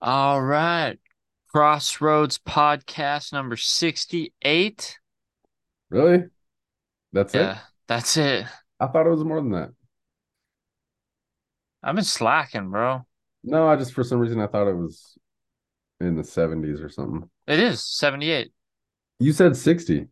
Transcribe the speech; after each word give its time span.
All 0.00 0.40
right. 0.40 0.98
Crossroads 1.48 2.38
podcast 2.38 3.32
number 3.32 3.56
68. 3.56 4.98
Really? 5.90 6.24
That's 7.12 7.34
it? 7.34 7.56
That's 7.86 8.16
it. 8.16 8.46
I 8.78 8.86
thought 8.86 9.06
it 9.06 9.10
was 9.10 9.24
more 9.24 9.40
than 9.40 9.52
that. 9.52 9.70
I've 11.82 11.94
been 11.94 12.04
slacking, 12.04 12.70
bro. 12.70 13.06
No, 13.42 13.66
I 13.66 13.76
just 13.76 13.92
for 13.92 14.04
some 14.04 14.18
reason 14.18 14.40
I 14.40 14.46
thought 14.46 14.68
it 14.68 14.76
was 14.76 15.16
in 16.00 16.16
the 16.16 16.22
70s 16.22 16.84
or 16.84 16.88
something. 16.88 17.28
It 17.46 17.58
is 17.58 17.82
78. 17.84 18.52
You 19.20 19.32
said 19.32 19.56
60. 19.56 20.06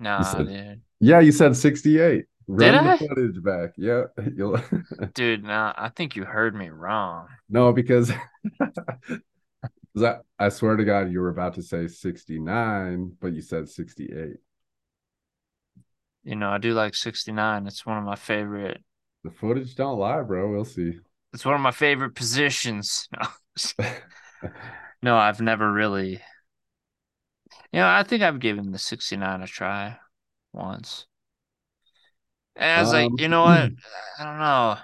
Nah, 0.00 0.22
said- 0.22 0.48
dude. 0.48 0.80
Yeah, 1.00 1.20
you 1.20 1.32
said 1.32 1.56
68. 1.56 2.24
Run 2.48 2.74
I? 2.74 2.96
the 2.96 3.08
footage 3.08 3.42
back. 3.42 3.70
Yeah. 3.76 4.04
You'll 4.36 4.60
Dude, 5.14 5.44
nah, 5.44 5.72
I 5.76 5.88
think 5.88 6.16
you 6.16 6.24
heard 6.24 6.54
me 6.54 6.70
wrong. 6.70 7.28
No, 7.48 7.72
because 7.72 8.12
I, 9.96 10.16
I 10.38 10.48
swear 10.48 10.76
to 10.76 10.84
God, 10.84 11.10
you 11.12 11.20
were 11.20 11.28
about 11.28 11.54
to 11.54 11.62
say 11.62 11.86
69, 11.86 13.16
but 13.20 13.32
you 13.32 13.42
said 13.42 13.68
68. 13.68 14.36
You 16.24 16.36
know, 16.36 16.50
I 16.50 16.58
do 16.58 16.72
like 16.72 16.94
69. 16.94 17.66
It's 17.66 17.84
one 17.84 17.98
of 17.98 18.04
my 18.04 18.16
favorite. 18.16 18.82
The 19.24 19.30
footage 19.30 19.74
don't 19.74 19.98
lie, 19.98 20.22
bro. 20.22 20.50
We'll 20.50 20.64
see. 20.64 20.98
It's 21.32 21.44
one 21.44 21.54
of 21.54 21.60
my 21.60 21.70
favorite 21.70 22.14
positions. 22.14 23.08
No, 23.78 23.86
no 25.02 25.16
I've 25.16 25.40
never 25.40 25.72
really. 25.72 26.20
You 27.72 27.80
know, 27.80 27.88
I 27.88 28.02
think 28.02 28.22
I've 28.22 28.38
given 28.38 28.70
the 28.70 28.78
69 28.78 29.42
a 29.42 29.46
try 29.46 29.96
once. 30.52 31.06
And 32.56 32.70
I 32.70 32.80
was 32.80 32.92
Um, 32.92 32.92
like, 32.92 33.20
you 33.20 33.28
know 33.28 33.42
what? 33.42 33.72
I 34.18 34.24
don't 34.24 34.38
know. 34.38 34.76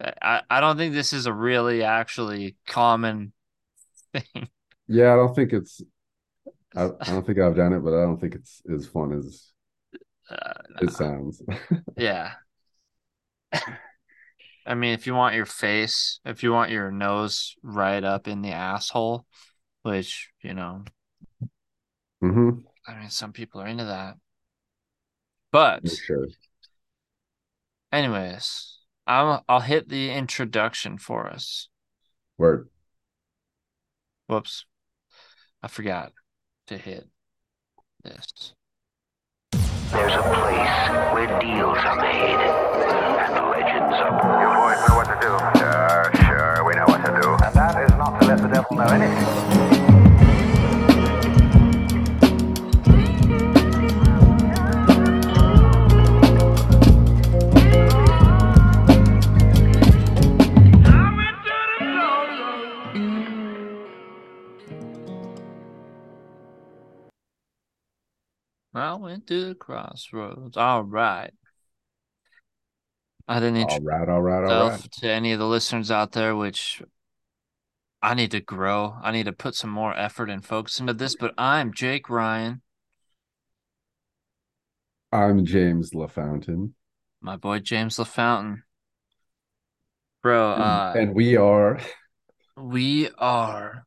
I, 0.00 0.42
I 0.50 0.60
don't 0.60 0.76
think 0.76 0.92
this 0.94 1.12
is 1.12 1.26
a 1.26 1.32
really 1.32 1.82
actually 1.82 2.56
common 2.66 3.32
thing. 4.14 4.50
Yeah, 4.88 5.12
I 5.12 5.16
don't 5.16 5.34
think 5.34 5.52
it's 5.52 5.82
I, 6.76 6.84
I 7.06 7.12
don't 7.12 7.26
think 7.26 7.38
I've 7.40 7.56
done 7.56 7.72
it, 7.72 7.80
but 7.80 7.94
I 7.94 8.02
don't 8.02 8.20
think 8.20 8.34
it's 8.34 8.62
as 8.72 8.86
fun 8.86 9.12
as 9.12 9.52
Uh, 10.30 10.80
it 10.80 10.90
sounds. 10.92 11.42
yeah. 11.96 12.34
I 14.66 14.74
mean, 14.74 14.92
if 14.94 15.06
you 15.06 15.14
want 15.14 15.36
your 15.36 15.46
face, 15.46 16.20
if 16.24 16.42
you 16.42 16.52
want 16.52 16.70
your 16.72 16.90
nose 16.90 17.54
right 17.62 18.02
up 18.02 18.26
in 18.26 18.42
the 18.42 18.50
asshole, 18.52 19.26
which, 19.82 20.30
you 20.42 20.54
know, 20.54 20.84
hmm 22.20 22.66
I 22.86 22.98
mean, 22.98 23.10
some 23.10 23.32
people 23.32 23.60
are 23.60 23.66
into 23.66 23.84
that. 23.84 24.16
But 25.52 25.88
sure. 25.88 26.26
anyways, 27.92 28.78
I'm 29.06 29.40
I'll 29.48 29.60
hit 29.60 29.88
the 29.88 30.10
introduction 30.10 30.98
for 30.98 31.28
us. 31.28 31.68
Word. 32.38 32.68
Whoops. 34.26 34.66
I 35.62 35.68
forgot 35.68 36.12
to 36.66 36.76
hit 36.76 37.08
this. 38.02 38.54
There's 39.92 40.12
a 40.12 40.22
place 40.22 41.14
where 41.14 41.40
deals 41.40 41.78
are 41.78 41.96
made 41.96 42.40
and 42.40 43.34
legends 43.50 43.96
are 43.96 44.20
born. 44.20 44.40
You 44.42 44.48
boys 44.52 44.88
know 44.88 44.96
what 44.96 45.06
to 45.06 45.16
do. 45.20 45.58
Sure, 45.58 46.10
sure, 46.26 46.64
we 46.66 46.74
know 46.74 46.86
what 46.86 47.04
to 47.06 47.20
do. 47.22 47.28
And 47.44 47.54
that 47.54 47.84
is 47.84 47.96
not 47.96 48.20
to 48.20 48.26
let 48.26 48.38
the 48.42 48.48
devil 48.48 48.76
know 48.76 48.84
anything. 48.86 49.85
I 68.86 68.94
went 68.94 69.26
to 69.26 69.48
the 69.48 69.54
crossroads. 69.54 70.56
All 70.56 70.84
right. 70.84 71.32
I 73.26 73.40
didn't 73.40 73.68
All 73.68 73.80
right, 73.80 74.08
all 74.08 74.22
right, 74.22 74.44
all 74.44 74.70
right. 74.70 74.92
to 75.00 75.10
any 75.10 75.32
of 75.32 75.40
the 75.40 75.46
listeners 75.46 75.90
out 75.90 76.12
there, 76.12 76.36
which 76.36 76.80
I 78.00 78.14
need 78.14 78.30
to 78.30 78.40
grow. 78.40 78.94
I 79.02 79.10
need 79.10 79.26
to 79.26 79.32
put 79.32 79.56
some 79.56 79.70
more 79.70 79.96
effort 79.98 80.30
and 80.30 80.44
focus 80.44 80.78
into 80.78 80.94
this. 80.94 81.16
But 81.16 81.34
I'm 81.36 81.72
Jake 81.74 82.08
Ryan, 82.08 82.62
I'm 85.10 85.44
James 85.44 85.90
LaFountain. 85.90 86.70
my 87.20 87.36
boy 87.36 87.58
James 87.58 87.96
LaFountain. 87.96 88.62
Bro, 90.22 90.50
uh, 90.50 90.94
and 90.96 91.12
we 91.12 91.36
are 91.36 91.80
we 92.56 93.10
are 93.18 93.84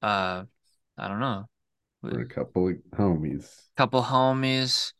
uh 0.00 0.44
I 0.96 1.08
don't 1.08 1.20
know. 1.20 1.46
We're 2.02 2.20
a 2.20 2.26
couple 2.26 2.68
of 2.68 2.76
homies. 2.96 3.48
couple 3.76 4.02
homies, 4.02 4.92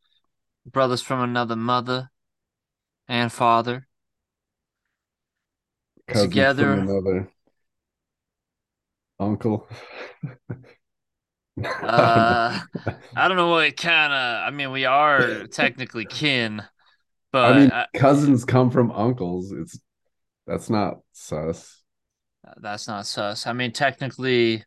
brothers 0.67 1.03
from 1.03 1.21
another 1.21 1.57
mother 1.57 2.11
and 3.09 3.33
father. 3.33 3.89
Cousins 6.07 6.31
Together. 6.31 6.73
another 6.73 7.29
uncle. 9.19 9.67
Uh, 11.63 12.61
I 13.15 13.29
don't 13.29 13.37
know 13.37 13.51
what 13.51 13.77
kind 13.77 14.13
of. 14.13 14.47
I 14.49 14.51
mean, 14.51 14.73
we 14.73 14.87
are 14.87 15.47
technically 15.53 16.07
kin, 16.07 16.63
but 17.31 17.53
I 17.53 17.59
mean, 17.61 17.71
I- 17.71 17.87
cousins 17.95 18.45
come 18.45 18.71
from 18.71 18.91
uncles. 18.91 19.53
It's 19.53 19.79
that's 20.47 20.71
not 20.71 21.01
sus. 21.13 21.83
that's 22.57 22.89
not 22.89 23.07
sus. 23.07 23.47
I 23.47 23.53
mean, 23.53 23.73
technically, 23.73 24.65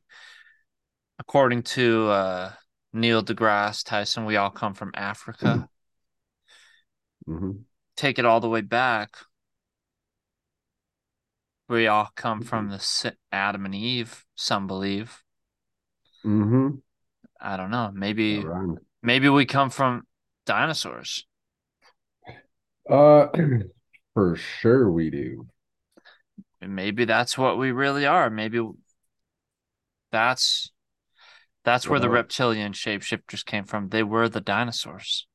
according 1.20 1.64
to 1.64 2.08
uh, 2.10 2.52
Neil 2.94 3.24
deGrasse 3.24 3.84
Tyson, 3.84 4.26
we 4.26 4.36
all 4.36 4.50
come 4.50 4.74
from 4.74 4.92
Africa. 4.96 5.68
hmm 7.26 7.52
Take 7.96 8.20
it 8.20 8.26
all 8.26 8.42
the 8.42 8.50
way 8.50 8.62
back. 8.62 9.16
We 11.70 11.88
all 11.88 12.10
come 12.16 12.42
from 12.42 12.70
the 12.70 13.16
Adam 13.32 13.66
and 13.66 13.74
Eve. 13.74 14.26
Some 14.36 14.68
believe. 14.68 15.24
hmm 16.24 16.70
I 17.40 17.58
don't 17.58 17.72
know. 17.72 17.92
Maybe 17.94 18.40
Around. 18.40 18.80
maybe 19.02 19.30
we 19.30 19.46
come 19.46 19.70
from 19.70 20.04
dinosaurs. 20.46 21.26
Uh, 22.90 23.28
for 24.14 24.36
sure 24.36 24.92
we 24.92 25.10
do. 25.10 25.48
Maybe 26.62 27.06
that's 27.06 27.38
what 27.38 27.58
we 27.58 27.72
really 27.72 28.06
are. 28.06 28.30
Maybe 28.30 28.62
that's 30.12 30.72
that's 31.66 31.90
where 31.90 32.00
the 32.00 32.10
reptilian 32.10 32.72
shapeshifters 32.72 33.44
came 33.44 33.66
from. 33.66 33.90
They 33.90 34.04
were 34.04 34.30
the 34.30 34.42
dinosaurs. 34.42 35.28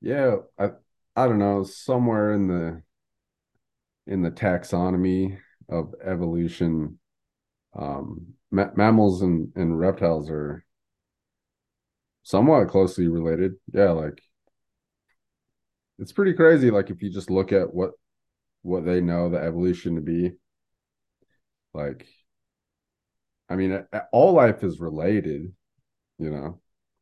Yeah, 0.00 0.36
I 0.58 0.70
I 1.14 1.26
don't 1.26 1.38
know, 1.38 1.62
somewhere 1.62 2.32
in 2.32 2.48
the 2.48 2.82
in 4.06 4.22
the 4.22 4.30
taxonomy 4.30 5.38
of 5.68 5.94
evolution, 6.04 6.98
um, 7.78 8.34
ma 8.50 8.66
mammals 8.74 9.22
and 9.22 9.52
and 9.56 9.78
reptiles 9.78 10.30
are 10.30 10.64
somewhat 12.22 12.68
closely 12.68 13.08
related. 13.08 13.52
Yeah, 13.72 13.90
like 13.90 14.20
it's 15.98 16.12
pretty 16.12 16.34
crazy. 16.34 16.70
Like 16.70 16.90
if 16.90 17.02
you 17.02 17.10
just 17.10 17.30
look 17.30 17.52
at 17.52 17.72
what 17.72 17.92
what 18.62 18.84
they 18.84 19.00
know 19.00 19.28
the 19.28 19.38
evolution 19.38 19.94
to 19.94 20.00
be, 20.00 20.32
like, 21.72 22.06
I 23.48 23.56
mean, 23.56 23.86
all 24.12 24.32
life 24.34 24.64
is 24.64 24.80
related, 24.80 25.52
you 26.18 26.30
know, 26.30 26.60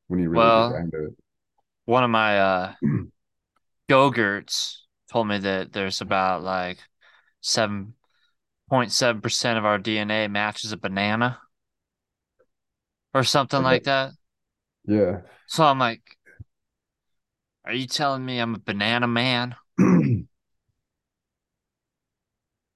when 0.09 0.21
you 0.21 0.31
really 0.31 0.51
Well, 0.51 0.51
get 0.53 0.69
down 0.69 0.91
to 0.93 1.07
it. 1.09 1.15
One 1.87 2.05
of 2.05 2.11
my 2.11 2.39
uh 2.39 2.75
Go-Gurts 3.89 4.87
told 5.11 5.29
me 5.29 5.39
that 5.39 5.73
there's 5.73 6.01
about 6.03 6.43
like 6.43 6.79
seven 7.41 7.95
point 8.69 8.93
seven 8.93 9.23
percent 9.23 9.59
of 9.59 9.65
our 9.67 9.79
DNA 9.79 10.29
matches 10.29 10.73
a 10.73 10.77
banana 10.79 11.41
or 13.15 13.25
something 13.25 13.63
Okay. 13.63 13.63
like 13.63 13.85
that. 13.85 14.13
Yeah. 14.87 15.21
So 15.47 15.65
I'm 15.65 15.79
like, 15.79 16.03
are 17.65 17.73
you 17.75 17.87
telling 17.87 18.25
me 18.25 18.39
I'm 18.39 18.55
a 18.55 18.59
banana 18.59 19.07
man? 19.07 19.55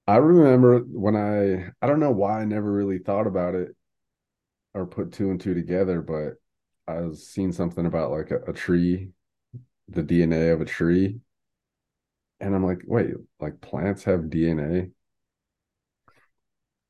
I 0.09 0.15
remember 0.15 0.79
when 0.79 1.15
I 1.15 1.71
I 1.83 1.87
don't 1.87 1.99
know 1.99 2.09
why 2.09 2.41
I 2.41 2.45
never 2.45 2.71
really 2.71 2.97
thought 2.97 3.27
about 3.27 3.53
it 3.53 3.75
or 4.73 4.87
put 4.87 5.11
two 5.13 5.29
and 5.29 5.39
two 5.39 5.53
together, 5.53 6.01
but 6.01 6.33
I 6.91 7.01
was 7.01 7.27
seeing 7.27 7.51
something 7.51 7.85
about 7.85 8.09
like 8.09 8.31
a, 8.31 8.37
a 8.47 8.53
tree, 8.53 9.09
the 9.87 10.01
DNA 10.01 10.51
of 10.51 10.61
a 10.61 10.65
tree. 10.65 11.19
And 12.39 12.55
I'm 12.55 12.65
like, 12.65 12.81
wait, 12.87 13.11
like 13.39 13.61
plants 13.61 14.05
have 14.05 14.31
DNA? 14.31 14.85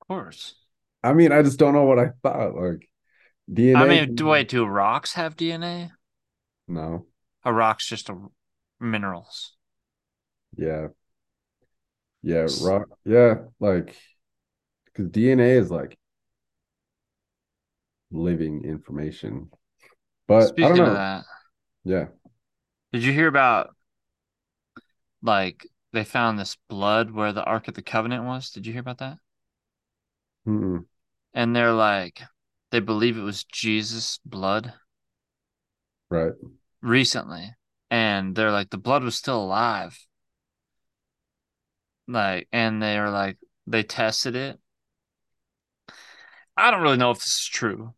Of 0.01 0.07
course. 0.07 0.55
I 1.03 1.11
mean, 1.11 1.33
I 1.33 1.41
just 1.41 1.59
don't 1.59 1.73
know 1.73 1.83
what 1.83 1.99
I 1.99 2.11
thought. 2.23 2.55
Like 2.55 2.89
DNA. 3.51 3.75
I 3.75 3.85
mean, 3.85 4.15
do 4.15 4.27
wait, 4.27 4.47
do 4.47 4.63
rocks 4.65 5.15
have 5.15 5.35
DNA? 5.35 5.91
No. 6.69 7.07
A 7.43 7.51
rock's 7.51 7.85
just 7.85 8.07
a 8.07 8.15
minerals. 8.79 9.57
Yeah. 10.55 10.87
Yeah, 12.21 12.47
rock. 12.51 12.87
Yeah, 13.05 13.45
like 13.59 13.95
because 14.85 15.09
DNA 15.11 15.51
is 15.51 15.71
like 15.71 15.97
living 18.11 18.63
information. 18.63 19.49
But 20.27 20.57
I 20.61 20.67
Speaking 20.67 20.67
don't 20.69 20.79
know. 20.79 20.85
of 20.87 20.93
that, 20.93 21.25
Yeah. 21.85 22.07
did 22.91 23.03
you 23.03 23.13
hear 23.13 23.27
about 23.27 23.75
like 25.21 25.65
they 25.93 26.03
found 26.03 26.37
this 26.37 26.57
blood 26.67 27.11
where 27.11 27.31
the 27.33 27.43
Ark 27.43 27.67
of 27.67 27.73
the 27.73 27.81
Covenant 27.81 28.25
was? 28.25 28.51
Did 28.51 28.65
you 28.67 28.73
hear 28.73 28.81
about 28.81 28.97
that? 28.99 29.17
Mm-mm. 30.45 30.85
And 31.33 31.55
they're 31.55 31.73
like, 31.73 32.21
they 32.69 32.79
believe 32.79 33.17
it 33.17 33.21
was 33.21 33.43
Jesus' 33.43 34.19
blood 34.25 34.75
Right. 36.09 36.33
recently. 36.81 37.55
And 37.89 38.35
they're 38.35 38.51
like, 38.51 38.69
the 38.69 38.77
blood 38.77 39.03
was 39.03 39.15
still 39.15 39.41
alive. 39.43 39.97
Like, 42.09 42.49
and 42.51 42.83
they 42.83 42.99
were 42.99 43.09
like, 43.11 43.37
they 43.67 43.83
tested 43.83 44.35
it. 44.35 44.59
I 46.55 46.69
don't 46.71 46.81
really 46.83 46.97
know 46.97 47.09
if 47.11 47.17
this 47.17 47.39
is 47.41 47.45
true, 47.47 47.93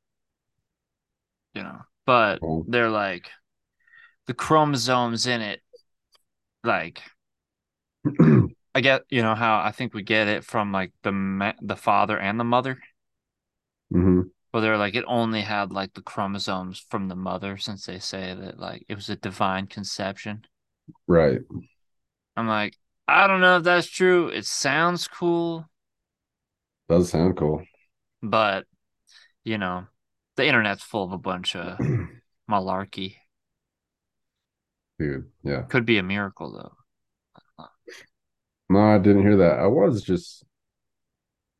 you 1.53 1.63
know, 1.63 1.81
but 2.05 2.43
they're 2.67 2.89
like, 2.89 3.29
the 4.27 4.33
chromosomes 4.33 5.27
in 5.27 5.41
it, 5.41 5.61
like, 6.63 7.01
I 8.75 8.81
get, 8.81 9.03
you 9.09 9.21
know, 9.21 9.35
how 9.35 9.59
I 9.61 9.71
think 9.71 9.93
we 9.93 10.01
get 10.03 10.27
it 10.27 10.43
from 10.45 10.71
like 10.71 10.93
the 11.03 11.11
ma- 11.11 11.53
the 11.61 11.75
father 11.75 12.17
and 12.17 12.39
the 12.39 12.43
mother. 12.43 12.79
hmm 13.91 14.21
Well, 14.53 14.63
they're 14.63 14.77
like 14.77 14.95
it 14.95 15.03
only 15.09 15.41
had 15.41 15.73
like 15.73 15.93
the 15.93 16.01
chromosomes 16.01 16.79
from 16.79 17.09
the 17.09 17.17
mother, 17.17 17.57
since 17.57 17.85
they 17.85 17.99
say 17.99 18.33
that 18.33 18.57
like 18.57 18.85
it 18.87 18.95
was 18.95 19.09
a 19.09 19.17
divine 19.17 19.67
conception. 19.67 20.45
Right. 21.07 21.41
I'm 22.35 22.47
like, 22.47 22.77
I 23.07 23.27
don't 23.27 23.41
know 23.41 23.57
if 23.57 23.63
that's 23.63 23.87
true. 23.87 24.29
It 24.29 24.45
sounds 24.45 25.07
cool, 25.07 25.69
Does 26.87 27.09
sound 27.09 27.37
cool. 27.37 27.63
but 28.21 28.65
you 29.43 29.57
know, 29.57 29.87
the 30.37 30.45
internet's 30.47 30.83
full 30.83 31.05
of 31.05 31.11
a 31.13 31.17
bunch 31.17 31.55
of 31.55 31.79
malarkey. 32.49 33.17
Dude. 34.99 35.29
Yeah. 35.43 35.63
Could 35.63 35.85
be 35.85 35.97
a 35.97 36.03
miracle 36.03 36.51
though. 36.53 37.65
No, 38.69 38.79
I 38.79 38.97
didn't 38.97 39.23
hear 39.23 39.37
that. 39.37 39.59
I 39.59 39.67
was 39.67 40.01
just 40.01 40.43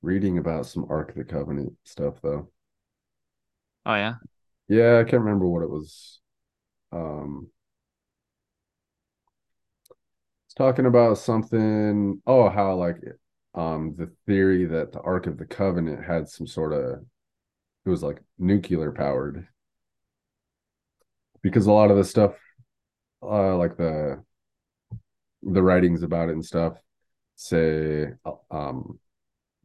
reading 0.02 0.38
about 0.38 0.66
some 0.66 0.86
Ark 0.90 1.10
of 1.10 1.16
the 1.16 1.24
Covenant 1.24 1.74
stuff 1.84 2.22
though. 2.22 2.50
Oh 3.86 3.96
yeah, 3.96 4.16
Yeah, 4.68 5.00
I 5.00 5.04
can't 5.04 5.24
remember 5.24 5.48
what 5.48 5.64
it 5.64 5.70
was. 5.70 6.20
Um 6.92 7.50
talking 10.54 10.86
about 10.86 11.18
something. 11.18 12.22
Oh, 12.26 12.50
how 12.50 12.76
like 12.76 12.98
um 13.54 13.96
the 13.98 14.12
theory 14.26 14.66
that 14.66 14.92
the 14.92 15.02
Ark 15.02 15.28
of 15.28 15.38
the 15.38 15.46
Covenant 15.46 16.04
had 16.04 16.30
some 16.30 16.48
sort 16.48 16.74
of 16.74 17.04
it 17.86 17.90
was 17.90 18.04
like 18.04 18.22
nuclear 18.38 18.92
powered. 18.92 19.48
Because 21.42 21.66
a 21.66 21.72
lot 21.72 21.92
of 21.92 21.98
the 21.98 22.04
stuff 22.04 22.36
uh 23.24 23.56
like 23.58 23.78
the 23.78 24.24
the 25.44 25.62
writings 25.62 26.04
about 26.04 26.30
it 26.30 26.34
and 26.34 26.46
stuff 26.46 26.78
say 27.36 28.08
um 28.52 29.00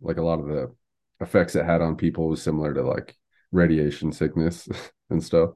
like 0.00 0.16
a 0.18 0.22
lot 0.22 0.40
of 0.40 0.46
the 0.46 0.74
effects 1.20 1.54
it 1.56 1.64
had 1.64 1.82
on 1.82 1.96
people 1.96 2.28
was 2.28 2.42
similar 2.42 2.74
to 2.74 2.82
like 2.82 3.16
radiation 3.52 4.12
sickness 4.12 4.68
and 5.10 5.22
stuff. 5.22 5.50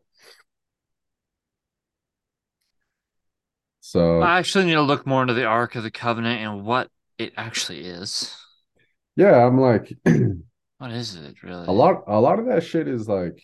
So 3.81 4.23
I 4.23 4.39
actually 4.39 4.67
need 4.67 4.75
to 4.75 4.83
look 4.83 5.07
more 5.07 5.23
into 5.23 5.35
the 5.35 5.45
Ark 5.45 5.75
of 5.75 5.83
the 5.83 5.91
Covenant 5.91 6.41
and 6.41 6.65
what 6.65 6.91
it 7.19 7.33
actually 7.37 7.85
is. 7.85 8.35
yeah, 9.17 9.47
I'm 9.47 9.59
like 9.59 9.93
What 10.79 10.91
is 10.91 11.15
it 11.15 11.43
really? 11.45 11.67
a 11.67 11.73
lot 11.73 12.05
a 12.07 12.21
lot 12.21 12.39
of 12.39 12.47
that 12.47 12.63
shit 12.65 12.89
is 12.89 13.09
like 13.09 13.43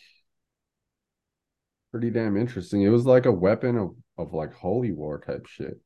pretty 1.91 2.11
damn 2.11 2.37
interesting. 2.37 2.83
It 2.83 2.89
was 2.91 3.07
like 3.07 3.27
a 3.27 3.33
weapon 3.33 3.77
of 3.77 3.97
of 4.19 4.33
like 4.33 4.53
holy 4.55 4.93
war 4.93 5.21
type 5.21 5.47
shit. 5.47 5.81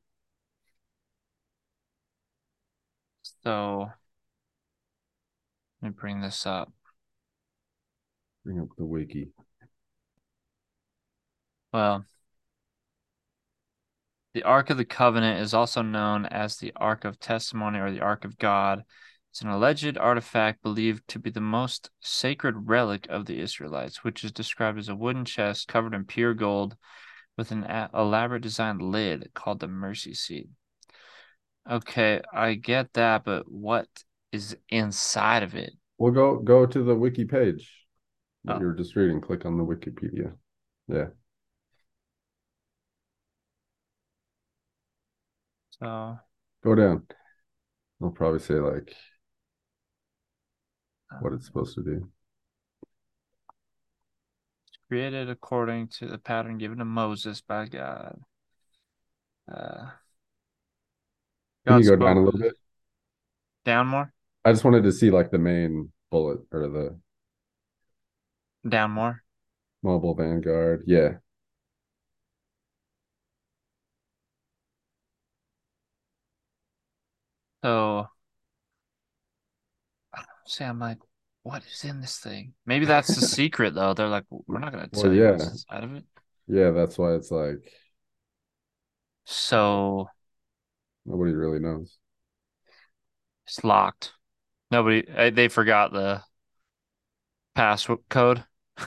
So 3.42 3.90
let 5.82 5.88
me 5.90 5.94
bring 5.98 6.20
this 6.20 6.46
up. 6.46 6.72
Bring 8.44 8.60
up 8.60 8.68
the 8.76 8.84
wiki. 8.84 9.32
Well, 11.72 12.04
the 14.34 14.42
Ark 14.42 14.70
of 14.70 14.76
the 14.76 14.84
Covenant 14.84 15.40
is 15.40 15.54
also 15.54 15.82
known 15.82 16.26
as 16.26 16.56
the 16.56 16.72
Ark 16.76 17.04
of 17.04 17.18
Testimony 17.18 17.78
or 17.78 17.90
the 17.90 18.00
Ark 18.00 18.24
of 18.24 18.38
God. 18.38 18.84
It's 19.30 19.42
an 19.42 19.48
alleged 19.48 19.96
artifact 19.96 20.62
believed 20.62 21.06
to 21.08 21.18
be 21.18 21.30
the 21.30 21.40
most 21.40 21.90
sacred 22.00 22.68
relic 22.68 23.06
of 23.08 23.26
the 23.26 23.40
Israelites, 23.40 24.02
which 24.02 24.24
is 24.24 24.32
described 24.32 24.78
as 24.78 24.88
a 24.88 24.94
wooden 24.96 25.24
chest 25.24 25.68
covered 25.68 25.94
in 25.94 26.04
pure 26.04 26.34
gold 26.34 26.76
with 27.36 27.52
an 27.52 27.64
elaborate 27.94 28.42
designed 28.42 28.82
lid 28.82 29.30
called 29.34 29.60
the 29.60 29.68
mercy 29.68 30.14
seat. 30.14 30.48
Okay, 31.70 32.20
I 32.32 32.54
get 32.54 32.92
that, 32.94 33.24
but 33.24 33.50
what 33.50 33.86
is 34.32 34.56
inside 34.68 35.42
of 35.42 35.54
it? 35.54 35.72
We'll 35.98 36.12
go 36.12 36.38
go 36.38 36.66
to 36.66 36.82
the 36.82 36.94
wiki 36.94 37.24
page 37.24 37.80
that 38.44 38.56
Oh. 38.56 38.60
You're 38.60 38.72
just 38.72 38.96
reading. 38.96 39.20
Click 39.20 39.44
on 39.44 39.58
the 39.58 39.64
Wikipedia. 39.64 40.32
Yeah. 40.88 41.08
So, 45.80 46.18
Go 46.62 46.74
down. 46.74 47.06
I'll 48.02 48.10
probably 48.10 48.38
say 48.40 48.54
like 48.54 48.94
what 51.20 51.32
it's 51.32 51.46
supposed 51.46 51.74
to 51.74 51.82
do. 51.82 52.08
created 54.88 55.30
according 55.30 55.86
to 55.86 56.06
the 56.06 56.18
pattern 56.18 56.58
given 56.58 56.78
to 56.78 56.84
Moses 56.84 57.40
by 57.40 57.66
God. 57.66 58.20
Uh, 59.50 59.86
Can 61.66 61.80
you 61.80 61.90
go 61.90 61.96
down 61.96 62.16
a 62.16 62.24
little 62.24 62.40
bit? 62.40 62.54
Down 63.64 63.86
more? 63.86 64.12
I 64.44 64.52
just 64.52 64.64
wanted 64.64 64.84
to 64.84 64.92
see 64.92 65.10
like 65.10 65.30
the 65.30 65.38
main 65.38 65.92
bullet 66.10 66.40
or 66.50 66.68
the 66.68 66.98
Down 68.68 68.90
more? 68.90 69.22
mobile 69.82 70.14
vanguard. 70.14 70.84
Yeah. 70.86 71.18
So, 77.62 78.10
I 80.14 80.18
don't 80.18 80.48
say 80.50 80.64
I'm 80.66 80.78
like, 80.78 80.98
what 81.42 81.62
is 81.64 81.84
in 81.84 82.00
this 82.00 82.18
thing? 82.18 82.54
Maybe 82.66 82.84
that's 82.86 83.14
the 83.14 83.22
secret, 83.22 83.74
though. 83.74 83.94
They're 83.94 84.08
like, 84.08 84.24
we're 84.30 84.58
not 84.58 84.92
Well, 84.92 85.10
tell 85.10 85.14
you 85.14 85.24
what's 85.26 85.48
yeah. 85.48 85.50
inside 85.50 85.84
of 85.84 85.94
it. 85.94 86.04
Yeah, 86.46 86.70
that's 86.72 86.98
why 86.98 87.14
it's 87.14 87.30
like 87.30 87.72
So, 89.24 90.10
nobody 91.04 91.32
really 91.34 91.58
knows. 91.58 91.98
it's 93.46 93.64
locked. 93.64 94.12
Nobody, 94.70 95.02
they 95.32 95.48
forgot 95.48 95.92
the 95.92 96.22
password 97.54 98.00
code. 98.08 98.44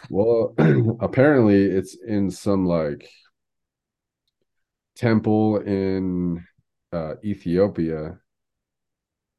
Well, 0.10 0.56
apparently 1.02 1.66
it's 1.66 1.96
in 1.96 2.32
some 2.32 2.66
like 2.66 3.10
temple 4.96 5.58
in 5.58 6.46
uh 6.92 7.16
Ethiopia 7.24 8.20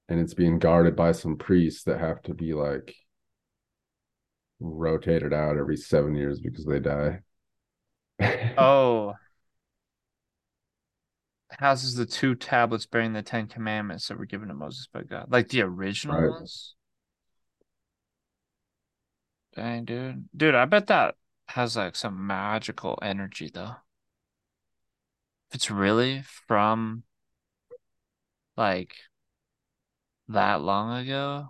and 0.09 0.21
it's 0.21 0.35
being 0.35 0.59
guarded 0.59 0.97
by 0.97 1.13
some 1.13 1.37
priests 1.37 1.85
that 1.85 2.01
have 2.01 2.23
to 2.23 2.35
be 2.35 2.53
like 2.55 2.95
rotated 4.61 5.33
out 5.33 5.57
every 5.57 5.77
seven 5.77 6.15
years 6.15 6.41
because 6.41 6.65
they 6.65 6.81
die. 6.81 7.21
Oh. 8.57 9.15
Houses 11.59 11.95
the 11.95 12.07
two 12.07 12.35
tablets 12.35 12.87
bearing 12.87 13.13
the 13.13 13.23
Ten 13.23 13.47
Commandments 13.47 14.09
that 14.09 14.19
were 14.19 14.27
given 14.27 14.49
to 14.49 14.55
Moses 14.55 14.89
by 14.93 15.03
God. 15.03 15.27
Like 15.31 15.49
the 15.49 15.63
original 15.63 16.21
Right. 16.21 16.31
ones? 16.31 16.75
Dang, 19.55 19.85
dude. 19.85 20.29
Dude, 20.37 20.55
I 20.57 20.65
bet 20.65 20.89
that 20.89 21.17
has 21.49 21.77
like 21.77 21.95
some 21.95 22.27
magical 22.27 22.99
energy 23.03 23.51
though. 23.53 23.77
If 25.49 25.55
it's 25.55 25.71
really 25.71 26.23
from 26.47 27.05
like 28.57 28.95
that 30.29 30.63
long 30.63 31.03
ago, 31.05 31.49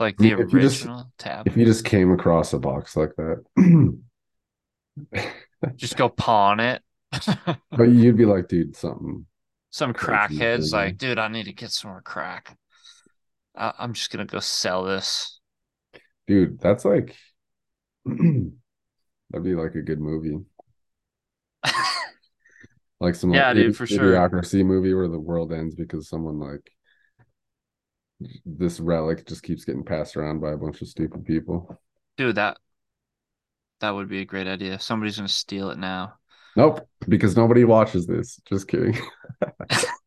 like 0.00 0.16
the 0.16 0.32
if 0.32 0.52
you 0.52 0.60
just- 0.60 0.84
original 0.84 1.10
if 1.46 1.56
you 1.56 1.64
just 1.64 1.84
came 1.84 2.12
across 2.12 2.52
a 2.52 2.58
box 2.58 2.96
like 2.96 3.12
that, 3.16 3.44
just 5.76 5.96
go 5.96 6.08
pawn 6.08 6.60
it. 6.60 6.82
but 7.70 7.84
you'd 7.84 8.16
be 8.16 8.24
like, 8.24 8.48
dude, 8.48 8.76
something. 8.76 9.26
Some 9.70 9.92
crackheads 9.92 10.72
like, 10.72 10.98
dude, 10.98 11.18
I 11.18 11.28
need 11.28 11.44
to 11.44 11.52
get 11.52 11.70
some 11.70 11.90
more 11.90 12.02
crack. 12.02 12.56
I- 13.56 13.74
I'm 13.78 13.92
just 13.92 14.10
gonna 14.10 14.24
go 14.24 14.40
sell 14.40 14.84
this. 14.84 15.40
Dude, 16.26 16.58
that's 16.60 16.84
like 16.84 17.16
that'd 18.06 18.52
be 19.42 19.54
like 19.54 19.74
a 19.74 19.82
good 19.82 20.00
movie. 20.00 20.38
Like 23.00 23.16
some 23.16 23.34
Yeah, 23.34 23.48
like 23.48 23.56
dude, 23.56 23.76
for 23.76 23.86
sure. 23.86 24.14
idiocracy 24.14 24.64
movie 24.64 24.94
where 24.94 25.08
the 25.08 25.18
world 25.18 25.52
ends 25.52 25.74
because 25.74 26.08
someone 26.08 26.38
like 26.38 26.70
this 28.44 28.80
relic 28.80 29.26
just 29.26 29.42
keeps 29.42 29.64
getting 29.64 29.84
passed 29.84 30.16
around 30.16 30.40
by 30.40 30.52
a 30.52 30.56
bunch 30.56 30.82
of 30.82 30.88
stupid 30.88 31.24
people. 31.24 31.80
Dude, 32.16 32.36
that 32.36 32.58
that 33.80 33.90
would 33.90 34.08
be 34.08 34.20
a 34.20 34.24
great 34.24 34.46
idea. 34.46 34.78
Somebody's 34.78 35.16
gonna 35.16 35.28
steal 35.28 35.70
it 35.70 35.78
now. 35.78 36.14
Nope, 36.56 36.86
because 37.08 37.36
nobody 37.36 37.64
watches 37.64 38.06
this. 38.06 38.40
Just 38.46 38.68
kidding. 38.68 38.96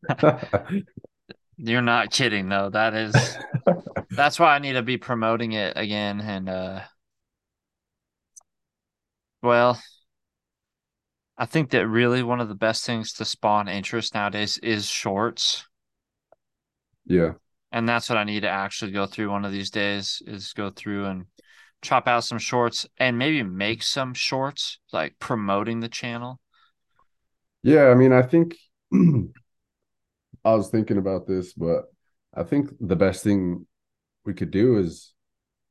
You're 1.56 1.82
not 1.82 2.10
kidding 2.10 2.48
though. 2.48 2.70
That 2.70 2.94
is 2.94 3.38
that's 4.10 4.38
why 4.38 4.54
I 4.54 4.58
need 4.58 4.74
to 4.74 4.82
be 4.82 4.96
promoting 4.96 5.52
it 5.52 5.74
again 5.76 6.20
and 6.20 6.48
uh 6.48 6.80
well 9.42 9.80
I 11.36 11.46
think 11.46 11.70
that 11.70 11.86
really 11.86 12.22
one 12.24 12.40
of 12.40 12.48
the 12.48 12.54
best 12.56 12.84
things 12.84 13.12
to 13.14 13.24
spawn 13.24 13.68
interest 13.68 14.12
nowadays 14.14 14.58
is 14.58 14.86
shorts. 14.86 15.64
yeah, 17.06 17.32
And 17.72 17.88
that's 17.88 18.08
what 18.08 18.18
I 18.18 18.24
need 18.24 18.40
to 18.40 18.48
actually 18.48 18.92
go 18.92 19.06
through 19.06 19.30
one 19.30 19.44
of 19.44 19.52
these 19.52 19.70
days 19.70 20.22
is 20.26 20.52
go 20.54 20.70
through 20.70 21.06
and 21.06 21.26
chop 21.82 22.08
out 22.08 22.24
some 22.24 22.38
shorts 22.38 22.86
and 22.98 23.18
maybe 23.18 23.42
make 23.42 23.82
some 23.82 24.14
shorts 24.14 24.78
like 24.92 25.18
promoting 25.18 25.80
the 25.80 25.88
channel. 25.88 26.40
yeah. 27.62 27.88
I 27.88 27.94
mean, 27.94 28.12
I 28.12 28.22
think 28.22 28.56
I 28.92 30.54
was 30.54 30.70
thinking 30.70 30.98
about 30.98 31.26
this, 31.26 31.52
but 31.52 31.84
I 32.34 32.42
think 32.44 32.70
the 32.80 32.96
best 32.96 33.22
thing 33.22 33.66
we 34.24 34.34
could 34.34 34.50
do 34.50 34.78
is 34.78 35.12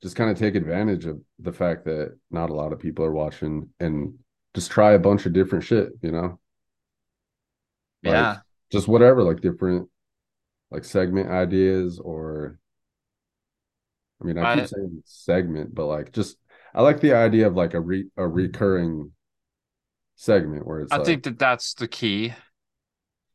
just 0.04 0.16
kind 0.16 0.30
of 0.30 0.38
take 0.38 0.56
advantage 0.56 1.06
of 1.06 1.20
the 1.40 1.52
fact 1.54 1.86
that 1.86 2.18
not 2.30 2.50
a 2.52 2.54
lot 2.54 2.74
of 2.74 2.80
people 2.80 3.04
are 3.06 3.12
watching 3.12 3.70
and 3.80 4.14
just 4.54 4.70
try 4.72 4.94
a 4.94 5.00
bunch 5.00 5.26
of 5.26 5.34
different 5.34 5.64
shit, 5.64 5.90
you 6.02 6.12
know? 6.12 6.40
Like, 8.04 8.14
yeah. 8.14 8.38
Just 8.72 8.88
whatever, 8.88 9.24
like 9.24 9.42
different 9.42 9.90
like 10.72 10.84
segment 10.86 11.30
ideas 11.30 12.00
or 12.00 12.60
I 14.22 14.26
mean, 14.26 14.38
I 14.38 14.46
keep 14.46 14.66
I- 14.66 14.68
saying 14.68 15.04
segment, 15.06 15.76
but 15.76 15.86
like 15.86 16.12
just 16.12 16.38
I 16.74 16.82
like 16.82 17.00
the 17.02 17.14
idea 17.14 17.48
of 17.48 17.56
like 17.56 17.74
a 17.74 17.80
re 17.82 18.10
a 18.18 18.28
recurring 18.28 19.12
segment 20.16 20.66
where 20.66 20.82
it's 20.82 20.96
I 20.96 20.98
like 20.98 21.18
think 21.18 21.24
that 21.24 21.40
that's 21.40 21.74
the 21.74 21.88
key 21.88 22.34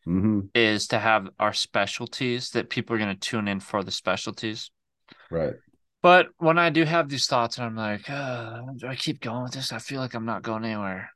mhm, 0.07 0.51
is 0.55 0.87
to 0.89 0.99
have 0.99 1.29
our 1.39 1.53
specialties 1.53 2.51
that 2.51 2.71
people 2.71 2.95
are 2.95 2.99
going 2.99 3.15
to 3.15 3.21
tune 3.21 3.49
in 3.49 3.61
for 3.61 3.83
the 3.83 3.91
specialties. 3.91 4.71
right. 5.31 5.55
But 6.03 6.29
when 6.39 6.59
I 6.59 6.71
do 6.71 6.85
have 6.85 7.09
these 7.09 7.27
thoughts 7.27 7.57
and 7.59 7.67
I'm 7.67 7.77
like, 7.77 8.09
uh, 8.11 8.61
do 8.77 8.87
I 8.89 8.97
keep 8.97 9.21
going 9.21 9.45
with 9.45 9.53
this? 9.53 9.73
I 9.73 9.79
feel 9.79 10.01
like 10.01 10.15
I'm 10.15 10.25
not 10.27 10.43
going 10.43 10.65
anywhere. 10.65 11.11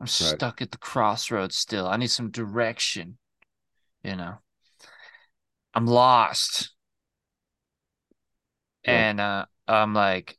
I'm 0.00 0.06
stuck 0.08 0.62
at 0.62 0.72
the 0.72 0.78
crossroads 0.78 1.56
still. 1.56 1.86
I 1.88 1.96
need 1.98 2.10
some 2.10 2.30
direction. 2.30 3.18
You 4.04 4.16
know, 4.16 4.38
I'm 5.78 5.86
lost. 5.86 6.70
Yeah. 8.84 9.10
And 9.10 9.20
uh, 9.20 9.46
I'm 9.68 9.94
like, 9.94 10.36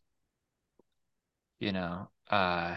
you 1.60 1.72
know, 1.72 2.10
uh, 2.30 2.76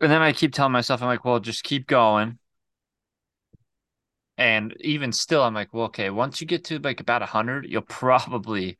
and 0.00 0.12
then 0.12 0.20
I 0.20 0.32
keep 0.32 0.52
telling 0.52 0.72
myself, 0.72 1.00
I'm 1.02 1.08
like, 1.08 1.24
well, 1.24 1.40
just 1.40 1.64
keep 1.64 1.86
going. 1.86 2.38
And 4.36 4.76
even 4.80 5.10
still, 5.12 5.42
I'm 5.42 5.54
like, 5.54 5.72
well, 5.72 5.86
okay, 5.86 6.10
once 6.10 6.40
you 6.40 6.46
get 6.46 6.64
to 6.64 6.78
like 6.78 7.00
about 7.00 7.22
a 7.22 7.26
hundred, 7.26 7.66
you'll 7.66 7.82
probably 7.88 8.76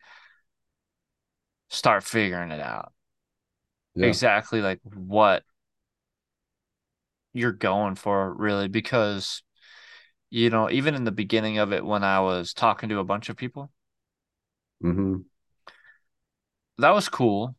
start 1.71 2.05
figuring 2.05 2.51
it 2.51 2.61
out. 2.61 2.93
Yeah. 3.95 4.07
Exactly 4.07 4.61
like 4.61 4.81
what 4.83 5.43
you're 7.33 7.53
going 7.53 7.95
for, 7.95 8.33
really, 8.35 8.69
because 8.69 9.43
you 10.31 10.51
know, 10.51 10.71
even 10.71 10.95
in 10.95 11.05
the 11.05 11.13
beginning 11.13 11.59
of 11.59 11.73
it, 11.73 11.85
when 11.85 12.05
I 12.05 12.21
was 12.21 12.53
talking 12.55 12.89
to 12.91 12.99
a 12.99 13.05
bunch 13.05 13.29
of 13.29 13.37
people, 13.37 13.71
hmm 14.83 15.29
that 16.79 16.91
was 16.91 17.09
cool. 17.09 17.55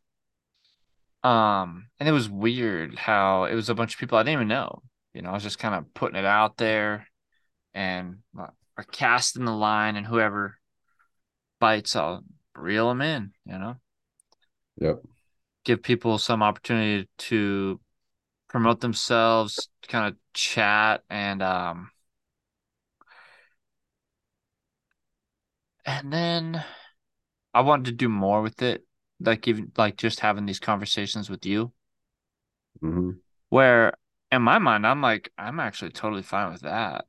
Um, 1.22 1.88
and 1.98 2.08
it 2.08 2.12
was 2.12 2.30
weird 2.30 2.98
how 2.98 3.44
it 3.44 3.54
was 3.54 3.68
a 3.68 3.74
bunch 3.74 3.94
of 3.94 4.00
people 4.00 4.16
I 4.18 4.22
didn't 4.22 4.34
even 4.34 4.48
know. 4.48 4.82
You 5.12 5.22
know, 5.22 5.30
I 5.30 5.34
was 5.34 5.42
just 5.42 5.58
kind 5.58 5.74
of 5.74 5.92
putting 5.92 6.16
it 6.18 6.24
out 6.24 6.56
there 6.56 7.06
and 7.74 8.18
uh, 8.38 8.48
casting 8.92 9.44
the 9.46 9.52
line, 9.52 9.96
and 9.96 10.06
whoever 10.06 10.58
bites, 11.60 11.94
I'll 11.96 12.24
reel 12.54 12.88
them 12.88 13.02
in. 13.02 13.32
You 13.44 13.58
know, 13.58 13.76
Yep. 14.80 15.02
give 15.64 15.82
people 15.82 16.18
some 16.18 16.42
opportunity 16.42 17.08
to 17.18 17.80
promote 18.48 18.80
themselves, 18.80 19.70
kind 19.88 20.08
of 20.08 20.16
chat, 20.34 21.02
and 21.10 21.42
um, 21.42 21.90
and 25.98 26.12
then 26.12 26.64
I 27.54 27.62
wanted 27.62 27.86
to 27.86 27.92
do 27.92 28.08
more 28.08 28.42
with 28.42 28.62
it, 28.62 28.86
like 29.20 29.48
even 29.48 29.72
like 29.76 29.96
just 29.96 30.20
having 30.20 30.46
these 30.46 30.60
conversations 30.60 31.30
with 31.30 31.46
you. 31.46 31.72
hmm 32.82 33.10
Where 33.50 33.92
in 34.32 34.40
my 34.42 34.58
mind, 34.58 34.86
I'm 34.86 35.02
like, 35.02 35.30
I'm 35.36 35.60
actually 35.60 35.90
totally 35.90 36.22
fine 36.22 36.52
with 36.52 36.62
that, 36.62 37.06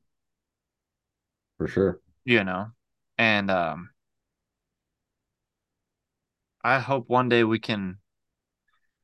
For 1.56 1.66
sure. 1.66 2.00
you 2.24 2.44
know? 2.44 2.72
And 3.18 3.50
um 3.50 3.90
I 6.64 6.80
hope 6.80 7.08
one 7.08 7.28
day 7.28 7.44
we 7.44 7.60
can 7.60 8.00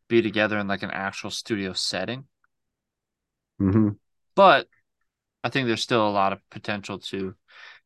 be 0.06 0.20
together 0.20 0.58
in 0.58 0.68
like 0.68 0.82
an 0.82 0.90
actual 0.90 1.30
studio 1.30 1.72
setting. 1.72 2.26
hmm 3.58 3.88
But 4.34 4.68
I 5.44 5.50
think 5.50 5.66
there's 5.66 5.82
still 5.82 6.08
a 6.08 6.10
lot 6.10 6.32
of 6.34 6.48
potential 6.50 6.98
to 7.00 7.36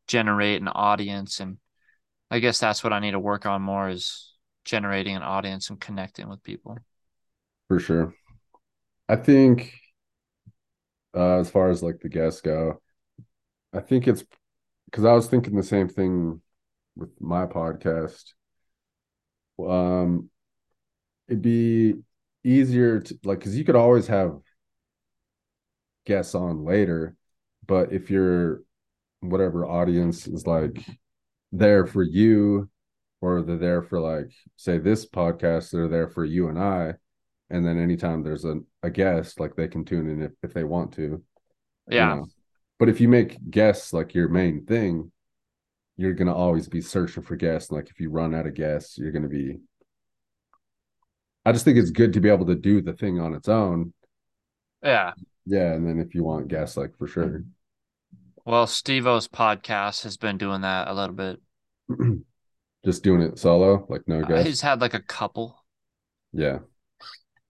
generate 0.08 0.60
an 0.62 0.68
audience 0.68 1.40
and 1.40 1.58
I 2.32 2.38
guess 2.38 2.58
that's 2.58 2.82
what 2.82 2.94
I 2.94 2.98
need 2.98 3.10
to 3.10 3.20
work 3.20 3.44
on 3.44 3.60
more 3.60 3.90
is 3.90 4.32
generating 4.64 5.14
an 5.14 5.22
audience 5.22 5.68
and 5.68 5.78
connecting 5.78 6.30
with 6.30 6.42
people. 6.42 6.78
For 7.68 7.78
sure. 7.78 8.14
I 9.06 9.16
think 9.16 9.74
uh 11.14 11.40
as 11.40 11.50
far 11.50 11.68
as 11.68 11.82
like 11.82 12.00
the 12.00 12.08
guests 12.08 12.40
go, 12.40 12.80
I 13.74 13.80
think 13.80 14.08
it's 14.08 14.24
because 14.86 15.04
I 15.04 15.12
was 15.12 15.26
thinking 15.26 15.54
the 15.54 15.62
same 15.62 15.88
thing 15.88 16.40
with 16.96 17.10
my 17.20 17.44
podcast. 17.44 18.32
Um 19.58 20.30
it'd 21.28 21.42
be 21.42 21.96
easier 22.44 23.00
to 23.00 23.18
like 23.24 23.40
because 23.40 23.58
you 23.58 23.64
could 23.66 23.76
always 23.76 24.06
have 24.06 24.38
guests 26.06 26.34
on 26.34 26.64
later, 26.64 27.14
but 27.66 27.92
if 27.92 28.08
your 28.08 28.62
whatever 29.20 29.66
audience 29.66 30.26
is 30.26 30.46
like 30.46 30.82
there 31.52 31.86
for 31.86 32.02
you, 32.02 32.68
or 33.20 33.42
they're 33.42 33.56
there 33.58 33.82
for 33.82 34.00
like 34.00 34.32
say 34.56 34.78
this 34.78 35.06
podcast, 35.06 35.70
they're 35.70 35.88
there 35.88 36.08
for 36.08 36.24
you 36.24 36.48
and 36.48 36.58
I, 36.58 36.94
and 37.50 37.66
then 37.66 37.78
anytime 37.78 38.22
there's 38.22 38.44
a, 38.44 38.60
a 38.82 38.90
guest, 38.90 39.38
like 39.40 39.54
they 39.56 39.68
can 39.68 39.84
tune 39.84 40.08
in 40.08 40.22
if, 40.22 40.32
if 40.42 40.54
they 40.54 40.64
want 40.64 40.92
to. 40.94 41.02
you 41.02 41.22
Yeah. 41.88 42.14
know. 42.16 42.26
But 42.78 42.88
if 42.88 43.00
you 43.00 43.08
make 43.08 43.38
guests 43.50 43.92
like 43.92 44.14
your 44.14 44.28
main 44.28 44.64
thing, 44.66 45.12
you're 45.96 46.14
gonna 46.14 46.34
always 46.34 46.68
be 46.68 46.80
searching 46.80 47.22
for 47.22 47.36
guests. 47.36 47.70
Like 47.70 47.90
if 47.90 48.00
you 48.00 48.10
run 48.10 48.34
out 48.34 48.46
of 48.46 48.54
guests, 48.54 48.98
you're 48.98 49.12
gonna 49.12 49.28
be 49.28 49.58
I 51.44 51.52
just 51.52 51.64
think 51.64 51.76
it's 51.78 51.90
good 51.90 52.12
to 52.14 52.20
be 52.20 52.28
able 52.28 52.46
to 52.46 52.54
do 52.54 52.80
the 52.82 52.92
thing 52.92 53.20
on 53.20 53.34
its 53.34 53.48
own. 53.48 53.92
Yeah. 54.82 55.12
Yeah, 55.44 55.72
and 55.72 55.86
then 55.86 55.98
if 55.98 56.14
you 56.14 56.22
want 56.24 56.48
guests, 56.48 56.76
like 56.76 56.96
for 56.96 57.06
sure. 57.06 57.42
Well, 58.44 58.66
Steve 58.66 59.06
O's 59.06 59.28
podcast 59.28 60.02
has 60.02 60.16
been 60.16 60.36
doing 60.36 60.62
that 60.62 60.88
a 60.88 60.94
little 60.94 61.14
bit. 61.14 61.40
just 62.84 63.04
doing 63.04 63.20
it 63.20 63.38
solo, 63.38 63.86
like 63.88 64.02
no 64.06 64.20
Uh. 64.22 64.42
He's 64.42 64.60
had 64.60 64.80
like 64.80 64.94
a 64.94 65.02
couple. 65.02 65.64
Yeah. 66.32 66.58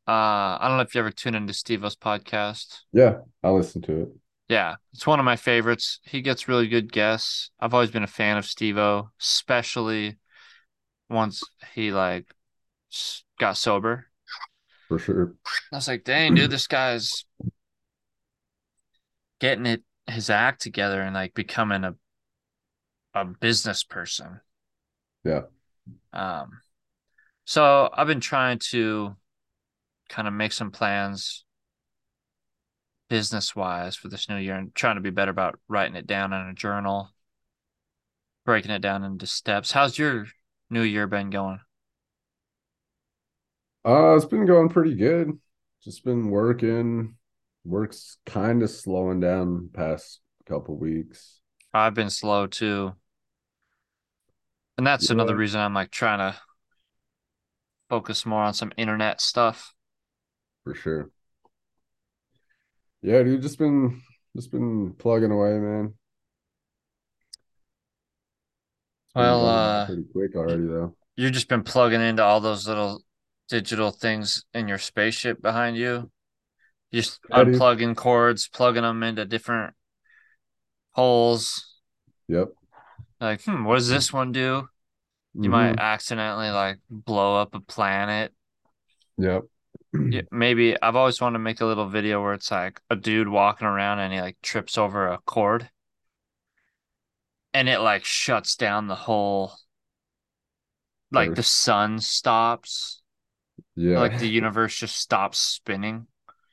Uh, 0.06 0.58
I 0.60 0.66
don't 0.68 0.76
know 0.76 0.82
if 0.82 0.94
you 0.94 1.00
ever 1.00 1.10
tune 1.10 1.34
into 1.34 1.54
Steve 1.54 1.84
O's 1.84 1.96
podcast. 1.96 2.80
Yeah. 2.92 3.18
I'll 3.42 3.56
listen 3.56 3.80
to 3.82 4.02
it. 4.02 4.08
Yeah, 4.48 4.74
it's 4.92 5.06
one 5.06 5.18
of 5.18 5.24
my 5.24 5.36
favorites. 5.36 6.00
He 6.04 6.20
gets 6.20 6.46
really 6.46 6.68
good 6.68 6.92
guests. 6.92 7.50
I've 7.58 7.72
always 7.72 7.90
been 7.90 8.02
a 8.02 8.08
fan 8.08 8.36
of 8.36 8.44
Steve 8.44 8.76
O, 8.76 9.08
especially 9.18 10.18
once 11.08 11.42
he 11.74 11.90
like 11.90 12.26
got 13.38 13.56
sober. 13.56 14.08
For 14.88 14.98
sure. 14.98 15.34
I 15.72 15.76
was 15.76 15.88
like, 15.88 16.04
dang, 16.04 16.34
dude, 16.34 16.50
this 16.50 16.66
guy's 16.66 17.24
getting 19.40 19.64
it 19.64 19.82
his 20.06 20.30
act 20.30 20.60
together 20.62 21.00
and 21.02 21.14
like 21.14 21.34
becoming 21.34 21.84
a 21.84 21.94
a 23.14 23.24
business 23.24 23.84
person. 23.84 24.40
Yeah. 25.24 25.42
Um 26.12 26.60
so 27.46 27.90
I've 27.92 28.06
been 28.06 28.20
trying 28.20 28.60
to 28.70 29.16
kind 30.08 30.28
of 30.28 30.34
make 30.34 30.52
some 30.52 30.70
plans 30.70 31.44
business 33.08 33.54
wise 33.54 33.94
for 33.96 34.08
this 34.08 34.28
new 34.28 34.36
year 34.36 34.56
and 34.56 34.74
trying 34.74 34.96
to 34.96 35.00
be 35.00 35.10
better 35.10 35.30
about 35.30 35.58
writing 35.68 35.96
it 35.96 36.06
down 36.06 36.32
in 36.32 36.48
a 36.48 36.54
journal, 36.54 37.10
breaking 38.44 38.70
it 38.70 38.78
down 38.80 39.02
into 39.02 39.26
steps. 39.26 39.72
How's 39.72 39.98
your 39.98 40.26
new 40.70 40.82
year 40.82 41.06
been 41.08 41.30
going? 41.30 41.58
Uh 43.84 44.14
it's 44.16 44.24
been 44.24 44.46
going 44.46 44.68
pretty 44.68 44.94
good. 44.94 45.38
Just 45.82 46.04
been 46.04 46.30
working. 46.30 47.16
Work's 47.64 48.18
kind 48.26 48.62
of 48.62 48.70
slowing 48.70 49.20
down 49.20 49.70
past 49.72 50.20
couple 50.46 50.76
weeks. 50.76 51.40
I've 51.72 51.94
been 51.94 52.10
slow 52.10 52.46
too. 52.46 52.94
And 54.78 54.86
that's 54.86 55.10
another 55.10 55.36
reason 55.36 55.60
I'm 55.60 55.74
like 55.74 55.90
trying 55.90 56.18
to 56.18 56.38
focus 57.88 58.24
more 58.26 58.42
on 58.42 58.54
some 58.54 58.72
internet 58.76 59.20
stuff. 59.20 59.74
for 60.64 60.74
sure. 60.74 61.10
Yeah, 63.02 63.22
dude, 63.22 63.42
just 63.42 63.58
been 63.58 64.02
just 64.36 64.50
been 64.50 64.94
plugging 64.94 65.30
away, 65.30 65.58
man. 65.58 65.94
Well, 69.14 69.46
uh, 69.46 69.86
pretty 69.86 70.04
quick 70.10 70.34
already 70.36 70.66
though. 70.66 70.96
You've 71.16 71.32
just 71.32 71.48
been 71.48 71.62
plugging 71.62 72.00
into 72.00 72.22
all 72.22 72.40
those 72.40 72.66
little 72.66 73.04
digital 73.48 73.90
things 73.90 74.44
in 74.54 74.68
your 74.68 74.78
spaceship 74.78 75.42
behind 75.42 75.76
you. 75.76 76.10
Just 76.92 77.20
dude. 77.22 77.32
unplugging 77.32 77.96
cords, 77.96 78.48
plugging 78.48 78.82
them 78.82 79.02
into 79.02 79.24
different 79.24 79.74
holes. 80.92 81.78
Yep. 82.28 82.52
Like, 83.20 83.42
hmm, 83.44 83.64
what 83.64 83.76
does 83.76 83.88
this 83.88 84.12
one 84.12 84.32
do? 84.32 84.68
You 85.34 85.50
might 85.50 85.76
Mhm. 85.76 85.78
accidentally 85.78 86.50
like 86.50 86.78
blow 86.90 87.40
up 87.40 87.54
a 87.54 87.60
planet. 87.60 88.34
Yep. 89.18 89.44
Yeah, 89.94 90.22
maybe 90.30 90.80
I've 90.80 90.96
always 90.96 91.20
wanted 91.20 91.34
to 91.34 91.38
make 91.44 91.60
a 91.60 91.66
little 91.66 91.88
video 91.88 92.22
where 92.22 92.34
it's 92.34 92.50
like 92.50 92.80
a 92.90 92.96
dude 92.96 93.28
walking 93.28 93.66
around 93.66 93.98
and 94.00 94.12
he 94.12 94.20
like 94.20 94.40
trips 94.42 94.78
over 94.78 95.08
a 95.08 95.18
cord 95.18 95.70
and 97.54 97.68
it 97.68 97.78
like 97.80 98.04
shuts 98.04 98.56
down 98.56 98.86
the 98.86 98.94
whole 98.94 99.54
like 101.10 101.34
the 101.34 101.42
sun 101.42 101.98
stops. 102.00 103.02
Yeah. 103.76 103.98
Like 103.98 104.18
the 104.18 104.28
universe 104.28 104.76
just 104.78 104.96
stops 104.96 105.38
spinning. 105.38 106.06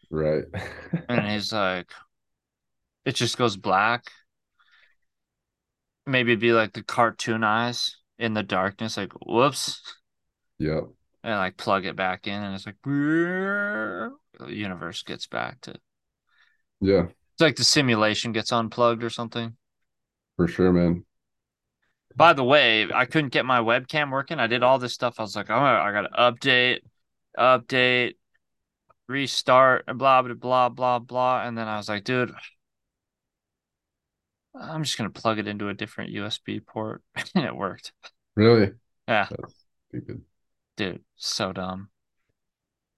Right. 0.09 0.43
And 1.07 1.27
he's 1.31 1.51
like 1.53 1.91
it 3.05 3.15
just 3.15 3.37
goes 3.37 3.57
black. 3.57 4.05
Maybe 6.05 6.31
it'd 6.31 6.41
be 6.41 6.53
like 6.53 6.73
the 6.73 6.83
cartoon 6.83 7.43
eyes 7.43 7.97
in 8.17 8.33
the 8.33 8.43
darkness, 8.43 8.97
like 8.97 9.13
whoops. 9.25 9.81
Yep. 10.59 10.89
And 11.23 11.35
like 11.35 11.57
plug 11.57 11.85
it 11.85 11.95
back 11.95 12.27
in 12.27 12.41
and 12.41 12.55
it's 12.55 12.65
like 12.65 12.81
the 12.83 14.11
universe 14.47 15.03
gets 15.03 15.27
back 15.27 15.61
to 15.61 15.75
Yeah, 16.81 17.07
it's 17.07 17.41
like 17.41 17.55
the 17.55 17.63
simulation 17.63 18.31
gets 18.31 18.51
unplugged 18.51 19.03
or 19.03 19.09
something. 19.09 19.55
for 20.35 20.47
sure, 20.47 20.71
man. 20.73 21.05
By 22.15 22.33
the 22.33 22.43
way, 22.43 22.91
I 22.91 23.05
couldn't 23.05 23.31
get 23.33 23.45
my 23.45 23.59
webcam 23.59 24.11
working. 24.11 24.39
I 24.39 24.47
did 24.47 24.63
all 24.63 24.79
this 24.79 24.93
stuff. 24.93 25.19
I 25.19 25.23
was 25.23 25.35
like, 25.35 25.49
oh, 25.49 25.55
I 25.55 25.91
got 25.91 26.01
to 26.01 26.09
update, 26.09 26.79
update, 27.37 28.15
restart, 29.09 29.83
and 29.87 29.97
blah, 29.97 30.21
blah, 30.21 30.33
blah, 30.35 30.69
blah, 30.69 30.99
blah. 30.99 31.43
And 31.43 31.57
then 31.57 31.67
I 31.67 31.77
was 31.77 31.89
like, 31.89 32.03
dude, 32.05 32.31
I'm 34.55 34.83
just 34.83 34.97
going 34.97 35.11
to 35.11 35.21
plug 35.21 35.39
it 35.39 35.47
into 35.47 35.67
a 35.69 35.73
different 35.73 36.13
USB 36.13 36.65
port. 36.65 37.01
and 37.35 37.45
it 37.45 37.55
worked. 37.55 37.91
Really? 38.35 38.71
Yeah, 39.07 39.27
dude, 40.77 41.03
so 41.15 41.51
dumb. 41.51 41.89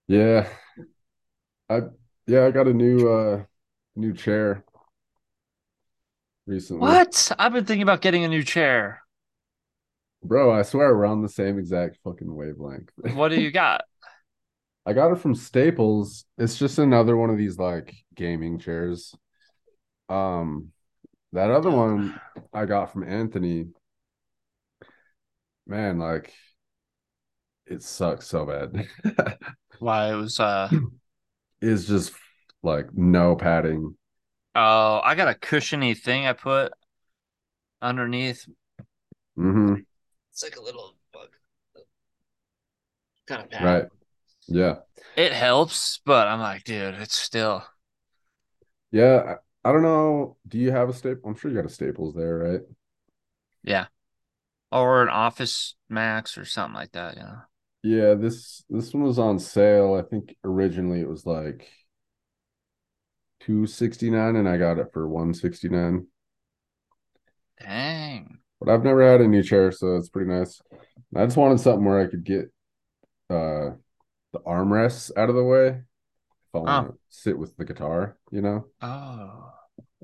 Yeah. 0.06 0.46
I 1.70 1.80
yeah, 2.26 2.44
I 2.44 2.50
got 2.50 2.68
a 2.68 2.74
new 2.74 3.08
uh 3.08 3.44
new 3.96 4.12
chair 4.12 4.64
recently. 6.46 6.82
What? 6.82 7.32
I've 7.38 7.52
been 7.52 7.64
thinking 7.64 7.82
about 7.82 8.02
getting 8.02 8.24
a 8.24 8.28
new 8.28 8.42
chair. 8.42 9.02
Bro, 10.22 10.52
I 10.52 10.62
swear 10.62 10.94
we're 10.94 11.06
on 11.06 11.22
the 11.22 11.28
same 11.28 11.58
exact 11.58 11.98
fucking 12.04 12.32
wavelength. 12.32 12.90
What 13.14 13.30
do 13.30 13.40
you 13.40 13.50
got? 13.62 13.84
I 14.84 14.92
got 14.92 15.12
it 15.12 15.18
from 15.20 15.34
Staples. 15.34 16.24
It's 16.38 16.58
just 16.58 16.78
another 16.78 17.16
one 17.16 17.30
of 17.30 17.38
these 17.38 17.58
like 17.58 17.94
gaming 18.14 18.58
chairs. 18.58 19.14
Um, 20.08 20.72
that 21.32 21.50
other 21.50 21.70
one 21.70 22.20
I 22.52 22.66
got 22.66 22.92
from 22.92 23.04
Anthony. 23.04 23.66
Man, 25.66 25.98
like 25.98 26.32
it 27.66 27.82
sucks 27.82 28.26
so 28.26 28.44
bad. 28.46 28.88
Why 29.78 30.12
it 30.12 30.16
was, 30.16 30.38
uh, 30.40 30.70
It's 31.62 31.86
just 31.86 32.12
like 32.62 32.92
no 32.94 33.36
padding. 33.36 33.96
oh, 34.54 35.00
I 35.02 35.14
got 35.14 35.28
a 35.28 35.34
cushiony 35.34 35.94
thing 35.94 36.26
I 36.26 36.32
put 36.32 36.72
underneath. 37.80 38.46
Mm-hmm. 39.38 39.76
It's 40.30 40.42
like 40.42 40.56
a 40.56 40.62
little 40.62 40.96
bug. 41.12 41.28
Kind 43.26 43.42
of 43.42 43.50
pad. 43.50 43.64
Right. 43.64 43.84
Yeah. 44.52 44.76
It 45.16 45.32
helps, 45.32 46.00
but 46.04 46.28
I'm 46.28 46.40
like, 46.40 46.64
dude, 46.64 46.94
it's 46.94 47.16
still. 47.16 47.64
Yeah. 48.90 49.36
I, 49.64 49.68
I 49.68 49.72
don't 49.72 49.82
know. 49.82 50.36
Do 50.46 50.58
you 50.58 50.70
have 50.72 50.88
a 50.88 50.92
staple? 50.92 51.30
I'm 51.30 51.36
sure 51.36 51.50
you 51.50 51.56
got 51.56 51.66
a 51.66 51.72
Staples 51.72 52.14
there, 52.14 52.38
right? 52.38 52.60
Yeah. 53.62 53.86
Or 54.70 55.02
an 55.02 55.08
Office 55.08 55.74
Max 55.88 56.36
or 56.36 56.44
something 56.44 56.74
like 56.74 56.92
that, 56.92 57.16
Yeah. 57.16 57.40
Yeah, 57.84 58.14
this 58.14 58.64
this 58.70 58.94
one 58.94 59.02
was 59.02 59.18
on 59.18 59.40
sale. 59.40 59.94
I 59.94 60.02
think 60.08 60.36
originally 60.44 61.00
it 61.00 61.08
was 61.08 61.26
like 61.26 61.68
269 63.40 64.36
and 64.36 64.48
I 64.48 64.56
got 64.56 64.78
it 64.78 64.92
for 64.92 65.08
169. 65.08 66.06
Dang. 67.60 68.38
But 68.60 68.68
I've 68.68 68.84
never 68.84 69.02
had 69.02 69.20
a 69.20 69.26
new 69.26 69.42
chair, 69.42 69.72
so 69.72 69.96
it's 69.96 70.08
pretty 70.08 70.30
nice. 70.30 70.60
I 71.14 71.24
just 71.24 71.36
wanted 71.36 71.58
something 71.60 71.84
where 71.84 72.00
I 72.00 72.06
could 72.06 72.24
get 72.24 72.52
uh 73.30 73.70
the 74.32 74.40
armrests 74.40 75.10
out 75.16 75.28
of 75.30 75.34
the 75.36 75.44
way 75.44 75.68
if 75.68 76.54
I 76.54 76.58
want 76.58 76.88
to 76.88 76.98
sit 77.08 77.38
with 77.38 77.56
the 77.56 77.64
guitar, 77.64 78.16
you 78.30 78.42
know. 78.42 78.66
Oh. 78.80 79.52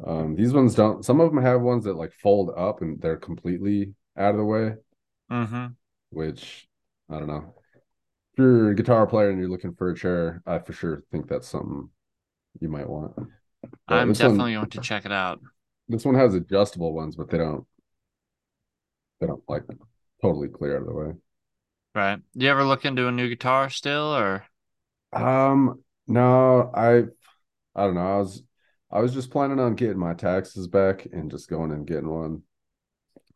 Um 0.06 0.36
these 0.36 0.52
ones 0.52 0.74
don't 0.74 1.04
some 1.04 1.20
of 1.20 1.32
them 1.32 1.42
have 1.42 1.60
ones 1.60 1.84
that 1.84 1.96
like 1.96 2.12
fold 2.12 2.50
up 2.56 2.82
and 2.82 3.00
they're 3.00 3.16
completely 3.16 3.94
out 4.16 4.30
of 4.32 4.36
the 4.38 4.44
way, 4.44 4.74
Mm-hmm. 5.30 5.66
which 6.10 6.68
I 7.10 7.18
don't 7.18 7.28
know. 7.28 7.54
If 8.32 8.38
you're 8.38 8.70
a 8.70 8.74
guitar 8.74 9.06
player 9.06 9.30
and 9.30 9.38
you're 9.40 9.48
looking 9.50 9.74
for 9.74 9.90
a 9.90 9.96
chair, 9.96 10.42
I 10.46 10.58
for 10.60 10.72
sure 10.72 11.02
think 11.10 11.28
that's 11.28 11.48
something 11.48 11.90
you 12.60 12.68
might 12.68 12.88
want. 12.88 13.14
But 13.16 13.28
I'm 13.88 14.08
one- 14.08 14.12
definitely 14.14 14.54
going 14.54 14.70
to 14.70 14.80
check 14.80 15.04
it 15.04 15.12
out. 15.12 15.40
This 15.88 16.04
one 16.04 16.14
has 16.14 16.34
adjustable 16.34 16.92
ones, 16.94 17.16
but 17.16 17.28
they 17.30 17.38
don't 17.38 17.66
they 19.20 19.26
don't 19.26 19.42
like 19.48 19.64
totally 20.22 20.48
clear 20.48 20.76
out 20.76 20.82
of 20.82 20.88
the 20.88 20.94
way. 20.94 21.12
Right. 21.98 22.20
Do 22.36 22.44
You 22.44 22.50
ever 22.52 22.62
look 22.64 22.84
into 22.84 23.08
a 23.08 23.12
new 23.12 23.28
guitar 23.28 23.68
still 23.70 24.14
or 24.14 24.46
Um, 25.12 25.82
no, 26.06 26.70
I 26.74 26.98
I 27.76 27.86
don't 27.86 27.94
know. 27.94 28.00
I 28.16 28.18
was 28.18 28.42
I 28.90 29.00
was 29.00 29.14
just 29.14 29.30
planning 29.30 29.60
on 29.60 29.74
getting 29.76 29.98
my 29.98 30.14
taxes 30.14 30.68
back 30.68 31.06
and 31.12 31.30
just 31.30 31.48
going 31.50 31.72
and 31.72 31.86
getting 31.86 32.10
one. 32.10 32.42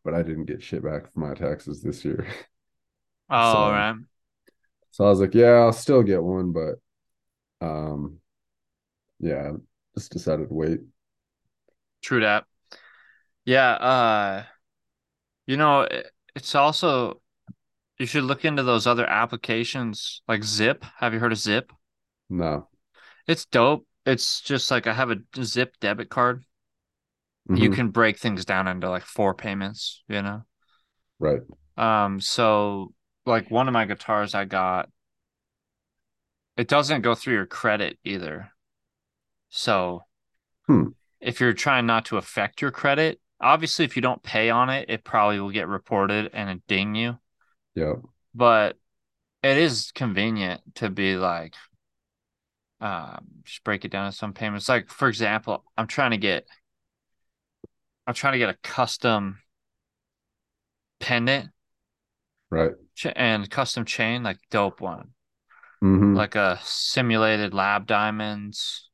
But 0.03 0.15
I 0.15 0.23
didn't 0.23 0.45
get 0.45 0.63
shit 0.63 0.83
back 0.83 1.13
for 1.13 1.19
my 1.19 1.33
taxes 1.35 1.81
this 1.83 2.05
year. 2.05 2.27
Oh, 3.29 3.69
So- 3.69 3.71
right. 3.71 3.95
So 4.91 5.05
I 5.05 5.09
was 5.09 5.19
like, 5.19 5.33
yeah, 5.33 5.53
I'll 5.53 5.73
still 5.73 6.03
get 6.03 6.23
one, 6.23 6.51
but 6.51 6.75
um 7.65 8.19
yeah, 9.19 9.51
just 9.95 10.11
decided 10.11 10.49
to 10.49 10.53
wait. 10.53 10.81
True 12.01 12.19
that. 12.21 12.45
Yeah, 13.45 13.73
uh 13.73 14.45
you 15.45 15.57
know, 15.57 15.81
it, 15.81 16.11
it's 16.35 16.55
also 16.55 17.21
you 17.99 18.05
should 18.05 18.23
look 18.23 18.43
into 18.45 18.63
those 18.63 18.87
other 18.87 19.05
applications 19.05 20.21
like 20.27 20.43
Zip. 20.43 20.83
Have 20.97 21.13
you 21.13 21.19
heard 21.19 21.31
of 21.31 21.37
Zip? 21.37 21.71
No. 22.29 22.67
It's 23.27 23.45
dope. 23.45 23.87
It's 24.05 24.41
just 24.41 24.69
like 24.71 24.87
I 24.87 24.93
have 24.93 25.11
a 25.11 25.17
Zip 25.43 25.75
debit 25.79 26.09
card. 26.09 26.43
You 27.49 27.69
Mhm. 27.69 27.75
can 27.75 27.89
break 27.89 28.17
things 28.19 28.45
down 28.45 28.67
into 28.67 28.89
like 28.89 29.03
four 29.03 29.33
payments, 29.33 30.03
you 30.07 30.21
know? 30.21 30.45
Right. 31.19 31.41
Um, 31.77 32.19
so 32.19 32.93
like 33.25 33.51
one 33.51 33.67
of 33.67 33.73
my 33.73 33.85
guitars 33.85 34.33
I 34.33 34.45
got, 34.45 34.89
it 36.57 36.67
doesn't 36.67 37.01
go 37.01 37.15
through 37.15 37.33
your 37.33 37.45
credit 37.45 37.99
either. 38.03 38.51
So 39.49 40.05
Hmm. 40.67 40.89
if 41.19 41.39
you're 41.39 41.53
trying 41.53 41.85
not 41.85 42.05
to 42.05 42.17
affect 42.17 42.61
your 42.61 42.71
credit, 42.71 43.19
obviously 43.39 43.85
if 43.85 43.95
you 43.95 44.01
don't 44.01 44.23
pay 44.23 44.49
on 44.49 44.69
it, 44.69 44.89
it 44.89 45.03
probably 45.03 45.39
will 45.39 45.51
get 45.51 45.67
reported 45.67 46.29
and 46.33 46.49
it 46.49 46.67
ding 46.67 46.95
you. 46.95 47.19
Yep. 47.75 48.01
But 48.35 48.77
it 49.43 49.57
is 49.57 49.91
convenient 49.93 50.75
to 50.75 50.89
be 50.89 51.15
like, 51.17 51.55
um, 52.81 53.25
just 53.43 53.63
break 53.63 53.85
it 53.85 53.91
down 53.91 54.11
to 54.11 54.17
some 54.17 54.33
payments. 54.33 54.67
Like 54.69 54.89
for 54.89 55.07
example, 55.07 55.63
I'm 55.77 55.87
trying 55.87 56.11
to 56.11 56.17
get, 56.17 56.45
I'm 58.05 58.13
trying 58.13 58.33
to 58.33 58.39
get 58.39 58.49
a 58.49 58.57
custom 58.63 59.39
pendant 60.99 61.51
Right. 62.49 62.73
and 63.15 63.49
custom 63.49 63.85
chain, 63.85 64.23
like 64.23 64.37
dope 64.51 64.81
one, 64.81 65.13
hmm 65.81 66.15
like 66.15 66.35
a 66.35 66.59
simulated 66.63 67.53
lab 67.53 67.87
diamonds. 67.87 68.89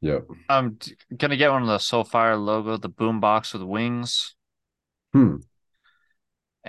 Yep. 0.00 0.28
I'm 0.48 0.78
gonna 1.16 1.36
get 1.36 1.50
one 1.52 1.62
of 1.62 1.68
the 1.68 1.78
Soulfire 1.78 2.42
logo, 2.42 2.76
the 2.76 2.90
boombox 2.90 3.52
with 3.52 3.62
wings, 3.62 4.34
Hmm. 5.12 5.36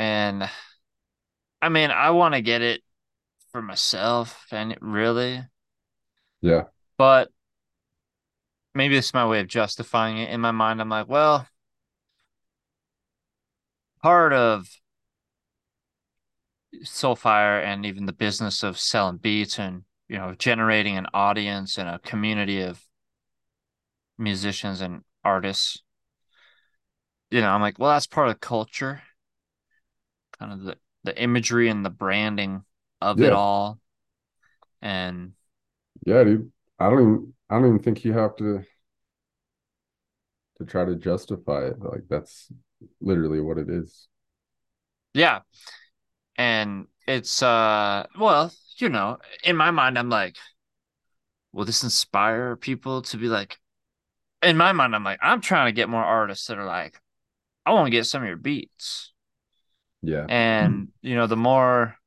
And 0.02 0.50
I 1.62 1.70
mean, 1.70 1.92
I 1.92 2.10
want 2.10 2.34
to 2.34 2.42
get 2.42 2.64
it 2.64 2.82
for 3.52 3.62
myself, 3.62 4.48
and 4.52 4.72
it 4.72 4.80
really, 4.82 5.44
Yeah. 6.42 6.66
but 6.98 7.32
maybe 8.74 8.96
this 8.96 9.08
is 9.08 9.14
my 9.14 9.28
way 9.28 9.40
of 9.40 9.48
justifying 9.48 10.18
it. 10.18 10.30
In 10.30 10.42
my 10.42 10.52
mind, 10.52 10.82
I'm 10.82 10.90
like, 10.90 11.08
well, 11.08 11.48
part 14.02 14.34
of 14.34 14.68
Soulfire 16.84 17.62
and 17.64 17.86
even 17.86 18.06
the 18.06 18.14
business 18.14 18.64
of 18.64 18.80
selling 18.80 19.18
beats 19.18 19.60
and 19.60 19.84
you 20.08 20.18
know 20.18 20.34
generating 20.36 20.98
an 20.98 21.08
audience 21.14 21.78
and 21.78 21.90
a 21.90 22.00
community 22.00 22.62
of 22.62 22.86
musicians 24.18 24.82
and 24.82 25.04
artists. 25.24 25.84
You 27.30 27.42
know, 27.42 27.50
I'm 27.50 27.62
like, 27.62 27.80
well, 27.80 27.92
that's 27.92 28.08
part 28.08 28.30
of 28.30 28.40
culture, 28.40 29.02
kind 30.42 30.54
of 30.54 30.62
the 30.64 30.78
the 31.04 31.22
imagery 31.22 31.70
and 31.70 31.86
the 31.86 31.92
branding 31.92 32.64
of 33.02 33.24
it 33.24 33.34
all, 33.34 33.80
and 34.82 35.34
Yeah, 36.06 36.24
dude. 36.24 36.52
I 36.80 36.90
don't 36.90 37.02
even 37.02 37.34
I 37.50 37.56
don't 37.56 37.68
even 37.68 37.80
think 37.84 38.04
you 38.04 38.14
have 38.14 38.36
to 38.38 38.64
to 40.58 40.66
try 40.66 40.86
to 40.86 40.96
justify 40.96 41.66
it. 41.68 41.80
Like 41.80 42.04
that's 42.10 42.52
literally 43.00 43.42
what 43.42 43.58
it 43.58 43.70
is. 43.70 44.08
Yeah. 45.14 45.42
And 46.38 46.88
it's 47.08 47.44
uh 47.44 48.08
well, 48.20 48.54
you 48.78 48.90
know, 48.90 49.20
in 49.44 49.56
my 49.58 49.72
mind 49.72 49.98
I'm 49.98 50.10
like, 50.10 50.38
will 51.52 51.66
this 51.66 51.84
inspire 51.84 52.56
people 52.56 53.02
to 53.04 53.18
be 53.18 53.28
like 53.28 53.60
in 54.44 54.58
my 54.58 54.74
mind 54.74 54.96
I'm 54.96 55.04
like, 55.04 55.20
I'm 55.22 55.42
trying 55.42 55.68
to 55.68 55.74
get 55.76 55.90
more 55.90 56.04
artists 56.04 56.48
that 56.48 56.58
are 56.60 56.66
like, 56.66 57.00
I 57.66 57.74
want 57.74 57.88
to 57.88 57.92
get 57.92 58.06
some 58.06 58.24
of 58.24 58.28
your 58.30 58.38
beats. 58.38 59.11
Yeah. 60.02 60.30
And 60.30 60.90
you 61.02 61.16
know, 61.16 61.28
the 61.28 61.36
more 61.38 61.98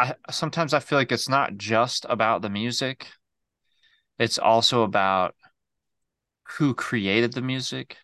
I 0.00 0.16
sometimes 0.30 0.74
I 0.74 0.80
feel 0.80 0.98
like 0.98 1.12
it's 1.12 1.28
not 1.28 1.56
just 1.56 2.04
about 2.08 2.42
the 2.42 2.50
music. 2.50 3.06
It's 4.20 4.38
also 4.38 4.82
about 4.84 5.34
who 6.58 6.74
created 6.74 7.32
the 7.32 7.40
music 7.40 7.96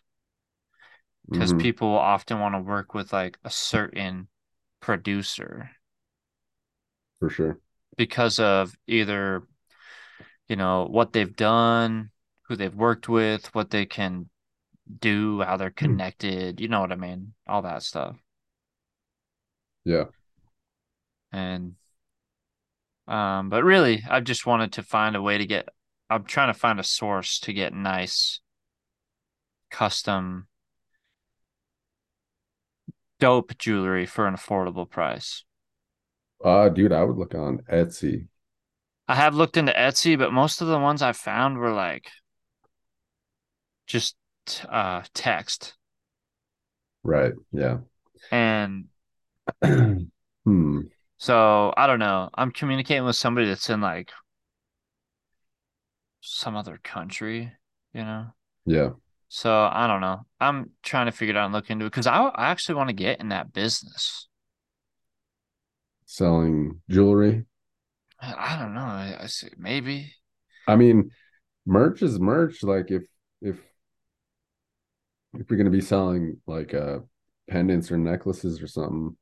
because 1.31 1.53
Mhm. 1.53 1.53
people 1.53 1.87
often 1.87 2.39
want 2.39 2.53
to 2.55 2.59
work 2.59 2.93
with 2.93 3.13
like 3.13 3.37
a 3.45 3.49
certain 3.49 4.27
producer 4.81 5.71
For 7.19 7.29
sure. 7.29 7.59
because 7.97 8.39
of 8.39 8.75
either 8.87 9.43
you 10.47 10.55
know 10.55 10.85
what 10.85 11.13
they've 11.13 11.35
done, 11.35 12.11
who 12.43 12.55
they've 12.55 12.73
worked 12.73 13.09
with, 13.09 13.53
what 13.55 13.69
they 13.69 13.85
can 13.85 14.29
do, 14.99 15.41
how 15.41 15.57
they're 15.57 15.69
connected, 15.69 16.59
you 16.59 16.67
know 16.67 16.81
what 16.81 16.91
I 16.91 16.95
mean, 16.95 17.33
all 17.47 17.61
that 17.63 17.83
stuff. 17.83 18.17
Yeah. 19.85 20.05
And 21.31 21.75
um 23.07 23.49
but 23.49 23.63
really 23.63 24.03
I've 24.09 24.25
just 24.25 24.45
wanted 24.45 24.73
to 24.73 24.83
find 24.83 25.15
a 25.15 25.21
way 25.21 25.37
to 25.37 25.45
get 25.45 25.69
I'm 26.09 26.25
trying 26.25 26.53
to 26.53 26.59
find 26.59 26.79
a 26.79 26.83
source 26.83 27.39
to 27.41 27.53
get 27.53 27.73
nice 27.73 28.41
custom 29.71 30.47
dope 33.19 33.57
jewelry 33.57 34.05
for 34.05 34.27
an 34.27 34.35
affordable 34.35 34.89
price. 34.89 35.43
Uh 36.43 36.69
dude, 36.69 36.91
I 36.91 37.03
would 37.03 37.17
look 37.17 37.33
on 37.33 37.59
Etsy. 37.71 38.27
I 39.07 39.15
have 39.15 39.35
looked 39.35 39.55
into 39.55 39.71
Etsy, 39.71 40.17
but 40.17 40.33
most 40.33 40.61
of 40.61 40.67
the 40.67 40.79
ones 40.79 41.01
I 41.01 41.13
found 41.13 41.57
were 41.57 41.71
like 41.71 42.09
just 43.87 44.15
uh 44.69 45.03
text. 45.13 45.75
Right. 47.03 47.33
Yeah. 47.51 47.79
And 48.31 48.85
Hmm. 49.63 50.81
so 51.17 51.73
I 51.75 51.87
don't 51.87 51.99
know. 51.99 52.29
I'm 52.33 52.51
communicating 52.51 53.03
with 53.03 53.15
somebody 53.15 53.47
that's 53.47 53.69
in 53.69 53.81
like 53.81 54.11
some 56.21 56.55
other 56.55 56.79
country, 56.83 57.51
you 57.93 58.01
know? 58.01 58.27
Yeah. 58.65 58.91
So 59.29 59.51
I 59.51 59.87
don't 59.87 60.01
know. 60.01 60.25
I'm 60.39 60.71
trying 60.83 61.07
to 61.07 61.11
figure 61.11 61.35
it 61.35 61.37
out 61.37 61.45
and 61.45 61.53
look 61.53 61.69
into 61.69 61.85
it 61.85 61.89
because 61.89 62.07
I, 62.07 62.17
I 62.17 62.47
actually 62.47 62.75
want 62.75 62.89
to 62.89 62.93
get 62.93 63.19
in 63.19 63.29
that 63.29 63.53
business. 63.53 64.27
Selling 66.05 66.81
jewelry. 66.89 67.45
I 68.21 68.57
don't 68.59 68.73
know. 68.73 68.81
I, 68.81 69.17
I 69.21 69.25
see 69.27 69.49
maybe. 69.57 70.13
I 70.67 70.75
mean, 70.75 71.11
merch 71.65 72.01
is 72.01 72.19
merch. 72.19 72.63
Like 72.63 72.89
if 72.89 73.03
if 73.41 73.59
if 75.39 75.49
you're 75.49 75.57
gonna 75.57 75.69
be 75.69 75.81
selling 75.81 76.39
like 76.47 76.73
uh 76.73 76.99
pendants 77.49 77.91
or 77.91 77.97
necklaces 77.97 78.61
or 78.61 78.67
something, 78.67 79.17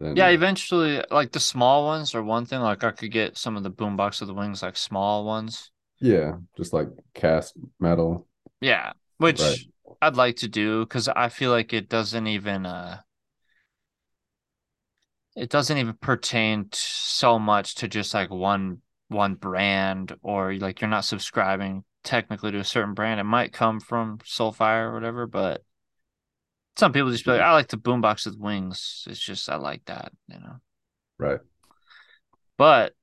then 0.00 0.14
Yeah, 0.14 0.28
eventually, 0.28 1.02
like 1.10 1.32
the 1.32 1.40
small 1.40 1.84
ones 1.84 2.14
are 2.14 2.22
one 2.22 2.44
thing. 2.46 2.60
Like 2.60 2.82
I 2.84 2.90
could 2.92 3.10
get 3.12 3.36
some 3.38 3.56
of 3.56 3.62
the 3.64 3.70
boombox 3.70 4.20
of 4.20 4.28
the 4.28 4.34
wings, 4.34 4.62
like 4.62 4.76
small 4.76 5.24
ones. 5.24 5.70
yeah, 6.00 6.36
just 6.56 6.72
like 6.72 6.88
cast 7.14 7.54
metal. 7.78 8.26
Yeah, 8.60 8.92
which 9.18 9.66
Right. 9.66 9.70
I'd 10.02 10.16
like 10.16 10.36
to 10.36 10.48
do 10.48 10.80
because 10.84 11.08
I 11.08 11.28
feel 11.28 11.50
like 11.50 11.72
it 11.72 11.88
doesn't 11.88 12.26
even 12.26 12.64
uh 12.66 13.02
it 15.36 15.48
doesn't 15.50 15.78
even 15.78 15.94
pertain 15.94 16.68
so 16.72 17.38
much 17.38 17.76
to 17.76 17.88
just 17.88 18.14
like 18.14 18.30
one 18.30 18.82
one 19.08 19.34
brand 19.34 20.16
or 20.22 20.54
like 20.54 20.80
you're 20.80 20.90
not 20.90 21.04
subscribing 21.04 21.84
technically 22.04 22.52
to 22.52 22.58
a 22.58 22.64
certain 22.64 22.94
brand. 22.94 23.20
It 23.20 23.24
might 23.24 23.52
come 23.52 23.80
from 23.80 24.18
Soulfire 24.18 24.88
or 24.88 24.94
whatever, 24.94 25.26
but 25.26 25.62
some 26.76 26.92
people 26.92 27.10
just 27.10 27.24
be 27.24 27.32
like, 27.32 27.40
I 27.40 27.52
like 27.52 27.68
the 27.68 27.76
boombox 27.76 28.26
with 28.26 28.38
wings. 28.38 29.04
It's 29.08 29.20
just 29.20 29.48
I 29.48 29.56
like 29.56 29.84
that, 29.86 30.12
you 30.28 30.38
know. 30.38 30.56
Right. 31.18 31.40
But 32.56 32.94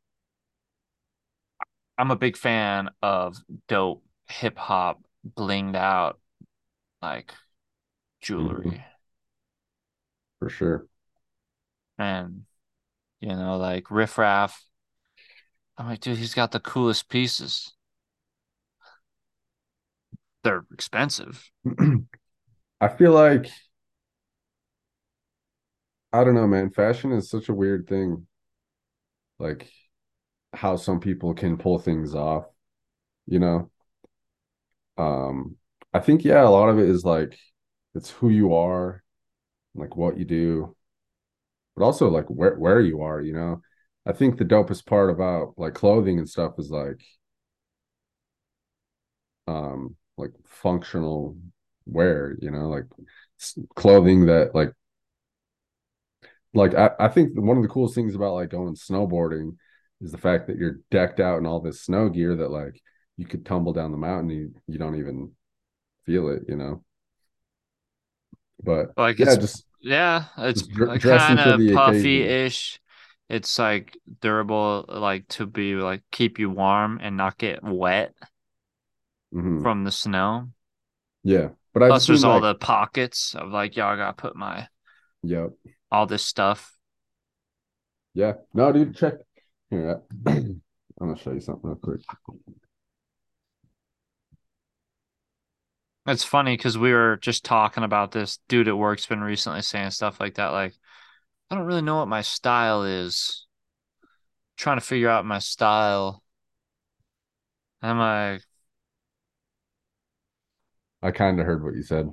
I'm 1.97 2.11
a 2.11 2.15
big 2.15 2.37
fan 2.37 2.89
of 3.01 3.37
dope 3.67 4.03
hip 4.27 4.57
hop 4.57 5.01
blinged 5.27 5.75
out 5.75 6.19
like 7.01 7.33
jewelry. 8.21 8.65
Mm-hmm. 8.65 8.81
For 10.39 10.49
sure. 10.49 10.87
And 11.97 12.43
you 13.19 13.29
know, 13.29 13.57
like 13.57 13.89
Riff 13.89 14.17
Raff. 14.17 14.63
I'm 15.77 15.87
like, 15.87 15.99
dude, 15.99 16.17
he's 16.17 16.33
got 16.33 16.51
the 16.51 16.59
coolest 16.59 17.09
pieces. 17.09 17.73
They're 20.47 20.63
expensive. 20.71 21.51
I 22.79 22.87
feel 22.87 23.11
like 23.11 23.49
I 26.13 26.23
don't 26.23 26.35
know, 26.35 26.47
man. 26.47 26.69
Fashion 26.69 27.11
is 27.11 27.29
such 27.29 27.49
a 27.49 27.53
weird 27.53 27.85
thing. 27.85 28.27
Like 29.39 29.69
how 30.53 30.77
some 30.77 31.01
people 31.01 31.33
can 31.33 31.57
pull 31.57 31.79
things 31.79 32.15
off, 32.15 32.45
you 33.25 33.39
know? 33.39 33.69
Um, 34.97 35.57
I 35.93 35.99
think 35.99 36.23
yeah, 36.23 36.43
a 36.43 36.49
lot 36.49 36.69
of 36.69 36.79
it 36.79 36.87
is 36.87 37.03
like 37.03 37.37
it's 37.93 38.09
who 38.09 38.29
you 38.29 38.53
are, 38.53 39.03
like 39.75 39.97
what 39.97 40.17
you 40.17 40.23
do, 40.23 40.75
but 41.75 41.83
also 41.83 42.09
like 42.09 42.25
where 42.27 42.55
where 42.57 42.81
you 42.81 43.01
are, 43.01 43.21
you 43.21 43.33
know? 43.33 43.61
I 44.05 44.13
think 44.13 44.37
the 44.37 44.45
dopest 44.45 44.85
part 44.85 45.09
about 45.09 45.55
like 45.57 45.73
clothing 45.73 46.19
and 46.19 46.29
stuff 46.29 46.53
is 46.57 46.69
like 46.71 47.01
um 49.47 49.95
like 50.17 50.31
functional 50.45 51.37
wear, 51.85 52.37
you 52.41 52.51
know, 52.51 52.69
like 52.69 52.85
clothing 53.75 54.25
that 54.27 54.55
like 54.55 54.71
like 56.53 56.73
I, 56.75 56.91
I 56.99 57.07
think 57.07 57.37
one 57.39 57.57
of 57.57 57.63
the 57.63 57.69
coolest 57.69 57.95
things 57.95 58.15
about 58.15 58.33
like 58.33 58.49
going 58.49 58.75
snowboarding 58.75 59.55
is 60.01 60.11
the 60.11 60.17
fact 60.17 60.47
that 60.47 60.57
you're 60.57 60.79
decked 60.91 61.19
out 61.19 61.37
in 61.39 61.45
all 61.45 61.59
this 61.59 61.81
snow 61.83 62.09
gear 62.09 62.35
that 62.35 62.51
like 62.51 62.81
you 63.17 63.25
could 63.25 63.45
tumble 63.45 63.73
down 63.73 63.91
the 63.91 63.97
mountain 63.97 64.29
and 64.31 64.39
you, 64.39 64.53
you 64.67 64.77
don't 64.77 64.95
even 64.97 65.31
feel 66.05 66.29
it, 66.29 66.43
you 66.47 66.55
know. 66.55 66.83
But 68.63 68.95
Like 68.95 69.19
yeah, 69.19 69.35
it's 69.35 69.37
just 69.37 69.65
yeah, 69.79 70.25
it's 70.37 70.63
dr- 70.63 70.99
kind 71.01 71.39
of 71.39 71.65
puffy-ish. 71.67 72.79
It's 73.29 73.59
like 73.59 73.97
durable, 74.21 74.85
like 74.87 75.27
to 75.29 75.45
be 75.45 75.75
like 75.75 76.03
keep 76.11 76.39
you 76.39 76.49
warm 76.49 76.99
and 77.01 77.17
not 77.17 77.37
get 77.37 77.63
wet 77.63 78.13
mhm, 79.31 79.61
from 79.61 79.83
the 79.83 79.91
snow. 79.91 80.49
yeah. 81.23 81.49
But 81.73 81.83
I 81.83 81.87
Plus, 81.89 82.07
there's 82.07 82.23
mean 82.23 82.25
all 82.25 82.39
the 82.39 82.55
pockets 82.55 83.35
of 83.35 83.49
like, 83.51 83.77
I 83.77 83.95
gotta 83.95 84.13
put 84.13 84.35
my 84.35 84.67
yep, 85.23 85.51
all 85.91 86.05
this 86.05 86.23
stuff. 86.25 86.77
yeah. 88.13 88.33
No, 88.53 88.71
dude, 88.71 88.95
check 88.95 89.13
here. 89.69 90.01
I'm 90.27 90.61
gonna 90.99 91.17
show 91.17 91.31
you 91.31 91.39
something 91.39 91.69
real 91.69 91.75
quick. 91.75 92.01
It's 96.07 96.23
funny 96.23 96.55
because 96.55 96.77
we 96.77 96.91
were 96.93 97.17
just 97.17 97.43
talking 97.45 97.83
about 97.83 98.11
this. 98.11 98.39
Dude 98.47 98.67
at 98.67 98.77
work's 98.77 99.05
been 99.05 99.21
recently 99.21 99.61
saying 99.61 99.91
stuff 99.91 100.19
like 100.19 100.35
that. 100.35 100.47
Like, 100.53 100.73
I 101.51 101.55
don't 101.55 101.65
really 101.65 101.81
know 101.83 101.97
what 101.97 102.07
my 102.07 102.21
style 102.21 102.83
is. 102.83 103.47
trying 104.57 104.77
to 104.77 104.85
figure 104.85 105.09
out 105.09 105.25
my 105.25 105.39
style. 105.39 106.23
I'm 107.81 107.97
like, 107.99 108.41
I 111.01 111.11
kind 111.11 111.39
of 111.39 111.45
heard 111.45 111.63
what 111.63 111.75
you 111.75 111.83
said. 111.83 112.09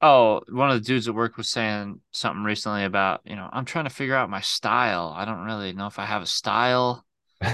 oh, 0.00 0.40
one 0.48 0.70
of 0.70 0.74
the 0.80 0.84
dudes 0.86 1.08
at 1.08 1.14
work 1.14 1.36
was 1.36 1.48
saying 1.48 2.00
something 2.12 2.44
recently 2.44 2.84
about, 2.84 3.20
you 3.24 3.36
know, 3.36 3.48
I'm 3.52 3.64
trying 3.64 3.84
to 3.84 3.90
figure 3.90 4.14
out 4.16 4.30
my 4.30 4.40
style. 4.40 5.12
I 5.16 5.24
don't 5.24 5.44
really 5.44 5.72
know 5.72 5.86
if 5.86 5.98
I 5.98 6.06
have 6.06 6.22
a 6.22 6.26
style. 6.26 7.04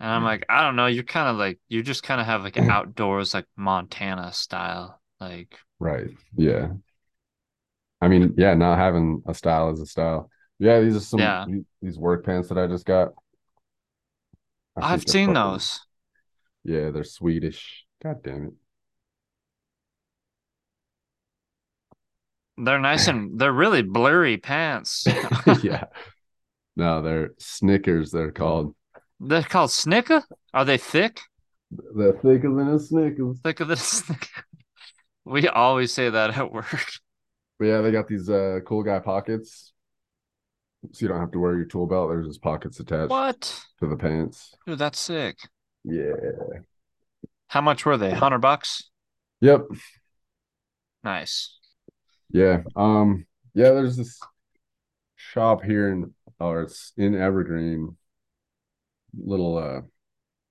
And 0.00 0.10
I'm 0.12 0.24
like, 0.24 0.44
I 0.50 0.62
don't 0.62 0.76
know. 0.76 0.86
You're 0.86 1.04
kind 1.04 1.28
of 1.28 1.36
like, 1.36 1.58
you 1.68 1.82
just 1.82 2.02
kind 2.02 2.20
of 2.20 2.26
have 2.26 2.42
like 2.42 2.56
an 2.56 2.68
outdoors, 2.70 3.32
like 3.32 3.46
Montana 3.56 4.32
style. 4.34 5.00
Like, 5.20 5.56
Right. 5.78 6.08
Yeah. 6.36 6.72
I 8.02 8.08
mean, 8.08 8.34
yeah, 8.36 8.52
not 8.54 8.76
having 8.76 9.22
a 9.26 9.32
style 9.32 9.70
is 9.70 9.80
a 9.80 9.86
style. 9.86 10.28
Yeah, 10.58 10.80
these 10.80 10.96
are 10.96 11.00
some 11.00 11.20
Yeah. 11.20 11.46
these, 11.80 11.96
work 11.96 12.26
pants 12.26 12.48
that 12.48 12.58
I 12.58 12.66
just 12.66 12.84
got. 12.84 13.14
I 14.76 14.92
I've 14.92 15.08
seen 15.08 15.28
fucking- 15.28 15.34
those. 15.34 15.80
Yeah, 16.64 16.90
they're 16.90 17.04
Swedish. 17.04 17.86
God 18.02 18.22
damn 18.22 18.46
it. 18.48 18.52
They're 22.56 22.78
nice 22.78 23.08
and 23.08 23.38
they're 23.38 23.52
really 23.52 23.82
blurry 23.82 24.36
pants. 24.36 25.06
yeah. 25.62 25.84
No, 26.76 27.02
they're 27.02 27.30
Snickers, 27.38 28.10
they're 28.10 28.30
called. 28.32 28.74
They're 29.20 29.42
called 29.42 29.70
Snicker? 29.70 30.22
Are 30.52 30.64
they 30.64 30.78
thick? 30.78 31.20
They're 31.70 32.12
thicker 32.12 32.54
than 32.54 32.68
a 32.68 32.78
Snickers. 32.78 33.40
Thicker 33.42 33.64
than 33.64 33.74
a 33.74 33.76
Snicker? 33.80 34.42
We 35.26 35.48
always 35.48 35.90
say 35.90 36.10
that 36.10 36.36
at 36.36 36.52
work. 36.52 36.66
But 37.58 37.64
yeah, 37.64 37.80
they 37.80 37.90
got 37.92 38.06
these 38.08 38.28
uh 38.28 38.58
cool 38.66 38.82
guy 38.82 38.98
pockets. 38.98 39.72
So 40.92 41.02
you 41.02 41.08
don't 41.08 41.20
have 41.20 41.30
to 41.30 41.38
wear 41.38 41.56
your 41.56 41.64
tool 41.64 41.86
belt. 41.86 42.10
There's 42.10 42.26
just 42.26 42.42
pockets 42.42 42.78
attached 42.78 43.08
What? 43.10 43.64
to 43.80 43.86
the 43.88 43.96
pants. 43.96 44.54
Dude, 44.66 44.78
that's 44.78 44.98
sick. 44.98 45.38
Yeah. 45.82 46.12
How 47.48 47.62
much 47.62 47.86
were 47.86 47.96
they? 47.96 48.10
Hundred 48.10 48.40
bucks? 48.40 48.90
Yep. 49.40 49.62
Nice. 51.02 51.53
Yeah. 52.34 52.62
Um, 52.74 53.26
yeah, 53.54 53.70
there's 53.70 53.96
this 53.96 54.18
shop 55.14 55.62
here 55.62 55.88
in 55.92 56.12
or 56.40 56.62
it's 56.62 56.92
in 56.96 57.14
Evergreen. 57.14 57.96
Little 59.16 59.56
uh 59.56 59.82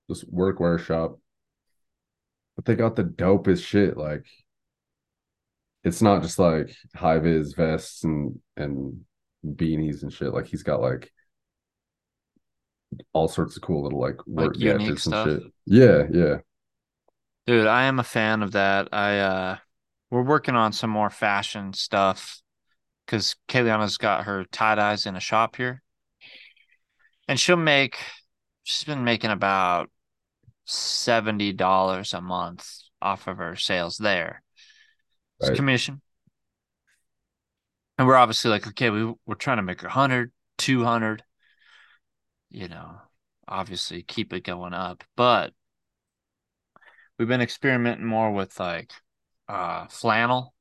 this 0.08 0.24
workwear 0.24 0.80
shop. 0.80 1.18
But 2.56 2.64
they 2.64 2.74
got 2.74 2.96
the 2.96 3.04
dopest 3.04 3.66
shit. 3.66 3.98
Like 3.98 4.24
it's 5.84 6.00
not 6.00 6.22
just 6.22 6.38
like 6.38 6.74
high 6.96 7.18
vis 7.18 7.52
vests 7.52 8.02
and 8.02 8.40
and 8.56 9.04
beanies 9.46 10.02
and 10.02 10.12
shit. 10.12 10.32
Like 10.32 10.46
he's 10.46 10.62
got 10.62 10.80
like 10.80 11.12
all 13.12 13.28
sorts 13.28 13.56
of 13.56 13.62
cool 13.62 13.82
little 13.82 14.00
like 14.00 14.26
work 14.26 14.56
unique 14.56 14.78
gadgets 14.78 15.06
and 15.06 15.30
shit. 15.30 15.42
Yeah, 15.66 16.04
yeah. 16.10 16.36
Dude, 17.46 17.66
I 17.66 17.84
am 17.84 17.98
a 17.98 18.04
fan 18.04 18.42
of 18.42 18.52
that. 18.52 18.88
I 18.90 19.18
uh 19.18 19.56
we're 20.14 20.22
working 20.22 20.54
on 20.54 20.72
some 20.72 20.90
more 20.90 21.10
fashion 21.10 21.72
stuff 21.72 22.40
because 23.04 23.34
Kayliana's 23.48 23.96
got 23.96 24.26
her 24.26 24.44
tie 24.52 24.76
dyes 24.76 25.06
in 25.06 25.16
a 25.16 25.20
shop 25.20 25.56
here. 25.56 25.82
And 27.26 27.40
she'll 27.40 27.56
make 27.56 27.98
she's 28.62 28.84
been 28.84 29.02
making 29.02 29.32
about 29.32 29.90
seventy 30.66 31.52
dollars 31.52 32.14
a 32.14 32.20
month 32.20 32.64
off 33.02 33.26
of 33.26 33.38
her 33.38 33.56
sales 33.56 33.98
there. 33.98 34.40
It's 35.40 35.50
commission. 35.50 36.00
And 37.98 38.06
we're 38.06 38.14
obviously 38.14 38.52
like, 38.52 38.68
okay, 38.68 38.90
we 38.90 39.12
we're 39.26 39.34
trying 39.34 39.56
to 39.56 39.64
make 39.64 39.82
a 39.82 39.88
hundred, 39.88 40.30
two 40.58 40.84
hundred, 40.84 41.24
you 42.50 42.68
know, 42.68 42.98
obviously 43.48 44.04
keep 44.04 44.32
it 44.32 44.44
going 44.44 44.74
up. 44.74 45.02
But 45.16 45.54
we've 47.18 47.26
been 47.26 47.40
experimenting 47.40 48.06
more 48.06 48.30
with 48.30 48.60
like 48.60 48.92
uh 49.48 49.86
flannel 49.88 50.54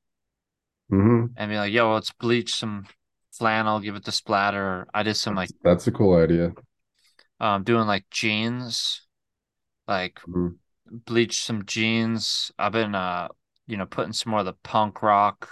hmm 0.89 1.25
and 1.37 1.49
be 1.49 1.57
like, 1.57 1.71
yo, 1.73 1.93
let's 1.93 2.11
bleach 2.11 2.53
some 2.55 2.85
flannel, 3.31 3.79
give 3.79 3.95
it 3.95 4.03
the 4.05 4.11
splatter. 4.11 4.85
I 4.93 5.03
did 5.03 5.15
some 5.15 5.35
like 5.35 5.49
That's 5.63 5.87
a 5.87 5.91
cool 5.91 6.15
idea. 6.15 6.51
um 7.39 7.63
doing 7.63 7.87
like 7.87 8.05
jeans, 8.11 9.07
like 9.87 10.19
Mhm. 10.27 10.55
bleach 11.05 11.43
some 11.43 11.65
jeans. 11.65 12.51
I've 12.59 12.73
been 12.73 12.93
uh 12.95 13.29
you 13.67 13.77
know 13.77 13.85
putting 13.85 14.13
some 14.13 14.31
more 14.31 14.41
of 14.41 14.45
the 14.45 14.53
punk 14.63 15.01
rock 15.01 15.49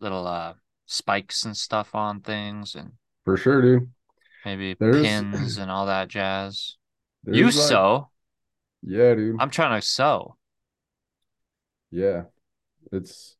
little 0.00 0.26
uh 0.26 0.54
spikes 0.86 1.44
and 1.44 1.56
stuff 1.56 1.94
on 1.94 2.20
things 2.20 2.74
and 2.74 2.92
For 3.24 3.36
sure, 3.36 3.62
dude. 3.62 3.90
maybe 4.44 4.74
There's- 4.78 5.02
pins 5.02 5.56
and 5.58 5.70
all 5.70 5.86
that 5.86 6.08
jazz. 6.08 6.76
There's 7.24 7.38
you 7.38 7.44
like- 7.46 7.54
sew. 7.54 8.10
Yeah, 8.82 9.14
dude. 9.14 9.36
I'm 9.40 9.50
trying 9.50 9.80
to 9.80 9.86
sew. 9.86 10.36
Yeah. 11.92 12.24
It's 12.92 13.36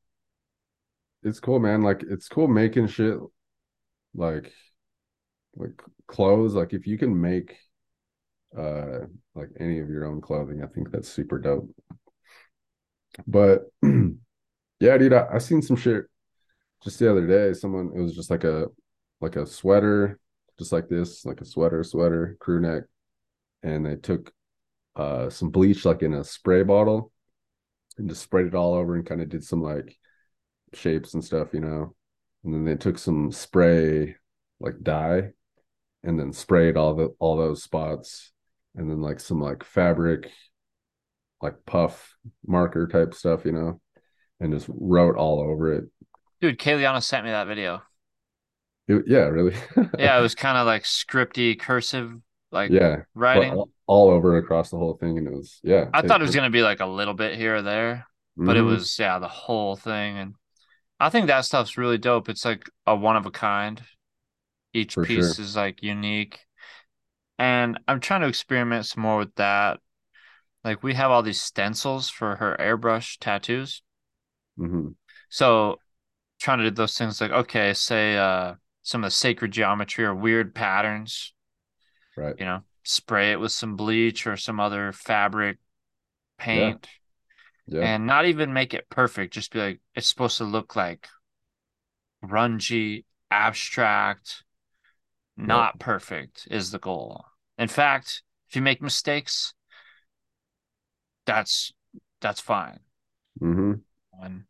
it's 1.23 1.41
cool, 1.41 1.59
man. 1.59 1.83
Like 1.83 2.03
it's 2.03 2.29
cool 2.29 2.49
making 2.49 2.89
shit 2.89 3.19
like 4.15 4.53
like 5.57 5.81
clothes. 6.07 6.55
Like 6.55 6.73
if 6.73 6.87
you 6.87 6.99
can 6.99 7.19
make 7.21 7.57
uh 8.57 9.01
like 9.35 9.51
any 9.59 9.81
of 9.81 9.89
your 9.89 10.05
own 10.07 10.21
clothing, 10.21 10.63
I 10.63 10.67
think 10.67 10.91
that's 10.91 11.09
super 11.09 11.39
dope. 11.39 11.71
But 13.27 13.63
yeah, 13.83 14.99
dude, 14.99 15.13
I, 15.13 15.27
I 15.35 15.39
seen 15.39 15.63
some 15.63 15.77
shit 15.77 16.05
just 16.83 16.99
the 16.99 17.11
other 17.11 17.27
day. 17.27 17.55
Someone 17.55 17.93
it 17.95 18.01
was 18.01 18.15
just 18.15 18.31
like 18.31 18.45
a 18.45 18.67
like 19.21 19.37
a 19.37 19.47
sweater, 19.47 20.19
just 20.59 20.73
like 20.73 20.89
this, 20.89 21.25
like 21.25 21.41
a 21.41 21.45
sweater, 21.45 21.85
sweater, 21.85 22.37
crew 22.41 22.61
neck, 22.61 22.85
and 23.63 23.87
they 23.87 23.97
took 23.97 24.33
uh 24.97 25.31
some 25.31 25.51
bleach 25.51 25.85
like 25.85 26.03
in 26.03 26.15
a 26.15 26.25
spray 26.25 26.63
bottle 26.65 27.12
and 28.03 28.11
just 28.11 28.23
sprayed 28.23 28.49
it 28.49 28.55
all 28.55 28.75
over 28.75 28.97
and 28.97 29.07
kind 29.07 29.23
of 29.23 29.29
did 29.29 29.45
some 29.45 29.63
like 29.63 29.97
shapes 30.75 31.15
and 31.15 31.25
stuff, 31.25 31.55
you 31.55 31.61
know. 31.61 31.95
And 32.43 32.53
then 32.53 32.65
they 32.65 32.75
took 32.75 32.99
some 32.99 33.31
spray 33.31 34.17
like 34.59 34.83
dye 34.83 35.31
and 36.03 36.19
then 36.19 36.33
sprayed 36.33 36.77
all 36.77 36.95
the 36.95 37.15
all 37.21 37.37
those 37.37 37.63
spots 37.63 38.33
and 38.75 38.91
then 38.91 39.01
like 39.01 39.21
some 39.21 39.41
like 39.41 39.63
fabric 39.63 40.33
like 41.41 41.55
puff 41.65 42.17
marker 42.45 42.89
type 42.89 43.15
stuff, 43.15 43.45
you 43.45 43.53
know, 43.53 43.81
and 44.41 44.53
just 44.53 44.67
wrote 44.69 45.17
all 45.17 45.41
over 45.41 45.73
it. 45.73 45.85
Dude, 46.41 46.59
Kayliana 46.59 47.03
sent 47.03 47.25
me 47.25 47.31
that 47.31 47.47
video. 47.47 47.83
It- 48.89 49.05
yeah, 49.07 49.27
really. 49.27 49.55
Yeah, 49.97 50.19
it 50.19 50.23
was 50.23 50.35
kind 50.35 50.59
of 50.59 50.67
like 50.67 50.83
scripty 50.83 51.57
cursive 51.57 52.15
like 52.53 52.71
yeah. 52.71 53.03
writing. 53.15 53.53
all, 53.53 53.71
all 53.87 54.11
over 54.11 54.37
across 54.37 54.71
the 54.71 54.77
whole 54.77 54.95
thing 54.95 55.19
and 55.19 55.27
it 55.27 55.33
was 55.33 55.59
yeah. 55.63 55.89
I 55.93 56.03
thought 56.03 56.21
it 56.21 56.25
was 56.25 56.35
gonna 56.35 56.51
be 56.51 56.63
like 56.63 56.81
a 56.81 56.87
little 56.87 57.15
bit 57.15 57.37
here 57.37 57.57
or 57.57 57.63
there, 57.63 58.07
but 58.37 58.57
it 58.57 58.63
Mhm. 58.63 58.67
was 58.67 58.99
yeah, 58.99 59.19
the 59.19 59.29
whole 59.29 59.77
thing. 59.77 60.19
And 60.19 60.35
I 61.01 61.11
think 61.11 61.27
that 61.27 61.45
stuff's 61.45 61.77
really 61.79 61.99
dope. 61.99 62.29
It's 62.29 62.45
like 62.45 62.69
a 62.87 62.95
one 62.95 63.17
of 63.17 63.27
a 63.27 63.31
kind. 63.31 63.83
Each 64.75 64.95
For 64.95 65.05
piece 65.05 65.37
sure. 65.37 65.45
is 65.45 65.57
like 65.57 65.83
unique. 65.83 66.41
And 67.39 67.79
I'm 67.89 68.01
trying 68.01 68.21
to 68.23 68.29
experiment 68.29 68.87
some 68.87 69.03
more 69.03 69.19
with 69.19 69.35
that. 69.35 69.81
Like 70.65 70.83
we 70.83 70.95
have 70.95 71.11
all 71.11 71.23
these 71.23 71.41
stencils 71.41 72.09
for 72.09 72.37
her 72.37 72.57
airbrush 72.61 73.19
tattoos. 73.21 73.83
Mhm. 74.59 74.95
So 75.29 75.79
trying 76.41 76.59
to 76.59 76.65
do 76.65 76.71
those 76.71 76.97
things 76.97 77.21
like, 77.21 77.31
okay, 77.31 77.75
say 77.75 78.17
uh 78.17 78.55
some 78.83 79.05
of 79.05 79.09
the 79.09 79.13
sacred 79.15 79.53
geometry 79.53 80.05
or 80.05 80.15
weird 80.15 80.55
patterns, 80.55 81.33
right. 82.17 82.35
you 82.39 82.45
know, 82.45 82.61
spray 82.85 83.33
it 83.33 83.41
with 83.41 83.53
some 83.53 83.77
bleach 83.77 84.27
or 84.27 84.37
some 84.37 84.61
other 84.61 84.93
fabric 84.93 85.59
paint 86.39 86.89
Yeah. 87.67 87.83
and 87.83 88.07
not 88.07 88.27
even 88.27 88.53
make 88.53 88.75
it 88.75 88.89
perfect. 88.89 89.35
Just 89.35 89.53
be 89.53 89.61
like, 89.61 89.81
it's 89.95 90.09
supposed 90.09 90.39
to 90.39 90.45
look 90.45 90.77
like 90.77 91.09
grungy, 92.25 93.05
abstract, 93.31 94.45
not 95.37 95.79
perfect 95.79 96.47
is 96.51 96.71
the 96.71 96.79
goal. 96.79 97.25
In 97.59 97.69
fact, 97.69 98.23
if 98.49 98.57
you 98.57 98.63
make 98.63 98.83
mistakes, 98.83 99.55
that's 101.27 101.73
that's 102.21 102.41
fine. 102.41 102.81
hmm 103.41 103.73
And 104.23 104.45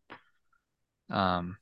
um 1.11 1.57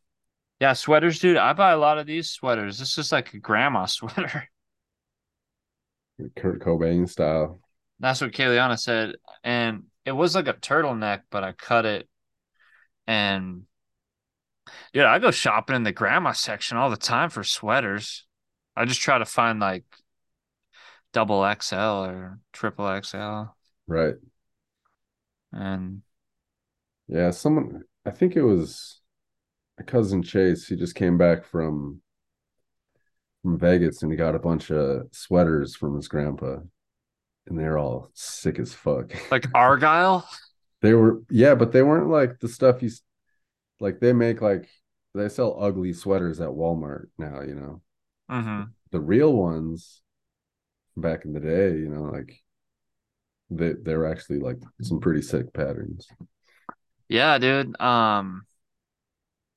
yeah, 0.60 0.74
sweaters, 0.74 1.18
dude. 1.20 1.38
I 1.38 1.54
buy 1.54 1.72
a 1.72 1.78
lot 1.78 1.98
of 1.98 2.06
these 2.06 2.30
sweaters. 2.30 2.78
This 2.78 2.98
is 2.98 3.12
like 3.12 3.32
a 3.32 3.38
grandma 3.38 3.86
sweater. 3.86 4.48
Kurt 6.37 6.61
Cobain 6.61 7.09
style. 7.09 7.61
That's 7.98 8.20
what 8.20 8.33
Kayliana 8.33 8.78
said. 8.78 9.16
And 9.44 9.85
it 10.04 10.12
was 10.12 10.35
like 10.35 10.48
a 10.48 10.54
turtleneck, 10.54 11.22
but 11.30 11.44
I 11.44 11.52
cut 11.52 11.85
it. 11.85 12.09
And 13.06 13.62
dude, 14.92 15.04
I 15.04 15.18
go 15.18 15.30
shopping 15.30 15.76
in 15.76 15.83
the 15.83 15.92
grandma 15.92 16.33
section 16.33 16.76
all 16.76 16.90
the 16.90 16.96
time 16.96 17.30
for 17.30 17.44
sweaters. 17.44 18.26
I 18.76 18.85
just 18.85 19.00
try 19.00 19.18
to 19.18 19.24
find 19.24 19.61
like 19.61 19.85
double 21.12 21.44
XL 21.61 21.74
or 21.74 22.38
triple 22.52 23.00
XL. 23.02 23.52
Right. 23.87 24.14
And 25.52 26.02
Yeah, 27.09 27.30
someone 27.30 27.83
I 28.06 28.11
think 28.11 28.37
it 28.37 28.42
was 28.42 29.00
a 29.78 29.83
cousin 29.83 30.22
Chase. 30.22 30.66
He 30.66 30.76
just 30.76 30.94
came 30.94 31.18
back 31.18 31.44
from 31.44 32.00
from 33.42 33.59
Vegas 33.59 34.03
and 34.03 34.11
he 34.12 34.16
got 34.16 34.35
a 34.35 34.38
bunch 34.38 34.70
of 34.70 35.09
sweaters 35.12 35.76
from 35.76 35.96
his 35.96 36.09
grandpa. 36.09 36.59
And 37.46 37.59
they're 37.59 37.79
all 37.79 38.11
sick 38.14 38.59
as 38.59 38.72
fuck. 38.74 39.12
like 39.31 39.46
Argyle. 39.55 40.29
They 40.83 40.94
were 40.94 41.20
yeah, 41.29 41.55
but 41.55 41.72
they 41.72 41.83
weren't 41.83 42.09
like 42.09 42.40
the 42.40 42.48
stuff 42.48 42.81
he's 42.81 43.03
like 43.81 44.00
they 44.00 44.12
make 44.12 44.40
like 44.40 44.68
they 45.14 45.29
sell 45.29 45.57
ugly 45.61 45.92
sweaters 45.92 46.40
at 46.40 46.48
Walmart 46.50 47.09
now, 47.18 47.42
you 47.42 47.55
know. 47.55 47.83
hmm 48.29 48.72
The 48.92 49.00
real 49.00 49.33
ones 49.33 50.03
back 50.96 51.24
in 51.24 51.33
the 51.35 51.40
day, 51.40 51.72
you 51.79 51.88
know, 51.88 52.03
like 52.05 52.42
they 53.50 53.72
they 53.72 53.96
were 53.96 54.07
actually 54.07 54.38
like 54.38 54.59
some 54.83 55.00
pretty 55.00 55.22
sick 55.22 55.53
patterns. 55.53 56.07
Yeah, 57.09 57.38
dude. 57.38 57.79
Um 57.81 58.46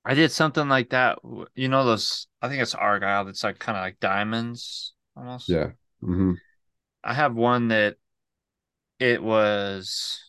I 0.06 0.14
did 0.16 0.32
something 0.32 0.68
like 0.68 0.90
that. 0.90 1.20
You 1.56 1.70
know 1.70 1.86
those? 1.86 2.28
I 2.42 2.50
think 2.50 2.62
it's 2.62 2.76
Argyle. 2.76 3.26
That's 3.26 3.44
like 3.44 3.60
kind 3.60 3.78
of 3.78 3.82
like 3.84 4.00
diamonds 4.00 4.94
almost. 5.16 5.50
Yeah. 5.50 5.72
hmm 6.02 6.34
I 7.04 7.14
have 7.14 7.36
one 7.36 7.70
that 7.70 7.98
it 9.00 9.22
was 9.22 10.20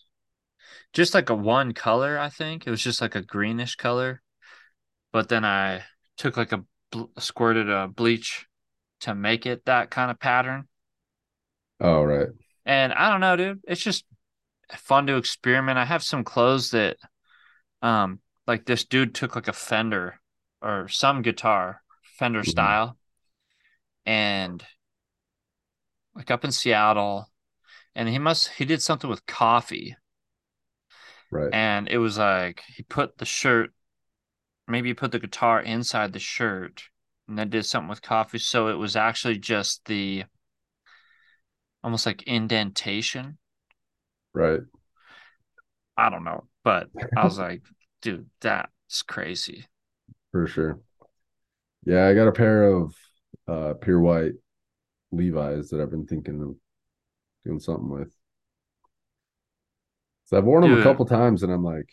just 0.92 1.14
like 1.14 1.30
a 1.30 1.34
one 1.34 1.72
color. 1.74 2.18
I 2.18 2.28
think 2.28 2.66
it 2.66 2.70
was 2.70 2.82
just 2.82 3.00
like 3.00 3.14
a 3.14 3.22
greenish 3.22 3.76
color, 3.76 4.22
but 5.12 5.28
then 5.28 5.44
I 5.44 5.84
took 6.16 6.36
like 6.36 6.52
a 6.52 6.64
bl 6.92 7.04
squirted 7.18 7.70
a 7.70 7.88
bleach 7.88 8.46
to 9.02 9.14
make 9.14 9.46
it 9.46 9.66
that 9.66 9.90
kind 9.90 10.10
of 10.10 10.20
pattern. 10.20 10.68
Oh, 11.80 12.02
right. 12.04 12.28
And 12.66 12.92
I 12.92 13.10
don't 13.10 13.20
know, 13.20 13.36
dude. 13.36 13.60
It's 13.66 13.80
just 13.82 14.04
fun 14.76 15.06
to 15.08 15.16
experiment. 15.16 15.78
I 15.78 15.84
have 15.84 16.02
some 16.02 16.24
clothes 16.24 16.70
that, 16.72 16.98
um, 17.82 18.20
like 18.46 18.66
this 18.66 18.84
dude 18.84 19.14
took 19.14 19.34
like 19.34 19.48
a 19.48 19.52
Fender 19.52 20.20
or 20.62 20.88
some 20.88 21.22
guitar, 21.22 21.82
Fender 22.18 22.42
Mhm. 22.42 22.50
style, 22.50 22.98
and 24.06 24.64
like 26.14 26.30
up 26.30 26.44
in 26.44 26.50
Seattle, 26.52 27.30
and 27.94 28.08
he 28.08 28.18
must 28.18 28.50
he 28.50 28.64
did 28.64 28.82
something 28.82 29.10
with 29.10 29.26
coffee, 29.26 29.96
Right. 31.30 31.52
and 31.52 31.88
it 31.88 31.98
was 31.98 32.18
like 32.18 32.62
he 32.66 32.82
put 32.82 33.18
the 33.18 33.24
shirt, 33.24 33.72
maybe 34.68 34.90
he 34.90 34.94
put 34.94 35.12
the 35.12 35.18
guitar 35.20 35.60
inside 35.62 36.12
the 36.12 36.18
shirt, 36.18 36.84
and 37.28 37.38
then 37.38 37.50
did 37.50 37.66
something 37.66 37.88
with 37.88 38.02
coffee, 38.02 38.38
so 38.38 38.68
it 38.68 38.74
was 38.76 38.96
actually 38.96 39.38
just 39.38 39.84
the 39.86 40.24
almost 41.84 42.06
like 42.06 42.22
indentation. 42.24 43.38
Right. 44.34 44.62
I 45.96 46.10
don't 46.10 46.24
know, 46.24 46.44
but 46.64 46.88
I 47.16 47.24
was 47.24 47.38
like, 47.38 47.62
dude, 48.04 48.28
that's 48.42 49.02
crazy. 49.02 49.66
For 50.30 50.46
sure. 50.46 50.78
Yeah, 51.86 52.06
I 52.06 52.14
got 52.14 52.28
a 52.28 52.32
pair 52.32 52.64
of 52.64 52.94
uh 53.48 53.74
pure 53.80 54.00
white 54.00 54.32
Levi's 55.10 55.70
that 55.70 55.80
I've 55.80 55.90
been 55.90 56.06
thinking 56.06 56.42
of 56.42 56.54
doing 57.44 57.60
something 57.60 57.88
with. 57.88 58.14
So 60.26 60.36
I've 60.36 60.44
worn 60.44 60.62
them 60.62 60.78
a 60.78 60.82
couple 60.82 61.06
times 61.06 61.42
and 61.42 61.50
I'm 61.52 61.64
like, 61.64 61.88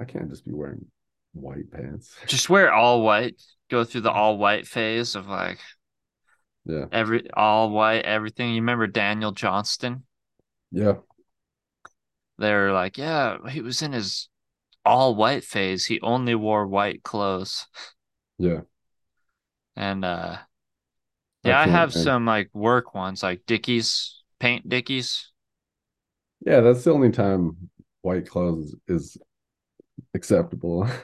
I 0.00 0.04
can't 0.04 0.28
just 0.28 0.44
be 0.44 0.52
wearing 0.52 0.84
white 1.32 1.70
pants. 1.70 2.14
Just 2.26 2.50
wear 2.50 2.72
all 2.72 3.02
white, 3.02 3.40
go 3.70 3.84
through 3.84 4.02
the 4.02 4.10
all 4.10 4.38
white 4.38 4.66
phase 4.66 5.14
of 5.14 5.28
like 5.28 5.58
Yeah. 6.64 6.86
every 6.90 7.30
all 7.32 7.70
white, 7.70 8.04
everything. 8.04 8.50
You 8.50 8.60
remember 8.60 8.86
Daniel 8.88 9.32
Johnston? 9.32 10.04
Yeah. 10.72 10.94
They're 12.38 12.72
like, 12.72 12.98
yeah, 12.98 13.38
he 13.48 13.60
was 13.60 13.82
in 13.82 13.92
his 13.92 14.28
all 14.84 15.14
white 15.14 15.44
phase. 15.44 15.86
He 15.86 16.00
only 16.00 16.34
wore 16.34 16.66
white 16.66 17.02
clothes. 17.02 17.66
Yeah. 18.38 18.60
And 19.76 20.04
uh 20.04 20.38
yeah, 21.42 21.60
I 21.60 21.66
have 21.66 21.92
some 21.92 22.24
like 22.24 22.48
work 22.54 22.94
ones, 22.94 23.22
like 23.22 23.44
Dickies, 23.46 24.22
paint 24.40 24.66
Dickies. 24.68 25.30
Yeah, 26.40 26.60
that's 26.60 26.84
the 26.84 26.92
only 26.92 27.10
time 27.10 27.70
white 28.02 28.28
clothes 28.28 28.74
is 28.88 29.16
acceptable. 30.14 30.88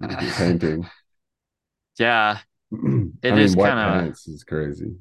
Painting. 0.36 0.86
Yeah, 1.98 2.38
I 2.72 2.76
mean, 2.76 3.12
is 3.22 3.54
white 3.54 3.68
kinda- 3.68 3.82
pants 3.84 4.26
is 4.26 4.44
crazy. 4.44 4.96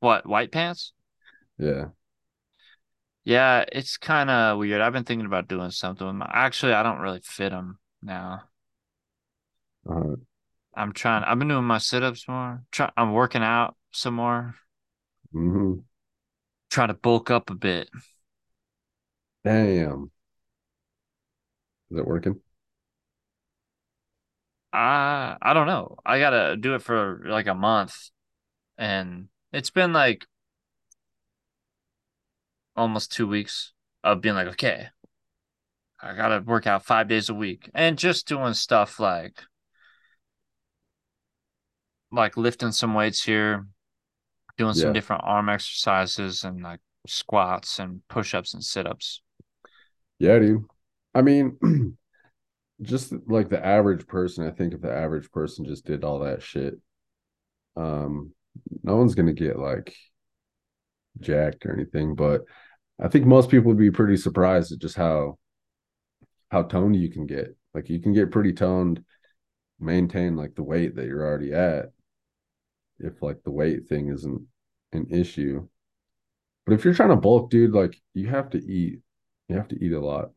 what, 0.00 0.26
white 0.26 0.50
pants? 0.50 0.92
Yeah. 1.58 1.88
Yeah, 3.24 3.64
it's 3.72 3.96
kind 3.96 4.28
of 4.30 4.58
weird. 4.58 4.80
I've 4.82 4.92
been 4.92 5.04
thinking 5.04 5.26
about 5.26 5.48
doing 5.48 5.70
something 5.70 6.06
with 6.06 6.16
my, 6.16 6.30
actually, 6.32 6.74
I 6.74 6.82
don't 6.82 6.98
really 7.00 7.20
fit 7.20 7.50
them 7.50 7.78
now. 8.02 8.44
Uh, 9.88 10.16
I'm 10.74 10.92
trying, 10.92 11.24
I've 11.24 11.38
been 11.38 11.48
doing 11.48 11.64
my 11.64 11.78
sit-ups 11.78 12.26
more. 12.28 12.62
Try, 12.72 12.90
I'm 12.96 13.12
working 13.12 13.42
out 13.42 13.76
some 13.92 14.14
more, 14.14 14.54
Mm-hmm. 15.34 15.80
trying 16.70 16.88
to 16.88 16.94
bulk 16.94 17.30
up 17.30 17.50
a 17.50 17.54
bit. 17.54 17.88
Damn. 19.42 20.10
Is 21.90 21.98
it 21.98 22.06
working? 22.06 22.40
I 24.72 25.36
I 25.40 25.54
don't 25.54 25.66
know. 25.66 25.96
I 26.04 26.18
gotta 26.18 26.56
do 26.56 26.74
it 26.74 26.82
for 26.82 27.22
like 27.26 27.46
a 27.46 27.54
month, 27.54 28.10
and 28.78 29.28
it's 29.52 29.70
been 29.70 29.92
like 29.92 30.26
almost 32.76 33.12
two 33.12 33.26
weeks 33.26 33.72
of 34.02 34.20
being 34.20 34.34
like, 34.34 34.48
okay, 34.48 34.88
I 36.00 36.14
gotta 36.14 36.40
work 36.42 36.66
out 36.66 36.84
five 36.84 37.08
days 37.08 37.28
a 37.28 37.34
week, 37.34 37.70
and 37.74 37.98
just 37.98 38.28
doing 38.28 38.54
stuff 38.54 39.00
like 39.00 39.42
like 42.12 42.36
lifting 42.36 42.72
some 42.72 42.94
weights 42.94 43.24
here, 43.24 43.66
doing 44.56 44.74
some 44.74 44.88
Yeah. 44.88 44.92
different 44.92 45.22
arm 45.24 45.48
exercises, 45.48 46.44
and 46.44 46.62
like 46.62 46.80
squats 47.06 47.78
and 47.78 48.06
push-ups 48.08 48.54
and 48.54 48.64
sit-ups. 48.64 49.22
Yeah, 50.18 50.38
dude. 50.38 50.64
I 51.14 51.22
mean, 51.22 51.58
just 52.82 53.12
like 53.26 53.48
the 53.48 53.64
average 53.64 54.06
person, 54.06 54.46
I 54.46 54.50
think 54.50 54.74
if 54.74 54.80
the 54.80 54.92
average 54.92 55.30
person 55.32 55.64
just 55.64 55.84
did 55.84 56.04
all 56.04 56.20
that 56.20 56.42
shit, 56.42 56.74
um, 57.76 58.32
no 58.82 58.96
one's 58.96 59.14
gonna 59.14 59.32
get 59.32 59.58
like 59.58 59.94
jacked 61.20 61.66
or 61.66 61.72
anything. 61.72 62.14
But 62.14 62.42
I 63.00 63.08
think 63.08 63.26
most 63.26 63.50
people 63.50 63.68
would 63.68 63.78
be 63.78 63.90
pretty 63.90 64.16
surprised 64.16 64.72
at 64.72 64.78
just 64.78 64.96
how 64.96 65.38
how 66.50 66.62
toned 66.62 66.96
you 66.96 67.10
can 67.10 67.26
get. 67.26 67.56
Like 67.72 67.88
you 67.88 67.98
can 68.00 68.12
get 68.12 68.30
pretty 68.30 68.52
toned, 68.52 69.04
maintain 69.80 70.36
like 70.36 70.54
the 70.54 70.62
weight 70.62 70.94
that 70.94 71.06
you're 71.06 71.24
already 71.24 71.52
at, 71.52 71.86
if 72.98 73.22
like 73.22 73.42
the 73.42 73.50
weight 73.50 73.88
thing 73.88 74.08
isn't 74.08 74.42
an 74.92 75.06
issue. 75.10 75.66
But 76.64 76.74
if 76.74 76.84
you're 76.84 76.94
trying 76.94 77.10
to 77.10 77.16
bulk, 77.16 77.50
dude, 77.50 77.72
like 77.72 78.00
you 78.14 78.28
have 78.28 78.50
to 78.50 78.58
eat, 78.58 79.00
you 79.48 79.56
have 79.56 79.68
to 79.68 79.84
eat 79.84 79.92
a 79.92 80.00
lot 80.00 80.30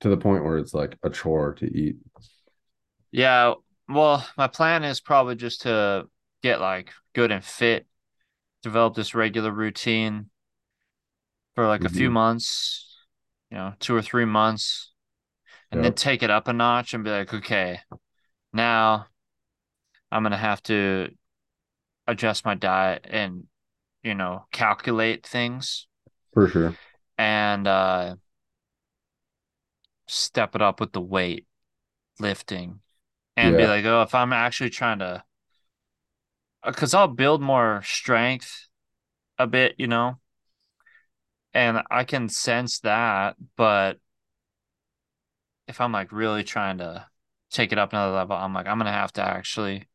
to 0.00 0.08
the 0.08 0.16
point 0.16 0.44
where 0.44 0.58
it's 0.58 0.74
like 0.74 0.96
a 1.02 1.10
chore 1.10 1.54
to 1.54 1.66
eat. 1.66 1.96
Yeah, 3.10 3.54
well, 3.88 4.26
my 4.36 4.46
plan 4.46 4.84
is 4.84 5.00
probably 5.00 5.34
just 5.34 5.62
to 5.62 6.06
get 6.42 6.60
like 6.60 6.92
good 7.14 7.32
and 7.32 7.44
fit, 7.44 7.86
develop 8.62 8.94
this 8.94 9.14
regular 9.14 9.50
routine 9.50 10.30
for 11.58 11.66
like 11.66 11.84
a 11.84 11.88
few 11.88 12.08
Mhm. 12.08 12.12
months, 12.12 12.86
you 13.50 13.56
know, 13.56 13.74
two 13.80 13.92
or 13.92 14.00
three 14.00 14.24
months, 14.24 14.92
and 15.72 15.82
then 15.82 15.92
take 15.92 16.22
it 16.22 16.30
up 16.30 16.46
a 16.46 16.52
notch 16.52 16.94
and 16.94 17.02
be 17.02 17.10
like, 17.10 17.34
okay, 17.34 17.80
now 18.52 19.06
I'm 20.12 20.22
gonna 20.22 20.36
have 20.36 20.62
to 20.64 21.10
adjust 22.06 22.44
my 22.44 22.54
diet 22.54 23.06
and, 23.08 23.46
you 24.02 24.14
know, 24.14 24.46
calculate 24.52 25.26
things 25.26 25.88
For 26.32 26.48
sure. 26.48 26.78
and 27.16 27.66
uh 27.66 28.16
step 30.06 30.54
it 30.54 30.62
up 30.62 30.80
with 30.80 30.92
the 30.92 31.00
weight 31.00 31.46
lifting 32.20 32.80
and 33.36 33.56
be 33.56 33.66
like, 33.66 33.84
oh, 33.84 34.02
if 34.02 34.14
I'm 34.14 34.32
actually 34.32 34.70
trying 34.70 35.00
to, 35.00 35.24
because 36.64 36.94
I'll 36.94 37.08
build 37.08 37.40
more 37.40 37.82
strength 37.84 38.68
a 39.38 39.46
bit, 39.46 39.76
you 39.78 39.86
know, 39.86 40.18
and 41.54 41.82
I 41.90 42.04
can 42.04 42.28
sense 42.28 42.80
that, 42.80 43.36
but 43.56 43.98
if 45.66 45.80
I'm 45.80 45.92
like 45.92 46.12
really 46.12 46.44
trying 46.44 46.78
to 46.78 47.06
take 47.50 47.72
it 47.72 47.78
up 47.78 47.92
another 47.92 48.14
level, 48.14 48.36
I'm 48.36 48.54
like, 48.54 48.66
I'm 48.66 48.78
gonna 48.78 48.92
have 48.92 49.12
to 49.14 49.22
actually 49.22 49.88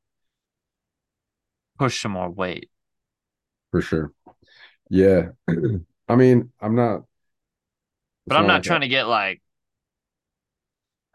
push 1.77 2.01
some 2.01 2.11
more 2.13 2.29
weight. 2.29 2.69
For 3.71 3.81
sure. 3.81 4.11
Yeah. 4.89 5.29
I 6.07 6.15
mean, 6.15 6.51
I'm 6.61 6.75
not 6.75 7.03
But 8.27 8.37
I'm 8.37 8.47
not 8.47 8.63
trying 8.63 8.81
to 8.81 8.87
get 8.87 9.07
like 9.07 9.41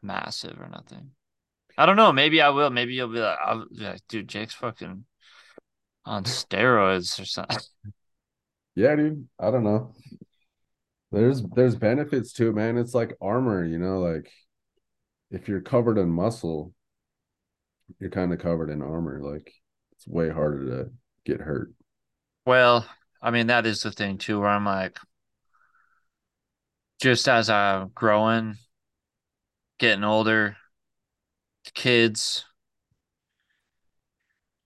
massive 0.02 0.60
or 0.60 0.68
nothing. 0.68 1.10
I 1.76 1.86
don't 1.86 1.96
know. 1.96 2.12
Maybe 2.12 2.42
I 2.42 2.50
will. 2.50 2.70
Maybe 2.70 2.94
you'll 2.94 3.08
be 3.08 3.20
like, 3.20 3.38
I'll 3.44 3.66
be 3.68 3.84
like, 3.84 4.00
dude, 4.08 4.28
Jake's 4.28 4.54
fucking 4.54 5.04
on 6.04 6.24
steroids 6.24 7.20
or 7.20 7.24
something. 7.24 7.58
Yeah, 8.74 8.94
dude. 8.94 9.28
I 9.38 9.50
don't 9.50 9.64
know. 9.64 9.94
There's 11.10 11.42
there's 11.42 11.76
benefits 11.76 12.32
to 12.34 12.48
it, 12.48 12.54
man. 12.54 12.76
It's 12.76 12.94
like 12.94 13.16
armor, 13.20 13.64
you 13.64 13.78
know, 13.78 14.00
like 14.00 14.30
if 15.30 15.48
you're 15.48 15.60
covered 15.60 15.98
in 15.98 16.10
muscle, 16.10 16.74
you're 17.98 18.10
kind 18.10 18.32
of 18.32 18.38
covered 18.38 18.70
in 18.70 18.82
armor. 18.82 19.20
Like 19.22 19.52
it's 19.92 20.06
way 20.06 20.28
harder 20.28 20.66
to 20.66 20.90
get 21.24 21.40
hurt. 21.40 21.72
Well, 22.44 22.86
I 23.22 23.30
mean, 23.30 23.48
that 23.48 23.66
is 23.66 23.82
the 23.82 23.90
thing 23.90 24.18
too, 24.18 24.40
where 24.40 24.48
I'm 24.48 24.64
like, 24.64 24.98
just 27.00 27.28
as 27.28 27.48
I'm 27.48 27.90
growing, 27.94 28.56
getting 29.78 30.04
older, 30.04 30.56
kids, 31.74 32.44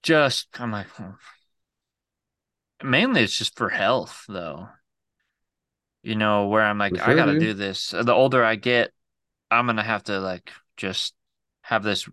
just 0.02 0.48
I'm 0.58 0.72
like, 0.72 0.88
hmm. 0.88 1.10
mainly 2.82 3.22
it's 3.22 3.36
just 3.36 3.56
for 3.56 3.68
health, 3.68 4.24
though. 4.28 4.68
You 6.02 6.16
know, 6.16 6.48
where 6.48 6.62
I'm 6.62 6.78
like, 6.78 6.98
For 6.98 6.98
I 6.98 7.14
gotta 7.14 7.34
dude. 7.34 7.36
do 7.36 7.54
this. 7.54 7.90
The 7.90 8.12
older 8.12 8.44
I 8.44 8.56
get, 8.56 8.92
I'm 9.50 9.66
gonna 9.66 9.82
have 9.84 10.04
to 10.04 10.20
like 10.20 10.52
just 10.76 11.14
have 11.62 11.82
this 11.84 12.08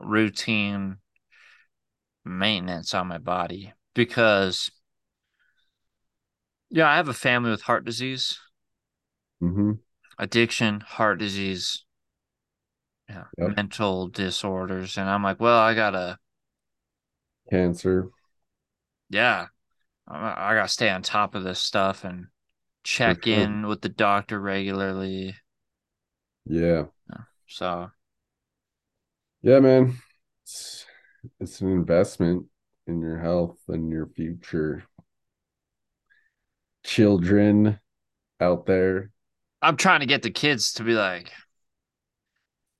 routine 0.00 0.98
maintenance 2.24 2.92
on 2.94 3.06
my 3.06 3.18
body 3.18 3.72
because 3.94 4.70
yeah, 6.70 6.88
I 6.88 6.96
have 6.96 7.08
a 7.08 7.14
family 7.14 7.50
with 7.50 7.62
heart 7.62 7.84
disease, 7.84 8.38
hmm 9.40 9.72
addiction, 10.18 10.80
heart 10.80 11.18
disease, 11.20 11.84
yeah, 13.08 13.24
Yep. 13.38 13.54
mental 13.56 14.08
disorders, 14.08 14.96
and 14.98 15.08
I'm 15.08 15.22
like, 15.22 15.40
well, 15.40 15.58
I 15.58 15.74
gotta, 15.74 16.18
Cancer. 17.48 18.10
yeah, 19.10 19.46
I, 20.08 20.52
I 20.52 20.54
gotta 20.56 20.68
stay 20.68 20.90
on 20.90 21.02
top 21.02 21.34
of 21.34 21.44
this 21.44 21.60
stuff 21.60 22.04
and 22.04 22.28
check 22.84 23.24
sure. 23.24 23.34
in 23.34 23.66
with 23.66 23.80
the 23.80 23.88
doctor 23.88 24.38
regularly. 24.38 25.34
Yeah. 26.46 26.84
So 27.48 27.90
Yeah, 29.42 29.60
man. 29.60 29.96
It's 30.42 30.84
it's 31.40 31.60
an 31.60 31.72
investment 31.72 32.46
in 32.86 33.00
your 33.00 33.18
health 33.18 33.58
and 33.68 33.90
your 33.90 34.06
future. 34.06 34.84
Children 36.84 37.80
out 38.40 38.66
there. 38.66 39.10
I'm 39.62 39.76
trying 39.76 40.00
to 40.00 40.06
get 40.06 40.22
the 40.22 40.30
kids 40.30 40.74
to 40.74 40.84
be 40.84 40.92
like, 40.92 41.32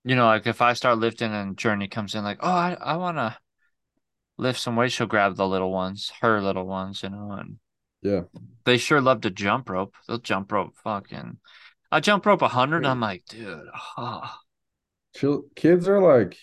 you 0.04 0.14
know, 0.14 0.26
like 0.26 0.46
if 0.46 0.60
I 0.60 0.74
start 0.74 0.98
lifting 0.98 1.32
and 1.32 1.56
Journey 1.56 1.88
comes 1.88 2.14
in, 2.14 2.22
like, 2.22 2.40
oh, 2.40 2.50
I, 2.50 2.76
I 2.78 2.96
want 2.96 3.16
to 3.16 3.38
lift 4.36 4.60
some 4.60 4.76
weights, 4.76 4.92
she'll 4.92 5.06
grab 5.06 5.36
the 5.36 5.48
little 5.48 5.72
ones, 5.72 6.12
her 6.20 6.42
little 6.42 6.66
ones, 6.66 7.02
you 7.02 7.08
know, 7.08 7.32
and 7.32 7.58
Yeah. 8.04 8.20
they 8.64 8.76
sure 8.76 9.00
love 9.00 9.22
to 9.22 9.30
jump 9.30 9.70
rope. 9.70 9.94
They'll 10.06 10.18
jump 10.18 10.52
rope 10.52 10.76
fucking. 10.84 11.38
I 11.90 12.00
jump 12.00 12.26
rope 12.26 12.42
100. 12.42 12.84
I'm 12.84 13.00
like, 13.00 13.24
dude, 13.26 13.66
oh. 13.96 14.30
Kids 15.56 15.88
are 15.88 16.00
like 16.02 16.36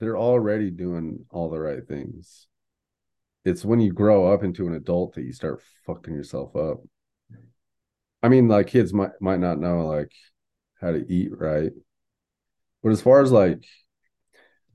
they're 0.00 0.18
already 0.18 0.70
doing 0.70 1.24
all 1.30 1.48
the 1.48 1.58
right 1.58 1.86
things. 1.86 2.46
It's 3.44 3.64
when 3.64 3.80
you 3.80 3.92
grow 3.92 4.32
up 4.32 4.42
into 4.42 4.66
an 4.66 4.74
adult 4.74 5.14
that 5.14 5.22
you 5.22 5.32
start 5.32 5.62
fucking 5.86 6.14
yourself 6.14 6.54
up. 6.56 6.78
I 8.22 8.28
mean, 8.28 8.48
like 8.48 8.66
kids 8.66 8.92
might 8.92 9.12
might 9.20 9.40
not 9.40 9.58
know 9.58 9.86
like 9.86 10.12
how 10.80 10.90
to 10.90 11.04
eat 11.10 11.30
right. 11.38 11.72
But 12.82 12.92
as 12.92 13.00
far 13.00 13.22
as 13.22 13.32
like 13.32 13.64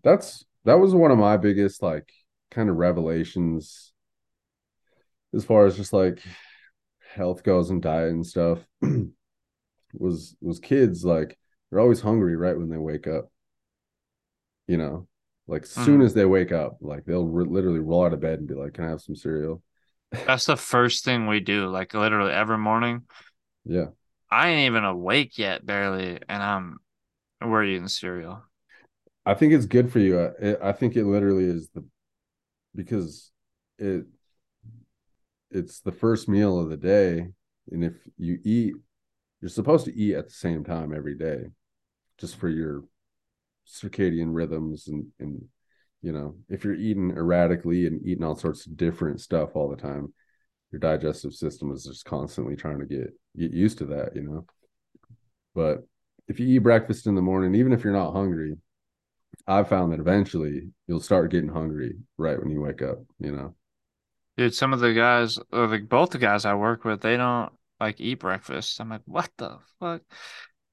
that's 0.03 0.45
that 0.65 0.79
was 0.79 0.95
one 0.95 1.11
of 1.11 1.17
my 1.17 1.37
biggest 1.37 1.83
like 1.83 2.09
kind 2.49 2.69
of 2.69 2.77
revelations 2.77 3.93
as 5.33 5.45
far 5.45 5.65
as 5.65 5.77
just 5.77 5.93
like 5.93 6.21
health 7.13 7.43
goes 7.43 7.69
and 7.69 7.81
diet 7.81 8.11
and 8.11 8.25
stuff 8.25 8.59
was 9.93 10.35
was 10.41 10.59
kids 10.59 11.03
like 11.03 11.37
they're 11.69 11.79
always 11.79 12.01
hungry 12.01 12.35
right 12.35 12.57
when 12.57 12.69
they 12.69 12.77
wake 12.77 13.07
up 13.07 13.31
you 14.67 14.77
know 14.77 15.07
like 15.47 15.63
as 15.63 15.71
soon 15.71 16.01
Mhm. 16.01 16.05
as 16.05 16.13
they 16.13 16.25
wake 16.25 16.51
up 16.51 16.77
like 16.81 17.05
they'll 17.05 17.25
re- 17.25 17.45
literally 17.45 17.79
roll 17.79 18.05
out 18.05 18.13
of 18.13 18.19
bed 18.19 18.39
and 18.39 18.47
be 18.47 18.53
like 18.53 18.73
can 18.73 18.85
i 18.85 18.89
have 18.89 19.01
some 19.01 19.15
cereal 19.15 19.61
That's 20.25 20.45
the 20.45 20.57
first 20.57 21.03
thing 21.05 21.27
we 21.27 21.39
do. 21.39 21.67
Like 21.67 21.93
literally 21.93 22.31
every 22.31 22.57
morning. 22.57 23.03
yeah 23.65 23.89
I 24.31 24.49
ain't 24.49 24.67
even 24.71 24.83
awake 24.83 25.37
yet, 25.37 25.65
barely, 25.65 26.19
and 26.27 26.43
I'm 26.43 26.79
we're 27.41 27.65
eating 27.65 27.87
cereal. 27.89 28.43
i 29.25 29.33
think 29.33 29.53
it's 29.53 29.65
good 29.65 29.91
for 29.91 29.99
you 29.99 30.19
i, 30.19 30.69
I 30.69 30.71
think 30.71 30.95
it 30.95 31.05
literally 31.05 31.45
is 31.45 31.69
the 31.73 31.83
because 32.75 33.31
it 33.79 34.05
it's 35.51 35.79
the 35.81 35.91
first 35.91 36.27
meal 36.27 36.59
of 36.59 36.69
the 36.69 36.77
day 36.77 37.27
and 37.71 37.83
if 37.83 37.93
you 38.17 38.39
eat 38.43 38.73
you're 39.41 39.49
supposed 39.49 39.85
to 39.85 39.95
eat 39.95 40.15
at 40.15 40.27
the 40.27 40.33
same 40.33 40.63
time 40.63 40.93
every 40.93 41.15
day 41.15 41.45
just 42.17 42.35
for 42.35 42.49
your 42.49 42.83
circadian 43.67 44.29
rhythms 44.33 44.87
and 44.87 45.05
and 45.19 45.43
you 46.01 46.11
know 46.11 46.35
if 46.49 46.63
you're 46.63 46.75
eating 46.75 47.11
erratically 47.11 47.85
and 47.85 48.05
eating 48.05 48.23
all 48.23 48.35
sorts 48.35 48.65
of 48.65 48.77
different 48.77 49.21
stuff 49.21 49.55
all 49.55 49.69
the 49.69 49.75
time 49.75 50.13
your 50.71 50.79
digestive 50.79 51.33
system 51.33 51.71
is 51.71 51.83
just 51.83 52.05
constantly 52.05 52.55
trying 52.55 52.79
to 52.79 52.85
get 52.85 53.13
get 53.37 53.51
used 53.51 53.77
to 53.79 53.85
that 53.85 54.15
you 54.15 54.21
know? 54.21 54.45
But 55.55 55.79
if 56.27 56.39
you 56.39 56.47
eat 56.47 56.59
breakfast 56.59 57.07
in 57.07 57.15
the 57.15 57.21
morning 57.21 57.55
even 57.55 57.73
if 57.73 57.83
you're 57.83 57.93
not 57.93 58.13
hungry 58.13 58.55
i've 59.47 59.67
found 59.67 59.91
that 59.91 59.99
eventually 59.99 60.69
you'll 60.87 60.99
start 60.99 61.31
getting 61.31 61.49
hungry 61.49 61.95
right 62.17 62.39
when 62.39 62.51
you 62.51 62.61
wake 62.61 62.81
up 62.81 62.99
you 63.19 63.31
know 63.31 63.53
Dude, 64.39 64.55
some 64.55 64.71
of 64.71 64.79
the 64.79 64.93
guys, 64.93 65.37
or 65.51 65.67
like 65.67 65.89
both 65.89 66.11
the 66.11 66.17
guys 66.17 66.45
I 66.45 66.53
work 66.53 66.85
with, 66.85 67.01
they 67.01 67.17
don't 67.17 67.51
like 67.77 67.99
eat 67.99 68.21
breakfast. 68.21 68.79
I'm 68.79 68.87
like, 68.89 69.01
what 69.05 69.29
the 69.37 69.59
fuck? 69.81 70.01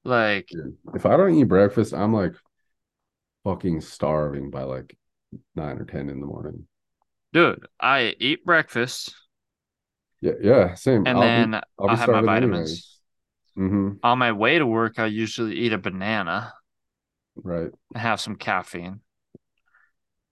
Like, 0.05 0.49
if 0.95 1.05
i 1.05 1.17
don't 1.17 1.33
eat 1.33 1.43
breakfast 1.43 1.93
i'm 1.93 2.13
like 2.13 2.33
fucking 3.43 3.81
starving 3.81 4.49
by 4.49 4.63
like 4.63 4.97
nine 5.55 5.77
or 5.77 5.85
ten 5.85 6.09
in 6.09 6.21
the 6.21 6.25
morning 6.25 6.65
dude, 7.33 7.65
I 7.79 8.15
eat 8.19 8.45
breakfast 8.45 9.13
yeah 10.21 10.33
yeah 10.41 10.73
same 10.75 11.05
and 11.05 11.17
I'll 11.17 11.23
be- 11.23 11.23
then 11.23 11.53
I'll 11.55 11.63
I'll, 11.79 11.89
be 11.89 11.95
have 11.95 12.09
my 12.09 12.21
vitamins. 12.21 12.99
hmm 13.55 13.91
On 14.03 14.17
my 14.17 14.31
way 14.31 14.57
to 14.57 14.65
work, 14.65 14.99
I 14.99 15.07
usually 15.07 15.55
eat 15.57 15.73
a 15.73 15.77
banana 15.77 16.53
right 17.35 17.71
have 17.95 18.21
some 18.21 18.35
caffeine. 18.35 19.01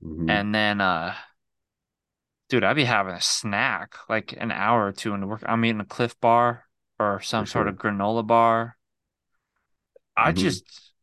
Mhm. 0.01 0.29
And 0.29 0.53
then, 0.55 0.81
uh, 0.81 1.15
dude, 2.49 2.63
I'd 2.63 2.75
be 2.75 2.85
having 2.85 3.13
a 3.13 3.21
snack 3.21 3.95
like 4.09 4.33
an 4.37 4.51
hour 4.51 4.87
or 4.87 4.91
two 4.91 5.13
into 5.13 5.27
work. 5.27 5.43
I'm 5.45 5.65
eating 5.65 5.81
a 5.81 5.85
Clif 5.85 6.19
Bar 6.19 6.65
or 6.99 7.21
some 7.21 7.45
sort 7.45 7.67
of 7.67 7.75
granola 7.75 8.25
bar. 8.25 8.77
I 10.17 10.31
Mhm. 10.31 10.31
just, 10.31 10.93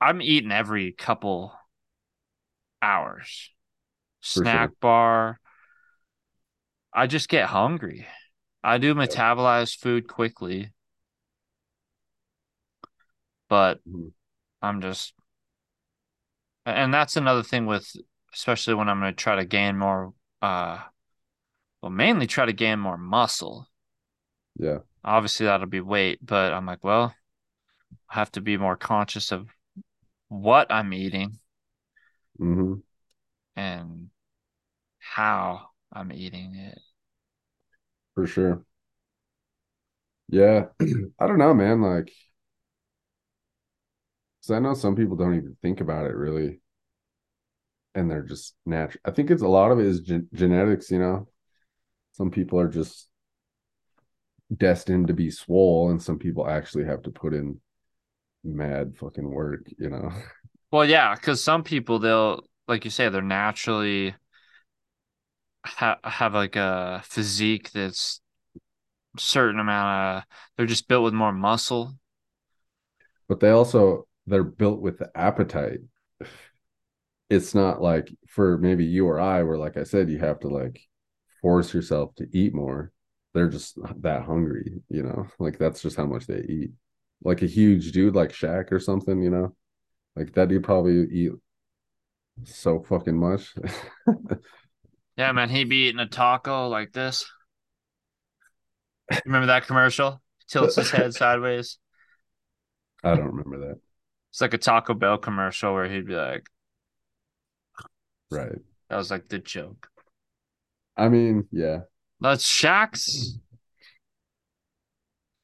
I'm 0.00 0.22
eating 0.22 0.52
every 0.52 0.92
couple 0.92 1.52
hours. 2.82 3.50
For 4.34 4.44
Snack 4.44 4.70
sure. 4.70 4.74
bar. 4.80 5.40
I 6.92 7.06
just 7.06 7.28
get 7.28 7.50
hungry. 7.50 8.08
I 8.64 8.78
do 8.78 8.94
metabolize 8.94 9.76
food 9.76 10.08
quickly, 10.08 10.72
but 13.48 13.80
Mhm. 13.86 14.12
I'm 14.62 14.80
just, 14.82 15.14
and 16.64 16.92
that's 16.92 17.16
another 17.16 17.42
thing 17.42 17.66
with, 17.66 17.94
especially 18.36 18.74
when 18.74 18.88
I'm 18.88 19.00
going 19.00 19.12
to 19.12 19.16
try 19.16 19.36
to 19.36 19.44
gain 19.46 19.78
more, 19.78 20.12
uh, 20.42 20.78
well, 21.82 21.90
mainly 21.90 22.26
try 22.26 22.44
to 22.46 22.52
gain 22.52 22.78
more 22.78 22.98
muscle. 22.98 23.66
yeah 24.58 24.78
Obviously, 25.02 25.46
that'll 25.46 25.66
be 25.66 25.80
weight, 25.80 26.18
but 26.24 26.52
I'm 26.52 26.66
like, 26.66 26.84
well, 26.84 27.14
I 28.10 28.14
have 28.14 28.30
to 28.32 28.40
be 28.40 28.56
more 28.58 28.76
conscious 28.76 29.32
of 29.32 29.48
what 30.28 30.70
I'm 30.70 30.92
eating 30.92 31.38
mm-hmm. 32.40 32.74
and 33.56 34.10
how 34.98 35.70
I'm 35.92 36.12
eating 36.12 36.54
it. 36.56 36.78
for 38.14 38.26
sure 38.26 38.64
yeah 40.28 40.64
i 41.20 41.26
don't 41.26 41.38
know 41.38 41.54
man 41.54 41.80
like 41.80 42.10
because 44.40 44.50
i 44.50 44.58
know 44.58 44.74
some 44.74 44.96
people 44.96 45.16
don't 45.16 45.36
even 45.36 45.56
think 45.62 45.80
about 45.80 46.06
it 46.06 46.14
really 46.14 46.60
and 47.96 48.10
they're 48.10 48.22
just 48.22 48.54
natural 48.66 49.00
i 49.06 49.12
think 49.12 49.30
it's 49.30 49.42
a 49.42 49.48
lot 49.48 49.72
of 49.72 49.80
it 49.80 49.86
is 49.86 50.00
gen- 50.00 50.28
genetics 50.34 50.90
you 50.92 51.00
know? 51.00 51.28
Some 52.12 52.30
people 52.30 52.60
are 52.60 52.68
just 52.68 53.08
destined 54.56 55.08
to 55.08 55.14
be 55.14 55.30
swole 55.30 55.90
and 55.90 56.00
some 56.02 56.18
people 56.18 56.48
actually 56.48 56.84
have 56.84 57.02
to 57.02 57.10
put 57.10 57.34
in 57.34 57.60
mad 58.44 58.94
fucking 58.98 59.30
work 59.30 59.68
you 59.78 59.90
know? 59.90 60.10
Well, 60.70 60.84
yeah, 60.84 61.14
because 61.14 61.42
some 61.42 61.62
people 61.64 61.98
they'll, 61.98 62.44
like 62.68 62.84
you 62.84 62.90
say, 62.90 63.08
they're 63.08 63.22
naturally 63.22 64.14
ha 65.64 65.98
have 66.04 66.34
like 66.34 66.56
a 66.56 67.02
physique 67.04 67.70
that's 67.72 68.20
certain 69.18 69.60
amount 69.60 70.18
of, 70.18 70.24
they're 70.56 70.66
just 70.66 70.88
built 70.88 71.04
with 71.04 71.14
more 71.14 71.32
muscle. 71.32 71.94
but 73.28 73.40
they 73.40 73.50
also 73.50 74.06
they're 74.26 74.44
built 74.44 74.80
with 74.80 74.98
the 74.98 75.10
appetite 75.16 75.80
it's 77.28 77.54
not 77.54 77.80
like 77.82 78.10
for 78.28 78.58
maybe 78.58 78.84
you 78.84 79.06
or 79.06 79.20
i 79.20 79.42
where 79.42 79.58
like 79.58 79.76
i 79.76 79.82
said 79.82 80.10
you 80.10 80.18
have 80.18 80.38
to 80.40 80.48
like 80.48 80.80
force 81.42 81.72
yourself 81.74 82.14
to 82.16 82.26
eat 82.32 82.54
more 82.54 82.92
they're 83.34 83.48
just 83.48 83.78
that 84.00 84.22
hungry 84.24 84.80
you 84.88 85.02
know 85.02 85.26
like 85.38 85.58
that's 85.58 85.82
just 85.82 85.96
how 85.96 86.06
much 86.06 86.26
they 86.26 86.40
eat 86.48 86.70
like 87.22 87.42
a 87.42 87.46
huge 87.46 87.92
dude 87.92 88.14
like 88.14 88.30
Shaq 88.30 88.70
or 88.72 88.78
something 88.80 89.22
you 89.22 89.30
know 89.30 89.54
like 90.14 90.32
that 90.34 90.48
dude 90.48 90.64
probably 90.64 91.06
eat 91.10 91.32
so 92.44 92.80
fucking 92.80 93.16
much 93.16 93.54
Yeah, 95.16 95.32
man, 95.32 95.48
he'd 95.50 95.68
be 95.68 95.88
eating 95.88 96.00
a 96.00 96.06
taco 96.06 96.68
like 96.68 96.92
this. 96.92 97.26
Remember 99.24 99.46
that 99.46 99.66
commercial? 99.66 100.20
Tilts 100.48 100.76
his 100.76 100.90
head 100.90 101.12
sideways. 101.14 101.78
i 103.02 103.14
don't 103.14 103.26
remember 103.34 103.58
that 103.68 103.80
It's 104.30 104.40
like 104.40 104.54
a 104.54 104.58
Taco 104.58 104.94
Bell 104.94 105.18
commercial 105.18 105.72
where 105.74 105.88
he'd 105.88 106.06
be 106.06 106.14
like, 106.14 106.48
right 108.30 108.58
that 108.88 108.96
was 108.96 109.10
like 109.10 109.28
the 109.28 109.38
joke. 109.38 109.88
i 110.96 111.08
mean 111.08 111.46
yeah 111.52 111.80
That's 112.20 112.46
Shaq's. 112.46 113.38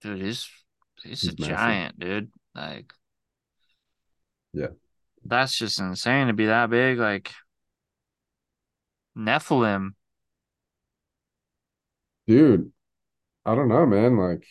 Dude, 0.00 0.20
he's 0.20 0.48
he's, 1.04 1.20
He's 1.22 1.34
a 1.34 1.36
massive. 1.40 1.56
giant, 1.56 1.98
dude. 2.00 2.32
Like, 2.54 2.92
Yeah. 4.52 4.68
That's 5.24 5.56
just 5.56 5.78
insane 5.78 6.26
to 6.26 6.32
be 6.32 6.46
that 6.46 6.70
big. 6.70 6.98
Like 6.98 7.30
Nephilim. 9.16 9.94
Dude, 12.26 12.72
I 13.46 13.54
don't 13.54 13.68
know, 13.68 13.86
man. 13.86 14.16
Like 14.16 14.44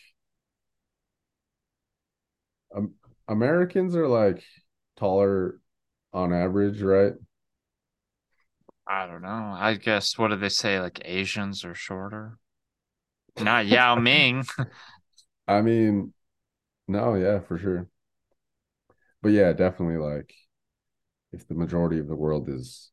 um, 2.75 2.93
Americans 3.27 3.95
are 3.95 4.07
like 4.07 4.43
taller 4.97 5.59
on 6.13 6.33
average, 6.33 6.81
right? 6.81 7.13
I 8.91 9.07
don't 9.07 9.21
know. 9.21 9.55
I 9.57 9.75
guess 9.75 10.17
what 10.17 10.27
do 10.31 10.35
they 10.35 10.49
say? 10.49 10.81
Like 10.81 11.01
Asians 11.05 11.63
are 11.63 11.73
shorter. 11.73 12.37
Not 13.39 13.65
Yao 13.65 13.95
Ming. 13.95 14.43
I 15.47 15.61
mean, 15.61 16.13
no, 16.89 17.15
yeah, 17.15 17.39
for 17.39 17.57
sure. 17.57 17.87
But 19.21 19.29
yeah, 19.29 19.53
definitely 19.53 19.97
like 19.97 20.33
if 21.31 21.47
the 21.47 21.53
majority 21.55 21.99
of 21.99 22.07
the 22.09 22.15
world 22.15 22.49
is 22.49 22.91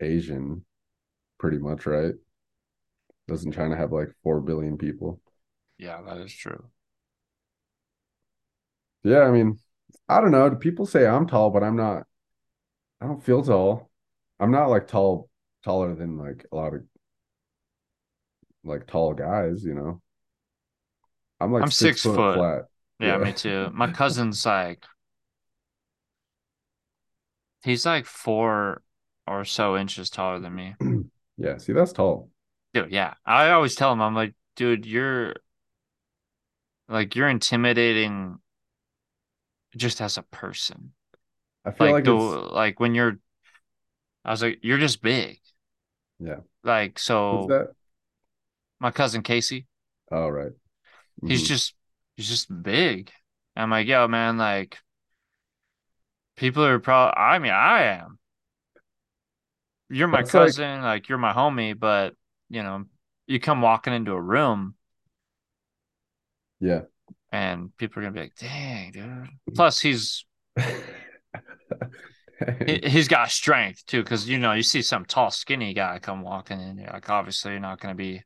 Asian, 0.00 0.64
pretty 1.38 1.58
much, 1.58 1.84
right? 1.84 2.14
Doesn't 3.28 3.52
China 3.52 3.76
have 3.76 3.92
like 3.92 4.14
4 4.22 4.40
billion 4.40 4.78
people? 4.78 5.20
Yeah, 5.76 6.00
that 6.02 6.16
is 6.18 6.32
true. 6.32 6.70
Yeah, 9.02 9.20
I 9.20 9.30
mean, 9.30 9.58
I 10.08 10.20
don't 10.20 10.30
know. 10.30 10.54
People 10.56 10.86
say 10.86 11.06
I'm 11.06 11.26
tall, 11.26 11.50
but 11.50 11.62
I'm 11.62 11.76
not. 11.76 12.06
I 13.00 13.06
don't 13.06 13.22
feel 13.22 13.42
tall. 13.42 13.90
I'm 14.40 14.50
not 14.50 14.68
like 14.70 14.88
tall, 14.88 15.28
taller 15.64 15.94
than 15.94 16.16
like 16.18 16.46
a 16.52 16.56
lot 16.56 16.74
of 16.74 16.82
like 18.64 18.86
tall 18.86 19.14
guys, 19.14 19.64
you 19.64 19.74
know. 19.74 20.00
I'm 21.40 21.52
like 21.52 21.64
I'm 21.64 21.70
six 21.70 21.98
six 21.98 22.02
foot 22.02 22.14
foot. 22.14 22.32
flat. 22.32 22.66
Yeah, 23.00 23.18
Yeah. 23.18 23.18
me 23.18 23.32
too. 23.32 23.70
My 23.72 23.86
cousin's 23.92 24.44
like 24.46 24.84
he's 27.62 27.86
like 27.86 28.06
four 28.06 28.82
or 29.26 29.44
so 29.44 29.76
inches 29.76 30.10
taller 30.10 30.38
than 30.38 30.54
me. 30.54 30.74
Yeah, 31.38 31.58
see, 31.58 31.74
that's 31.74 31.92
tall. 31.92 32.30
Dude, 32.74 32.90
yeah. 32.92 33.14
I 33.24 33.50
always 33.50 33.74
tell 33.74 33.92
him, 33.92 34.00
I'm 34.00 34.14
like, 34.14 34.34
dude, 34.56 34.86
you're 34.86 35.34
like 36.88 37.14
you're 37.14 37.28
intimidating 37.28 38.38
just 39.76 40.00
as 40.00 40.16
a 40.18 40.22
person. 40.22 40.92
I 41.64 41.70
feel 41.72 41.88
Like 41.88 41.96
like 41.96 42.04
the 42.04 42.12
like 42.12 42.80
when 42.80 42.94
you're 42.94 43.18
I 44.26 44.32
was 44.32 44.42
like, 44.42 44.60
you're 44.62 44.78
just 44.78 45.02
big. 45.02 45.40
yeah. 46.18 46.40
Like 46.62 46.98
so 46.98 47.46
that? 47.48 47.74
my 48.80 48.90
cousin 48.90 49.22
Casey, 49.22 49.66
Oh, 50.10 50.28
right. 50.28 50.52
he's 51.24 51.42
Mhm. 51.42 51.48
just 51.48 51.74
he's 52.16 52.28
just 52.28 52.62
big. 52.62 53.10
I'm 53.56 53.70
like, 53.70 53.86
yo, 53.86 54.06
man, 54.08 54.38
like 54.38 54.78
people 56.36 56.64
are 56.64 56.78
probably 56.78 57.14
I 57.16 57.38
mean, 57.38 57.52
I 57.52 57.82
am. 57.84 58.18
You're 59.88 60.08
my 60.08 60.22
That's 60.22 60.30
cousin, 60.32 60.82
like 60.82 61.08
you're 61.08 61.18
my 61.18 61.32
homie, 61.32 61.78
but 61.78 62.14
you 62.48 62.62
know, 62.62 62.84
you 63.26 63.38
come 63.40 63.62
walking 63.62 63.92
into 63.92 64.12
a 64.12 64.20
room 64.20 64.74
yeah. 66.60 66.82
and 67.32 67.76
people 67.76 68.00
are 68.00 68.06
gonna 68.06 68.14
be 68.14 68.20
like, 68.20 68.36
dang, 68.36 68.92
dude. 68.92 69.28
Plus 69.54 69.80
he's 69.80 70.24
he, 70.56 70.62
he's 72.66 73.08
got 73.08 73.30
strength 73.30 73.84
too, 73.86 74.02
because 74.02 74.28
you 74.28 74.38
know, 74.38 74.52
you 74.52 74.62
see 74.62 74.82
some 74.82 75.04
tall, 75.04 75.30
skinny 75.30 75.74
guy 75.74 75.98
come 75.98 76.22
walking 76.22 76.60
in, 76.60 76.78
you're 76.78 76.90
like 76.90 77.08
obviously 77.08 77.52
you're 77.52 77.60
not 77.60 77.80
gonna 77.80 77.94
be 77.94 78.22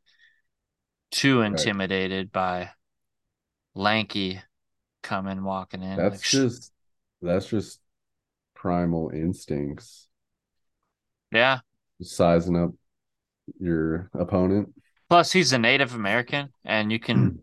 too 1.10 1.42
intimidated 1.42 2.30
by 2.30 2.70
lanky 3.74 4.40
coming 5.02 5.42
walking 5.44 5.82
in. 5.82 5.96
That's 5.96 6.14
like, 6.14 6.22
just 6.22 6.72
that's 7.22 7.46
just 7.46 7.80
primal 8.54 9.10
instincts. 9.10 10.08
yeah. 11.32 11.60
Just 11.98 12.16
sizing 12.16 12.56
up 12.56 12.70
your 13.58 14.10
opponent. 14.14 14.72
Plus, 15.08 15.32
he's 15.32 15.52
a 15.52 15.58
Native 15.58 15.94
American, 15.94 16.50
and 16.64 16.92
you 16.92 17.00
can 17.00 17.26
hmm. 17.26 17.36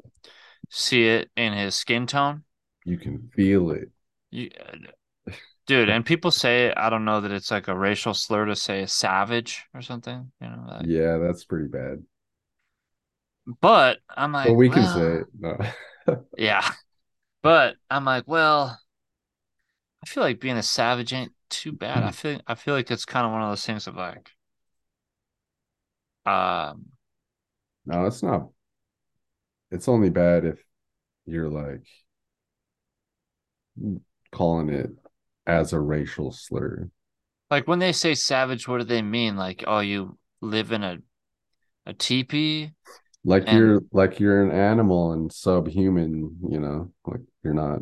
see 0.69 1.07
it 1.07 1.29
in 1.35 1.53
his 1.53 1.75
skin 1.75 2.07
tone. 2.07 2.43
You 2.85 2.97
can 2.97 3.29
feel 3.35 3.71
it. 3.71 3.89
You, 4.31 4.49
dude, 5.67 5.89
and 5.89 6.05
people 6.05 6.31
say 6.31 6.73
I 6.73 6.89
don't 6.89 7.05
know 7.05 7.21
that 7.21 7.31
it's 7.31 7.51
like 7.51 7.67
a 7.67 7.77
racial 7.77 8.13
slur 8.13 8.45
to 8.45 8.55
say 8.55 8.85
savage 8.85 9.65
or 9.73 9.81
something, 9.81 10.31
you 10.41 10.47
know. 10.47 10.65
Like, 10.67 10.85
Yeah, 10.87 11.17
that's 11.17 11.45
pretty 11.45 11.67
bad. 11.67 12.03
But 13.61 13.99
I'm 14.09 14.31
like, 14.33 14.47
But 14.47 14.53
we 14.55 14.69
can 14.69 14.83
say 14.83 15.21
it. 15.21 15.27
No. 15.39 15.57
yeah. 16.37 16.69
But 17.43 17.77
I'm 17.89 18.05
like, 18.05 18.25
well, 18.27 18.79
I 20.03 20.07
feel 20.07 20.23
like 20.23 20.39
being 20.39 20.57
a 20.57 20.63
savage 20.63 21.13
ain't 21.13 21.33
too 21.49 21.71
bad. 21.71 22.03
I 22.03 22.11
feel 22.11 22.41
I 22.47 22.55
feel 22.55 22.73
like 22.73 22.89
it's 22.91 23.05
kind 23.05 23.25
of 23.25 23.31
one 23.31 23.41
of 23.43 23.49
those 23.51 23.65
things 23.65 23.87
of 23.87 23.95
like, 23.95 24.31
um, 26.25 26.85
No, 27.85 28.05
it's 28.05 28.21
not. 28.23 28.49
It's 29.71 29.87
only 29.87 30.09
bad 30.09 30.45
if 30.45 30.61
you're 31.25 31.49
like 31.49 31.85
calling 34.31 34.69
it 34.69 34.89
as 35.47 35.73
a 35.73 35.79
racial 35.79 36.31
slur. 36.31 36.89
like 37.49 37.67
when 37.67 37.79
they 37.79 37.93
say 37.93 38.13
savage, 38.13 38.67
what 38.67 38.79
do 38.79 38.83
they 38.83 39.01
mean? 39.01 39.37
Like, 39.37 39.63
oh, 39.65 39.79
you 39.79 40.17
live 40.41 40.71
in 40.71 40.83
a 40.83 40.97
a 41.85 41.93
teepee? 41.93 42.73
Like 43.23 43.45
And- 43.47 43.57
you're 43.57 43.81
like 43.93 44.19
you're 44.19 44.43
an 44.43 44.51
animal 44.51 45.13
and 45.13 45.31
subhuman, 45.31 46.37
you 46.49 46.59
know, 46.59 46.91
like 47.05 47.21
you're 47.43 47.53
not 47.53 47.79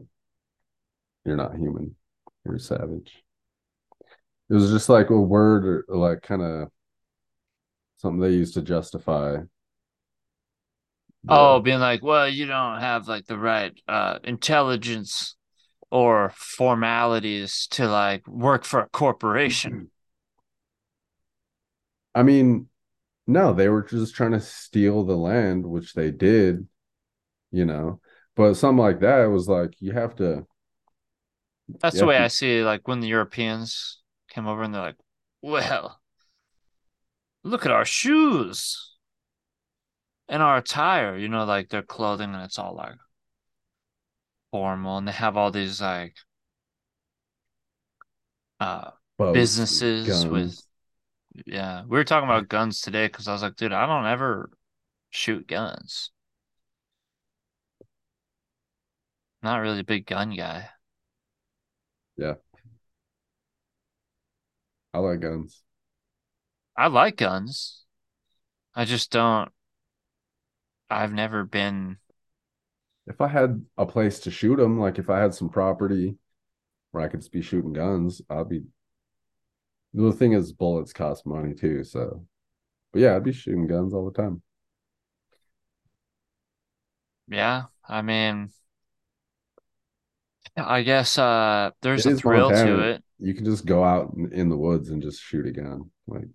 you're 1.25 1.35
not 1.37 1.55
human. 1.57 1.95
You're 2.45 2.59
savage. 2.59 3.23
It 4.49 4.53
was 4.53 4.69
just 4.71 4.89
like 4.89 5.09
a 5.09 5.19
word 5.19 5.65
or 5.65 5.97
like 5.97 6.21
kind 6.21 6.43
of 6.43 6.69
something 7.97 8.19
they 8.21 8.29
used 8.37 8.53
to 8.53 8.61
justify. 8.61 9.37
Oh, 11.27 11.59
being 11.59 11.79
like, 11.79 12.03
well, 12.03 12.29
you 12.29 12.45
don't 12.45 12.79
have 12.79 13.07
like 13.07 13.25
the 13.25 13.37
right 13.39 13.73
uh 13.87 14.19
intelligence 14.23 15.35
or 15.95 16.33
formalities 16.35 17.67
to 17.71 17.87
like 17.87 18.27
work 18.27 18.65
for 18.65 18.81
a 18.81 18.89
corporation. 18.89 19.71
Mm-hmm. 19.71 19.85
I 22.13 22.23
mean, 22.23 22.67
no, 23.27 23.53
they 23.53 23.69
were 23.69 23.83
just 23.83 24.15
trying 24.15 24.33
to 24.33 24.41
steal 24.41 25.05
the 25.05 25.17
land, 25.17 25.65
which 25.65 25.93
they 25.93 26.11
did, 26.11 26.67
you 27.51 27.65
know. 27.65 28.01
But 28.35 28.55
something 28.55 28.79
like 28.83 29.01
that 29.01 29.25
was 29.27 29.47
like 29.47 29.75
you 29.79 29.93
have 29.93 30.15
to 30.17 30.45
That's 31.79 31.99
the 31.99 32.05
way 32.05 32.17
you- 32.17 32.23
I 32.25 32.27
see 32.27 32.59
it, 32.59 32.65
like 32.65 32.87
when 32.87 32.99
the 32.99 33.07
Europeans 33.07 34.01
came 34.29 34.47
over 34.47 34.63
and 34.63 34.73
they're 34.73 34.81
like, 34.81 34.97
well, 35.41 36.01
look 37.43 37.65
at 37.65 37.71
our 37.71 37.85
shoes 37.85 38.97
and 40.27 40.41
our 40.41 40.57
attire, 40.57 41.17
you 41.17 41.29
know, 41.29 41.45
like 41.45 41.69
their 41.69 41.83
clothing 41.83 42.33
and 42.33 42.43
it's 42.43 42.59
all 42.59 42.75
like 42.75 42.95
formal 44.55 44.97
and 44.97 45.05
they 45.07 45.11
have 45.11 45.35
all 45.35 45.51
these 45.51 45.81
like 45.81 46.15
uh 48.59 48.91
boats 49.17 49.59
Businesses 49.61 50.27
with- 50.29 50.61
yeah. 51.45 51.83
We 51.83 51.89
were 51.97 52.03
talking 52.05 52.29
about 52.29 52.49
guns 52.49 52.81
today 52.81 53.07
because 53.07 53.27
I 53.27 53.33
was 53.33 53.41
like, 53.43 53.55
dude, 53.57 53.73
I 53.73 53.85
don't 53.87 54.05
ever 54.05 54.49
shoot 55.11 55.47
guns. 55.47 56.11
Not 59.41 59.59
really 59.61 59.79
a 59.79 59.83
big 59.85 60.05
gun 60.07 60.35
guy. 60.35 60.71
Yeah 62.17 62.35
i 64.93 64.99
like 64.99 65.19
guns. 65.19 65.63
I 66.77 66.87
like 66.87 67.17
guns. 67.17 67.83
I 68.75 68.85
just 68.85 69.11
don't 69.11 69.51
I've 70.89 71.13
never 71.13 71.43
been 71.43 71.99
If 73.07 73.21
I 73.21 73.27
had 73.27 73.65
a 73.77 73.85
place 73.87 74.19
to 74.21 74.31
shoot 74.31 74.57
them, 74.57 74.79
like 74.79 74.99
if 74.99 75.09
I 75.09 75.19
had 75.19 75.33
some 75.33 75.49
property 75.49 76.17
where 76.91 77.03
I 77.03 77.09
could 77.09 77.25
be 77.31 77.41
shooting 77.41 77.73
guns, 77.73 78.21
I'd 78.29 78.49
be. 78.49 78.65
The 79.95 80.11
thing 80.13 80.33
is, 80.33 80.51
bullets 80.53 80.93
cost 80.93 81.25
money 81.25 81.55
too, 81.55 81.83
so. 81.83 82.23
But 82.93 83.01
yeah, 83.01 83.15
I'd 83.15 83.23
be 83.25 83.33
shooting 83.33 83.67
guns 83.67 83.93
all 83.93 84.05
the 84.05 84.13
time. 84.21 84.43
Yeah, 87.27 87.65
I 87.87 88.01
mean, 88.01 88.51
I 90.57 90.81
guess 90.83 91.17
uh 91.17 91.71
there's 91.81 92.05
It 92.05 92.09
a 92.09 92.11
thrill 92.11 92.51
to 92.53 92.79
it. 92.81 93.03
You 93.17 93.33
can 93.33 93.45
just 93.45 93.65
go 93.65 93.83
out 93.83 94.13
in, 94.15 94.31
in 94.33 94.49
the 94.49 94.57
woods 94.57 94.89
and 94.89 95.01
just 95.01 95.21
shoot 95.21 95.47
a 95.47 95.51
gun. 95.51 95.89
Like, 96.07 96.27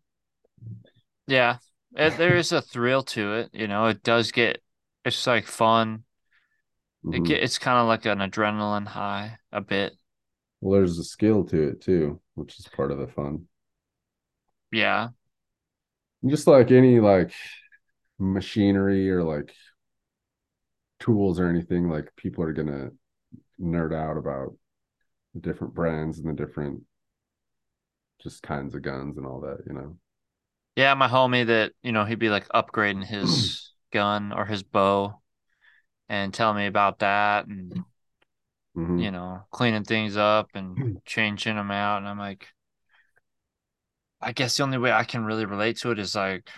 Yeah, 1.26 1.58
it, 1.96 2.16
there 2.16 2.36
is 2.36 2.52
a 2.52 2.62
thrill 2.62 3.02
to 3.04 3.34
it. 3.34 3.50
You 3.52 3.68
know, 3.68 3.86
it 3.86 4.02
does 4.02 4.32
get 4.32 4.62
it's 5.04 5.26
like 5.26 5.46
fun. 5.46 6.04
It 7.10 7.22
mhm. 7.22 7.24
get 7.24 7.42
it's 7.42 7.58
kind 7.58 7.78
of 7.78 7.86
like 7.88 8.06
an 8.06 8.18
adrenaline 8.18 8.86
high 8.88 9.38
a 9.52 9.60
bit. 9.60 9.94
well, 10.60 10.78
there's 10.78 10.98
a 10.98 11.04
skill 11.04 11.44
to 11.44 11.68
it 11.70 11.80
too, 11.80 12.20
which 12.34 12.58
is 12.58 12.68
part 12.68 12.90
of 12.90 12.98
the 12.98 13.06
fun. 13.06 13.46
Yeah, 14.72 15.10
Just 16.26 16.46
like 16.46 16.70
any 16.70 17.00
like 17.00 17.32
machinery 18.18 19.10
or 19.10 19.24
like 19.24 19.54
tools 20.98 21.40
or 21.40 21.48
anything, 21.48 21.88
like 21.88 22.14
people 22.16 22.44
are 22.44 22.52
gonna 22.52 22.90
nerd 23.60 23.94
out 23.94 24.16
about 24.18 24.56
the 25.34 25.40
different 25.40 25.74
brands 25.74 26.18
and 26.20 26.28
the 26.28 26.34
different 26.34 26.82
just 28.22 28.42
kinds 28.42 28.74
of 28.74 28.82
guns 28.82 29.16
and 29.16 29.26
all 29.26 29.40
that, 29.40 29.58
you 29.66 29.72
know. 29.72 29.96
Yeah, 30.76 30.94
my 30.94 31.08
homie 31.08 31.46
that, 31.46 31.72
you 31.82 31.92
know, 31.92 32.04
he'd 32.04 32.18
be 32.18 32.30
like 32.30 32.48
upgrading 32.48 33.04
his 33.04 33.72
gun 33.92 34.32
or 34.32 34.46
his 34.46 34.62
bow 34.62 35.19
and 36.10 36.34
tell 36.34 36.54
me 36.54 36.66
about 36.66 37.00
that 37.00 37.46
and 37.48 37.84
Mhm. 38.74 39.02
you 39.02 39.10
know, 39.10 39.42
cleaning 39.50 39.84
things 39.84 40.16
up 40.16 40.50
and 40.54 41.00
changing 41.04 41.56
them 41.56 41.70
out. 41.70 41.98
And 41.98 42.08
I'm 42.08 42.18
like, 42.18 42.48
I 44.20 44.32
guess 44.32 44.56
the 44.56 44.62
only 44.62 44.78
way 44.78 44.92
I 44.92 45.04
can 45.04 45.24
really 45.24 45.44
relate 45.44 45.76
to 45.78 45.90
it 45.90 45.98
is 45.98 46.14
like 46.14 46.50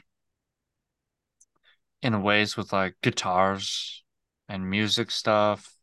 in 2.02 2.22
ways 2.22 2.56
with 2.56 2.72
like 2.72 2.96
guitars 3.02 4.04
and 4.48 4.68
music 4.68 5.10
stuff. 5.10 5.74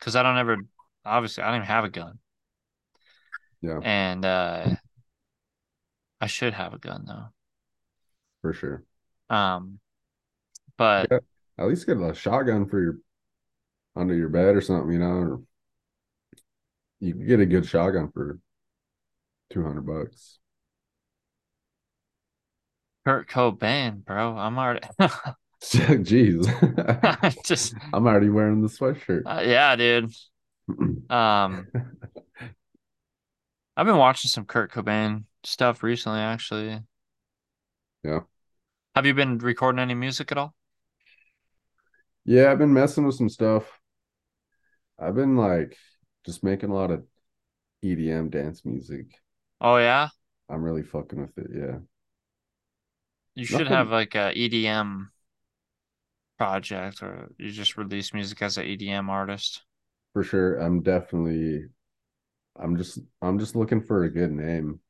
Cause 0.00 0.16
I 0.16 0.22
don't 0.22 0.38
ever, 0.38 0.58
obviously, 1.04 1.42
I 1.44 1.48
don't 1.48 1.56
even 1.58 1.66
have 1.68 1.84
a 1.84 1.90
gun. 1.90 2.18
Yeah. 3.60 3.80
And 3.80 4.24
uh, 4.24 4.76
I 6.20 6.26
should 6.26 6.52
have 6.52 6.74
a 6.74 6.78
gun 6.78 7.06
though. 7.06 7.32
For 8.40 8.52
sure. 8.54 8.84
Um, 9.30 9.80
but 10.78 11.10
Yeah. 11.10 11.18
At 11.58 11.66
least 11.66 11.86
get 11.86 11.96
a 12.00 12.14
shotgun 12.14 12.66
for 12.66 12.80
your 12.80 12.98
under 13.94 14.14
your 14.14 14.28
bed 14.28 14.56
or 14.56 14.60
something, 14.60 14.92
you 14.92 14.98
know. 14.98 15.06
Or 15.06 15.40
you 17.00 17.14
can 17.14 17.26
get 17.26 17.40
a 17.40 17.46
good 17.46 17.66
shotgun 17.66 18.10
for 18.12 18.38
two 19.50 19.62
hundred 19.62 19.86
bucks. 19.86 20.38
Kurt 23.06 23.28
Cobain, 23.28 24.04
bro, 24.04 24.36
I'm 24.36 24.58
already 24.58 24.80
Jeez. 25.62 27.44
just, 27.44 27.74
I'm 27.92 28.06
already 28.06 28.28
wearing 28.28 28.60
the 28.60 28.68
sweatshirt. 28.68 29.22
uh, 29.24 29.42
yeah, 29.44 29.76
dude. 29.76 30.12
Um, 31.08 31.68
I've 33.76 33.86
been 33.86 33.98
watching 33.98 34.28
some 34.28 34.46
Kurt 34.46 34.72
Cobain 34.72 35.24
stuff 35.44 35.84
recently, 35.84 36.18
actually. 36.18 36.80
Yeah. 38.02 38.20
Have 38.96 39.06
you 39.06 39.14
been 39.14 39.38
recording 39.38 39.78
any 39.78 39.94
music 39.94 40.32
at 40.32 40.38
all? 40.38 40.55
Yeah, 42.26 42.50
I've 42.50 42.58
been 42.58 42.74
messing 42.74 43.06
with 43.06 43.14
some 43.14 43.28
stuff. 43.28 43.64
I've 44.98 45.14
been 45.14 45.36
like 45.36 45.76
just 46.24 46.42
making 46.42 46.70
a 46.70 46.74
lot 46.74 46.90
of 46.90 47.04
EDM 47.84 48.30
dance 48.30 48.64
music. 48.64 49.06
Oh 49.60 49.76
yeah, 49.76 50.08
I'm 50.48 50.62
really 50.62 50.82
fucking 50.82 51.20
with 51.20 51.38
it. 51.38 51.50
Yeah. 51.54 51.78
you 53.36 53.44
should 53.44 53.60
Nothing- 53.60 53.72
have 53.72 53.90
like 53.90 54.14
a 54.16 54.32
EDM 54.34 55.10
project, 56.36 57.02
or 57.02 57.30
you 57.38 57.50
just 57.50 57.76
release 57.76 58.12
music 58.12 58.42
as 58.42 58.58
an 58.58 58.66
EDM 58.66 59.08
artist. 59.08 59.62
For 60.12 60.24
sure. 60.24 60.56
I'm 60.56 60.82
definitely 60.82 61.66
I'm 62.58 62.76
just 62.76 62.98
I'm 63.22 63.38
just 63.38 63.54
looking 63.54 63.82
for 63.82 64.02
a 64.04 64.10
good 64.10 64.32
name. 64.32 64.80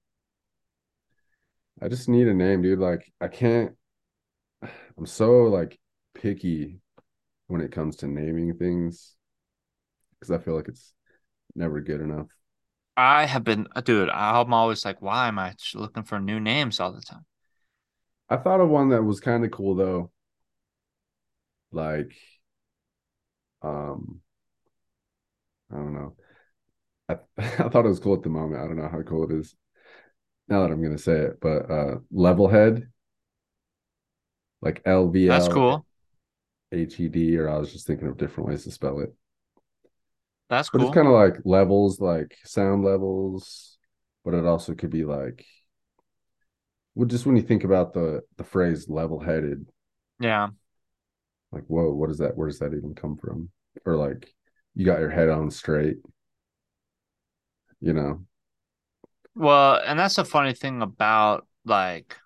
I 1.83 1.89
just 1.89 2.09
need 2.09 2.29
a 2.29 2.35
name, 2.35 2.63
dude. 2.63 2.79
Like 2.79 3.13
I 3.21 3.29
can't 3.29 3.77
I'm 4.63 5.07
so 5.07 5.43
like 5.45 5.79
picky 6.15 6.81
when 7.49 7.61
it 7.61 7.73
comes 7.73 7.97
to 7.97 8.07
naming 8.07 8.55
things 8.57 9.15
because 10.19 10.31
I 10.31 10.43
feel 10.43 10.55
like 10.57 10.69
it's 10.69 10.93
never 11.55 11.81
good 11.81 12.01
enough. 12.01 12.29
I 12.99 13.25
have 13.27 13.43
been, 13.45 13.69
dude. 13.85 14.11
I'm 14.11 14.53
always 14.53 14.85
like, 14.85 15.01
why 15.03 15.29
am 15.29 15.39
I 15.39 15.55
looking 15.75 16.03
for 16.03 16.19
new 16.21 16.41
names 16.41 16.79
all 16.81 16.93
the 16.93 17.01
time? 17.01 17.25
I 18.29 18.37
thought 18.37 18.61
of 18.61 18.69
one 18.69 18.91
that 18.91 19.03
was 19.03 19.19
kind 19.19 19.45
of 19.45 19.51
cool 19.51 19.75
though. 19.75 20.13
Like 21.71 22.17
um 23.63 24.23
I 25.73 25.77
don't 25.77 25.95
know. 25.95 26.17
I 27.09 27.15
I 27.39 27.71
thought 27.71 27.87
it 27.87 27.91
was 27.91 28.01
cool 28.01 28.15
at 28.17 28.25
the 28.25 28.31
moment. 28.31 28.63
I 28.63 28.67
don't 28.67 28.77
know 28.79 28.89
how 28.89 29.03
cool 29.03 29.31
it 29.31 29.37
is 29.39 29.57
now 30.49 30.63
that 30.63 30.73
I'm 30.73 30.83
gonna 30.83 30.99
say 30.99 31.19
it, 31.21 31.41
but 31.41 31.71
uh 31.71 31.99
level 32.11 32.49
head, 32.49 32.89
Like 34.61 34.83
L 34.85 35.09
V 35.09 35.29
That's 35.29 35.49
cool. 35.49 35.86
H 36.73 37.01
E 37.01 37.09
D, 37.09 37.37
or 37.39 37.49
I 37.49 37.59
was 37.59 37.73
just 37.73 37.87
thinking 37.87 38.09
of 38.09 38.17
different 38.17 38.49
ways 38.49 38.65
to 38.65 38.71
spell 38.71 39.01
it. 39.01 39.13
That's 40.49 40.71
But 40.73 40.83
it's 40.83 40.91
kind 40.91 41.07
of 41.07 41.15
like 41.15 41.37
levels, 41.45 42.01
like 42.01 42.37
sound 42.45 42.85
levels, 42.85 43.79
but 44.25 44.35
it 44.35 44.45
also 44.45 44.75
could 44.75 44.91
be 44.91 45.05
like 45.05 45.47
well, 46.95 47.07
just 47.07 47.27
when 47.27 47.37
you 47.37 47.43
think 47.43 47.65
about 47.65 47.93
the 47.93 48.23
the 48.37 48.45
phrase 48.45 48.89
level 48.89 49.21
headed, 49.21 49.67
Yeah. 50.19 50.51
like 51.53 51.65
whoa 51.67 51.93
what 51.93 52.11
is 52.11 52.19
that 52.19 52.37
where 52.37 52.49
does 52.49 52.59
that 52.59 52.75
even 52.75 52.95
come 52.95 53.17
from 53.17 53.49
or 53.85 53.97
like 53.97 54.33
you 54.75 54.85
got 54.85 55.01
your 55.01 55.11
head 55.11 55.29
on 55.29 55.51
straight 55.51 55.97
you 57.81 57.93
know 57.93 58.25
Well, 59.35 59.81
and 59.85 59.99
that's 59.99 60.17
the 60.17 60.25
funny 60.25 60.55
thing 60.55 60.83
about 60.83 61.47
like 61.65 62.17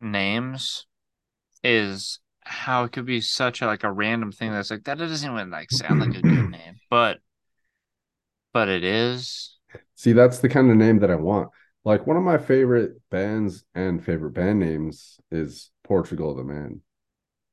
names 0.00 0.86
is 1.64 2.20
how 2.50 2.82
it 2.82 2.90
could 2.90 3.06
be 3.06 3.20
such 3.20 3.62
a 3.62 3.66
like 3.66 3.84
a 3.84 3.92
random 3.92 4.32
thing 4.32 4.50
that's 4.50 4.70
like 4.72 4.82
that 4.84 4.98
doesn't 4.98 5.30
even 5.30 5.50
like 5.50 5.70
sound 5.70 6.00
like 6.00 6.16
a 6.16 6.22
good 6.22 6.50
name, 6.50 6.80
but 6.90 7.18
but 8.52 8.68
it 8.68 8.82
is. 8.82 9.56
see 9.94 10.12
that's 10.12 10.40
the 10.40 10.48
kind 10.48 10.68
of 10.70 10.76
name 10.76 10.98
that 10.98 11.10
i 11.10 11.14
want. 11.14 11.48
Like 11.84 12.06
one 12.06 12.16
of 12.16 12.22
my 12.22 12.36
favorite 12.38 13.00
bands 13.10 13.64
and 13.74 14.04
favorite 14.04 14.32
band 14.32 14.58
names 14.58 15.20
is 15.30 15.70
portugal 15.84 16.34
the 16.34 16.44
man. 16.44 16.80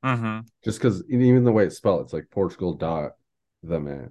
Mm-hmm. 0.04 0.40
just 0.64 0.78
because 0.78 1.02
even 1.10 1.42
the 1.42 1.50
way 1.50 1.64
it's 1.66 1.76
spelled 1.76 2.02
it's 2.02 2.12
like 2.12 2.26
portugal 2.30 2.74
dot 2.74 3.12
the 3.62 3.78
man. 3.80 4.10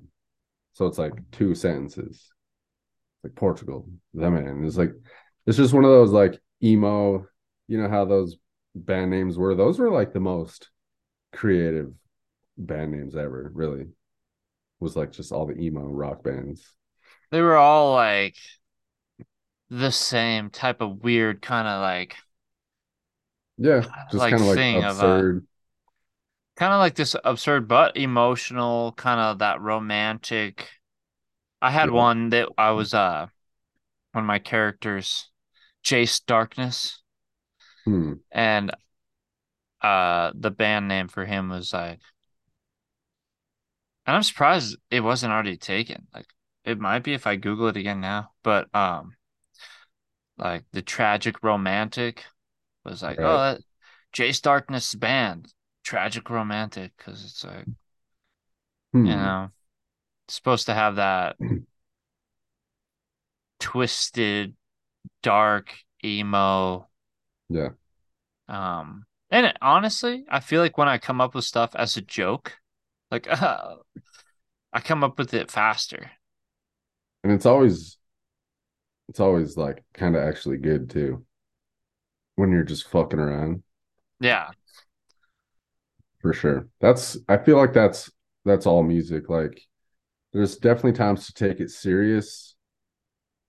So 0.74 0.86
it's 0.86 0.98
like 0.98 1.14
two 1.32 1.54
sentences. 1.54 2.32
Like 3.24 3.36
portugal 3.36 3.90
the 4.14 4.32
man 4.32 4.64
it's 4.66 4.78
like 4.78 4.94
it's 5.46 5.58
just 5.58 5.74
one 5.74 5.84
of 5.84 5.92
those 5.92 6.12
like 6.12 6.40
emo 6.64 7.26
you 7.68 7.82
know 7.82 7.90
how 7.90 8.06
those 8.06 8.38
band 8.74 9.12
names 9.12 9.38
were? 9.38 9.56
Those 9.56 9.80
were 9.80 9.92
like 9.92 10.14
the 10.14 10.20
most 10.20 10.70
creative 11.38 11.94
band 12.58 12.92
names 12.94 13.16
ever 13.16 13.52
really 13.56 13.88
was 14.80 14.96
like 14.98 15.12
just 15.12 15.32
all 15.34 15.46
the 15.48 15.58
emo 15.60 15.84
rock 15.88 16.24
bands 16.24 16.76
They 17.32 17.42
were 17.42 17.56
all 17.58 17.94
like 17.94 18.36
the 19.70 19.92
same 19.92 20.50
type 20.50 20.82
of 20.82 21.04
weird 21.04 21.42
kind 21.42 21.68
of 21.70 21.82
like 21.82 22.16
yeah 23.58 23.84
just 24.12 24.28
Like 24.28 24.30
kind 24.30 24.42
of 24.42 24.48
like 24.50 24.66
thing 24.66 24.84
of, 24.84 25.00
uh, 25.00 25.24
absurd 25.24 25.46
kind 26.56 26.74
of 26.74 26.80
like 26.80 26.96
this 26.96 27.16
absurd 27.24 27.68
but 27.68 27.96
emotional 27.98 28.92
kind 28.94 29.20
of 29.20 29.40
that 29.40 29.62
romantic 29.62 30.70
i 31.62 31.72
had 31.72 31.90
Yeah. 31.90 31.92
one 31.92 32.30
that 32.30 32.50
i 32.58 32.72
was 32.72 32.94
uh 32.94 33.28
one 34.14 34.24
of 34.26 34.28
my 34.28 34.40
characters 34.40 35.30
jace 35.84 36.26
darkness 36.26 37.02
Hmm. 37.86 38.20
and 38.32 38.72
uh 39.82 40.32
the 40.36 40.52
band 40.52 40.88
name 40.88 41.08
for 41.08 41.26
him 41.26 41.50
was 41.50 41.74
like 41.74 42.00
and 44.06 44.16
i'm 44.16 44.24
surprised 44.24 44.78
it 44.90 45.02
wasn't 45.02 45.32
already 45.32 45.58
taken 45.58 46.08
like 46.14 46.26
it 46.64 46.80
might 46.80 47.04
be 47.04 47.14
if 47.14 47.28
i 47.28 47.36
google 47.36 47.68
it 47.68 47.78
again 47.78 48.02
now 48.02 48.32
but 48.44 48.74
um 48.76 49.16
like 50.38 50.64
the 50.72 50.82
tragic 50.82 51.44
romantic 51.44 52.24
was 52.86 53.04
like 53.04 53.20
oh 53.24 53.38
Right. 53.38 53.42
that 53.56 53.62
jace 54.14 54.42
darkness 54.42 54.96
band 54.96 55.54
tragic 55.84 56.30
romantic 56.30 56.94
because 56.98 57.24
it's 57.24 57.44
like 57.44 57.68
Hmm. 58.94 59.04
you 59.04 59.16
know 59.16 59.52
supposed 60.30 60.68
to 60.68 60.76
have 60.76 60.98
that 60.98 61.38
twisted 63.60 64.56
dark 65.24 65.74
emo 66.06 66.88
yeah 67.50 67.70
um 68.50 69.06
and 69.32 69.54
honestly 69.62 70.26
i 70.30 70.40
feel 70.40 70.62
like 70.62 70.78
when 70.78 70.88
i 70.88 70.98
come 70.98 71.22
up 71.22 71.36
with 71.36 71.46
stuff 71.46 71.76
as 71.76 71.98
a 71.98 72.02
joke 72.02 72.58
like 73.12 73.28
uh, 73.30 73.76
i 74.74 74.80
come 74.80 75.04
up 75.04 75.18
with 75.18 75.34
it 75.34 75.52
faster. 75.52 76.12
And 77.24 77.34
it's 77.34 77.46
always 77.46 77.98
it's 79.10 79.20
always 79.20 79.58
like 79.58 79.84
kind 79.94 80.16
of 80.16 80.24
actually 80.24 80.58
good 80.58 80.90
too. 80.90 81.26
When 82.36 82.52
you're 82.52 82.64
just 82.64 82.88
fucking 82.90 83.20
around. 83.20 83.64
Yeah. 84.20 84.50
For 86.22 86.34
sure. 86.34 86.68
That's 86.80 87.18
i 87.28 87.38
feel 87.38 87.58
like 87.58 87.74
that's 87.74 88.12
that's 88.46 88.66
all 88.66 88.84
music. 88.84 89.30
Like 89.30 89.62
there's 90.34 90.58
definitely 90.58 90.94
times 90.94 91.26
to 91.28 91.34
take 91.34 91.60
it 91.60 91.72
serious 91.72 92.56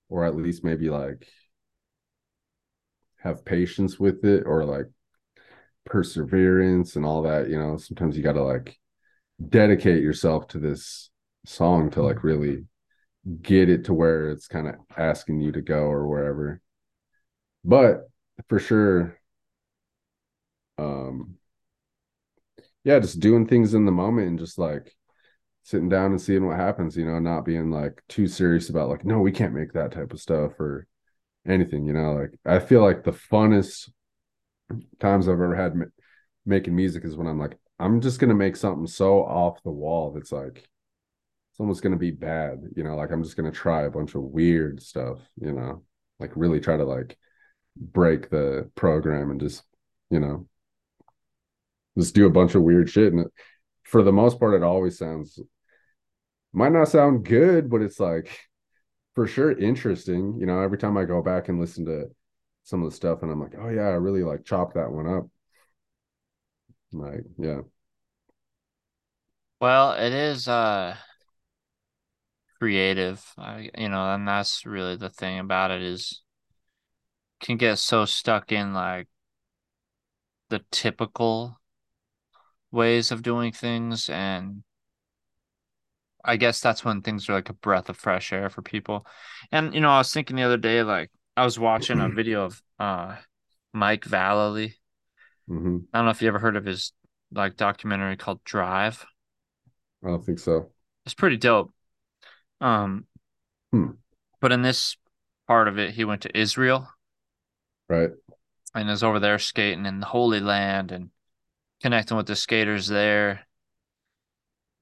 or 0.09 0.25
at 0.25 0.37
least 0.37 0.65
maybe 0.65 0.91
like 0.91 1.27
have 3.19 3.45
patience 3.45 3.99
with 3.99 4.25
it 4.25 4.45
or 4.47 4.65
like 4.65 4.87
perseverance 5.89 6.97
and 6.97 7.05
all 7.05 7.23
that 7.23 7.49
you 7.49 7.59
know 7.59 7.77
sometimes 7.77 8.17
you 8.17 8.23
got 8.23 8.33
to 8.33 8.43
like 8.43 8.77
dedicate 9.49 10.03
yourself 10.03 10.47
to 10.49 10.59
this 10.59 11.11
song 11.47 11.91
to 11.91 12.03
like 12.03 12.23
really 12.25 12.65
get 13.43 13.69
it 13.69 13.85
to 13.85 13.95
where 13.95 14.31
it's 14.31 14.49
kind 14.49 14.69
of 14.69 14.75
asking 14.97 15.41
you 15.41 15.53
to 15.53 15.61
go 15.61 15.83
or 15.85 16.07
wherever 16.07 16.61
but 17.65 18.09
for 18.49 18.59
sure 18.59 19.19
um 20.79 21.37
yeah 22.85 22.99
just 22.99 23.21
doing 23.21 23.47
things 23.47 23.75
in 23.75 23.85
the 23.85 23.93
moment 23.93 24.29
and 24.29 24.39
just 24.39 24.59
like 24.59 24.95
sitting 25.69 25.91
down 25.91 26.13
and 26.13 26.21
seeing 26.21 26.47
what 26.47 26.57
happens, 26.57 26.97
you 26.97 27.05
know, 27.05 27.19
not 27.19 27.45
being 27.45 27.71
like 27.71 28.03
too 28.09 28.27
serious 28.27 28.71
about 28.71 28.89
like, 28.89 29.05
no, 29.05 29.21
we 29.21 29.31
can't 29.31 29.53
make 29.53 29.75
that 29.75 29.93
type 29.93 30.15
of 30.15 30.21
stuff 30.21 30.59
or 30.59 30.87
anything, 31.47 31.85
you 31.85 31.93
know. 31.93 32.15
Like 32.15 32.39
I 32.47 32.59
feel 32.59 32.81
like 32.81 33.05
the 33.05 33.13
funnest 33.13 33.91
times 35.01 35.29
I've 35.29 35.35
ever 35.35 35.55
had 35.55 35.75
ma- 35.75 35.85
making 36.47 36.77
music 36.77 37.05
is 37.05 37.17
when 37.17 37.27
I'm 37.27 37.39
like, 37.39 37.57
I'm 37.79 38.01
just 38.01 38.19
gonna 38.21 38.35
make 38.35 38.57
something 38.57 38.87
so 38.87 39.21
off 39.25 39.63
the 39.63 39.71
wall 39.71 40.13
that's 40.13 40.33
like 40.33 40.59
it's 40.59 41.61
almost 41.61 41.83
gonna 41.83 41.97
be 41.97 42.11
bad, 42.11 42.63
you 42.77 42.85
know, 42.85 42.97
like 42.97 43.11
I'm 43.11 43.23
just 43.23 43.37
gonna 43.37 43.53
try 43.53 43.83
a 43.83 43.91
bunch 43.91 44.15
of 44.15 44.23
weird 44.23 44.83
stuff, 44.83 45.19
you 45.41 45.53
know, 45.53 45.83
like 46.19 46.33
really 46.35 46.61
try 46.61 46.77
to 46.77 46.85
like 46.85 47.17
break 47.77 48.31
the 48.31 48.71
program 48.75 49.31
and 49.31 49.41
just, 49.41 49.63
you 50.11 50.21
know, 50.21 50.49
just 51.97 52.15
do 52.15 52.27
a 52.27 52.31
bunch 52.31 52.55
of 52.55 52.63
weird 52.63 52.91
shit. 52.91 53.13
And 53.13 53.27
for 53.85 54.03
the 54.03 54.13
most 54.13 54.39
part, 54.39 54.55
it 54.55 54.63
always 54.63 54.99
sounds 54.99 55.39
might 56.53 56.73
not 56.73 56.89
sound 56.89 57.25
good, 57.25 57.71
but 57.71 57.83
it's 57.83 58.01
like 58.01 58.31
for 59.15 59.27
sure 59.27 59.53
interesting. 59.53 60.37
You 60.39 60.47
know, 60.47 60.61
every 60.61 60.79
time 60.79 60.97
I 60.97 61.05
go 61.05 61.23
back 61.23 61.49
and 61.49 61.61
listen 61.61 61.85
to 61.87 62.11
some 62.69 62.83
of 62.83 62.91
the 62.91 62.97
stuff 62.97 63.23
and 63.23 63.33
I'm 63.33 63.41
like, 63.41 63.55
oh 63.59 63.71
yeah, 63.71 63.89
I 63.89 63.95
really 63.95 64.23
like 64.23 64.45
chopped 64.45 64.75
that 64.75 64.93
one 64.93 65.07
up. 65.07 65.27
Like, 66.93 67.25
yeah. 67.39 67.63
Well, 69.61 69.93
it 69.93 70.13
is 70.13 70.49
uh 70.49 70.97
creative. 72.59 73.25
I, 73.39 73.71
you 73.77 73.89
know, 73.89 74.13
and 74.15 74.27
that's 74.27 74.67
really 74.67 74.97
the 74.97 75.11
thing 75.11 75.39
about 75.39 75.71
it 75.71 75.83
is 75.83 76.23
can 77.41 77.57
get 77.57 77.79
so 77.79 78.05
stuck 78.05 78.53
in 78.53 78.75
like 78.75 79.09
the 80.51 80.65
typical 80.71 81.59
ways 82.71 83.11
of 83.11 83.23
doing 83.23 83.53
things 83.53 84.09
and 84.09 84.63
I 86.25 86.37
guess 86.37 86.61
that's 86.61 86.85
when 86.85 87.01
things 87.03 87.29
are 87.29 87.35
like 87.35 87.49
a 87.49 87.55
breath 87.55 87.89
of 87.89 87.97
fresh 87.97 88.33
air 88.33 88.51
for 88.51 88.61
people. 88.63 89.07
And 89.53 89.73
you 89.75 89.81
know, 89.81 89.91
I 89.91 89.99
was 89.99 90.13
thinking 90.13 90.37
the 90.37 90.43
other 90.43 90.57
day 90.57 90.83
like 90.83 91.11
I 91.39 91.45
was 91.45 91.57
watching 91.57 92.01
a 92.01 92.09
video 92.09 92.45
of 92.45 92.61
uh 92.81 93.15
Mike 93.73 94.05
Vallely. 94.05 94.75
hmm 95.47 95.79
I 95.93 95.99
don't 95.99 96.07
know 96.07 96.11
if 96.11 96.21
you 96.21 96.27
ever 96.27 96.41
heard 96.41 96.57
of 96.57 96.65
his 96.65 96.93
like 97.31 97.57
documentary 97.57 98.17
called 98.17 98.43
Drive. 98.43 99.07
I 100.05 100.09
don't 100.09 100.25
think 100.25 100.41
so. 100.41 100.73
It's 101.05 101.15
pretty 101.15 101.37
dope. 101.37 101.73
Um 102.61 103.05
Hmm. 103.73 103.91
but 104.41 104.51
in 104.51 104.63
this 104.63 104.97
part 105.47 105.69
of 105.69 105.79
it 105.79 105.93
he 105.93 106.05
went 106.05 106.23
to 106.23 106.37
Israel 106.37 106.89
Right. 107.89 108.11
and 108.75 108.91
is 108.91 109.05
over 109.05 109.21
there 109.21 109.39
skating 109.39 109.87
in 109.87 110.01
the 110.01 110.07
Holy 110.07 110.41
Land 110.41 110.91
and 110.91 111.11
connecting 111.81 112.17
with 112.17 112.27
the 112.27 112.37
skaters 112.37 112.89
there. 112.89 113.47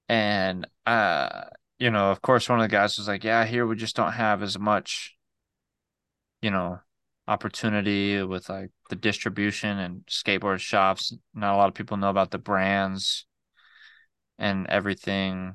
And 0.09 0.67
uh, 0.87 1.45
you 1.79 1.91
know, 1.91 2.11
of 2.11 2.23
course, 2.23 2.49
one 2.49 2.61
of 2.61 2.65
the 2.65 2.69
guys 2.75 2.97
was 2.97 3.09
like, 3.09 3.25
"Yeah, 3.25 3.45
here 3.45 3.67
we 3.67 3.77
just 3.77 3.97
don't 3.97 4.13
have 4.13 4.43
as 4.43 4.59
much, 4.59 5.16
you 6.47 6.53
know, 6.53 6.79
opportunity 7.27 8.23
with 8.23 8.49
like 8.49 8.71
the 8.89 8.95
distribution 8.95 9.79
and 9.81 10.07
skateboard 10.07 10.61
shops. 10.61 11.13
Not 11.35 11.55
a 11.55 11.57
lot 11.57 11.69
of 11.69 11.75
people 11.75 11.97
know 11.97 12.09
about 12.09 12.31
the 12.31 12.39
brands 12.39 13.27
and 14.39 14.69
everything." 14.69 15.55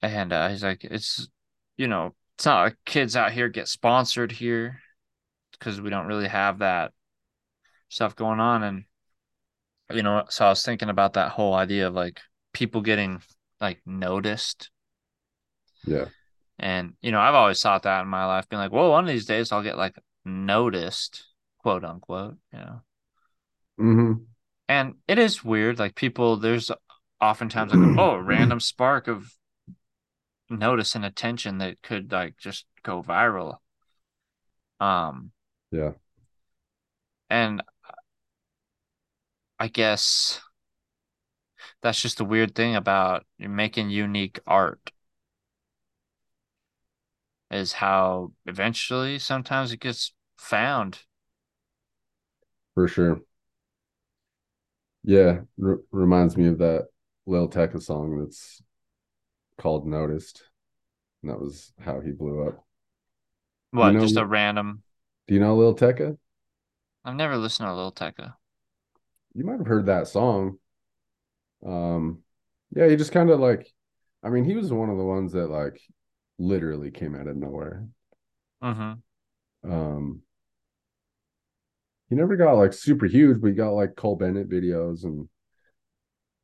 And 0.00 0.32
uh, 0.32 0.48
he's 0.48 0.64
like, 0.64 0.84
"It's, 0.84 1.28
you 1.76 1.86
know, 1.86 2.14
it's 2.38 2.46
not 2.46 2.62
like 2.62 2.76
kids 2.86 3.14
out 3.14 3.32
here 3.32 3.50
get 3.50 3.68
sponsored 3.68 4.32
here 4.32 4.80
because 5.52 5.82
we 5.82 5.90
don't 5.90 6.06
really 6.06 6.28
have 6.28 6.60
that 6.60 6.92
stuff 7.90 8.16
going 8.16 8.40
on." 8.40 8.62
And 8.62 8.84
you 9.92 10.02
know, 10.02 10.24
so 10.30 10.46
I 10.46 10.48
was 10.48 10.64
thinking 10.64 10.88
about 10.88 11.12
that 11.12 11.32
whole 11.32 11.52
idea 11.52 11.88
of 11.88 11.94
like 11.94 12.20
people 12.54 12.80
getting 12.80 13.20
like 13.60 13.82
noticed. 13.84 14.70
Yeah. 15.86 16.06
And, 16.62 16.94
you 17.02 17.12
know, 17.12 17.20
I've 17.20 17.34
always 17.36 17.62
thought 17.62 17.84
that 17.84 18.02
in 18.02 18.08
my 18.08 18.26
life, 18.26 18.48
being 18.48 18.60
like, 18.60 18.72
well, 18.72 18.90
one 18.90 19.04
of 19.04 19.10
these 19.10 19.26
days 19.26 19.52
I'll 19.52 19.64
get 19.64 19.78
like 19.78 19.96
noticed, 20.24 21.24
quote 21.60 21.84
unquote, 21.84 22.38
you 22.54 22.60
know. 22.60 22.82
hmm 23.78 24.24
And 24.68 24.96
it 25.08 25.18
is 25.18 25.44
weird. 25.44 25.78
Like 25.78 25.94
people, 25.94 26.36
there's 26.36 26.70
oftentimes 27.20 27.72
like, 27.72 27.82
oh, 27.96 28.12
a 28.12 28.22
random 28.22 28.60
spark 28.60 29.08
of 29.08 29.36
notice 30.50 30.94
and 30.94 31.04
attention 31.04 31.58
that 31.58 31.82
could 31.82 32.12
like 32.12 32.36
just 32.38 32.66
go 32.84 33.02
viral. 33.02 33.58
Um, 34.80 35.32
Yeah. 35.72 35.92
and 37.30 37.62
I 39.58 39.68
guess 39.68 40.42
that's 41.82 42.00
just 42.00 42.18
the 42.18 42.24
weird 42.24 42.54
thing 42.54 42.74
about 42.76 43.26
making 43.38 43.90
unique 43.90 44.40
art 44.46 44.92
is 47.52 47.74
how 47.74 48.32
eventually 48.46 49.18
sometimes 49.18 49.72
it 49.72 49.80
gets 49.80 50.14
found. 50.38 51.00
For 52.74 52.88
sure. 52.88 53.22
Yeah. 55.04 55.40
R- 55.62 55.80
reminds 55.90 56.36
me 56.36 56.46
of 56.48 56.58
that 56.58 56.88
Lil 57.26 57.48
Tecca 57.48 57.80
song 57.82 58.18
that's 58.20 58.62
called 59.58 59.86
Noticed. 59.86 60.42
And 61.22 61.30
that 61.30 61.40
was 61.40 61.72
how 61.80 62.00
he 62.00 62.10
blew 62.12 62.46
up. 62.48 62.64
What, 63.70 63.92
know- 63.92 64.00
just 64.00 64.16
a 64.16 64.26
random 64.26 64.82
Do 65.26 65.34
you 65.34 65.40
know 65.40 65.56
Lil 65.56 65.74
Tecca? 65.74 66.18
I've 67.04 67.14
never 67.14 67.36
listened 67.36 67.68
to 67.68 67.74
Lil 67.74 67.92
Tecca. 67.92 68.34
You 69.34 69.44
might 69.44 69.58
have 69.58 69.66
heard 69.66 69.86
that 69.86 70.08
song. 70.08 70.58
Um, 71.64 72.22
yeah, 72.74 72.88
he 72.88 72.96
just 72.96 73.12
kind 73.12 73.30
of 73.30 73.40
like, 73.40 73.72
I 74.22 74.30
mean, 74.30 74.44
he 74.44 74.54
was 74.54 74.72
one 74.72 74.90
of 74.90 74.98
the 74.98 75.04
ones 75.04 75.32
that 75.32 75.48
like 75.48 75.80
literally 76.42 76.90
came 76.90 77.14
out 77.14 77.28
of 77.28 77.36
nowhere. 77.36 77.86
Mm-hmm. 78.62 79.72
Um, 79.72 80.22
he 82.08 82.16
never 82.16 82.36
got 82.36 82.54
like 82.54 82.72
super 82.72 83.06
huge, 83.06 83.40
but 83.40 83.48
he 83.48 83.54
got 83.54 83.70
like 83.70 83.96
Cole 83.96 84.16
Bennett 84.16 84.50
videos 84.50 85.04
and 85.04 85.28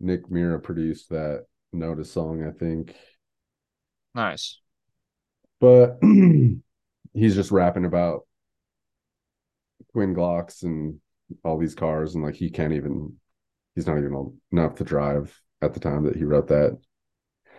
Nick 0.00 0.30
Mira 0.30 0.60
produced 0.60 1.10
that 1.10 1.44
Notice 1.72 2.10
song, 2.10 2.46
I 2.46 2.52
think. 2.52 2.94
Nice. 4.14 4.60
But 5.60 5.98
he's 7.12 7.34
just 7.34 7.50
rapping 7.50 7.84
about 7.84 8.26
twin 9.92 10.14
Glocks 10.14 10.62
and 10.62 11.00
all 11.44 11.58
these 11.58 11.74
cars, 11.74 12.14
and 12.14 12.24
like 12.24 12.36
he 12.36 12.48
can't 12.48 12.72
even, 12.72 13.16
he's 13.74 13.86
not 13.86 13.98
even 13.98 14.14
old 14.14 14.36
enough 14.52 14.76
to 14.76 14.84
drive 14.84 15.38
at 15.60 15.74
the 15.74 15.80
time 15.80 16.04
that 16.04 16.16
he 16.16 16.24
wrote 16.24 16.48
that. 16.48 16.78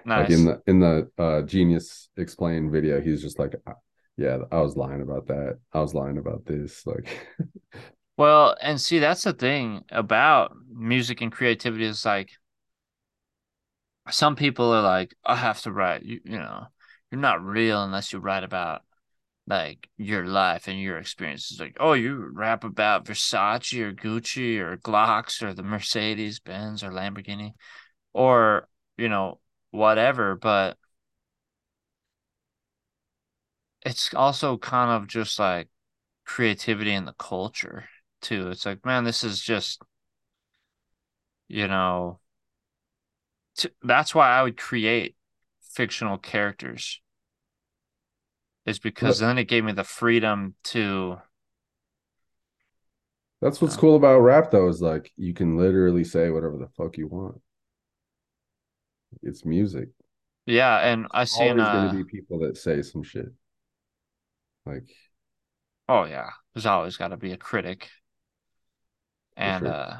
Nice. 0.06 0.30
Like 0.30 0.40
in 0.40 0.46
the 0.46 0.62
in 0.68 0.80
the 0.80 1.12
uh 1.18 1.42
Genius 1.44 2.10
Explain 2.18 2.72
video, 2.72 3.02
he's 3.02 3.22
just 3.22 3.40
like, 3.40 3.56
yeah, 4.18 4.40
I 4.52 4.62
was 4.62 4.76
lying 4.76 5.02
about 5.02 5.28
that. 5.28 5.60
I 5.74 5.80
was 5.80 5.94
lying 5.94 6.18
about 6.18 6.46
this. 6.46 6.86
Like, 6.86 7.08
Well, 8.20 8.58
and 8.62 8.82
see, 8.82 9.00
that's 9.00 9.24
the 9.24 9.32
thing 9.32 9.86
about 9.90 10.52
music 10.70 11.22
and 11.22 11.32
creativity 11.32 11.86
is 11.86 12.06
like 12.06 12.32
some 14.10 14.36
people 14.36 14.74
are 14.74 14.82
like, 14.82 15.16
I 15.26 15.38
have 15.38 15.62
to 15.62 15.72
write, 15.72 16.04
you, 16.04 16.20
you 16.26 16.38
know, 16.38 16.66
you're 17.12 17.22
not 17.22 17.42
real 17.42 17.82
unless 17.82 18.12
you 18.12 18.20
write 18.20 18.44
about 18.44 18.82
like 19.48 19.88
your 19.98 20.26
life 20.26 20.68
and 20.68 20.78
your 20.82 20.98
experiences. 20.98 21.62
Like, 21.62 21.78
oh, 21.80 21.94
you 21.94 22.30
rap 22.34 22.66
about 22.66 23.06
Versace 23.06 23.80
or 23.80 23.94
Gucci 23.94 24.60
or 24.60 24.76
Glocks 24.76 25.42
or 25.42 25.54
the 25.54 25.64
Mercedes 25.64 26.42
Benz 26.42 26.84
or 26.84 26.92
Lamborghini 26.92 27.54
or, 28.14 28.68
you 28.98 29.08
know, 29.08 29.40
whatever. 29.72 30.36
But 30.36 30.78
it's 33.82 34.14
also 34.14 34.58
kind 34.58 34.92
of 34.92 35.08
just 35.08 35.40
like 35.40 35.70
creativity 36.26 36.94
in 36.94 37.06
the 37.06 37.14
culture 37.14 37.86
too. 38.22 38.50
It's 38.50 38.66
like, 38.66 38.86
man, 38.86 39.04
this 39.04 39.24
is 39.24 39.42
just, 39.42 39.82
you 41.48 41.68
know, 41.68 42.20
t- 43.58 43.70
that's 43.84 44.14
why 44.16 44.30
I 44.30 44.44
would 44.44 44.58
create 44.58 45.16
fictional 45.62 46.18
characters. 46.18 47.02
Is 48.66 48.80
because 48.80 49.20
then 49.20 49.38
it 49.38 49.46
gave 49.46 49.64
me 49.64 49.72
the 49.72 49.84
freedom 49.84 50.54
to, 50.66 51.18
that's 53.42 53.62
what's 53.62 53.78
cool 53.78 53.96
about 53.96 54.20
rap, 54.20 54.52
though, 54.52 54.68
is 54.68 54.82
like 54.82 55.12
you 55.16 55.34
can 55.34 55.58
literally 55.58 56.04
say 56.04 56.30
whatever 56.30 56.58
the 56.58 56.68
fuck 56.68 56.98
you 56.98 57.08
want. 57.08 57.42
It's 59.24 59.46
music. 59.46 59.90
yeah. 60.46 60.80
And 60.80 61.08
I 61.12 61.24
seen, 61.26 61.60
always 61.60 61.68
uh, 61.68 61.88
gonna 61.88 62.04
be 62.04 62.04
people 62.04 62.40
that 62.40 62.58
say 62.58 62.82
some 62.82 63.04
shit. 63.04 63.28
Like, 64.66 64.90
oh 65.88 66.04
yeah, 66.06 66.30
there's 66.54 66.66
always 66.66 66.98
got 66.98 67.10
to 67.10 67.18
be 67.18 67.32
a 67.32 67.38
critic, 67.38 67.90
and 69.36 69.66
sure. 69.66 69.74
uh, 69.74 69.98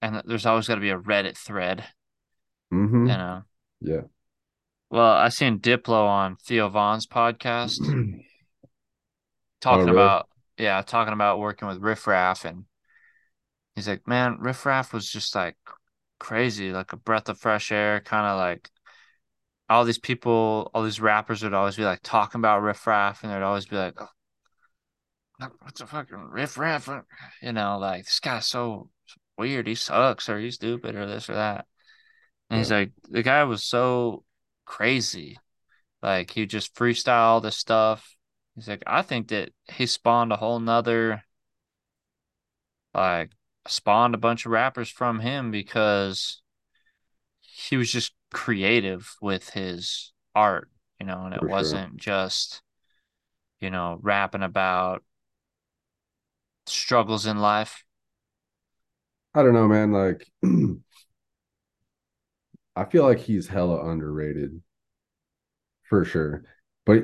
and 0.00 0.22
there's 0.24 0.46
always 0.46 0.68
got 0.68 0.76
to 0.76 0.80
be 0.80 0.90
a 0.90 0.98
Reddit 0.98 1.36
thread, 1.36 1.84
mhm, 2.72 2.92
you 2.92 3.16
know. 3.16 3.42
yeah. 3.80 4.02
Well, 4.90 5.12
I 5.12 5.30
seen 5.30 5.58
Diplo 5.58 6.06
on 6.06 6.36
Theo 6.36 6.68
Von's 6.68 7.06
podcast. 7.06 7.78
talking 9.62 9.86
really? 9.86 9.96
about 9.96 10.28
yeah, 10.58 10.82
talking 10.82 11.14
about 11.14 11.38
working 11.38 11.66
with 11.68 11.78
Riff 11.78 12.06
Raff 12.06 12.44
and 12.44 12.64
he's 13.74 13.88
like, 13.88 14.06
Man, 14.06 14.36
Riff 14.38 14.66
Raff 14.66 14.92
was 14.92 15.10
just 15.10 15.34
like 15.34 15.56
crazy, 16.22 16.70
like 16.72 16.92
a 16.92 16.96
breath 16.96 17.28
of 17.28 17.38
fresh 17.38 17.72
air, 17.72 18.00
kind 18.00 18.26
of 18.26 18.38
like 18.38 18.70
all 19.68 19.84
these 19.84 19.98
people, 19.98 20.70
all 20.72 20.84
these 20.84 21.00
rappers 21.00 21.42
would 21.42 21.52
always 21.52 21.76
be 21.76 21.84
like 21.84 22.00
talking 22.02 22.38
about 22.38 22.62
Riff 22.62 22.86
Raff, 22.86 23.22
and 23.22 23.32
they'd 23.32 23.42
always 23.42 23.66
be 23.66 23.76
like, 23.76 23.94
oh, 24.00 24.08
"What's 25.60 25.80
a 25.80 25.86
fucking 25.86 26.30
Riff 26.30 26.56
Raff?" 26.56 26.88
You 27.42 27.52
know, 27.52 27.78
like 27.78 28.04
this 28.04 28.20
guy's 28.20 28.46
so 28.46 28.88
weird. 29.36 29.66
He 29.66 29.74
sucks, 29.74 30.28
or 30.28 30.38
he's 30.38 30.54
stupid, 30.54 30.94
or 30.94 31.06
this 31.06 31.28
or 31.28 31.34
that. 31.34 31.66
And 32.50 32.58
he's 32.58 32.70
like, 32.70 32.92
the 33.08 33.22
guy 33.22 33.44
was 33.44 33.64
so 33.64 34.24
crazy. 34.64 35.38
Like 36.02 36.30
he 36.30 36.46
just 36.46 36.74
freestyle 36.74 37.42
this 37.42 37.56
stuff. 37.56 38.16
He's 38.54 38.68
like, 38.68 38.82
I 38.86 39.02
think 39.02 39.28
that 39.28 39.50
he 39.72 39.86
spawned 39.86 40.32
a 40.32 40.36
whole 40.36 40.60
nother, 40.60 41.24
like, 42.94 43.32
spawned 43.68 44.14
a 44.14 44.18
bunch 44.18 44.46
of 44.46 44.52
rappers 44.52 44.88
from 44.90 45.20
him 45.20 45.50
because 45.50 46.42
he 47.40 47.76
was 47.76 47.90
just 47.92 48.14
creative 48.32 49.16
with 49.20 49.50
his 49.50 50.12
art, 50.34 50.70
you 51.00 51.06
know, 51.06 51.24
and 51.26 51.34
it 51.34 51.40
For 51.40 51.48
wasn't 51.48 51.96
just, 51.96 52.62
you 53.60 53.70
know, 53.70 53.98
rapping 54.02 54.42
about 54.42 55.04
struggles 56.66 57.26
in 57.26 57.38
life. 57.38 57.84
I 59.34 59.42
don't 59.42 59.54
know, 59.54 59.68
man. 59.68 59.92
Like, 59.92 60.26
I 62.76 62.84
feel 62.84 63.04
like 63.04 63.18
he's 63.18 63.48
hella 63.48 63.88
underrated 63.90 64.62
for 65.88 66.04
sure, 66.04 66.44
but 66.86 67.02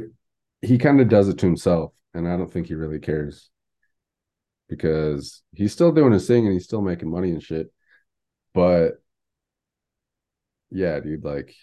he 0.62 0.78
kind 0.78 1.00
of 1.00 1.08
does 1.08 1.28
it 1.28 1.38
to 1.38 1.46
himself, 1.46 1.92
and 2.14 2.26
I 2.28 2.36
don't 2.36 2.50
think 2.52 2.66
he 2.66 2.74
really 2.74 2.98
cares 2.98 3.50
because 4.68 5.42
he's 5.52 5.72
still 5.72 5.92
doing 5.92 6.12
his 6.12 6.26
thing 6.26 6.44
and 6.44 6.52
he's 6.52 6.64
still 6.64 6.82
making 6.82 7.10
money 7.10 7.30
and 7.30 7.42
shit. 7.42 7.72
But 8.54 9.02
yeah, 10.70 11.00
dude, 11.00 11.24
like, 11.24 11.54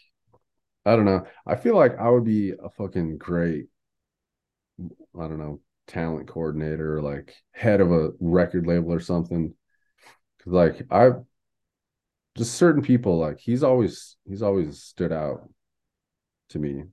I 0.85 0.95
don't 0.95 1.05
know. 1.05 1.25
I 1.45 1.55
feel 1.55 1.75
like 1.75 1.97
I 1.97 2.09
would 2.09 2.25
be 2.25 2.51
a 2.51 2.69
fucking 2.69 3.17
great, 3.17 3.67
I 4.79 5.27
don't 5.27 5.39
know, 5.39 5.61
talent 5.87 6.27
coordinator 6.27 6.97
or 6.97 7.01
like 7.01 7.33
head 7.51 7.81
of 7.81 7.91
a 7.91 8.11
record 8.19 8.67
label 8.67 8.91
or 8.93 8.99
something. 8.99 9.53
Cause 10.43 10.53
like 10.53 10.81
I 10.91 11.11
just 12.37 12.55
certain 12.55 12.81
people 12.81 13.17
like 13.17 13.39
he's 13.39 13.63
always 13.63 14.17
he's 14.27 14.41
always 14.41 14.81
stood 14.81 15.11
out 15.11 15.49
to 16.49 16.59
me. 16.59 16.83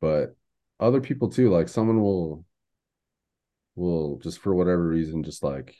But 0.00 0.36
other 0.80 1.00
people 1.00 1.28
too, 1.30 1.50
like 1.50 1.68
someone 1.68 2.00
will 2.00 2.44
will 3.74 4.18
just 4.18 4.38
for 4.38 4.54
whatever 4.54 4.86
reason 4.86 5.22
just 5.22 5.42
like 5.42 5.74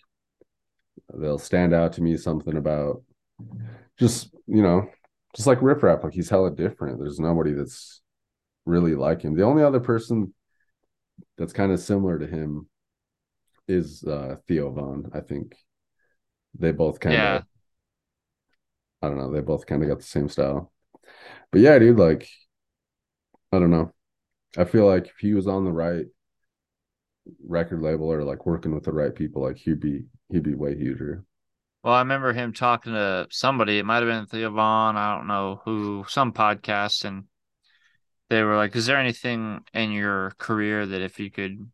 they'll 1.15 1.39
stand 1.39 1.75
out 1.75 1.93
to 1.95 2.03
me 2.03 2.17
something 2.17 2.57
about 2.57 3.03
just 3.99 4.35
you 4.47 4.63
know 4.63 4.89
just 5.35 5.47
like 5.47 5.63
Riff 5.63 5.83
Raff, 5.83 6.05
like 6.05 6.13
he's 6.13 6.29
hella 6.29 6.51
different. 6.51 6.99
There's 6.99 7.19
nobody 7.19 7.53
that's 7.53 8.03
really 8.67 8.95
like 8.95 9.23
him. 9.23 9.35
The 9.35 9.45
only 9.45 9.63
other 9.63 9.81
person 9.81 10.35
that's 11.39 11.53
kind 11.53 11.73
of 11.73 11.81
similar 11.81 12.19
to 12.19 12.27
him 12.27 12.69
is 13.69 14.05
uh 14.05 14.37
Theo 14.47 14.71
Von. 14.71 15.11
I 15.15 15.21
think 15.21 15.57
they 16.59 16.73
both 16.73 17.01
kind 17.01 17.15
of 17.15 17.21
Yeah. 17.21 17.43
I 19.01 19.09
don't 19.09 19.19
know, 19.19 19.33
they 19.33 19.41
both 19.41 19.67
kind 19.67 19.83
of 19.83 19.89
got 19.89 19.99
the 19.99 20.05
same 20.05 20.29
style. 20.29 20.73
But 21.51 21.61
yeah, 21.61 21.79
dude, 21.79 21.99
like 21.99 22.29
I 23.53 23.59
don't 23.59 23.71
know. 23.71 23.93
I 24.57 24.65
feel 24.65 24.87
like 24.87 25.07
if 25.07 25.17
he 25.19 25.35
was 25.35 25.47
on 25.47 25.65
the 25.65 25.73
right 25.73 26.07
record 27.47 27.83
label 27.83 28.13
or 28.13 28.25
like 28.25 28.47
working 28.47 28.75
with 28.75 28.85
the 28.85 28.93
right 28.93 29.15
people, 29.15 29.43
like 29.43 29.57
he'd 29.57 29.81
be 29.81 30.05
he'd 30.31 30.43
be 30.43 30.55
way 30.55 30.77
huger. 30.77 31.25
Well, 31.83 31.95
I 31.95 32.01
remember 32.01 32.33
him 32.33 32.53
talking 32.53 32.93
to 32.93 33.27
somebody. 33.31 33.79
It 33.79 33.85
might 33.85 34.03
have 34.03 34.07
been 34.07 34.27
Theo 34.27 34.51
Von. 34.51 34.97
I 34.97 35.17
don't 35.17 35.27
know 35.27 35.61
who, 35.65 36.05
some 36.09 36.33
podcast, 36.33 37.05
and 37.05 37.25
they 38.29 38.43
were 38.43 38.57
like, 38.57 38.75
"Is 38.77 38.87
there 38.87 38.97
anything 38.97 39.65
in 39.75 39.93
your 39.93 40.33
career 40.39 40.87
that 40.87 41.03
if 41.03 41.21
you 41.21 41.31
could 41.31 41.71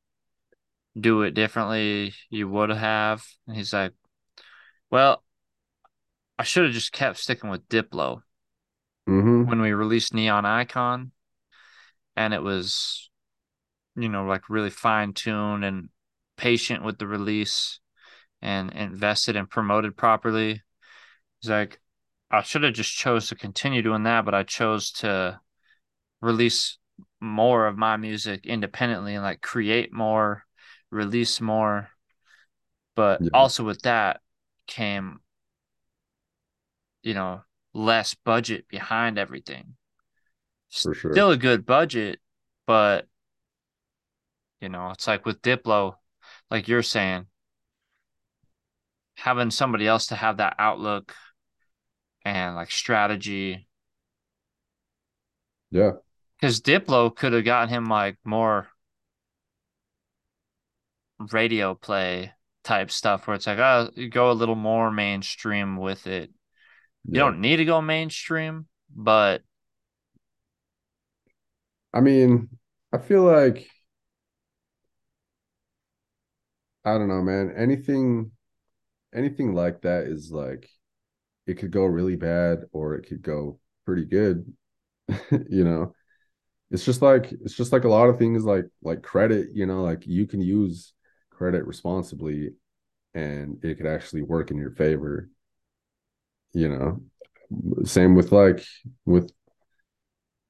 do 0.99 1.23
it 1.23 1.33
differently, 1.33 2.15
you 2.31 2.49
would 2.49 2.71
have?" 2.71 3.25
And 3.47 3.57
he's 3.57 3.73
like, 3.73 3.93
"Well, 4.91 5.25
I 6.39 6.43
should 6.43 6.65
have 6.65 6.75
just 6.75 6.91
kept 6.93 7.19
sticking 7.19 7.51
with 7.51 7.69
Diplo 7.69 8.23
hmm 9.07 9.45
when 9.47 9.61
we 9.61 9.73
released 9.73 10.15
Neon 10.15 10.45
Icon, 10.45 11.13
and 12.17 12.35
it 12.35 12.43
was, 12.43 13.11
you 13.99 14.09
know, 14.09 14.25
like 14.25 14.49
really 14.49 14.71
fine 14.71 15.13
tuned 15.13 15.65
and 15.65 15.89
patient 16.37 16.85
with 16.85 16.99
the 16.99 17.07
release." 17.07 17.81
and 18.41 18.73
invested 18.73 19.35
and 19.35 19.51
promoted 19.51 19.97
properly. 19.97 20.63
He's 21.41 21.51
like, 21.51 21.81
I 22.31 22.43
should 22.43 22.63
have 22.63 22.73
just 22.73 22.95
chose 22.95 23.29
to 23.29 23.35
continue 23.35 23.83
doing 23.83 24.05
that, 24.05 24.25
but 24.25 24.33
I 24.33 24.45
chose 24.45 24.93
to 24.93 25.41
release 26.21 26.79
more 27.21 27.67
of 27.67 27.77
my 27.77 27.97
music 27.97 28.47
independently 28.47 29.15
and 29.15 29.25
like 29.25 29.41
create 29.41 29.93
more, 29.93 30.45
release 30.93 31.41
more. 31.41 31.89
But 32.95 33.23
Yeah. 33.23 33.31
also 33.35 33.65
with 33.65 33.83
that 33.83 34.21
came, 34.69 35.19
you 37.03 37.15
know, 37.15 37.43
less 37.75 38.15
budget 38.15 38.69
behind 38.69 39.19
everything. 39.19 39.75
Sure. 40.69 40.95
Still 40.95 41.33
a 41.33 41.37
good 41.37 41.67
budget, 41.67 42.21
but 42.69 43.08
you 44.61 44.69
know, 44.69 44.91
it's 44.91 45.07
like 45.07 45.25
with 45.27 45.43
Diplo, 45.43 45.97
like 46.51 46.69
you're 46.69 46.83
saying, 46.83 47.27
having 49.17 49.51
somebody 49.51 49.87
else 49.87 50.07
to 50.07 50.15
have 50.15 50.37
that 50.39 50.55
outlook 50.59 51.15
and 52.25 52.55
like 52.57 52.71
strategy 52.71 53.69
Yeah. 55.71 55.93
because 56.41 56.61
Diplo 56.61 57.15
could 57.15 57.33
have 57.33 57.45
gotten 57.45 57.69
him 57.69 57.87
like 57.87 58.17
more 58.25 58.69
radio 61.33 61.75
play 61.75 62.33
type 62.65 62.91
stuff 62.91 63.27
where 63.27 63.35
it's 63.35 63.47
like 63.47 63.59
oh 63.59 63.91
you 63.95 64.09
go 64.09 64.31
a 64.31 64.33
little 64.33 64.55
more 64.55 64.91
mainstream 64.91 65.77
with 65.77 66.07
it 66.07 66.31
you 67.13 67.19
Yeah. 67.19 67.21
don't 67.21 67.41
need 67.41 67.57
to 67.57 67.65
go 67.65 67.83
mainstream 67.83 68.67
but 68.95 69.43
I 71.93 72.01
mean, 72.01 72.49
I 72.93 72.99
feel 72.99 73.23
like 73.25 73.69
I 76.85 76.93
don't 76.99 77.09
know, 77.09 77.23
man. 77.23 77.53
Anything 77.57 78.31
anything 79.15 79.55
like 79.55 79.83
that 79.83 80.05
is 80.05 80.31
like 80.31 80.69
it 81.47 81.55
could 81.59 81.71
go 81.71 81.85
really 81.85 82.17
bad 82.17 82.65
or 82.73 82.95
it 82.95 83.09
could 83.09 83.23
go 83.23 83.61
pretty 83.85 84.05
good. 84.05 84.53
you 85.31 85.65
know. 85.65 85.95
It's 86.71 86.85
just 86.85 87.03
like 87.03 87.33
it's 87.33 87.55
just 87.55 87.73
like 87.73 87.85
a 87.85 87.89
lot 87.89 88.09
of 88.11 88.19
things 88.19 88.45
like 88.45 88.67
like 88.83 89.03
credit, 89.03 89.49
you 89.55 89.67
know, 89.67 89.83
like 89.83 90.07
you 90.07 90.27
can 90.27 90.41
use 90.43 90.93
credit 91.31 91.67
responsibly 91.67 92.51
and 93.15 93.63
it 93.65 93.77
could 93.77 93.87
actually 93.87 94.23
work 94.23 94.51
in 94.51 94.59
your 94.59 94.73
favor. 94.73 95.31
You 96.53 96.69
know. 96.69 97.03
Same 97.85 98.15
with 98.15 98.33
like 98.33 98.65
with 99.07 99.33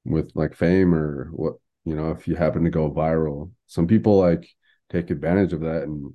with 0.05 0.31
like 0.35 0.55
fame 0.55 0.93
or 0.93 1.29
what 1.31 1.55
you 1.85 1.95
know 1.95 2.11
if 2.11 2.27
you 2.27 2.35
happen 2.35 2.63
to 2.63 2.69
go 2.69 2.91
viral 2.91 3.51
some 3.67 3.87
people 3.87 4.17
like 4.17 4.47
take 4.89 5.09
advantage 5.09 5.53
of 5.53 5.61
that 5.61 5.83
and 5.83 6.13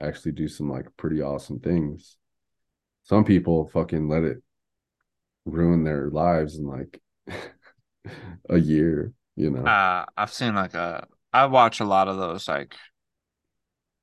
actually 0.00 0.32
do 0.32 0.48
some 0.48 0.70
like 0.70 0.86
pretty 0.96 1.20
awesome 1.22 1.60
things. 1.60 2.16
Some 3.04 3.24
people 3.24 3.68
fucking 3.68 4.08
let 4.08 4.24
it 4.24 4.42
ruin 5.46 5.82
their 5.84 6.10
lives 6.10 6.58
in 6.58 6.66
like 6.66 7.00
a 8.50 8.58
year 8.58 9.12
you 9.36 9.50
know? 9.50 9.64
Uh 9.64 10.04
I've 10.16 10.32
seen 10.32 10.54
like 10.54 10.74
a 10.74 11.06
I 11.32 11.46
watch 11.46 11.80
a 11.80 11.84
lot 11.84 12.08
of 12.08 12.16
those 12.16 12.48
like 12.48 12.74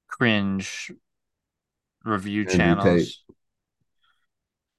cringe 0.08 0.92
review 2.06 2.46
Andrew 2.46 3.06
channels. 3.06 3.24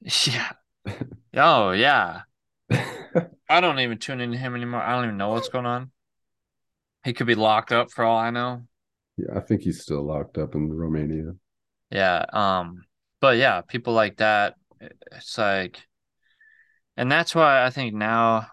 Yeah. 0.26 0.52
Oh 1.34 1.72
yeah. 1.72 2.22
I 3.48 3.60
don't 3.60 3.80
even 3.80 3.98
tune 3.98 4.20
into 4.20 4.38
him 4.38 4.54
anymore. 4.54 4.80
I 4.82 4.94
don't 4.94 5.04
even 5.04 5.16
know 5.16 5.30
what's 5.30 5.48
going 5.48 5.66
on. 5.66 5.90
He 7.04 7.12
could 7.14 7.26
be 7.26 7.34
locked 7.34 7.72
up 7.72 7.90
for 7.90 8.04
all 8.04 8.18
I 8.18 8.30
know 8.30 8.66
yeah 9.16 9.36
i 9.36 9.40
think 9.40 9.62
he's 9.62 9.82
still 9.82 10.02
locked 10.02 10.38
up 10.38 10.54
in 10.54 10.72
romania 10.72 11.32
Yeah. 11.90 12.24
Um, 12.32 12.84
but 13.20 13.36
yeah, 13.38 13.60
people 13.62 13.92
like 13.94 14.16
that, 14.18 14.54
it's 14.80 15.38
like, 15.38 15.80
and 16.96 17.10
that's 17.10 17.34
why 17.34 17.64
I 17.64 17.70
think 17.70 17.94
now 17.94 18.48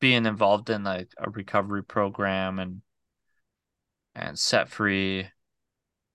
being 0.00 0.26
involved 0.26 0.70
in 0.70 0.84
like 0.84 1.10
a 1.18 1.30
recovery 1.30 1.84
program 1.84 2.58
and 2.58 2.82
and 4.14 4.38
set 4.38 4.68
free, 4.68 5.28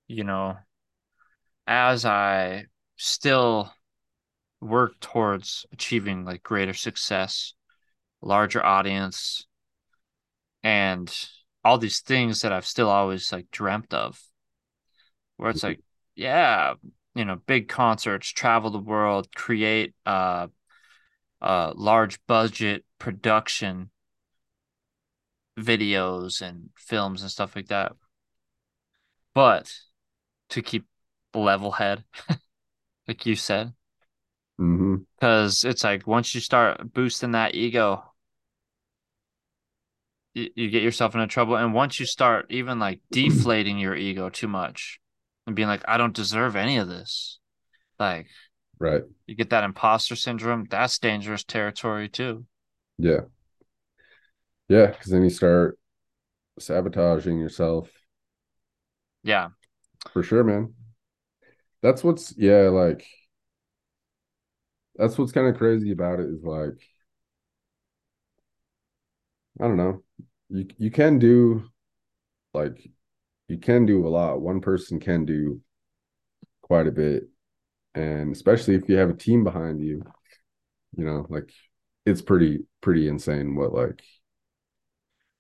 you 0.08 0.24
know, 0.24 0.58
as 1.68 2.06
I 2.06 2.66
still 2.96 3.72
work 4.62 5.00
towards 5.00 5.66
achieving 5.72 6.26
like 6.26 6.44
greater 6.44 6.74
success, 6.74 7.54
larger 8.22 8.64
audience, 8.66 9.48
and 10.64 11.14
all 11.68 11.78
these 11.78 12.02
things 12.02 12.42
that 12.42 12.54
I've 12.54 12.66
still 12.66 12.90
always 12.90 13.32
like 13.34 13.52
dreamt 13.52 13.94
of, 13.94 14.22
where 15.38 15.50
it's 15.50 15.64
like, 15.64 15.80
yeah, 16.16 16.74
you 17.16 17.26
know, 17.26 17.36
big 17.46 17.68
concerts, 17.68 18.30
travel 18.30 18.70
the 18.70 18.80
world, 18.80 19.28
create 19.36 19.94
uh, 20.06 20.48
a 21.42 21.74
large 21.76 22.20
budget 22.28 22.86
production 23.00 23.92
videos 25.60 26.42
and 26.42 26.70
films 26.78 27.22
and 27.22 27.32
stuff 27.32 27.56
like 27.56 27.68
that. 27.68 27.94
But 29.34 29.74
to 30.50 30.62
keep 30.62 30.86
level 31.34 31.74
head, 31.74 32.06
like 33.08 33.26
you 33.26 33.36
said, 33.36 33.74
hmm 34.58 35.08
because 35.20 35.64
it's 35.64 35.84
like 35.84 36.06
once 36.08 36.34
you 36.36 36.42
start 36.42 36.94
boosting 36.94 37.32
that 37.32 37.56
ego, 37.56 38.04
you, 40.38 40.50
you 40.56 40.70
get 40.70 40.84
yourself 40.84 41.16
into 41.16 41.28
trouble. 41.28 41.56
And 41.56 41.74
once 41.74 42.00
you 42.00 42.06
start 42.06 42.48
even 42.50 42.80
like 42.80 43.02
deflating 43.12 43.78
your 43.80 43.96
ego 43.96 44.30
too 44.30 44.48
much 44.48 45.00
and 45.46 45.56
being 45.56 45.68
like, 45.68 45.84
I 45.88 45.98
don't 45.98 46.16
deserve 46.16 46.56
any 46.56 46.78
of 46.78 46.88
this, 46.88 47.40
like 48.00 48.28
Right. 48.80 49.04
you 49.26 49.36
get 49.36 49.50
that 49.52 49.64
imposter 49.64 50.16
syndrome. 50.16 50.66
That's 50.70 51.00
dangerous 51.00 51.44
territory 51.44 52.10
too. 52.10 52.46
Yeah. 52.98 53.22
Yeah. 54.70 54.88
Because 54.88 55.12
then 55.12 55.24
you 55.24 55.30
start 55.30 55.78
sabotaging 56.60 57.40
yourself 57.40 57.90
Yeah. 59.24 59.50
for 60.12 60.24
sure, 60.24 60.44
man. 60.44 60.74
That's 61.82 62.04
what's, 62.04 62.34
yeah, 62.38 62.70
like, 62.70 63.06
that's 64.96 65.18
what's 65.18 65.32
kind 65.32 65.48
of 65.48 65.58
crazy 65.58 65.92
about 65.92 66.20
it 66.20 66.28
is 66.28 66.44
like, 66.44 66.74
I 69.60 69.64
don't 69.68 69.78
know. 69.78 70.04
You 70.50 70.68
you 70.78 70.92
can 70.92 71.20
do 71.20 71.70
like 72.54 72.90
you 73.48 73.58
can 73.58 73.86
do 73.86 74.08
a 74.08 74.10
lot. 74.10 74.42
One 74.42 74.62
person 74.62 75.00
can 75.00 75.26
do 75.26 75.62
quite 76.62 76.88
a 76.88 76.92
bit. 76.92 77.24
And 77.96 78.36
especially 78.36 78.76
if 78.76 78.88
you 78.90 78.98
have 78.98 79.10
a 79.10 79.16
team 79.16 79.44
behind 79.44 79.82
you, 79.82 80.04
you 80.96 81.06
know, 81.06 81.26
like 81.30 81.52
it's 82.06 82.22
pretty 82.22 82.66
pretty 82.82 83.08
insane 83.08 83.56
what 83.56 83.74
like 83.74 84.02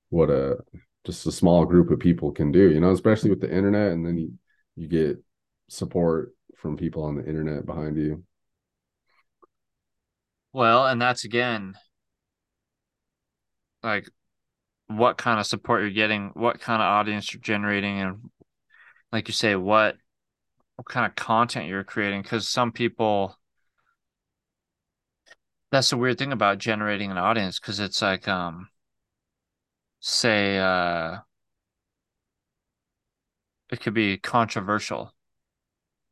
what 0.10 0.30
a 0.30 0.58
just 1.06 1.26
a 1.26 1.32
small 1.32 1.66
group 1.66 1.92
of 1.92 2.00
people 2.00 2.32
can 2.32 2.52
do, 2.52 2.72
you 2.72 2.80
know, 2.80 2.92
especially 2.92 3.30
with 3.30 3.42
the 3.42 3.54
internet 3.54 3.92
and 3.92 4.06
then 4.06 4.18
you 4.18 4.34
you 4.76 4.88
get 4.88 5.24
support 5.70 6.34
from 6.58 6.78
people 6.78 7.04
on 7.04 7.16
the 7.16 7.26
internet 7.26 7.66
behind 7.66 7.98
you. 7.98 8.24
Well, 10.54 10.88
and 10.88 11.02
that's 11.02 11.24
again 11.24 11.76
like 13.84 14.10
what 14.88 15.18
kind 15.18 15.40
of 15.40 15.46
support 15.46 15.82
you're 15.82 15.92
getting, 15.92 16.32
what 16.34 16.60
kind 16.60 16.82
of 16.82 16.88
audience 16.88 17.34
you're 17.34 17.42
generating, 17.42 18.00
and 18.00 18.30
like 19.12 19.28
you 19.28 19.34
say, 19.34 19.56
what 19.56 19.98
what 20.76 20.88
kind 20.88 21.06
of 21.06 21.16
content 21.16 21.68
you're 21.68 21.84
creating. 21.84 22.22
Because 22.22 22.48
some 22.48 22.72
people, 22.72 23.36
that's 25.72 25.90
the 25.90 25.98
weird 25.98 26.18
thing 26.18 26.32
about 26.32 26.60
generating 26.60 27.12
an 27.12 27.18
audience, 27.18 27.60
because 27.60 27.80
it's 27.80 28.02
like, 28.02 28.28
um, 28.28 28.70
say, 30.00 30.58
uh, 30.58 31.18
it 33.70 33.82
could 33.82 33.94
be 33.94 34.18
controversial. 34.18 35.14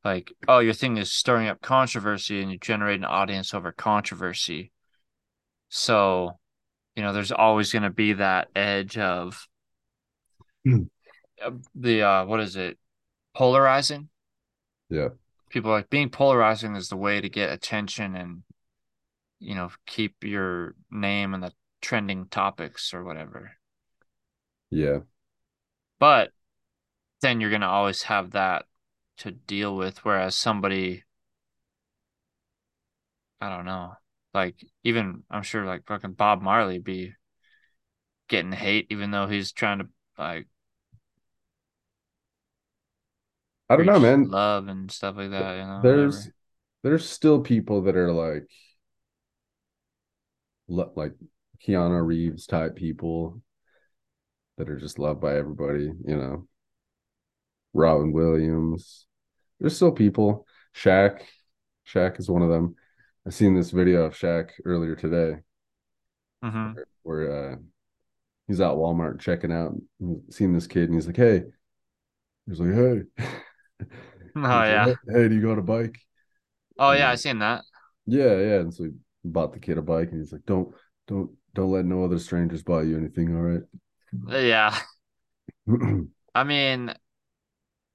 Like, 0.03 0.33
oh, 0.47 0.59
your 0.59 0.73
thing 0.73 0.97
is 0.97 1.11
stirring 1.11 1.47
up 1.47 1.61
controversy, 1.61 2.41
and 2.41 2.51
you 2.51 2.57
generate 2.59 2.99
an 2.99 3.05
audience 3.05 3.53
over 3.53 3.71
controversy. 3.71 4.71
So 5.69 6.39
you 6.95 7.03
know, 7.03 7.13
there's 7.13 7.31
always 7.31 7.71
going 7.71 7.83
to 7.83 7.89
be 7.89 8.13
that 8.13 8.49
edge 8.55 8.97
of 8.97 9.47
Mm. 10.67 10.89
the 11.75 12.01
uh 12.01 12.25
what 12.25 12.39
is 12.39 12.55
it? 12.55 12.79
Polarizing. 13.35 14.09
Yeah. 14.89 15.09
People 15.49 15.69
are 15.71 15.75
like 15.75 15.89
being 15.91 16.09
polarizing 16.09 16.75
is 16.75 16.89
the 16.89 16.97
way 16.97 17.21
to 17.21 17.29
get 17.29 17.51
attention 17.51 18.15
and 18.15 18.43
you 19.39 19.53
know, 19.53 19.69
keep 19.85 20.23
your 20.23 20.73
name 20.89 21.33
in 21.35 21.41
the 21.41 21.53
trending 21.81 22.25
topics 22.29 22.93
or 22.93 23.03
whatever. 23.03 23.51
Yeah. 24.71 24.99
But 25.99 26.31
then 27.21 27.41
you're 27.41 27.51
going 27.51 27.61
to 27.61 27.67
always 27.67 28.03
have 28.03 28.31
that 28.31 28.65
to 29.17 29.31
deal 29.31 29.75
with 29.75 30.03
whereas 30.03 30.35
somebody 30.35 31.03
I 33.39 33.49
don't 33.49 33.65
know. 33.65 33.93
Like 34.35 34.57
even 34.83 35.23
I'm 35.31 35.43
sure 35.43 35.65
like 35.65 35.87
fucking 35.87 36.11
Bob 36.11 36.41
Marley 36.41 36.79
be 36.79 37.13
getting 38.27 38.51
hate 38.51 38.87
even 38.89 39.09
though 39.09 39.27
he's 39.27 39.53
trying 39.53 39.79
to 39.79 39.87
like 40.17 40.47
I 43.69 43.77
don't 43.77 43.85
know, 43.85 43.99
man. 43.99 44.29
love 44.29 44.67
and 44.67 44.91
stuff 44.91 45.15
like 45.15 45.31
that, 45.31 45.55
you 45.55 45.63
know. 45.63 45.79
There's 45.81 46.17
whatever. 46.17 46.33
there's 46.83 47.09
still 47.09 47.39
people 47.39 47.83
that 47.83 47.95
are 47.95 48.11
like 48.11 48.47
lo- 50.67 50.91
like 50.95 51.13
Keanu 51.65 52.05
Reeves 52.05 52.45
type 52.45 52.75
people 52.75 53.41
that 54.57 54.69
are 54.69 54.77
just 54.77 54.99
loved 54.99 55.21
by 55.21 55.37
everybody, 55.37 55.85
you 56.05 56.15
know. 56.17 56.47
Robin 57.73 58.11
Williams. 58.11 59.07
There's 59.61 59.77
still 59.77 59.93
people. 59.93 60.45
Shaq. 60.75 61.21
Shaq 61.87 62.19
is 62.19 62.29
one 62.29 62.41
of 62.41 62.49
them. 62.49 62.75
I 63.27 63.29
seen 63.29 63.53
this 63.55 63.69
video 63.69 64.05
of 64.05 64.15
Shaq 64.15 64.51
earlier 64.65 64.95
today 64.95 65.41
Mhm. 66.41 66.79
where 67.03 67.53
uh 67.53 67.55
he's 68.47 68.61
at 68.61 68.71
Walmart 68.73 69.19
checking 69.21 69.53
out, 69.53 69.75
and 69.99 70.21
seen 70.33 70.53
this 70.53 70.67
kid, 70.67 70.85
and 70.89 70.95
he's 70.95 71.07
like, 71.07 71.17
"Hey," 71.17 71.43
he's 72.47 72.59
like, 72.59 72.73
"Hey." 72.73 73.01
Oh 74.35 74.41
He's 74.51 74.69
like, 74.69 74.69
yeah. 74.69 74.95
"Hey, 75.07 75.27
do 75.29 75.35
you 75.35 75.41
got 75.41 75.59
a 75.59 75.61
bike? 75.61 75.97
Oh 76.77 76.91
And, 76.91 76.93
yeah, 76.93 77.09
I 77.11 77.15
uh, 77.15 77.17
seen 77.17 77.39
that. 77.39 77.63
Yeah, 78.07 78.37
yeah. 78.39 78.59
And 78.61 78.73
so 78.73 78.85
he 78.85 78.91
bought 79.25 79.53
the 79.53 79.59
kid 79.59 79.77
a 79.77 79.81
bike, 79.83 80.11
and 80.11 80.19
he's 80.21 80.33
like, 80.33 80.45
"Don't, 80.45 80.73
don't, 81.07 81.31
don't 81.55 81.71
let 81.71 81.85
no 81.85 82.03
other 82.05 82.19
strangers 82.19 82.63
buy 82.63 82.83
you 82.83 82.97
anything. 82.97 83.35
All 83.35 83.43
right." 83.43 83.63
Yeah. 84.27 84.77
I 86.35 86.43
mean, 86.43 86.93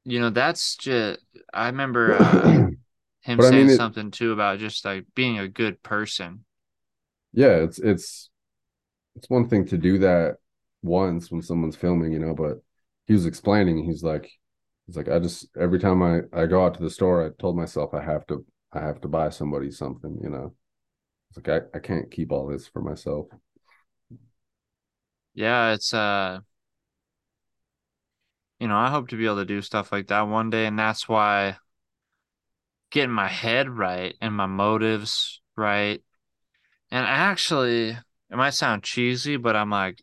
you 0.05 0.21
know, 0.21 0.31
that's 0.31 0.77
just 0.77 1.21
I 1.53 1.67
remember 1.67 2.17
uh, 2.17 2.43
him 3.21 3.41
But 3.41 3.47
I 3.47 3.51
saying 3.51 3.53
mean, 3.53 3.71
it- 3.71 3.83
something 3.83 4.11
too 4.11 4.33
about 4.33 4.59
just 4.59 4.85
like 4.85 5.07
being 5.15 5.39
a 5.39 5.49
good 5.49 5.83
person. 5.83 6.45
yeah, 7.33 7.57
it's 7.63 7.79
it's 7.79 8.31
it's 9.17 9.31
one 9.31 9.49
thing 9.49 9.67
to 9.67 9.79
do 9.79 9.99
that 9.99 10.37
once 10.83 11.31
when 11.31 11.43
someone's 11.43 11.77
filming, 11.77 12.13
you 12.13 12.19
know, 12.21 12.35
but 12.35 12.59
he 13.07 13.15
was 13.15 13.27
explaining, 13.27 13.85
he's 13.85 14.03
like, 14.05 14.31
he's 14.87 14.97
like, 14.97 15.09
I 15.09 15.19
just 15.21 15.49
every 15.59 15.79
time 15.81 16.03
I 16.03 16.23
I 16.35 16.47
go 16.47 16.65
out 16.65 16.75
to 16.77 16.83
the 16.83 16.91
store, 16.91 17.27
I 17.27 17.31
told 17.41 17.57
myself 17.57 17.95
I 17.95 18.03
have 18.05 18.27
to 18.29 18.47
I 18.73 18.81
have 18.81 19.01
to 19.03 19.09
buy 19.09 19.31
somebody 19.31 19.71
something, 19.73 20.19
you 20.23 20.31
know. 20.31 20.55
It's 21.31 21.39
like 21.49 21.65
I, 21.75 21.79
I 21.79 21.81
can't 21.81 22.11
keep 22.13 22.33
all 22.33 22.47
this 22.49 22.69
for 22.69 22.83
myself. 22.83 23.29
Yeah, 25.35 25.73
it's 25.75 25.95
uh 25.95 26.41
you 28.59 28.69
know, 28.69 28.77
I 28.77 28.91
hope 28.91 29.09
to 29.09 29.17
be 29.17 29.25
able 29.27 29.37
to 29.37 29.45
do 29.45 29.63
stuff 29.63 29.91
like 29.93 30.09
that 30.09 30.23
one 30.23 30.51
day 30.51 30.67
and 30.67 30.79
that's 30.79 31.09
why 31.09 31.57
getting 32.91 33.11
my 33.15 33.29
head 33.29 33.69
right 33.69 34.17
and 34.21 34.35
my 34.35 34.47
motives 34.47 35.41
right. 35.57 36.03
And 36.91 37.07
actually, 37.07 37.91
it 37.91 38.37
might 38.37 38.51
sound 38.51 38.83
cheesy, 38.85 39.37
but 39.37 39.57
I'm 39.57 39.71
like 39.71 40.03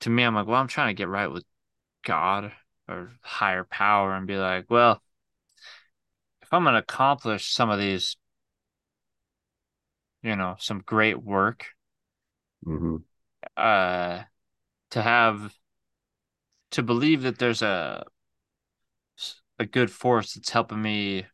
to 0.00 0.10
me 0.10 0.22
I'm 0.24 0.34
like, 0.34 0.46
well, 0.46 0.60
I'm 0.60 0.68
trying 0.68 0.88
to 0.88 0.98
get 0.98 1.08
right 1.08 1.28
with 1.30 1.44
God 2.04 2.52
or 2.88 3.12
higher 3.22 3.64
power 3.64 4.14
and 4.14 4.26
be 4.26 4.36
like, 4.36 4.66
well, 4.68 5.02
if 6.42 6.52
I'm 6.52 6.64
going 6.64 6.74
to 6.74 6.80
accomplish 6.80 7.52
some 7.52 7.70
of 7.70 7.78
these, 7.78 8.16
you 10.22 10.36
know, 10.36 10.56
some 10.58 10.82
great 10.84 11.22
work, 11.22 11.66
hmm 12.64 12.96
uh, 13.56 14.22
to 14.90 15.02
have, 15.02 15.54
to 16.72 16.82
believe 16.82 17.22
that 17.22 17.38
there's 17.38 17.62
a, 17.62 18.04
a 19.58 19.64
good 19.66 19.90
force 19.90 20.34
that's 20.34 20.50
helping 20.50 20.82
me 20.82 21.26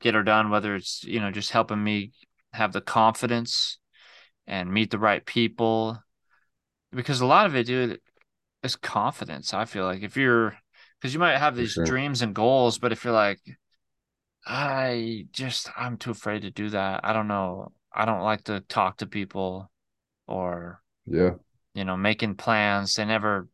get 0.00 0.14
her 0.14 0.22
done, 0.22 0.50
whether 0.50 0.74
it's, 0.74 1.04
you 1.04 1.20
know, 1.20 1.30
just 1.30 1.50
helping 1.50 1.82
me 1.82 2.12
have 2.52 2.72
the 2.72 2.80
confidence 2.80 3.78
and 4.46 4.72
meet 4.72 4.90
the 4.90 4.98
right 4.98 5.24
people. 5.24 5.98
Because 6.92 7.20
a 7.20 7.26
lot 7.26 7.46
of 7.46 7.56
it, 7.56 7.66
dude, 7.66 8.00
is 8.62 8.76
confidence. 8.76 9.52
I 9.54 9.64
feel 9.64 9.84
like 9.84 10.02
if 10.02 10.16
you're, 10.16 10.56
because 11.00 11.12
you 11.12 11.20
might 11.20 11.38
have 11.38 11.56
these 11.56 11.74
sure. 11.74 11.84
dreams 11.84 12.22
and 12.22 12.34
goals, 12.34 12.78
but 12.78 12.92
if 12.92 13.04
you're 13.04 13.12
like, 13.12 13.40
I 14.46 15.26
just, 15.32 15.70
I'm 15.76 15.96
too 15.96 16.10
afraid 16.10 16.42
to 16.42 16.50
do 16.50 16.70
that. 16.70 17.00
I 17.04 17.12
don't 17.12 17.28
know. 17.28 17.72
I 17.92 18.04
don't 18.04 18.22
like 18.22 18.44
to 18.44 18.60
talk 18.60 18.98
to 18.98 19.06
people 19.06 19.70
or, 20.26 20.82
Yeah. 21.06 21.34
you 21.74 21.84
know, 21.84 21.96
making 21.96 22.36
plans. 22.36 22.94
They 22.94 23.04
never, 23.04 23.48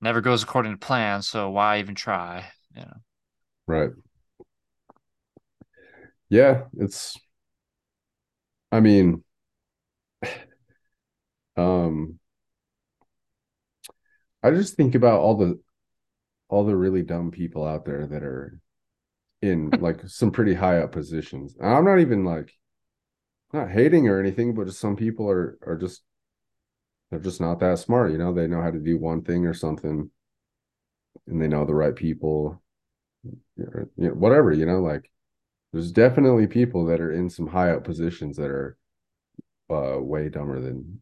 never 0.00 0.20
goes 0.20 0.42
according 0.42 0.72
to 0.72 0.78
plan. 0.78 1.22
So 1.22 1.50
why 1.50 1.78
even 1.78 1.94
try? 1.94 2.44
You 2.74 2.82
know, 2.82 2.96
Right. 3.66 3.90
Yeah, 6.30 6.64
it's 6.78 7.16
I 8.72 8.80
mean 8.80 9.24
um 11.56 12.18
I 14.42 14.50
just 14.50 14.76
think 14.76 14.94
about 14.94 15.20
all 15.20 15.36
the 15.36 15.60
all 16.48 16.64
the 16.66 16.76
really 16.76 17.02
dumb 17.02 17.30
people 17.32 17.66
out 17.66 17.84
there 17.86 18.06
that 18.06 18.22
are 18.22 18.60
in 19.42 19.70
like 19.80 20.08
some 20.08 20.32
pretty 20.32 20.54
high 20.54 20.78
up 20.80 20.92
positions. 20.92 21.56
And 21.58 21.68
I'm 21.68 21.84
not 21.84 22.00
even 22.00 22.24
like 22.24 22.52
not 23.52 23.70
hating 23.70 24.08
or 24.08 24.18
anything, 24.20 24.54
but 24.54 24.66
just 24.66 24.80
some 24.80 24.96
people 24.96 25.28
are 25.30 25.58
are 25.66 25.76
just 25.76 26.02
they're 27.10 27.20
just 27.20 27.40
not 27.40 27.60
that 27.60 27.78
smart, 27.78 28.12
you 28.12 28.18
know. 28.18 28.32
They 28.32 28.46
know 28.46 28.62
how 28.62 28.70
to 28.70 28.78
do 28.78 28.98
one 28.98 29.22
thing 29.22 29.46
or 29.46 29.54
something, 29.54 30.10
and 31.26 31.40
they 31.40 31.48
know 31.48 31.64
the 31.64 31.74
right 31.74 31.94
people, 31.94 32.60
or, 33.58 33.88
you 33.96 34.08
know, 34.08 34.14
whatever, 34.14 34.52
you 34.52 34.66
know. 34.66 34.80
Like, 34.80 35.10
there's 35.72 35.92
definitely 35.92 36.46
people 36.46 36.86
that 36.86 37.00
are 37.00 37.12
in 37.12 37.28
some 37.28 37.46
high 37.46 37.70
up 37.70 37.84
positions 37.84 38.36
that 38.36 38.50
are 38.50 38.76
uh, 39.70 39.98
way 40.00 40.28
dumber 40.28 40.60
than 40.60 41.00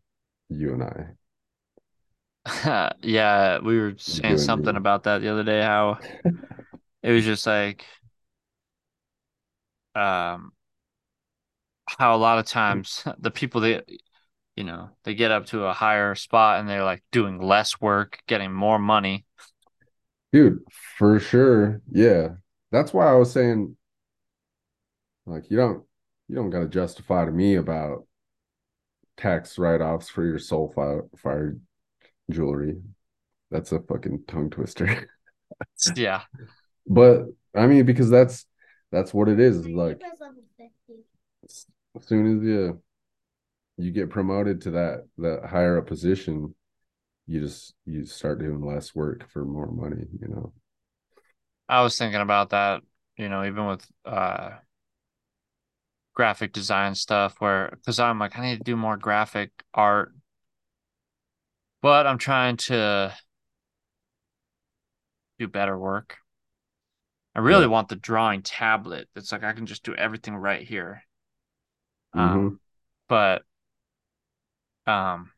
you 0.49 0.73
and 0.73 0.83
I. 0.83 2.93
yeah, 3.03 3.59
we 3.59 3.79
were 3.79 3.95
saying 3.97 4.39
something 4.39 4.75
you. 4.75 4.79
about 4.79 5.05
that 5.05 5.21
the 5.21 5.29
other 5.29 5.45
day, 5.45 5.63
how 5.63 5.99
it 7.03 7.13
was 7.13 7.25
just 7.25 7.47
like 7.47 7.85
um 9.95 10.53
how 11.87 12.15
a 12.15 12.19
lot 12.19 12.39
of 12.39 12.47
times 12.47 13.05
the 13.19 13.31
people 13.31 13.63
that 13.63 13.89
you 14.57 14.65
know, 14.65 14.91
they 15.05 15.15
get 15.15 15.31
up 15.31 15.47
to 15.47 15.65
a 15.65 15.73
higher 15.73 16.15
spot 16.15 16.59
and 16.59 16.69
they're 16.69 16.83
like 16.83 17.05
doing 17.13 17.41
less 17.41 17.81
work, 17.81 18.19
getting 18.27 18.53
more 18.53 18.79
money. 18.79 19.27
Dude, 20.33 20.59
for 20.99 21.21
sure. 21.21 21.83
Yeah. 21.93 22.31
That's 22.73 22.93
why 22.93 23.07
I 23.07 23.15
was 23.15 23.31
saying, 23.31 23.76
like, 25.27 25.51
you 25.51 25.57
don't 25.57 25.85
you 26.29 26.35
don't 26.35 26.51
gotta 26.51 26.69
justify 26.69 27.25
to 27.25 27.31
me 27.31 27.55
about 27.57 28.07
tax 29.17 29.59
write-offs 29.59 30.09
for 30.09 30.25
your 30.25 30.39
soul 30.39 30.73
fire, 30.75 31.05
fire 31.17 31.57
jewelry. 32.31 32.77
That's 33.51 33.73
a 33.73 33.81
fucking 33.81 34.25
tongue 34.27 34.51
twister. 34.51 35.09
Yeah. 35.95 36.23
but 36.87 37.23
I 37.55 37.67
mean, 37.67 37.87
because 37.87 38.11
that's 38.11 38.45
that's 38.91 39.15
what 39.15 39.29
it 39.29 39.41
is. 39.41 39.59
is 39.59 39.67
Like 39.69 40.03
as 41.45 42.07
soon 42.07 42.37
as 42.39 42.45
you 42.45 42.83
you 43.79 43.91
get 43.91 44.11
promoted 44.11 44.61
to 44.63 44.71
that 44.73 45.07
that 45.19 45.45
higher 45.47 45.79
up 45.79 45.87
position, 45.87 46.55
you 47.27 47.41
just 47.41 47.75
you 47.85 48.05
start 48.05 48.41
doing 48.41 48.65
less 48.65 48.95
work 48.95 49.29
for 49.31 49.45
more 49.45 49.71
money, 49.71 50.07
you 50.21 50.29
know. 50.29 50.53
I 51.69 51.83
was 51.83 51.99
thinking 51.99 52.21
about 52.21 52.51
that, 52.51 52.83
you 53.17 53.29
know, 53.29 53.45
even 53.45 53.67
with 53.67 53.87
uh 54.05 54.51
graphic 56.17 56.53
design 56.53 56.97
stuff 56.97 57.37
where 57.41 57.71
because 57.73 58.01
I'm 58.01 58.19
like, 58.19 58.39
I 58.39 58.43
need 58.43 58.59
to 58.59 58.65
do 58.65 58.77
more 58.77 58.99
graphic 58.99 59.53
art. 59.75 60.13
But 61.81 62.07
I'm 62.07 62.19
trying 62.19 62.59
to 62.69 63.17
do 65.39 65.49
better 65.49 65.79
work. 65.79 66.19
I 67.37 67.41
really 67.41 67.63
Yeah. 67.63 67.69
want 67.69 67.89
the 67.89 67.95
drawing 67.95 68.43
tablet. 68.43 69.09
It's 69.15 69.31
like 69.31 69.45
I 69.45 69.53
can 69.53 69.67
just 69.67 69.85
do 69.85 69.95
everything 69.95 70.35
right 70.35 70.67
here. 70.67 71.05
Mhm. 72.15 72.21
Um, 72.21 72.61
but 73.09 73.45
um, 74.87 75.31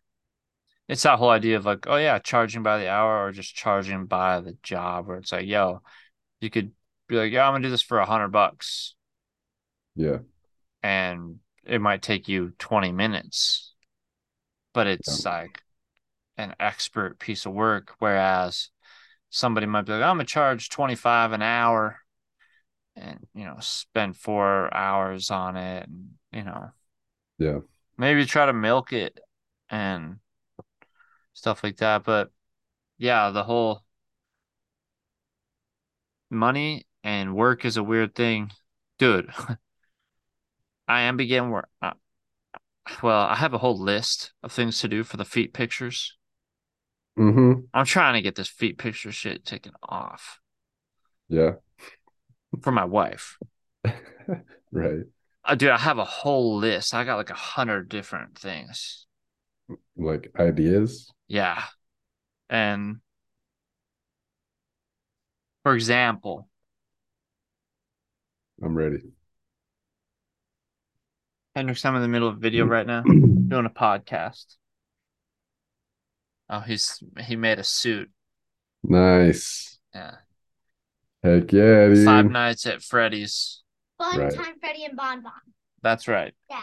it's 0.88 1.02
that 1.04 1.18
whole 1.18 1.30
idea 1.30 1.56
of 1.56 1.66
like, 1.66 1.86
oh 1.88 1.96
yeah, 1.96 2.18
charging 2.18 2.62
by 2.62 2.78
the 2.78 2.88
hour 2.90 3.24
or 3.26 3.32
just 3.32 3.54
charging 3.54 4.06
by 4.06 4.40
the 4.40 4.56
job, 4.62 5.06
where 5.06 5.18
it's 5.18 5.32
like, 5.32 5.46
yo, 5.46 5.82
you 6.40 6.50
could 6.50 6.72
be 7.08 7.16
like, 7.16 7.32
yeah, 7.32 7.46
I'm 7.46 7.54
gonna 7.54 7.64
do 7.64 7.70
this 7.70 7.82
for 7.82 7.98
a 8.00 8.06
hundred 8.06 8.30
bucks, 8.30 8.96
Yeah. 9.94 10.18
And 10.88 11.36
it 11.64 11.82
might 11.82 12.00
take 12.00 12.28
you 12.28 12.52
20 12.58 12.92
minutes, 12.92 13.74
but 14.72 14.86
it's 14.86 15.26
like 15.26 15.60
an 16.38 16.54
expert 16.58 17.18
piece 17.18 17.44
of 17.44 17.52
work. 17.52 17.94
Whereas 17.98 18.70
somebody 19.28 19.66
might 19.66 19.82
be 19.84 19.92
like, 19.92 20.02
I'm 20.02 20.16
gonna 20.16 20.24
charge 20.24 20.70
25 20.70 21.32
an 21.32 21.42
hour 21.42 21.98
and, 22.96 23.26
you 23.34 23.44
know, 23.44 23.58
spend 23.60 24.16
four 24.16 24.74
hours 24.74 25.30
on 25.30 25.56
it 25.56 25.86
and, 25.86 26.12
you 26.32 26.44
know, 26.44 26.70
Yeah. 27.38 27.60
maybe 27.98 28.24
try 28.24 28.46
to 28.46 28.54
milk 28.54 28.94
it 28.94 29.20
and 29.68 30.20
stuff 31.34 31.62
like 31.62 31.76
that. 31.76 32.02
But 32.04 32.30
yeah, 32.96 33.28
the 33.28 33.44
whole 33.44 33.84
money 36.30 36.86
and 37.04 37.34
work 37.34 37.66
is 37.66 37.76
a 37.76 37.82
weird 37.82 38.14
thing. 38.14 38.50
Dude, 38.98 39.30
I 40.88 41.02
am 41.02 41.16
beginning 41.16 41.50
work. 41.50 41.68
Uh, 41.82 41.92
well, 43.02 43.20
I 43.26 43.34
have 43.34 43.52
a 43.54 43.58
whole 43.58 43.78
list 43.78 44.32
of 44.42 44.50
things 44.52 44.80
to 44.80 44.88
do 44.88 45.04
for 45.04 45.16
the 45.18 45.24
feet 45.24 45.52
pictures. 45.52 46.16
Mm-hmm. 47.18 47.60
I'm 47.74 47.84
trying 47.84 48.14
to 48.14 48.22
get 48.22 48.34
this 48.36 48.48
feet 48.48 48.78
picture 48.78 49.12
shit 49.12 49.44
taken 49.44 49.72
off 49.82 50.40
Yeah. 51.28 51.54
for 52.62 52.72
my 52.72 52.84
wife. 52.84 53.38
Right. 54.70 55.04
Uh, 55.44 55.54
dude, 55.54 55.70
I 55.70 55.78
have 55.78 55.96
a 55.96 56.04
whole 56.04 56.58
list. 56.58 56.92
I 56.92 57.04
got 57.04 57.16
like 57.16 57.30
a 57.30 57.34
hundred 57.34 57.88
different 57.88 58.38
things. 58.38 59.06
Like 59.96 60.30
ideas. 60.38 61.10
Yeah. 61.26 61.62
And 62.50 62.96
for 65.62 65.74
example, 65.74 66.48
I'm 68.62 68.74
ready. 68.76 69.00
Hendrix, 71.58 71.84
I'm 71.84 71.96
in 71.96 72.02
the 72.02 72.08
middle 72.08 72.28
of 72.28 72.36
a 72.36 72.38
video 72.38 72.64
right 72.66 72.86
now, 72.86 73.02
doing 73.02 73.66
a 73.66 73.70
podcast. 73.70 74.44
Oh, 76.48 76.60
he's 76.60 77.02
he 77.20 77.34
made 77.34 77.58
a 77.58 77.64
suit. 77.64 78.10
Nice. 78.84 79.76
Yeah. 79.92 80.14
Heck 81.24 81.52
yeah, 81.52 81.88
dude. 81.88 82.04
Five 82.04 82.30
Nights 82.30 82.64
at 82.66 82.80
Freddy's. 82.80 83.64
Fun 83.98 84.18
Right. 84.20 84.32
time, 84.32 84.54
Freddy 84.60 84.84
and 84.84 84.96
Bon 84.96 85.20
Bon. 85.20 85.32
That's 85.82 86.06
right. 86.06 86.32
Yeah. 86.48 86.60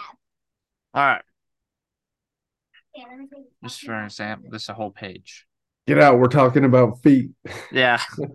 All 0.94 1.06
right. 1.06 1.22
Okay, 2.98 3.06
let 3.10 3.20
me 3.20 3.28
this 3.62 3.74
Just 3.74 3.82
for 3.82 3.96
an 3.96 4.06
example, 4.06 4.50
this 4.50 4.64
is 4.64 4.70
a 4.70 4.74
whole 4.76 4.92
page. 4.92 5.46
Get 5.88 6.00
out. 6.00 6.20
We're 6.20 6.28
talking 6.28 6.64
about 6.64 7.04
feet. 7.04 7.32
Yeah. 7.70 8.00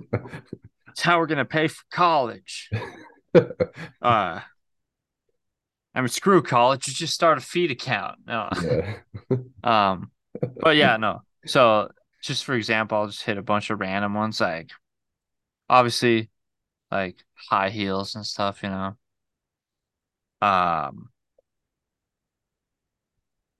It's 0.88 1.02
how 1.02 1.20
we're 1.20 1.26
gonna 1.28 1.44
pay 1.46 1.68
for 1.68 1.82
college. 1.90 2.68
Uh 4.02 4.40
I 5.94 6.00
mean 6.00 6.08
screw 6.08 6.42
college, 6.42 6.86
you 6.88 6.94
just 6.94 7.14
start 7.14 7.38
a 7.38 7.40
feed 7.40 7.70
account. 7.70 8.20
No. 8.26 8.48
yeah. 8.62 8.96
Um, 9.62 10.10
but 10.60 10.76
yeah, 10.76 10.96
no. 10.96 11.22
So 11.46 11.90
just 12.22 12.44
for 12.44 12.54
example, 12.54 12.98
I'll 12.98 13.06
just 13.08 13.22
hit 13.22 13.38
a 13.38 13.42
bunch 13.42 13.70
of 13.70 13.80
random 13.80 14.14
ones, 14.14 14.40
like 14.40 14.70
obviously 15.68 16.30
like 16.90 17.16
high 17.50 17.70
heels 17.70 18.14
and 18.14 18.26
stuff, 18.26 18.62
you 18.62 18.70
know. 18.70 18.96
Um, 20.42 21.10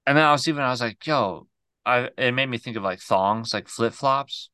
and 0.07 0.17
then 0.17 0.25
I 0.25 0.33
was 0.33 0.49
even 0.49 0.63
I 0.63 0.71
was 0.71 0.81
like, 0.81 1.07
yo, 1.07 1.47
I 1.87 2.11
it 2.17 2.33
made 2.33 2.49
me 2.49 2.59
think 2.59 2.77
of 2.77 2.83
like 2.83 3.01
thongs, 3.01 3.55
like 3.55 3.69
flip 3.69 3.93
flops. 3.93 4.51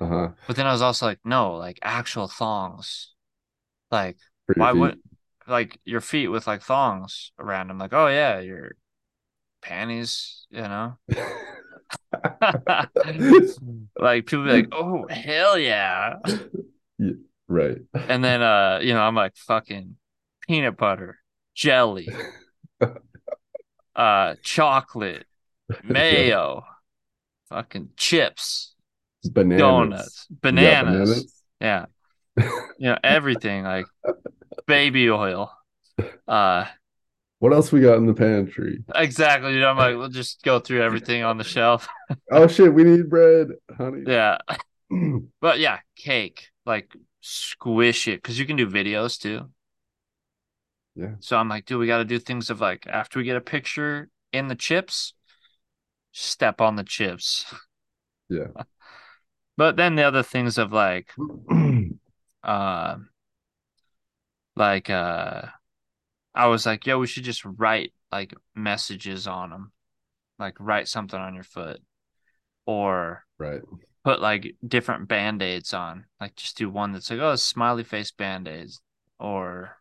Uh-huh. 0.00 0.30
But 0.46 0.56
then 0.56 0.66
I 0.66 0.72
was 0.72 0.82
also 0.82 1.06
like, 1.06 1.20
no, 1.24 1.54
like 1.54 1.78
actual 1.82 2.28
thongs. 2.28 3.14
Like 3.90 4.16
your 4.48 4.56
why 4.56 4.72
would 4.72 4.98
like 5.48 5.78
your 5.84 6.00
feet 6.00 6.28
with 6.28 6.46
like 6.46 6.62
thongs 6.62 7.32
around 7.38 7.68
them? 7.68 7.78
Like, 7.78 7.92
oh 7.92 8.08
yeah, 8.08 8.40
your 8.40 8.72
panties, 9.62 10.46
you 10.50 10.62
know. 10.62 10.96
like 13.98 14.26
people 14.26 14.44
be 14.44 14.50
like, 14.50 14.68
oh 14.72 15.06
hell 15.08 15.58
yeah. 15.58 16.14
right. 17.48 17.78
And 17.94 18.24
then 18.24 18.42
uh, 18.42 18.80
you 18.82 18.94
know, 18.94 19.00
I'm 19.00 19.14
like 19.14 19.36
fucking 19.36 19.96
peanut 20.46 20.76
butter, 20.76 21.18
jelly, 21.54 22.08
uh, 23.94 24.34
chocolate, 24.42 25.26
mayo, 25.84 26.64
fucking 27.48 27.90
chips, 27.96 28.74
Bananas. 29.30 29.60
donuts, 29.60 30.26
You 30.30 30.36
got 30.36 30.86
bananas. 30.86 31.42
Yeah. 31.60 31.86
You 32.38 32.90
know, 32.90 32.98
everything 33.02 33.64
like 33.64 33.86
baby 34.66 35.10
oil. 35.10 35.52
Uh 36.26 36.66
What 37.38 37.52
else 37.52 37.70
we 37.70 37.80
got 37.80 37.98
in 37.98 38.06
the 38.06 38.14
pantry? 38.14 38.82
exactly. 38.94 39.54
You 39.54 39.60
know, 39.60 39.68
I'm 39.68 39.76
like, 39.76 39.96
we'll 39.96 40.08
just 40.08 40.42
go 40.42 40.58
through 40.60 40.82
everything 40.82 41.22
on 41.22 41.38
the 41.38 41.44
shelf. 41.44 41.88
Oh 42.30 42.46
shit, 42.46 42.72
we 42.72 42.84
need 42.84 43.08
bread, 43.08 43.48
honey. 43.76 44.02
Yeah. 44.06 44.38
But 45.40 45.58
yeah, 45.58 45.80
cake. 45.96 46.50
Like 46.64 46.94
squish 47.20 48.08
it. 48.08 48.22
Cause 48.22 48.38
you 48.38 48.46
can 48.46 48.56
do 48.56 48.66
videos 48.68 49.18
too. 49.18 49.50
Yeah. 50.94 51.16
So 51.20 51.36
I'm 51.36 51.48
like, 51.48 51.66
dude, 51.66 51.78
we 51.80 51.86
gotta 51.86 52.04
do 52.04 52.18
things 52.18 52.50
of 52.50 52.60
like 52.60 52.86
after 52.86 53.18
we 53.18 53.24
get 53.24 53.36
a 53.36 53.40
picture 53.40 54.08
in 54.32 54.48
the 54.48 54.54
chips, 54.54 55.14
step 56.12 56.60
on 56.60 56.76
the 56.76 56.84
chips. 56.84 57.52
Yeah. 58.28 58.48
But 59.58 59.76
then 59.76 59.94
the 59.94 60.02
other 60.02 60.22
things 60.22 60.58
of 60.58 60.72
like 60.72 61.12
uh 62.42 62.96
like 64.56 64.90
uh 64.90 65.42
I 66.34 66.46
was 66.46 66.66
like, 66.66 66.86
yo, 66.86 66.98
we 66.98 67.06
should 67.06 67.24
just 67.24 67.44
write 67.44 67.92
like 68.12 68.34
messages 68.54 69.26
on 69.26 69.50
them. 69.50 69.72
Like 70.38 70.54
write 70.60 70.88
something 70.88 71.18
on 71.18 71.34
your 71.34 71.44
foot 71.44 71.80
or 72.66 73.24
right. 73.38 73.62
put 74.04 74.20
like 74.20 74.54
different 74.66 75.08
band-aids 75.08 75.72
on. 75.72 76.04
Like 76.20 76.36
just 76.36 76.58
do 76.58 76.68
one 76.68 76.92
that's 76.92 77.10
like, 77.10 77.20
oh, 77.20 77.36
smiley 77.36 77.84
face 77.84 78.10
band-aids 78.10 78.80
or 79.18 79.78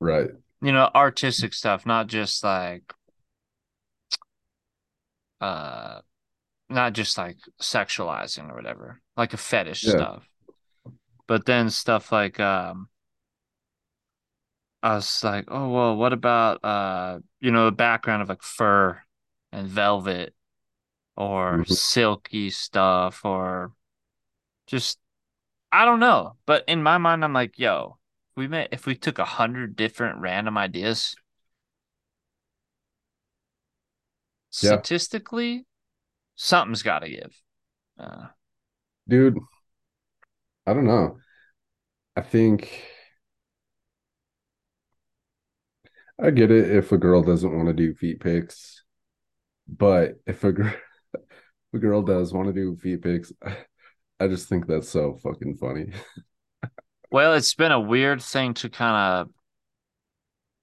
Right. 0.00 0.30
you 0.62 0.72
know, 0.72 0.90
artistic 0.94 1.52
stuff, 1.52 1.84
not 1.84 2.06
just 2.06 2.42
like 2.42 2.92
uh 5.40 6.00
not 6.68 6.94
just 6.94 7.18
like 7.18 7.36
sexualizing 7.60 8.50
or 8.50 8.54
whatever, 8.54 9.00
like 9.16 9.34
a 9.34 9.36
fetish 9.36 9.82
Yeah. 9.82 9.92
stuff. 9.92 10.28
But 11.26 11.44
then 11.44 11.70
stuff 11.70 12.12
like 12.12 12.40
um 12.40 12.88
I 14.82 14.94
was 14.96 15.24
like, 15.24 15.46
oh 15.48 15.68
well, 15.70 15.96
what 15.96 16.12
about 16.12 16.64
uh 16.64 17.20
you 17.40 17.50
know 17.50 17.66
the 17.66 17.72
background 17.72 18.22
of 18.22 18.28
like 18.28 18.42
fur 18.42 19.00
and 19.52 19.68
velvet 19.68 20.34
or 21.16 21.64
Mhm. 21.64 21.66
silky 21.66 22.50
stuff 22.50 23.24
or 23.24 23.72
just 24.66 24.98
I 25.72 25.84
don't 25.86 26.00
know. 26.00 26.36
But 26.46 26.64
in 26.68 26.82
my 26.82 26.98
mind, 26.98 27.24
I'm 27.24 27.32
like, 27.34 27.58
yo, 27.58 27.98
we 28.36 28.48
may 28.48 28.68
if 28.72 28.86
we 28.86 28.96
took 28.96 29.18
a 29.20 29.24
hundred 29.26 29.76
different 29.76 30.20
random 30.20 30.58
ideas, 30.58 31.16
Yeah. 34.60 34.82
statistically, 34.82 35.66
something's 36.36 36.82
got 36.84 37.00
to 37.00 37.10
give. 37.10 37.42
Uh, 37.98 38.28
dude 39.08 39.38
i 40.66 40.72
don't 40.74 40.86
know 40.86 41.16
i 42.16 42.20
think 42.22 42.84
i 46.20 46.30
get 46.30 46.50
it 46.50 46.70
if 46.70 46.92
a 46.92 46.98
girl 46.98 47.22
doesn't 47.22 47.54
want 47.54 47.68
to 47.68 47.74
do 47.74 47.94
feet 47.94 48.20
pics 48.20 48.84
but 49.68 50.20
if 50.26 50.44
a 50.44 50.52
girl 50.52 50.72
a 51.74 51.78
girl 51.78 52.02
does 52.02 52.32
want 52.32 52.46
to 52.48 52.52
do 52.52 52.76
feet 52.76 53.02
pics 53.02 53.32
i 54.20 54.26
just 54.26 54.48
think 54.48 54.66
that's 54.66 54.88
so 54.88 55.18
fucking 55.22 55.56
funny 55.56 55.92
well, 57.10 57.34
it's 57.34 57.54
been 57.54 57.72
a 57.72 57.80
weird 57.80 58.22
thing 58.22 58.54
to 58.54 58.68
kind 58.68 59.28
of 59.28 59.34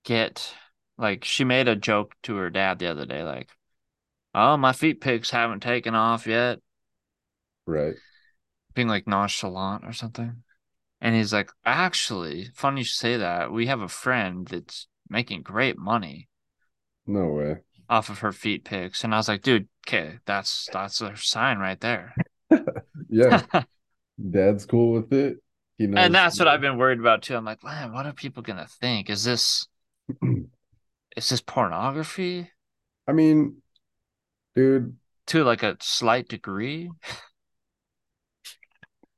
get. 0.04 0.54
Like, 0.98 1.26
she 1.26 1.44
made 1.44 1.68
a 1.68 1.76
joke 1.76 2.14
to 2.24 2.36
her 2.36 2.50
dad 2.52 2.78
the 2.80 2.88
other 2.88 3.06
day, 3.06 3.24
like, 3.24 3.50
"Oh, 4.36 4.58
my 4.58 4.74
feet 4.74 5.02
pics 5.02 5.32
haven't 5.32 5.62
taken 5.62 5.96
off 5.96 6.28
yet," 6.28 6.60
right 7.66 7.96
being 8.76 8.88
like 8.88 9.08
nonchalant 9.08 9.86
or 9.86 9.94
something. 9.94 10.44
And 11.02 11.16
he's 11.16 11.34
like, 11.34 11.52
"Actually, 11.66 12.50
funny 12.54 12.82
you 12.82 12.86
say 12.86 13.18
that. 13.18 13.52
We 13.52 13.68
have 13.68 13.82
a 13.82 13.88
friend 13.88 14.48
that's 14.48 14.88
making 15.14 15.44
great 15.44 15.78
money." 15.78 16.28
no 17.08 17.28
way 17.30 17.58
off 17.90 18.10
of 18.10 18.20
her 18.20 18.32
feet 18.32 18.64
pics. 18.66 19.04
And 19.04 19.14
I 19.14 19.18
was 19.18 19.28
like, 19.28 19.42
dude, 19.42 19.68
okay, 19.88 20.20
that's 20.26 20.68
that's 20.72 21.02
a 21.02 21.16
sign 21.16 21.60
right 21.60 21.80
there. 21.80 22.16
yeah 23.10 23.44
dad's 24.32 24.66
cool 24.66 24.94
with 24.94 25.12
it 25.12 25.38
he 25.78 25.88
knows 25.88 26.06
and 26.06 26.14
that's 26.14 26.38
what 26.38 26.48
I've 26.48 26.62
been 26.62 26.78
worried 26.78 27.00
about 27.00 27.24
too. 27.24 27.36
I'm 27.36 27.46
like, 27.46 27.64
man, 27.64 27.94
what 27.94 28.06
are 28.06 28.14
people 28.14 28.44
gonna 28.44 28.68
think? 28.80 29.10
Is 29.10 29.24
this 29.24 29.68
is 31.16 31.30
this 31.30 31.42
pornography 31.42 32.50
i 33.08 33.12
mean 33.12 33.58
dude 34.56 34.96
to 35.28 35.44
like 35.44 35.64
a 35.64 35.78
slight 35.80 36.28
degree? 36.28 36.92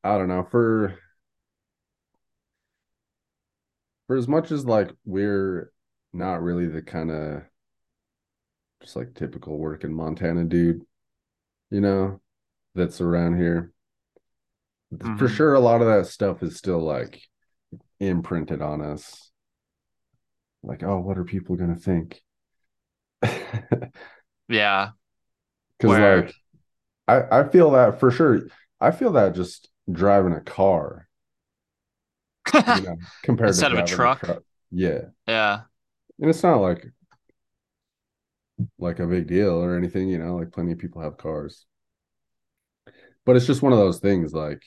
I 0.04 0.18
don't 0.18 0.28
know 0.28 0.48
for 0.50 1.00
for 4.08 4.16
as 4.16 4.28
much 4.28 4.52
as 4.52 4.66
like 4.66 4.92
we're 5.04 5.72
not 6.16 6.42
really 6.44 6.68
the 6.68 6.82
kind 6.82 7.12
of 7.12 7.44
just 8.82 8.96
like 8.96 9.14
typical 9.14 9.58
working 9.58 9.94
Montana 9.94 10.44
dude, 10.44 10.86
you 11.72 11.82
know, 11.82 12.22
that's 12.76 13.02
around 13.02 13.38
here. 13.38 13.74
For 15.16 15.28
Mhm. 15.28 15.28
sure 15.30 15.54
a 15.54 15.60
lot 15.60 15.82
of 15.82 15.88
that 15.88 16.08
stuff 16.08 16.44
is 16.44 16.58
still 16.58 16.80
like 16.82 17.22
imprinted 18.00 18.62
on 18.62 18.82
us. 18.82 19.32
Like, 20.64 20.84
oh, 20.84 21.00
what 21.00 21.18
are 21.18 21.24
people 21.24 21.56
gonna 21.56 21.78
think? 21.78 22.22
Yeah. 24.48 24.92
Because, 25.78 25.98
like 25.98 26.36
I, 27.08 27.42
I 27.42 27.50
feel 27.50 27.72
that 27.72 28.00
for 28.00 28.12
sure. 28.12 28.44
I 28.82 28.92
feel 28.92 29.14
that 29.14 29.36
just 29.36 29.70
driving 29.92 30.34
a 30.34 30.42
car, 30.42 31.08
you 32.68 32.82
know, 32.82 32.98
compared 33.22 33.58
Instead 33.58 33.60
to 33.60 33.66
of 33.72 33.78
a 33.80 33.84
driving 33.84 34.12
truck? 34.22 34.30
Yeah. 34.72 35.06
yeah. 35.28 35.64
And 36.20 36.30
it's 36.30 36.44
not 36.44 36.62
like 36.62 36.86
like 38.80 39.00
a 39.00 39.08
big 39.08 39.28
deal 39.28 39.52
or 39.62 39.76
anything, 39.76 40.08
you 40.08 40.18
know, 40.18 40.38
like 40.38 40.52
plenty 40.52 40.72
of 40.72 40.78
people 40.78 41.02
have 41.02 41.18
cars. 41.18 41.66
But 43.26 43.36
it's 43.36 43.48
just 43.48 43.62
one 43.62 43.74
of 43.74 43.80
those 43.80 44.00
things 44.00 44.34
like 44.34 44.64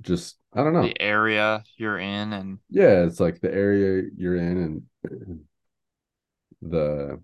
just 0.00 0.36
I 0.52 0.64
don't 0.64 0.72
know. 0.72 0.82
The 0.82 1.00
area 1.00 1.62
you're 1.76 1.98
in 1.98 2.32
and 2.32 2.58
Yeah, 2.68 3.04
it's 3.04 3.20
like 3.20 3.40
the 3.40 3.52
area 3.52 4.04
you're 4.16 4.36
in 4.36 4.82
and 5.02 5.40
the 6.62 7.20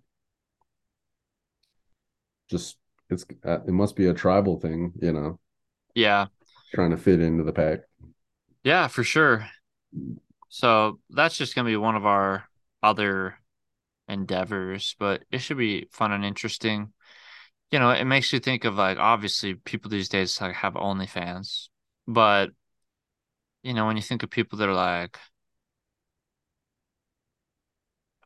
just 2.48 2.76
it's 3.10 3.24
uh, 3.44 3.60
it 3.66 3.72
must 3.72 3.96
be 3.96 4.06
a 4.06 4.14
tribal 4.14 4.60
thing, 4.60 4.92
you 5.00 5.12
know, 5.12 5.38
yeah. 5.94 6.26
trying 6.74 6.90
to 6.90 6.96
fit 6.96 7.20
into 7.20 7.44
the 7.44 7.52
pack. 7.52 7.80
Yeah, 8.62 8.88
for 8.88 9.02
sure. 9.02 9.48
So 10.48 11.00
that's 11.10 11.36
just 11.36 11.54
gonna 11.54 11.68
be 11.68 11.76
one 11.76 11.96
of 11.96 12.06
our 12.06 12.48
other 12.82 13.38
endeavors, 14.08 14.96
but 14.98 15.24
it 15.30 15.38
should 15.38 15.58
be 15.58 15.88
fun 15.92 16.12
and 16.12 16.24
interesting. 16.24 16.92
You 17.70 17.78
know, 17.78 17.90
it 17.90 18.04
makes 18.04 18.32
you 18.32 18.40
think 18.40 18.64
of 18.64 18.76
like 18.76 18.98
obviously 18.98 19.54
people 19.54 19.90
these 19.90 20.08
days 20.08 20.40
like 20.40 20.54
have 20.56 20.74
OnlyFans, 20.74 21.68
but 22.06 22.50
you 23.62 23.74
know, 23.74 23.86
when 23.86 23.96
you 23.96 24.02
think 24.02 24.22
of 24.22 24.30
people 24.30 24.58
that 24.58 24.68
are 24.68 24.74
like 24.74 25.18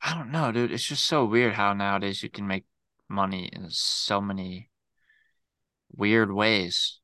I 0.02 0.14
don't 0.14 0.30
know, 0.32 0.50
dude, 0.52 0.72
it's 0.72 0.84
just 0.84 1.06
so 1.06 1.24
weird 1.24 1.54
how 1.54 1.72
nowadays 1.74 2.22
you 2.22 2.30
can 2.30 2.46
make 2.46 2.64
money 3.08 3.48
in 3.52 3.70
so 3.70 4.20
many 4.20 4.68
weird 5.92 6.32
ways. 6.32 6.98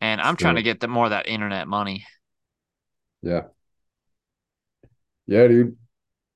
And 0.00 0.20
I'm 0.20 0.36
trying 0.36 0.56
to 0.56 0.62
get 0.62 0.80
the 0.80 0.88
more 0.88 1.04
of 1.04 1.10
that 1.10 1.28
internet 1.28 1.66
money. 1.66 2.06
Yeah. 3.22 3.48
Yeah, 5.26 5.46
dude. 5.48 5.76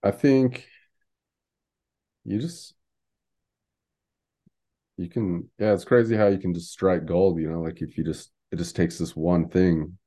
I 0.02 0.10
think 0.12 0.68
you 2.24 2.38
just 2.40 2.74
you 4.96 5.08
can 5.08 5.48
yeah, 5.58 5.72
it's 5.72 5.84
crazy 5.84 6.16
how 6.16 6.26
you 6.28 6.38
can 6.38 6.54
just 6.54 6.72
strike 6.72 7.06
gold, 7.06 7.38
you 7.40 7.50
know, 7.50 7.60
like 7.60 7.82
if 7.82 7.98
you 7.98 8.04
just 8.04 8.30
it 8.52 8.56
just 8.56 8.76
takes 8.76 8.98
this 8.98 9.14
one 9.16 9.48
thing. 9.48 9.98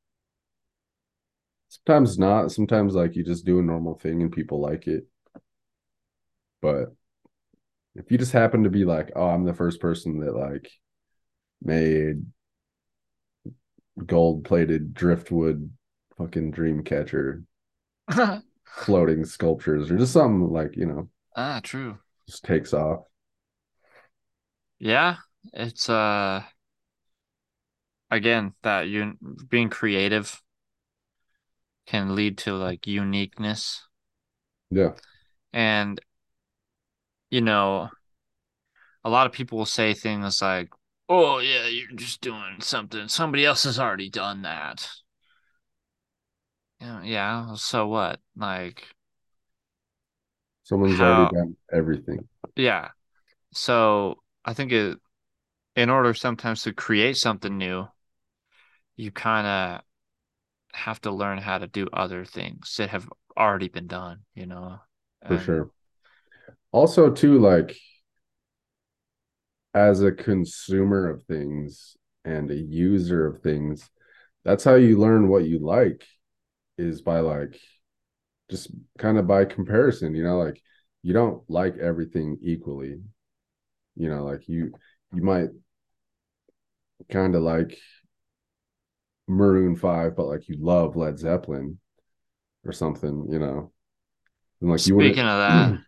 Sometimes 1.70 2.18
not, 2.20 2.52
sometimes 2.52 2.96
like 2.96 3.16
you 3.16 3.24
just 3.24 3.46
do 3.46 3.60
a 3.60 3.64
normal 3.64 3.96
thing 3.96 4.22
and 4.22 4.32
people 4.32 4.60
like 4.60 4.88
it. 4.88 5.08
But 6.62 6.94
if 7.96 8.12
you 8.12 8.18
just 8.18 8.32
happen 8.32 8.64
to 8.64 8.70
be 8.70 8.86
like, 8.86 9.12
oh, 9.16 9.28
I'm 9.30 9.44
the 9.46 9.54
first 9.54 9.80
person 9.82 10.20
that 10.20 10.36
like 10.36 10.70
made 11.62 12.26
gold-plated 14.06 14.94
driftwood 14.94 15.70
fucking 16.20 16.52
dream 16.52 16.84
catcher 16.84 17.44
floating 18.66 19.26
sculptures 19.26 19.90
or 19.90 19.98
just 19.98 20.14
something 20.14 20.52
like, 20.52 20.78
you 20.78 20.86
know, 20.86 21.10
ah, 21.36 21.60
true. 21.64 21.98
just 22.28 22.44
takes 22.46 22.74
off. 22.74 23.06
Yeah, 24.78 25.18
it's 25.54 25.90
uh 25.90 26.44
again 28.12 28.54
that 28.64 28.88
you 28.88 29.14
being 29.50 29.70
creative 29.70 30.42
can 31.86 32.16
lead 32.16 32.38
to 32.40 32.54
like 32.54 32.86
uniqueness 32.88 33.88
Yeah. 34.70 34.92
and 35.54 36.00
you 37.32 37.42
know 37.42 37.90
a 39.04 39.10
lot 39.10 39.26
of 39.28 39.32
people 39.34 39.58
will 39.58 39.66
say 39.66 39.94
things 39.94 40.42
like 40.42 40.70
oh 41.08 41.40
yeah 41.40 41.68
you're 41.68 41.92
just 41.96 42.22
doing 42.22 42.58
something 42.60 43.08
somebody 43.08 43.46
else 43.46 43.64
has 43.64 43.80
already 43.80 44.10
done 44.10 44.42
that 44.44 44.88
yeah 46.82 47.02
yeah 47.04 47.54
so 47.56 47.88
what 47.88 48.20
like 48.36 48.84
Someone's 50.64 50.98
How- 50.98 51.26
already 51.26 51.36
done 51.36 51.56
everything. 51.72 52.28
yeah 52.56 52.90
so 53.54 54.16
I 54.46 54.54
think 54.54 54.72
it 54.72 54.98
in 55.76 55.90
order 55.90 56.14
sometimes 56.14 56.64
to 56.64 56.74
create 56.74 57.18
something 57.18 57.58
new 57.58 57.88
you 58.96 59.12
kind 59.12 59.48
of 59.48 59.82
have 60.74 61.02
to 61.02 61.12
learn 61.12 61.38
how 61.40 61.58
to 61.58 61.68
do 61.68 61.88
other 61.92 62.26
things 62.26 62.76
that 62.78 62.90
have 62.90 63.10
already 63.38 63.70
been 63.70 63.88
done, 63.88 64.20
you 64.36 64.46
know. 64.46 64.80
for 65.26 65.36
And- 65.36 65.42
sure. 65.44 65.72
Also, 66.72 67.10
too, 67.10 67.40
like 67.40 67.76
as 69.74 70.04
a 70.04 70.12
consumer 70.12 71.10
of 71.10 71.24
things 71.26 71.96
and 72.26 72.52
a 72.52 72.56
user 72.56 73.26
of 73.26 73.42
things, 73.42 73.90
that's 74.44 74.64
how 74.64 74.76
you 74.76 75.00
learn 75.00 75.30
what 75.30 75.46
you 75.46 75.60
like 75.60 76.06
is 76.80 77.02
by 77.02 77.20
like 77.20 77.60
just 78.50 78.72
kind 78.98 79.18
of 79.18 79.28
by 79.28 79.46
comparison, 79.46 80.16
you 80.16 80.24
know, 80.24 80.40
like 80.40 80.62
you 81.04 81.14
don't 81.14 81.44
like 81.50 81.78
everything 81.78 82.38
equally. 82.42 83.02
You 83.96 84.10
know, 84.10 84.24
like 84.24 84.48
you 84.48 84.72
you 85.14 85.22
might 85.22 85.50
kind 87.12 87.36
of 87.36 87.42
like 87.42 87.78
Maroon 89.28 89.76
5, 89.76 90.16
but 90.16 90.26
like 90.26 90.50
you 90.50 90.58
love 90.60 90.96
Led 90.96 91.20
Zeppelin 91.20 91.80
or 92.66 92.72
something, 92.72 93.28
you 93.30 93.40
know. 93.40 93.72
And 94.62 94.72
like 94.72 94.86
you 94.86 94.96
wouldn't 94.96 95.14
Speaking 95.14 95.28
of 95.28 95.38
that, 95.38 95.80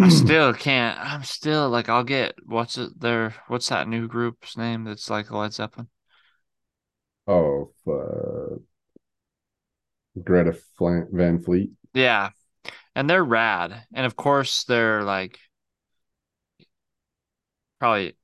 I 0.00 0.08
still 0.24 0.54
can't. 0.54 0.98
I'm 0.98 1.24
still 1.24 1.68
like 1.70 1.88
I'll 1.88 2.04
get 2.04 2.34
what's 2.46 2.78
it 2.78 3.00
there? 3.00 3.34
What's 3.48 3.68
that 3.68 3.88
new 3.88 4.08
group's 4.08 4.56
name 4.56 4.84
that's 4.84 5.10
like 5.10 5.30
Led 5.30 5.52
Zeppelin? 5.52 5.88
oh, 7.26 7.72
uh, 7.86 8.56
Greta 10.24 10.52
Flan- 10.76 11.08
Van 11.12 11.38
Fleet. 11.40 11.70
Yeah. 11.94 12.30
And 12.94 13.08
they're 13.10 13.24
rad. 13.24 13.86
And 13.94 14.06
of 14.06 14.16
course 14.16 14.64
they're 14.64 15.04
like 15.04 15.38
probably 17.80 18.16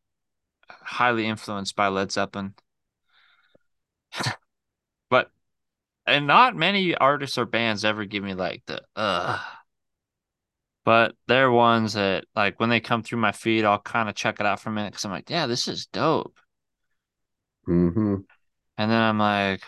highly 0.69 1.27
influenced 1.27 1.77
by 1.77 1.89
Led 1.89 2.12
Zeppelin. 2.12 2.55
but 5.11 5.31
and 6.07 6.27
not 6.27 6.57
many 6.57 6.95
artists 6.97 7.39
or 7.39 7.47
bands 7.47 7.85
ever 7.85 8.05
give 8.05 8.25
me 8.25 8.35
like 8.35 8.62
the 8.66 8.83
uh 8.97 9.41
but 10.85 11.15
they're 11.27 11.51
ones 11.51 11.95
that 11.95 12.25
like 12.35 12.61
when 12.61 12.69
they 12.71 12.81
come 12.81 13.03
through 13.03 13.19
my 13.19 13.33
feed 13.33 13.65
I'll 13.65 13.79
kind 13.79 14.09
of 14.09 14.15
check 14.15 14.41
it 14.41 14.47
out 14.47 14.61
for 14.61 14.71
a 14.71 14.73
minute 14.73 14.93
because 14.93 15.05
I'm 15.05 15.11
like, 15.11 15.31
yeah, 15.31 15.47
this 15.47 15.69
is 15.69 15.87
dope. 15.87 16.37
hmm 17.66 18.25
And 18.79 18.91
then 18.91 19.01
I'm 19.01 19.19
like, 19.19 19.62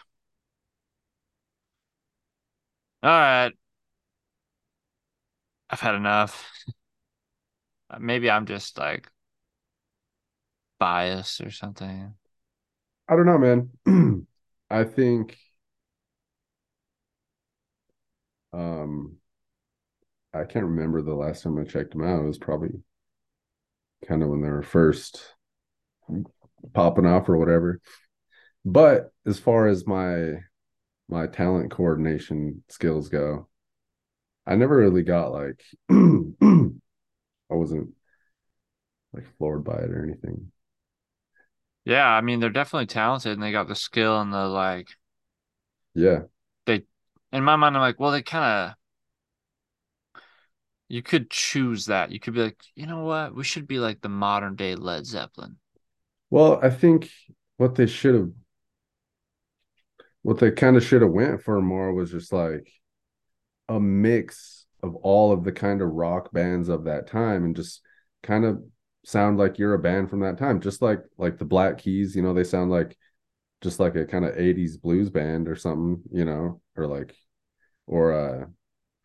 all 3.02 3.10
right, 3.10 3.52
I've 5.70 5.81
had 5.81 5.94
enough. 5.94 6.51
Maybe 7.98 8.31
I'm 8.31 8.47
just 8.47 8.78
like 8.78 9.10
biased 10.78 11.40
or 11.40 11.51
something. 11.51 12.14
I 13.09 13.16
don't 13.16 13.27
know, 13.27 13.39
man. 13.39 14.27
I 14.70 14.85
think 14.85 15.36
um 18.52 19.16
I 20.32 20.44
can't 20.44 20.66
remember 20.66 21.02
the 21.02 21.14
last 21.14 21.43
time 21.43 21.59
I 21.59 21.64
checked 21.64 21.93
them 21.93 22.05
out. 22.05 22.23
It 22.23 22.27
was 22.27 22.39
probably 22.39 22.81
kind 24.06 24.23
of 24.23 24.28
when 24.28 24.43
they 24.43 24.51
were 24.51 24.62
first 24.62 25.35
popping 26.74 27.06
off 27.06 27.28
or 27.28 27.36
whatever. 27.36 27.81
But 28.64 29.12
as 29.27 29.39
far 29.39 29.68
as 29.68 29.86
my 29.86 30.40
my 31.09 31.27
talent 31.27 31.70
coordination 31.70 32.62
skills 32.69 33.09
go, 33.09 33.49
I 34.47 34.57
never 34.57 34.77
really 34.77 35.03
got 35.03 35.33
like 35.33 35.62
I 35.91 36.70
wasn't 37.51 37.91
like 39.12 39.24
floored 39.39 39.65
by 39.65 39.78
it 39.78 39.91
or 39.91 40.03
anything. 40.05 40.53
Yeah, 41.85 42.07
I 42.09 42.20
mean 42.20 42.41
they're 42.41 42.51
definitely 42.51 42.87
talented 42.87 43.33
and 43.33 43.43
they 43.43 43.53
got 43.53 43.69
the 43.69 43.74
skill 43.77 44.20
and 44.20 44.33
the 44.33 44.47
like 44.49 44.89
Yeah. 45.95 46.24
They 46.66 46.83
in 47.33 47.45
my 47.45 47.57
mind 47.57 47.77
I'm 47.77 47.81
like, 47.83 47.99
well 47.99 48.12
they 48.12 48.23
kind 48.23 48.45
of 48.70 48.74
you 50.89 51.03
could 51.03 51.31
choose 51.31 51.87
that. 51.87 52.12
You 52.12 52.20
could 52.20 52.35
be 52.35 52.43
like, 52.43 52.61
you 52.74 52.87
know 52.87 53.05
what? 53.05 53.35
We 53.35 53.45
should 53.45 53.66
be 53.66 53.78
like 53.78 54.01
the 54.01 54.09
modern 54.09 54.55
day 54.55 54.74
Led 54.74 55.05
Zeppelin. 55.07 55.59
Well, 56.31 56.59
I 56.62 56.70
think 56.70 57.11
what 57.57 57.74
they 57.74 57.87
should 57.87 58.15
have, 58.15 58.31
what 60.27 60.40
they 60.40 60.51
kind 60.51 60.77
of 60.77 60.82
should 60.82 61.03
have 61.03 61.12
went 61.12 61.40
for 61.40 61.62
more 61.62 61.93
was 61.93 62.11
just 62.11 62.32
like 62.32 62.69
a 63.69 63.78
mix 63.78 64.66
of 64.82 64.97
all 64.97 65.31
of 65.31 65.44
the 65.44 65.53
kind 65.53 65.81
of 65.81 65.93
rock 65.93 66.32
bands 66.32 66.69
of 66.69 66.86
that 66.86 67.07
time, 67.07 67.44
and 67.44 67.55
just 67.55 67.81
kind 68.24 68.44
of 68.44 68.61
sound 69.05 69.39
like 69.39 69.57
you're 69.57 69.74
a 69.74 69.78
band 69.78 70.11
from 70.11 70.19
that 70.20 70.36
time, 70.36 70.61
just 70.61 70.82
like 70.82 70.98
like 71.16 71.39
the 71.39 71.44
Black 71.44 71.78
Keys. 71.78 72.16
You 72.16 72.23
know, 72.23 72.35
they 72.35 72.43
sound 72.43 72.73
like 72.73 72.98
just 73.62 73.78
like 73.78 73.94
a 73.94 74.05
kind 74.05 74.24
of 74.24 74.35
'80s 74.35 74.77
blues 74.78 75.11
band 75.11 75.47
or 75.47 75.55
something. 75.55 76.03
You 76.11 76.24
know, 76.24 76.61
or 76.77 76.89
like 76.89 77.15
or 77.86 78.12
uh 78.12 78.47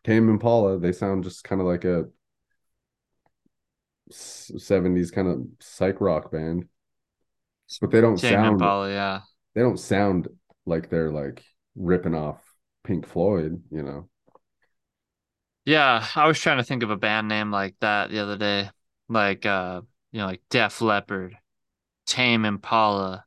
Tame 0.02 0.28
Impala. 0.28 0.80
They 0.80 0.90
sound 0.90 1.22
just 1.22 1.44
kind 1.44 1.60
of 1.60 1.68
like 1.68 1.84
a 1.84 2.06
'70s 4.10 5.12
kind 5.12 5.28
of 5.28 5.46
psych 5.60 6.00
rock 6.00 6.32
band 6.32 6.64
but 7.80 7.92
they 7.92 8.00
don't 8.00 8.16
Tame 8.18 8.32
sound 8.32 8.54
Impala, 8.54 8.90
yeah. 8.90 9.20
they 9.54 9.62
don't 9.62 9.78
sound 9.78 10.26
like 10.66 10.90
they're 10.90 11.10
like 11.10 11.42
ripping 11.74 12.14
off 12.14 12.42
Pink 12.84 13.06
Floyd, 13.06 13.62
you 13.70 13.82
know. 13.82 14.08
Yeah, 15.64 16.04
I 16.16 16.26
was 16.26 16.40
trying 16.40 16.58
to 16.58 16.64
think 16.64 16.82
of 16.82 16.90
a 16.90 16.96
band 16.96 17.28
name 17.28 17.50
like 17.50 17.76
that 17.80 18.10
the 18.10 18.18
other 18.18 18.36
day. 18.36 18.70
Like 19.08 19.46
uh, 19.46 19.82
you 20.10 20.20
know, 20.20 20.26
like 20.26 20.42
Def 20.50 20.80
Leppard, 20.80 21.36
Tame 22.06 22.44
Impala, 22.44 23.24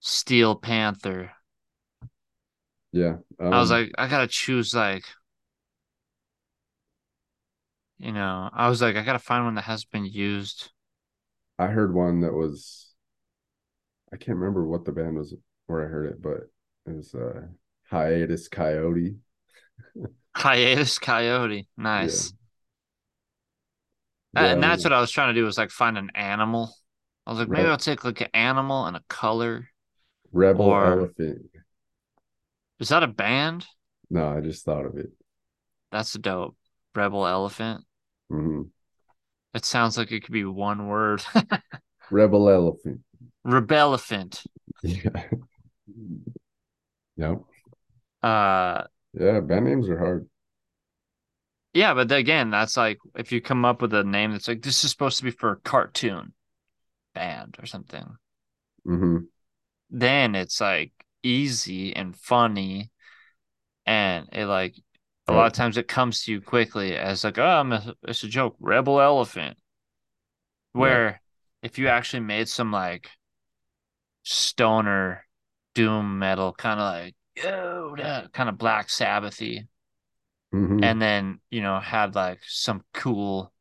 Steel 0.00 0.54
Panther. 0.54 1.32
Yeah. 2.92 3.16
I 3.40 3.58
was 3.58 3.72
um, 3.72 3.80
like, 3.80 3.92
I 3.96 4.06
gotta 4.06 4.26
choose 4.26 4.74
like 4.74 5.04
you 7.98 8.12
know, 8.12 8.50
I 8.52 8.68
was 8.68 8.82
like, 8.82 8.96
I 8.96 9.02
gotta 9.02 9.18
find 9.18 9.44
one 9.44 9.54
that 9.54 9.62
has 9.62 9.84
been 9.84 10.04
used. 10.04 10.70
I 11.58 11.68
heard 11.68 11.94
one 11.94 12.20
that 12.20 12.32
was 12.32 12.94
I 14.12 14.16
can't 14.16 14.38
remember 14.38 14.64
what 14.64 14.84
the 14.84 14.92
band 14.92 15.16
was 15.16 15.34
where 15.66 15.84
I 15.84 15.88
heard 15.88 16.10
it, 16.10 16.22
but 16.22 16.48
it 16.86 16.96
was 16.96 17.14
uh 17.14 17.42
Hiatus 17.90 18.48
Kaiyote. 18.48 19.16
Hiatus 20.34 20.98
Kaiyote. 20.98 21.66
Nice. 21.76 22.32
Yeah, 24.34 24.46
and 24.46 24.62
that's 24.62 24.82
what 24.84 24.94
I 24.94 25.00
was 25.00 25.10
trying 25.10 25.34
to 25.34 25.38
do 25.40 25.44
was 25.44 25.58
like 25.58 25.70
find 25.70 25.98
an 25.98 26.10
animal. 26.14 26.74
I 27.26 27.30
was 27.30 27.38
like, 27.40 27.48
maybe. 27.48 27.68
I'll 27.68 27.76
take 27.76 28.02
like 28.04 28.22
an 28.22 28.28
animal 28.32 28.86
and 28.86 28.96
a 28.96 29.02
color. 29.08 29.68
Rebel 30.32 30.64
or- 30.64 31.00
Elephant. 31.00 31.42
Is 32.80 32.88
that 32.88 33.02
a 33.02 33.08
band? 33.08 33.66
No, 34.10 34.28
I 34.28 34.40
just 34.40 34.64
thought 34.64 34.86
of 34.86 34.96
it. 34.96 35.10
That's 35.92 36.14
dope. 36.14 36.56
Rebel 36.94 37.26
Elephant. 37.26 37.84
hmm 38.30 38.62
It 39.54 39.64
sounds 39.66 39.98
like 39.98 40.10
it 40.10 40.24
could 40.24 40.32
be 40.32 40.44
one 40.44 40.88
word. 40.88 41.22
Rebel 42.10 42.48
Elephant. 42.48 43.00
Rebelephant. 43.46 44.44
Yeah. 44.82 45.24
Yep. 47.22 47.42
Uh 48.22 48.84
Yeah, 49.14 49.40
band 49.40 49.64
names 49.66 49.88
are 49.88 49.98
hard. 49.98 50.28
yeah, 51.74 51.94
but 51.94 52.12
again, 52.12 52.50
that's 52.50 52.76
like 52.76 52.98
if 53.16 53.32
you 53.32 53.40
come 53.40 53.64
up 53.64 53.80
with 53.82 53.94
a 53.94 54.04
name 54.04 54.32
that's 54.32 54.48
like 54.48 54.62
this 54.62 54.84
is 54.84 54.90
supposed 54.90 55.18
to 55.18 55.24
be 55.24 55.30
for 55.30 55.52
a 55.52 55.56
cartoon 55.56 56.34
band 57.14 57.56
or 57.60 57.66
something, 57.66 58.18
hmm 58.84 59.28
then 59.90 60.34
it's 60.34 60.60
like 60.60 60.92
easy 61.22 61.94
and 61.94 62.16
funny 62.16 62.90
and 63.86 64.28
it 64.32 64.46
like 64.46 64.76
a 65.28 65.32
lot 65.34 65.46
of 65.48 65.52
times 65.54 65.76
it 65.76 65.88
comes 65.88 66.24
to 66.24 66.32
you 66.32 66.40
quickly 66.40 66.96
as 66.96 67.24
like, 67.24 67.38
oh, 67.38 67.44
I'm 67.44 67.72
a, 67.72 67.94
it's 68.04 68.24
a 68.24 68.28
joke, 68.28 68.56
Rebel 68.60 69.00
Elephant. 69.00 69.58
Where 70.72 71.22
if 71.62 71.78
you 71.78 71.88
actually 71.88 72.20
made 72.20 72.46
some 72.48 72.72
like 72.72 73.10
stoner 74.24 75.24
doom 75.74 76.18
metal 76.18 76.52
kind 76.52 76.80
of 76.80 76.84
like 76.92 77.14
yo 77.36 77.94
kind 78.32 78.48
of 78.48 78.58
black 78.58 78.88
sabbathy. 78.88 79.66
Hmm 80.52 80.82
and 80.82 81.00
then 81.00 81.40
you 81.50 81.62
know 81.62 81.80
had 81.80 82.14
like 82.14 82.40
some 82.46 82.84
cool 82.92 83.52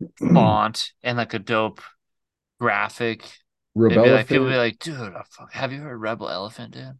font 0.32 0.92
and 1.02 1.18
like 1.18 1.34
a 1.34 1.38
dope 1.38 1.80
graphic. 2.60 3.22
Rebel 3.74 4.04
be 4.04 4.10
like 4.10 4.28
people 4.28 4.44
would 4.44 4.50
be 4.52 4.56
like 4.56 4.78
dude 4.78 4.96
oh, 4.96 5.46
have 5.52 5.72
you 5.72 5.80
heard 5.80 5.98
rebel 5.98 6.28
elephant 6.28 6.72
dude? 6.74 6.98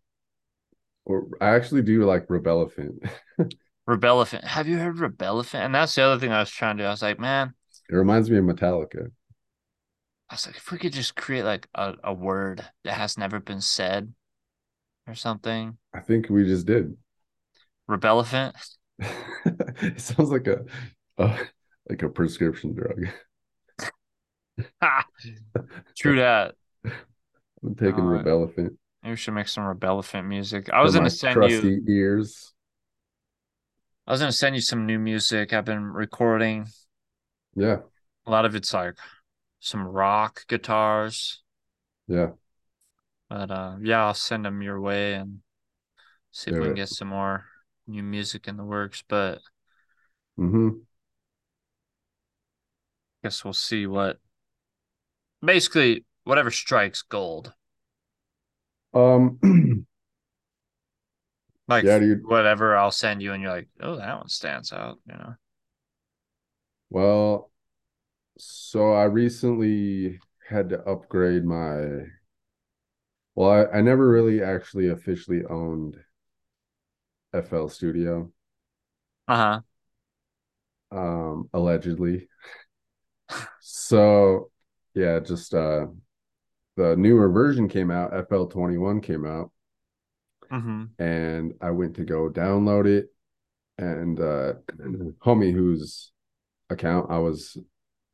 Or 1.05 1.27
I 1.41 1.55
actually 1.55 1.83
do 1.83 2.05
like 2.05 2.29
Rebel 2.29 2.61
Elephant. 2.61 3.03
rebel 3.87 4.09
elephant. 4.11 4.45
Have 4.45 4.69
you 4.69 4.79
heard 4.79 4.99
rebel 4.99 5.27
elephant? 5.27 5.65
And 5.65 5.75
that's 5.75 5.95
the 5.95 6.03
other 6.03 6.21
thing 6.21 6.33
i 6.33 6.41
was 6.41 6.51
trying 6.51 6.77
to 6.77 6.83
do. 6.83 6.87
I 6.87 6.91
was 6.91 7.03
like 7.03 7.19
man 7.19 7.55
It 7.91 7.97
reminds 7.97 8.31
me 8.31 8.39
of 8.39 8.45
Metallica. 8.45 9.11
I 10.31 10.35
was 10.35 10.47
like 10.47 10.57
if 10.57 10.71
we 10.71 10.79
could 10.79 10.93
just 10.93 11.17
create 11.17 11.45
like 11.45 11.69
a, 11.75 11.95
a 12.05 12.13
word 12.15 12.65
that 12.85 12.95
has 12.95 13.19
never 13.19 13.41
been 13.41 13.61
said 13.61 14.13
or 15.07 15.15
something 15.15 15.79
I 15.95 16.01
think 16.01 16.29
we 16.29 16.45
just 16.45 16.67
did. 16.67 16.97
Rebelephant. 17.89 18.53
it 19.01 20.01
sounds 20.01 20.31
like 20.31 20.47
a, 20.47 20.65
a 21.17 21.39
like 21.89 22.03
a 22.03 22.09
prescription 22.09 22.75
drug. 22.75 23.09
Ha! 24.83 25.05
True 25.99 26.17
that. 26.17 26.55
I'm 26.85 27.75
taking. 27.75 28.05
Rebelephant. 28.05 28.77
Maybe 29.03 29.11
we 29.13 29.17
should 29.17 29.35
make 29.35 29.49
some 29.49 29.65
Rebelephant 29.65 30.27
music. 30.27 30.71
I 30.71 30.83
was 30.83 30.95
gonna 30.95 31.11
send 31.11 31.37
crusty 31.37 31.69
you. 31.69 31.85
ears. 31.89 32.53
I 34.07 34.13
was 34.13 34.21
gonna 34.21 34.33
send 34.33 34.55
you 34.55 34.61
some 34.63 34.87
new 34.87 34.99
music 34.99 35.53
I've 35.53 35.65
been 35.65 35.85
recording. 35.85 36.67
Yeah, 37.57 37.79
A 38.27 38.31
lot 38.31 38.45
of 38.45 38.55
it's 38.55 38.73
like 38.75 38.95
some 39.61 39.87
rock 39.87 40.47
guitars, 40.49 41.43
yeah. 42.07 42.31
but 43.29 43.51
uh, 43.51 43.77
yeah, 43.81 44.07
I'll 44.07 44.15
send 44.15 44.45
them 44.45 44.63
your 44.63 44.81
way 44.81 45.15
and 45.15 45.39
see 46.31 46.51
if 46.51 46.59
we 46.59 46.67
can 46.67 46.75
get 46.75 46.89
some 46.89 47.09
more 47.09 47.47
new 47.87 48.03
music 48.03 48.49
in 48.49 48.57
the 48.57 48.65
works. 48.65 49.03
But 49.07 49.41
mm-hmm. 50.39 50.71
guess 53.23 53.45
we'll 53.45 53.53
see 53.53 53.87
what. 53.87 54.19
Basically, 55.41 56.05
whatever 56.25 56.51
strikes 56.51 57.03
gold. 57.03 57.53
Um, 58.93 59.39
Like 61.69 61.85
Yeah, 61.85 61.99
dude. 61.99 62.27
whatever 62.27 62.77
I'll 62.77 62.91
send 62.91 63.23
you, 63.23 63.35
and 63.35 63.43
you're 63.43 63.53
like, 63.53 63.69
oh, 63.81 63.97
that 63.97 64.17
one 64.17 64.29
stands 64.29 64.73
out. 64.73 64.99
You 65.07 65.13
know. 65.13 65.35
Well, 66.89 67.51
so 68.39 68.93
I 68.93 69.05
recently 69.05 70.21
had 70.49 70.71
to 70.71 70.81
upgrade 70.89 71.45
my. 71.45 72.07
Well, 73.35 73.51
I, 73.51 73.79
I 73.79 73.81
never 73.81 74.07
really 74.07 74.43
actually 74.43 74.89
officially 74.89 75.43
owned 75.47 75.97
FL 77.33 77.69
Studio, 77.69 78.33
Uh-huh. 79.29 79.63
um, 80.91 81.49
allegedly. 81.53 82.29
So, 83.61 84.51
yeah, 84.95 85.21
just 85.21 85.55
uh 85.55 85.87
the 86.77 86.97
newer 86.97 87.29
version 87.31 87.69
came 87.69 87.91
out, 87.91 88.15
FL21 88.15 89.01
came 89.01 89.27
out, 89.27 89.53
Mm-hmm. 90.51 90.85
and 90.99 91.55
I 91.61 91.71
went 91.71 91.97
to 91.97 92.05
go 92.05 92.29
download 92.29 92.87
it. 92.87 93.09
And 93.79 94.21
uh 94.21 94.55
homie 95.25 95.53
whose 95.53 96.13
account 96.71 97.11
I 97.11 97.19
was 97.19 97.57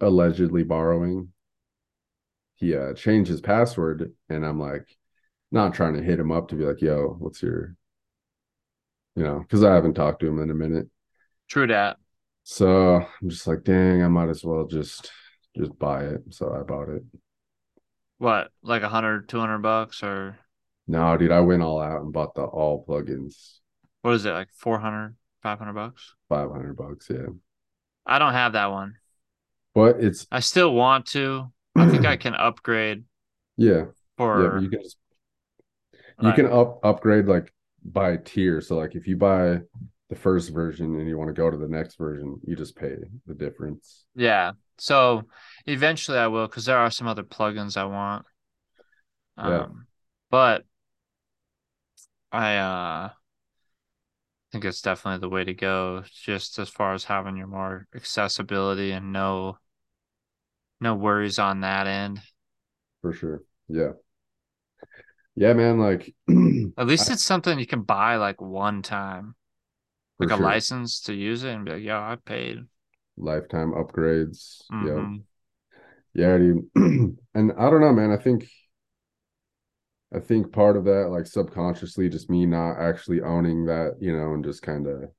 allegedly 0.01 0.63
borrowing, 0.65 1.33
he 2.55 2.75
uh 2.77 2.95
changed 2.95 3.31
his 3.31 3.41
password, 3.41 4.13
and 4.29 4.45
I'm 4.45 4.61
like 4.61 4.87
not 5.51 5.75
trying 5.75 5.95
to 5.95 6.03
hit 6.03 6.19
him 6.19 6.33
up 6.33 6.49
to 6.49 6.57
be 6.57 6.65
like, 6.65 6.81
yo, 6.83 7.17
what's 7.19 7.43
your 7.43 7.77
you 9.17 9.23
know, 9.23 9.39
because 9.41 9.63
I 9.63 9.75
haven't 9.75 9.95
talked 9.95 10.21
to 10.21 10.29
him 10.29 10.41
in 10.41 10.51
a 10.51 10.55
minute. 10.55 10.89
True 11.49 11.67
that. 11.69 11.99
So 12.43 12.97
I'm 12.97 13.29
just 13.29 13.47
like, 13.47 13.65
dang, 13.65 14.03
I 14.03 14.09
might 14.09 14.29
as 14.29 14.45
well 14.45 14.67
just 14.67 15.11
just 15.57 15.79
buy 15.79 16.05
it. 16.05 16.23
So 16.31 16.53
I 16.53 16.63
bought 16.63 16.89
it. 16.89 17.03
What, 18.19 18.51
like 18.63 18.83
a 18.83 18.89
hundred, 18.89 19.29
two 19.29 19.39
hundred 19.39 19.59
bucks 19.59 20.03
or 20.03 20.39
No, 20.87 21.17
dude, 21.17 21.31
I 21.33 21.41
went 21.41 21.63
all 21.63 21.81
out 21.81 22.03
and 22.03 22.13
bought 22.13 22.35
the 22.35 22.43
all 22.45 22.85
plugins, 22.87 23.59
what 24.03 24.15
is 24.15 24.25
it, 24.27 24.33
like 24.33 24.49
400, 24.53 25.17
500 25.43 25.73
bucks? 25.73 26.15
500 26.29 26.77
bucks, 26.77 27.09
yeah. 27.11 27.27
I 28.07 28.19
don't 28.19 28.33
have 28.33 28.53
that 28.53 28.71
one. 28.71 28.97
But 29.75 30.01
it's 30.03 30.27
I 30.31 30.41
still 30.41 30.73
want 30.75 31.07
to. 31.09 31.51
I 31.79 31.87
think 31.87 32.05
I 32.05 32.17
can 32.17 32.35
upgrade 32.35 33.05
yeah, 33.57 33.85
yeah, 34.33 34.49
for 34.49 34.53
but 34.53 34.61
you 34.61 34.69
can 34.69 34.83
just 34.83 34.97
you 36.21 36.33
can 36.33 36.47
up 36.47 36.81
upgrade 36.85 37.27
like 37.27 37.53
by 37.85 38.17
tier. 38.17 38.61
So 38.61 38.77
like 38.77 38.95
if 38.95 39.07
you 39.07 39.17
buy 39.17 39.61
the 40.09 40.17
first 40.17 40.51
version 40.53 40.99
and 40.99 41.09
you 41.09 41.19
want 41.19 41.29
to 41.29 41.35
go 41.35 41.51
to 41.51 41.57
the 41.57 41.69
next 41.69 41.97
version, 41.97 42.41
you 42.47 42.57
just 42.57 42.77
pay 42.77 42.97
the 43.27 43.35
difference. 43.35 44.05
Yeah. 44.15 44.53
So 44.79 45.25
eventually 45.67 46.19
I 46.19 46.27
will 46.29 46.47
because 46.47 46.65
there 46.67 46.79
are 46.79 46.91
some 46.91 47.07
other 47.07 47.23
plugins 47.23 47.77
I 47.77 47.85
want. 47.85 48.27
Um, 49.37 49.51
Yeah. 49.51 49.67
but 50.31 50.65
I 52.33 52.57
uh 52.59 53.11
think 54.53 54.65
it's 54.65 54.81
definitely 54.83 55.21
the 55.21 55.29
way 55.29 55.45
to 55.45 55.55
go, 55.55 56.05
just 56.23 56.59
as 56.59 56.69
far 56.69 56.95
as 56.95 57.05
having 57.05 57.37
your 57.37 57.47
more 57.47 57.87
accessibility 57.95 58.93
and 58.93 59.13
no 59.13 59.59
no 60.85 60.95
worries 60.95 61.41
on 61.41 61.61
that 61.63 61.89
end. 61.89 62.21
For 63.01 63.13
sure. 63.13 63.43
Yeah. 63.69 63.93
Yeah, 65.35 65.55
man, 65.55 65.81
like 65.81 66.15
At 66.79 66.87
least 66.87 67.11
it's 67.11 67.25
something 67.25 67.59
you 67.59 67.67
can 67.67 67.83
buy 67.83 68.17
like 68.17 68.41
one 68.41 68.83
time, 68.83 69.35
like 70.21 70.31
a 70.31 70.37
license 70.37 71.01
to 71.03 71.15
use 71.15 71.43
it 71.43 71.51
and 71.51 71.65
be 71.65 71.73
like, 71.73 71.83
yeah, 71.83 71.99
I 71.99 72.17
paid. 72.17 72.59
lifetime 73.17 73.73
upgrades. 73.73 74.63
Yeah. 74.71 75.03
Mhm. 75.03 75.23
Yeah, 76.15 76.39
dude. 76.39 76.69
and 77.35 77.53
I 77.59 77.71
don't 77.71 77.81
know, 77.81 77.93
man. 77.93 78.13
I 78.13 78.23
think 78.23 78.47
I 80.15 80.21
think 80.21 80.53
part 80.53 80.77
of 80.77 80.85
that, 80.85 81.09
like 81.11 81.27
subconsciously, 81.27 82.09
just 82.09 82.31
me 82.31 82.47
not 82.47 82.79
actually 82.79 83.21
owning 83.21 83.65
that, 83.67 83.97
you 84.01 84.17
know, 84.17 84.35
and 84.35 84.45
just 84.45 84.63
kind 84.63 84.87
of 84.87 85.11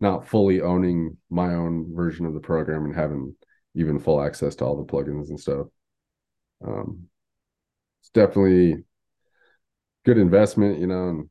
not 0.00 0.28
fully 0.28 0.60
owning 0.60 1.16
my 1.28 1.54
own 1.54 1.92
version 1.94 2.26
of 2.26 2.34
the 2.34 2.40
program 2.40 2.84
and 2.84 2.94
having 2.94 3.34
even 3.74 3.98
full 3.98 4.22
access 4.22 4.54
to 4.56 4.64
all 4.64 4.76
the 4.76 4.90
plugins 4.90 5.28
and 5.30 5.40
stuff. 5.40 5.66
Um, 6.66 7.08
it's 8.02 8.10
definitely 8.10 8.84
good 10.04 10.18
investment, 10.18 10.78
you 10.78 10.86
know, 10.86 11.08
and 11.08 11.28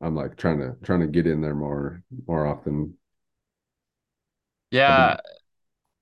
I'm 0.00 0.14
like 0.14 0.36
trying 0.36 0.58
to 0.60 0.76
trying 0.82 1.00
to 1.00 1.06
get 1.06 1.26
in 1.26 1.40
there 1.40 1.54
more 1.54 2.02
more 2.26 2.46
often. 2.46 2.96
Yeah, 4.70 5.18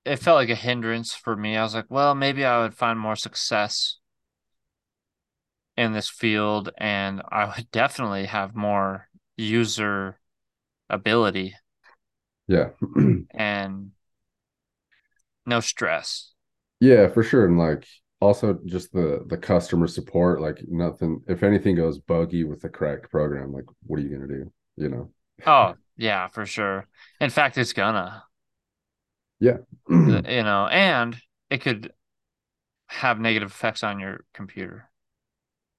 it 0.05 0.16
felt 0.19 0.36
like 0.36 0.51
a 0.51 0.55
hindrance 0.57 1.15
for 1.15 1.36
me. 1.36 1.57
I 1.57 1.62
was 1.62 1.74
like, 1.74 1.86
well, 1.90 2.15
maybe 2.15 2.45
I 2.45 2.61
would 2.62 2.74
find 2.77 2.99
more 2.99 3.16
success 3.16 3.99
in 5.77 5.93
this 5.93 6.09
field 6.11 6.70
and 6.78 7.23
I 7.31 7.47
would 7.47 7.70
definitely 7.73 8.27
have 8.27 8.55
more 8.55 9.09
user 9.36 10.19
ability 10.90 11.57
Yeah. 12.49 12.70
and 13.31 13.90
no 15.49 15.61
stress. 15.61 16.33
Yeah, 16.81 17.09
for 17.09 17.23
sure. 17.23 17.45
And 17.47 17.59
like 17.59 17.87
also 18.20 18.59
just 18.66 18.93
the 18.93 19.25
the 19.27 19.37
customer 19.37 19.87
support, 19.87 20.41
like 20.41 20.61
nothing 20.69 21.23
if 21.29 21.43
anything 21.43 21.75
goes 21.77 21.99
buggy 21.99 22.45
with 22.45 22.61
the 22.62 22.69
correct 22.69 23.11
program, 23.11 23.53
like 23.53 23.65
what 23.87 23.99
are 23.99 24.03
you 24.03 24.11
gonna 24.11 24.29
do? 24.29 24.53
You 24.77 24.89
know? 24.89 25.12
Oh, 25.47 25.77
yeah, 25.97 26.29
for 26.29 26.47
sure. 26.47 26.87
In 27.20 27.31
fact, 27.31 27.59
it's 27.59 27.73
gonna, 27.73 28.25
Yeah. 29.41 29.59
you 29.89 30.43
know, 30.43 30.66
and 30.69 31.16
it 31.51 31.59
could 31.62 31.93
have 32.89 33.20
negative 33.20 33.51
effects 33.51 33.83
on 33.85 34.01
your 34.01 34.25
computer. 34.35 34.91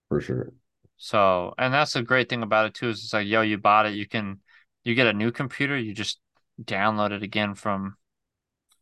for 0.08 0.22
sure. 0.22 0.52
So, 0.98 1.54
and 1.58 1.74
that's 1.74 1.94
the 1.94 2.04
great 2.04 2.30
thing 2.30 2.44
about 2.44 2.66
it 2.68 2.74
too, 2.74 2.90
is 2.90 3.04
it's 3.04 3.14
like, 3.14 3.28
yo, 3.28 3.41
you 3.41 3.58
bought 3.58 3.86
it, 3.86 3.94
you 3.96 4.08
can, 4.08 4.41
you 4.84 4.96
get 4.96 5.08
a 5.08 5.14
new 5.14 5.32
computer, 5.32 5.78
you 5.78 5.94
just 5.94 6.20
download 6.64 7.12
it 7.12 7.24
again 7.24 7.56
from 7.56 7.96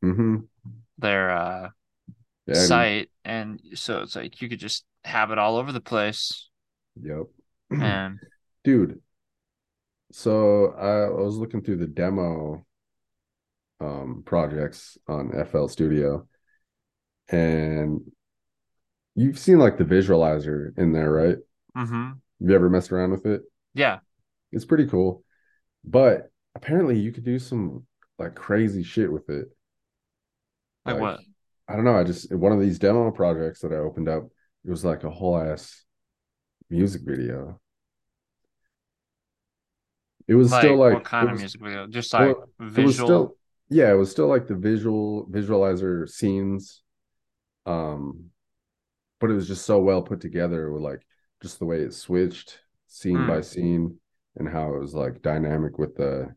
hmm 0.01 0.47
their 0.97 1.31
uh, 1.31 1.69
Yeah. 2.47 2.53
Site, 2.53 3.09
and 3.25 3.61
so 3.75 4.01
it's 4.01 4.15
like 4.15 4.41
you 4.41 4.49
could 4.49 4.59
just 4.59 4.85
have 5.03 5.31
it 5.31 5.37
all 5.37 5.57
over 5.57 5.71
the 5.71 5.81
place. 5.81 6.49
yep. 7.01 7.27
And 7.71 8.19
Dude. 8.63 9.01
So 10.11 10.71
I, 10.73 11.09
was 11.09 11.35
looking 11.37 11.61
through 11.61 11.77
the 11.77 11.87
demo 11.87 12.65
um 13.79 14.23
projects 14.25 14.97
on 15.07 15.31
FL 15.35 15.67
Studio 15.67 16.27
and 17.29 18.01
you've 19.15 19.39
seen 19.39 19.59
like 19.59 19.77
the 19.77 19.83
visualizer 19.83 20.77
in 20.77 20.93
there, 20.93 21.11
right? 21.11 21.37
hmm 21.75 22.11
Have 22.39 22.49
you 22.49 22.55
ever 22.55 22.69
messed 22.69 22.91
around 22.91 23.11
with 23.11 23.25
it? 23.25 23.41
yeah, 23.73 23.99
It's 24.51 24.65
pretty 24.65 24.87
cool. 24.87 25.23
But 25.83 26.31
apparently 26.55 26.99
you 26.99 27.11
could 27.11 27.25
do 27.25 27.39
some 27.39 27.85
like 28.17 28.35
crazy 28.35 28.83
shit 28.83 29.11
with 29.11 29.29
it. 29.29 29.47
Like 30.87 30.99
what? 30.99 31.19
I 31.67 31.75
don't 31.75 31.85
know. 31.85 31.97
I 31.97 32.03
just 32.03 32.33
one 32.33 32.51
of 32.51 32.61
these 32.61 32.79
demo 32.79 33.11
projects 33.11 33.61
that 33.61 33.73
I 33.73 33.77
opened 33.77 34.09
up, 34.09 34.23
it 34.65 34.69
was 34.69 34.85
like 34.85 35.03
a 35.03 35.09
whole 35.11 35.37
ass 35.39 35.83
music 36.69 37.01
video. 37.05 37.59
It 40.27 40.35
was 40.35 40.51
Like 40.51 40.61
still 40.61 40.77
like 40.77 40.93
what 40.93 41.03
kind 41.03 41.29
it 41.29 41.31
of 41.31 41.37
music 41.37 41.61
video? 41.61 41.87
Just 41.87 42.13
like 42.13 42.37
well, 42.37 42.49
was 42.83 42.95
visual. 42.95 43.07
still 43.07 43.37
yeah, 43.69 43.91
it 43.91 43.95
was 43.95 44.11
still 44.11 44.27
like 44.27 44.47
the 44.47 44.55
visual 44.55 45.27
visualizer 45.29 46.07
scenes. 46.09 46.83
Um, 47.65 48.31
but 49.19 49.31
it 49.31 49.33
was 49.35 49.47
just 49.47 49.65
so 49.65 49.79
well 49.81 50.01
put 50.03 50.21
together 50.21 50.71
with 50.71 50.83
like 50.83 51.05
just 51.41 51.59
the 51.59 51.65
way 51.65 51.81
it 51.81 51.93
switched 51.93 52.59
scene 52.87 53.23
Hmm. 53.23 53.27
by 53.27 53.41
scene 53.41 53.99
and 54.37 54.49
how 54.49 54.75
it 54.75 54.79
was 54.79 54.93
like 54.95 55.21
dynamic 55.21 55.77
with 55.79 55.95
the 55.95 56.35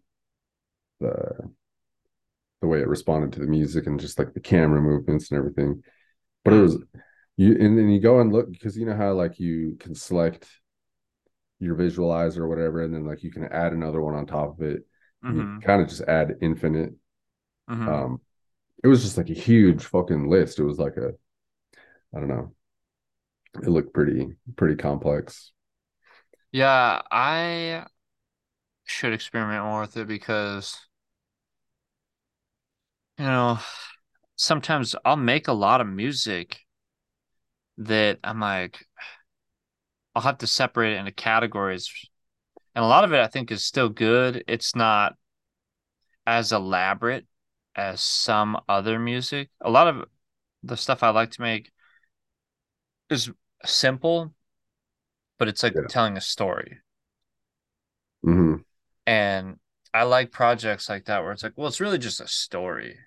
the 1.01 1.51
the 2.61 2.66
way 2.69 2.81
it 2.81 2.89
responded 2.89 3.32
to 3.32 3.41
the 3.41 3.47
music 3.47 3.87
and 3.87 4.01
just 4.01 4.19
like 4.19 4.35
the 4.35 4.41
camera 4.41 4.81
movements 4.81 5.31
and 5.31 5.39
everything. 5.39 5.82
But 6.45 6.55
it 6.55 6.59
Hmm. 6.59 6.62
was 6.62 6.78
you 7.37 7.53
and 7.61 7.78
then 7.78 7.91
you 7.91 8.01
go 8.01 8.20
and 8.20 8.32
look 8.32 8.51
because 8.53 8.77
you 8.77 8.87
know 8.87 8.97
how 8.97 9.15
like 9.15 9.41
you 9.41 9.77
can 9.81 9.95
select 9.95 10.49
your 11.59 11.74
visualizer 11.77 12.39
or 12.39 12.49
whatever, 12.49 12.82
and 12.82 12.95
then 12.95 13.05
like 13.05 13.23
you 13.23 13.31
can 13.31 13.45
add 13.45 13.73
another 13.73 14.01
one 14.01 14.15
on 14.15 14.27
top 14.27 14.59
of 14.59 14.62
it. 14.66 14.82
and 15.28 15.37
hmm 15.37 15.61
You 15.61 15.66
kind 15.66 15.82
of 15.82 15.89
just 15.89 16.03
add 16.03 16.37
infinite. 16.41 16.93
hmm 17.69 17.93
Um, 17.93 18.20
it 18.85 18.89
was 18.89 19.03
just 19.03 19.16
like 19.19 19.31
a 19.31 19.35
huge 19.35 19.85
fucking 19.87 20.28
list. 20.31 20.59
It 20.59 20.65
was 20.65 20.78
like 20.78 20.97
a, 20.97 21.12
I 22.15 22.20
don't 22.20 22.28
know. 22.28 22.55
It 23.62 23.69
looked 23.69 23.95
pretty 23.95 24.37
pretty 24.57 24.77
complex. 24.77 25.53
Yeah, 26.53 27.03
I 27.11 27.87
should 28.85 29.12
experiment 29.12 29.65
more 29.65 29.81
with 29.82 29.97
it 29.97 30.07
because, 30.09 30.78
you 33.21 33.27
know, 33.27 33.59
sometimes 34.37 34.97
I'll 35.05 35.17
make 35.17 35.49
a 35.49 35.53
lot 35.53 35.81
of 35.83 35.87
music 35.87 36.61
that 37.79 38.19
I'm 38.25 38.41
like, 38.41 38.87
I'll 40.15 40.23
have 40.23 40.39
to 40.39 40.47
separate 40.47 40.95
it 40.95 40.99
into 40.99 41.13
categories. 41.13 41.91
And 42.75 42.85
a 42.85 42.89
lot 42.89 43.05
of 43.05 43.13
it 43.13 43.21
I 43.21 43.29
think 43.29 43.51
is 43.53 43.65
still 43.65 43.89
good. 43.89 44.45
It's 44.49 44.77
not 44.77 45.17
as 46.27 46.53
elaborate 46.53 47.27
as 47.75 48.01
some 48.01 48.59
other 48.69 48.99
music. 48.99 49.51
A 49.61 49.71
lot 49.71 49.89
of 49.89 50.09
the 50.63 50.77
stuff 50.77 51.03
I 51.03 51.11
like 51.11 51.33
to 51.33 51.43
make 51.43 51.73
is 53.11 53.31
simple, 53.65 54.33
but 55.39 55.49
it's 55.49 55.63
like 55.65 55.75
Yeah. 55.75 55.89
telling 55.89 56.17
a 56.17 56.21
story. 56.21 56.83
hmm 58.25 58.63
And 59.07 59.59
I 59.93 60.05
like 60.05 60.31
projects 60.33 60.89
like 60.89 61.07
that 61.07 61.23
where 61.23 61.33
it's 61.33 61.43
like, 61.43 61.55
well, 61.57 61.69
it's 61.69 61.81
really 61.81 61.99
just 61.99 62.21
a 62.21 62.29
story. 62.29 62.99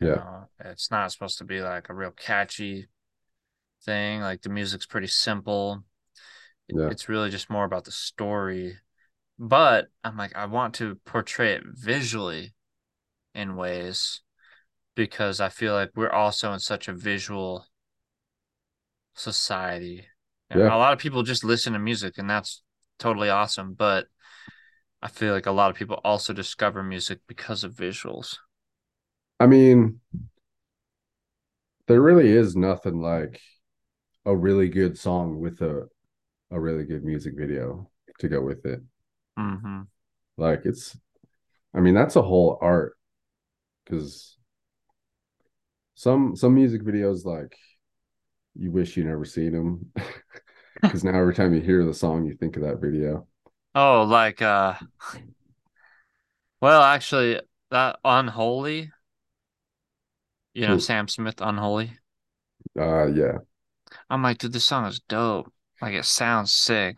You 0.00 0.08
Yeah. 0.08 0.14
know? 0.16 0.48
It's 0.60 0.90
not 0.90 1.10
supposed 1.12 1.38
to 1.38 1.44
be 1.44 1.60
like 1.60 1.88
a 1.88 1.94
real 1.94 2.10
catchy 2.10 2.88
thing. 3.84 4.20
Like 4.20 4.42
the 4.42 4.48
music's 4.50 4.86
pretty 4.86 5.06
simple. 5.06 5.84
Yeah. 6.68 6.88
It's 6.90 7.08
really 7.08 7.30
just 7.30 7.50
more 7.50 7.64
about 7.64 7.84
the 7.84 7.92
story. 7.92 8.78
But 9.38 9.88
I'm 10.02 10.16
like, 10.16 10.34
I 10.34 10.46
want 10.46 10.74
to 10.76 10.96
portray 11.04 11.52
it 11.52 11.62
visually 11.66 12.54
in 13.34 13.56
ways 13.56 14.22
because 14.94 15.40
I 15.40 15.50
feel 15.50 15.74
like 15.74 15.90
we're 15.94 16.10
also 16.10 16.52
in 16.52 16.58
such 16.58 16.88
a 16.88 16.94
visual 16.94 17.66
society. 19.14 20.06
And 20.50 20.60
Yeah. 20.60 20.74
A 20.74 20.78
lot 20.78 20.92
of 20.92 20.98
people 20.98 21.22
just 21.22 21.44
listen 21.44 21.72
to 21.74 21.78
music 21.78 22.18
and 22.18 22.28
that's 22.28 22.62
totally 22.98 23.28
awesome. 23.28 23.74
But 23.74 24.06
I 25.02 25.08
feel 25.08 25.34
like 25.34 25.46
a 25.46 25.52
lot 25.52 25.70
of 25.70 25.76
people 25.76 26.00
also 26.02 26.32
discover 26.32 26.82
music 26.82 27.20
because 27.26 27.62
of 27.62 27.74
visuals. 27.74 28.38
I 29.38 29.46
mean, 29.46 30.00
there 31.86 32.00
really 32.00 32.30
is 32.30 32.56
nothing 32.56 33.00
like 33.00 33.40
a 34.24 34.34
really 34.34 34.68
good 34.68 34.98
song 34.98 35.40
with 35.40 35.60
a 35.60 35.88
a 36.50 36.60
really 36.60 36.84
good 36.84 37.04
music 37.04 37.34
video 37.36 37.90
to 38.18 38.28
go 38.28 38.40
with 38.40 38.64
it. 38.66 38.80
Mm-hmm. 39.38 39.82
Like 40.36 40.62
it's, 40.64 40.96
I 41.74 41.80
mean, 41.80 41.94
that's 41.94 42.16
a 42.16 42.22
whole 42.22 42.58
art 42.60 42.96
because 43.84 44.36
some 45.94 46.36
some 46.36 46.54
music 46.54 46.82
videos 46.82 47.24
like 47.24 47.56
you 48.54 48.70
wish 48.70 48.96
you 48.96 49.04
never 49.04 49.24
seen 49.24 49.52
them 49.52 49.92
because 50.80 51.04
now 51.04 51.18
every 51.18 51.34
time 51.34 51.54
you 51.54 51.60
hear 51.60 51.84
the 51.84 51.94
song, 51.94 52.24
you 52.24 52.34
think 52.34 52.56
of 52.56 52.62
that 52.62 52.80
video. 52.80 53.26
Oh, 53.74 54.04
like 54.04 54.40
uh 54.40 54.74
well 56.60 56.82
actually 56.82 57.40
that 57.70 57.98
Unholy, 58.04 58.92
you 60.56 60.66
know, 60.66 60.76
Who? 60.76 60.80
Sam 60.80 61.08
Smith 61.08 61.40
Unholy. 61.40 61.98
Uh, 62.78 63.06
yeah, 63.06 63.38
I'm 64.10 64.22
like, 64.22 64.38
dude, 64.38 64.52
this 64.52 64.64
song 64.64 64.86
is 64.86 65.00
dope. 65.00 65.52
Like 65.80 65.94
it 65.94 66.04
sounds 66.04 66.52
sick. 66.54 66.96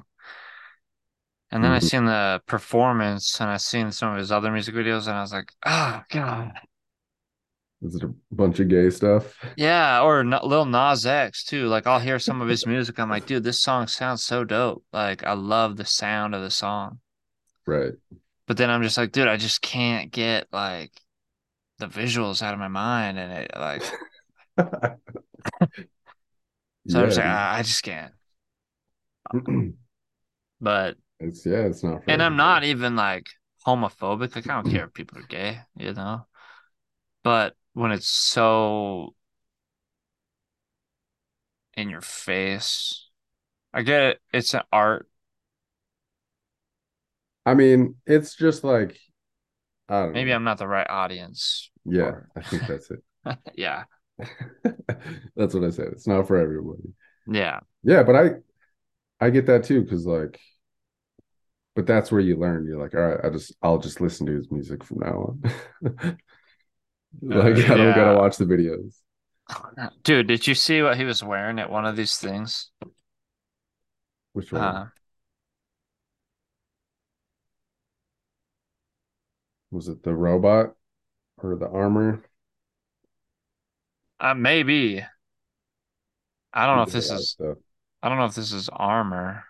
And 1.50 1.62
then 1.64 1.72
I 1.72 1.78
Mhm. 1.78 1.82
seen 1.82 2.04
the 2.06 2.42
performance 2.46 3.40
and 3.40 3.50
I 3.50 3.56
seen 3.58 3.90
some 3.92 4.12
of 4.12 4.18
his 4.18 4.32
other 4.32 4.50
music 4.50 4.74
videos 4.74 5.06
and 5.08 5.16
I 5.16 5.20
was 5.22 5.32
like, 5.32 5.52
oh 5.66 6.02
god. 6.10 6.52
is 7.82 7.94
it 7.94 8.02
a 8.04 8.12
bunch 8.32 8.58
of 8.60 8.68
gay 8.68 8.90
stuff? 8.90 9.36
Yeah, 9.56 10.02
or 10.02 10.20
N- 10.20 10.30
Lil 10.42 10.64
Nas 10.66 11.06
X 11.06 11.44
too. 11.44 11.66
Like 11.68 11.86
I'll 11.86 12.00
hear 12.00 12.18
some 12.18 12.40
of 12.40 12.48
his 12.48 12.66
music. 12.66 12.98
I'm 12.98 13.10
like, 13.10 13.26
dude, 13.26 13.44
this 13.44 13.60
song 13.62 13.86
sounds 13.86 14.24
so 14.24 14.44
dope. 14.44 14.84
Like 14.92 15.24
I 15.24 15.32
love 15.34 15.76
the 15.76 15.84
sound 15.84 16.34
of 16.34 16.42
the 16.42 16.50
song. 16.50 17.00
Right. 17.66 17.94
But 18.46 18.56
then 18.56 18.70
I'm 18.70 18.82
just 18.82 18.96
like, 18.98 19.12
dude, 19.12 19.28
I 19.28 19.36
just 19.36 19.62
can't 19.62 20.10
get 20.10 20.48
like 20.52 20.90
the 21.78 21.86
visuals 21.86 22.42
out 22.42 22.54
of 22.54 22.60
my 22.60 22.68
mind 22.68 23.18
and 23.18 23.32
it 23.32 23.50
like 23.56 23.82
so 26.88 27.00
I'm 27.00 27.06
just 27.06 27.18
like, 27.18 27.26
Yeah, 27.26 27.28
"Ah, 27.28 27.54
I 27.56 27.62
just 27.62 27.82
can't. 27.82 28.12
But 30.60 30.96
it's 31.20 31.44
yeah, 31.46 31.66
it's 31.66 31.82
not 31.82 32.02
and 32.06 32.22
I'm 32.22 32.36
not 32.36 32.64
even 32.64 32.96
like 32.96 33.26
homophobic. 33.66 34.34
Like 34.34 34.48
I 34.48 34.54
don't 34.54 34.70
care 34.70 34.86
if 34.86 34.94
people 34.94 35.18
are 35.18 35.22
gay, 35.22 35.60
you 35.76 35.92
know. 35.92 36.26
But 37.24 37.56
when 37.74 37.92
it's 37.92 38.08
so 38.08 39.14
in 41.74 41.88
your 41.90 42.00
face, 42.00 43.08
I 43.74 43.82
get 43.82 44.02
it. 44.02 44.20
It's 44.32 44.54
an 44.54 44.62
art. 44.72 45.08
I 47.46 47.54
mean, 47.54 47.96
it's 48.06 48.34
just 48.36 48.64
like 48.64 48.90
I 48.92 48.96
Maybe 49.88 50.30
know. 50.30 50.36
I'm 50.36 50.44
not 50.44 50.58
the 50.58 50.68
right 50.68 50.88
audience. 50.88 51.70
Yeah, 51.84 52.12
I 52.36 52.42
think 52.42 52.66
that's 52.66 52.90
it. 52.90 53.02
yeah. 53.54 53.84
That's 55.36 55.54
what 55.54 55.62
I 55.62 55.70
said. 55.70 55.88
It's 55.92 56.08
not 56.08 56.26
for 56.26 56.36
everybody. 56.36 56.92
Yeah. 57.28 57.60
Yeah, 57.84 58.02
but 58.02 58.16
I 58.16 58.30
I 59.20 59.30
get 59.30 59.46
that 59.46 59.64
too 59.64 59.82
because 59.82 60.06
like, 60.06 60.40
but 61.76 61.86
that's 61.86 62.10
where 62.10 62.20
you 62.20 62.36
learn. 62.36 62.66
You're 62.66 62.80
like, 62.80 62.94
all 62.94 63.00
right, 63.00 63.24
I 63.24 63.30
just 63.30 63.54
I'll 63.62 63.78
just 63.78 64.00
listen 64.00 64.26
to 64.26 64.32
his 64.32 64.50
music 64.50 64.82
from 64.82 64.98
now 65.00 65.36
on. 65.40 65.42
like 67.22 67.56
I 67.56 67.76
don't 67.76 67.94
gotta 67.94 68.18
watch 68.18 68.36
the 68.36 68.44
videos. 68.44 68.96
Dude, 70.02 70.26
did 70.26 70.46
you 70.46 70.54
see 70.54 70.82
what 70.82 70.96
he 70.96 71.04
was 71.04 71.22
wearing 71.22 71.58
at 71.58 71.70
one 71.70 71.86
of 71.86 71.96
these 71.96 72.16
things? 72.16 72.70
Which 74.32 74.52
one 74.52 74.62
Uh, 74.62 74.86
was 79.70 79.88
it? 79.88 80.02
The 80.02 80.14
robot 80.14 80.74
or 81.38 81.56
the 81.56 81.68
armor? 81.68 82.24
uh 84.20 84.34
maybe. 84.34 85.04
I 86.52 86.66
don't 86.66 86.76
know 86.76 86.82
if 86.82 86.90
He 86.90 86.98
did 86.98 87.04
a 87.04 87.08
this 87.08 87.12
is 87.12 87.36
stuff. 87.36 87.58
I 88.02 88.08
don't 88.08 88.18
know 88.18 88.26
if 88.26 88.34
this 88.34 88.52
is 88.52 88.68
armor. 88.70 89.44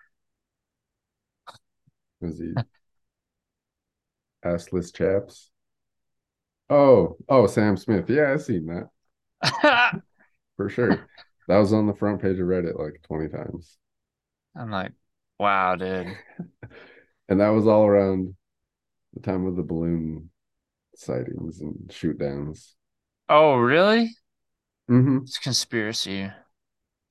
Was 2.21 2.39
he 2.39 2.55
assless 4.45 4.91
chaps? 4.93 5.51
Oh, 6.69 7.17
oh, 7.27 7.45
Sam 7.47 7.77
Smith. 7.77 8.09
Yeah, 8.09 8.31
I've 8.33 8.41
seen 8.43 8.65
that 8.67 8.89
for 10.57 10.69
sure. 10.69 11.09
That 11.47 11.57
was 11.57 11.73
on 11.73 11.87
the 11.87 11.95
front 11.95 12.21
page 12.21 12.39
of 12.39 12.45
Reddit 12.47 12.77
like 12.77 13.01
20 13.03 13.29
times. 13.29 13.77
I'm 14.55 14.69
like, 14.71 14.93
wow, 15.39 15.75
dude. 15.75 16.17
And 17.29 17.39
that 17.39 17.49
was 17.49 17.67
all 17.67 17.85
around 17.85 18.35
the 19.13 19.21
time 19.21 19.45
of 19.45 19.55
the 19.55 19.63
balloon 19.63 20.29
sightings 20.95 21.61
and 21.61 21.91
shoot 21.91 22.17
downs. 22.17 22.75
Oh, 23.27 23.55
really? 23.55 24.15
Mm-hmm. 24.89 25.19
It's 25.23 25.37
conspiracy. 25.37 26.31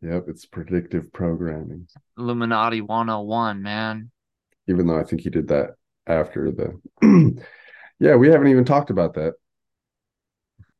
Yep, 0.03 0.25
it's 0.29 0.47
predictive 0.47 1.12
programming. 1.12 1.89
Illuminati 2.16 2.81
101, 2.81 3.62
man. 3.62 4.11
Even 4.69 4.87
though 4.87 4.99
I 4.99 5.05
think 5.05 5.23
he 5.23 5.31
did 5.31 5.49
that 5.49 5.70
after 6.07 6.51
the 6.51 6.81
Yeah, 8.01 8.15
we 8.15 8.29
haven't 8.29 8.49
even 8.49 8.65
talked 8.65 8.91
about 8.91 9.15
that. 9.15 9.35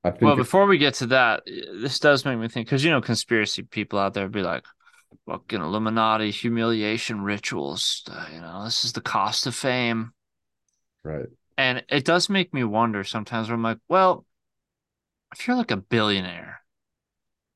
I 0.05 0.11
think 0.11 0.23
Well, 0.23 0.37
before 0.37 0.67
we 0.67 0.79
get 0.79 0.95
to 0.95 1.07
that, 1.07 1.43
this 1.47 1.99
does 1.99 2.25
make 2.25 2.39
me 2.39 2.49
think 2.49 2.67
because 2.67 2.85
you 2.85 2.91
know, 2.91 3.01
conspiracy 3.01 3.63
people 3.63 3.99
out 3.99 4.15
there 4.15 4.29
be 4.29 4.43
like, 4.43 4.65
fucking 5.27 5.61
Illuminati 5.61 6.31
humiliation 6.31 7.23
rituals. 7.23 8.05
uh, 8.11 8.27
you 8.33 8.41
know, 8.41 8.65
this 8.65 8.85
is 8.85 8.93
the 8.93 9.01
cost 9.01 9.47
of 9.47 9.55
fame. 9.55 10.13
Right. 11.05 11.27
And 11.57 11.85
it 11.89 12.05
does 12.05 12.29
make 12.29 12.55
me 12.55 12.65
wonder 12.65 13.03
sometimes 13.05 13.49
where 13.49 13.57
I'm 13.57 13.63
like, 13.63 13.79
well, 13.89 14.25
if 15.33 15.47
you're 15.47 15.57
like 15.57 15.71
a 15.71 15.77
billionaire, 15.77 16.61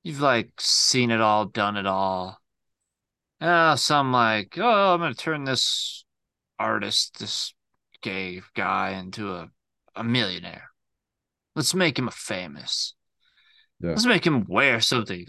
you've 0.03 0.21
like 0.21 0.53
seen 0.59 1.11
it 1.11 1.21
all, 1.21 1.47
done 1.47 1.77
it 1.77 1.87
all. 1.87 2.39
Uh, 3.41 3.77
some 3.77 4.13
like, 4.13 4.57
oh, 4.59 4.95
I'm 4.95 5.01
gonna 5.01 5.15
turn 5.15 5.45
this 5.45 6.05
artist, 6.59 7.19
this 7.19 7.55
gay 8.03 8.43
guy 8.55 8.91
into 8.91 9.33
a, 9.33 9.49
a 9.95 10.05
millionaire. 10.05 10.71
Let's 11.55 11.75
make 11.75 11.99
him 11.99 12.09
a 12.09 12.13
famous. 12.13 12.95
Yeah. 13.81 13.91
Let's 13.91 14.07
make 14.07 14.27
him 14.27 14.47
wear 14.49 14.81
something 14.81 15.27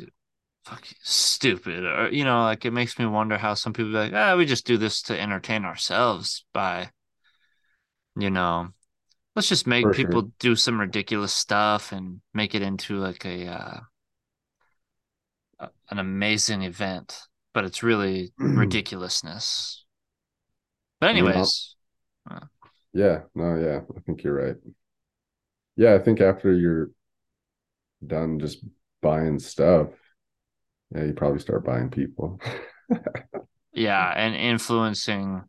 fucking 0.65 0.97
stupid. 1.01 1.85
Or, 1.85 2.09
you 2.09 2.23
know, 2.23 2.41
like 2.41 2.65
it 2.65 2.71
makes 2.71 2.97
me 2.97 3.05
wonder 3.05 3.37
how 3.37 3.53
some 3.55 3.73
people 3.73 3.91
be 3.91 3.97
like, 3.97 4.13
ah, 4.13 4.35
we 4.35 4.45
just 4.45 4.65
do 4.65 4.77
this 4.77 5.01
to 5.03 5.19
entertain 5.19 5.65
ourselves 5.65 6.45
by, 6.53 6.89
you 8.15 8.29
know, 8.29 8.69
let's 9.35 9.49
just 9.49 9.67
make 9.67 9.91
For 9.91 9.93
sure. 9.93 10.21
people 10.21 10.31
do 10.39 10.55
some 10.55 10.79
ridiculous 10.79 11.33
stuff 11.33 11.91
and 11.91 12.21
make 12.33 12.55
it 12.55 12.61
into 12.63 12.97
like 12.99 13.25
a, 13.25 13.47
uh, 13.47 13.79
an 15.89 15.99
amazing 15.99 16.63
event, 16.63 17.27
but 17.53 17.65
it's 17.65 17.83
really 17.83 18.33
ridiculousness. 18.53 19.85
But 20.99 21.09
I 21.13 21.17
mean, 21.19 21.35
I'll- 21.35 21.55
anyways, 21.55 21.75
Yeah, 22.93 23.23
no, 23.35 23.55
yeah, 23.59 23.81
I 23.95 23.99
think 24.01 24.23
you're 24.23 24.35
right. 24.35 24.57
Yeah, 25.75 25.95
I 25.95 25.99
think 25.99 26.21
after 26.21 26.53
you're 26.53 26.89
done 28.05 28.39
just 28.39 28.63
buying 29.01 29.39
stuff, 29.39 29.89
yeah, 30.95 31.05
you 31.05 31.13
probably 31.13 31.39
start 31.39 31.65
buying 31.65 31.89
people. 31.89 32.39
yeah, 33.73 34.11
and 34.15 34.35
influencing 34.35 35.43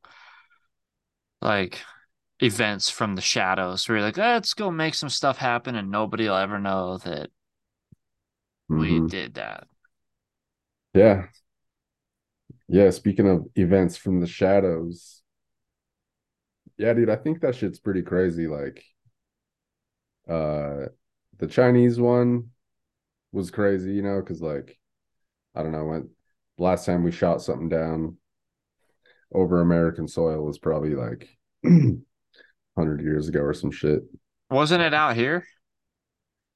like 1.40 1.80
events 2.44 2.90
from 2.90 3.14
the 3.16 3.22
shadows 3.22 3.88
where 3.88 3.98
you're 3.98 4.06
like, 4.06 4.16
let's 4.18 4.54
go 4.54 4.70
make 4.70 4.94
some 4.94 5.08
stuff 5.08 5.38
happen 5.38 5.74
and 5.74 5.90
nobody 5.90 6.28
will 6.28 6.36
ever 6.36 6.58
know 6.58 6.98
that 6.98 7.30
we 8.68 9.00
Mhm. 9.00 9.08
did 9.08 9.34
that. 9.34 9.66
Yeah. 10.94 11.26
Yeah, 12.68 12.90
speaking 12.90 13.28
of 13.28 13.46
events 13.56 13.96
from 13.96 14.20
the 14.20 14.26
shadows. 14.26 15.22
Yeah, 16.76 16.92
dude, 16.92 17.10
I 17.10 17.16
think 17.16 17.40
that 17.40 17.54
shit's 17.54 17.78
pretty 17.78 18.02
crazy. 18.02 18.46
Like 18.46 18.82
uh 20.28 20.86
the 21.38 21.46
Chinese 21.48 22.00
one 22.00 22.50
was 23.32 23.50
crazy, 23.50 23.94
you 23.94 24.02
know, 24.02 24.20
because 24.20 24.42
like 24.42 24.78
I 25.54 25.62
don't 25.62 25.72
know 25.72 25.86
when 25.86 26.10
last 26.58 26.86
time 26.86 27.04
we 27.04 27.12
shot 27.12 27.42
something 27.42 27.68
down 27.68 28.18
over 29.32 29.60
American 29.60 30.08
soil 30.08 30.44
was 30.44 30.58
probably 30.58 30.94
like 30.94 31.28
hundred 32.76 33.02
years 33.02 33.28
ago 33.28 33.40
or 33.40 33.54
some 33.54 33.70
shit. 33.70 34.02
Wasn't 34.50 34.82
it 34.82 34.94
out 34.94 35.16
here 35.16 35.44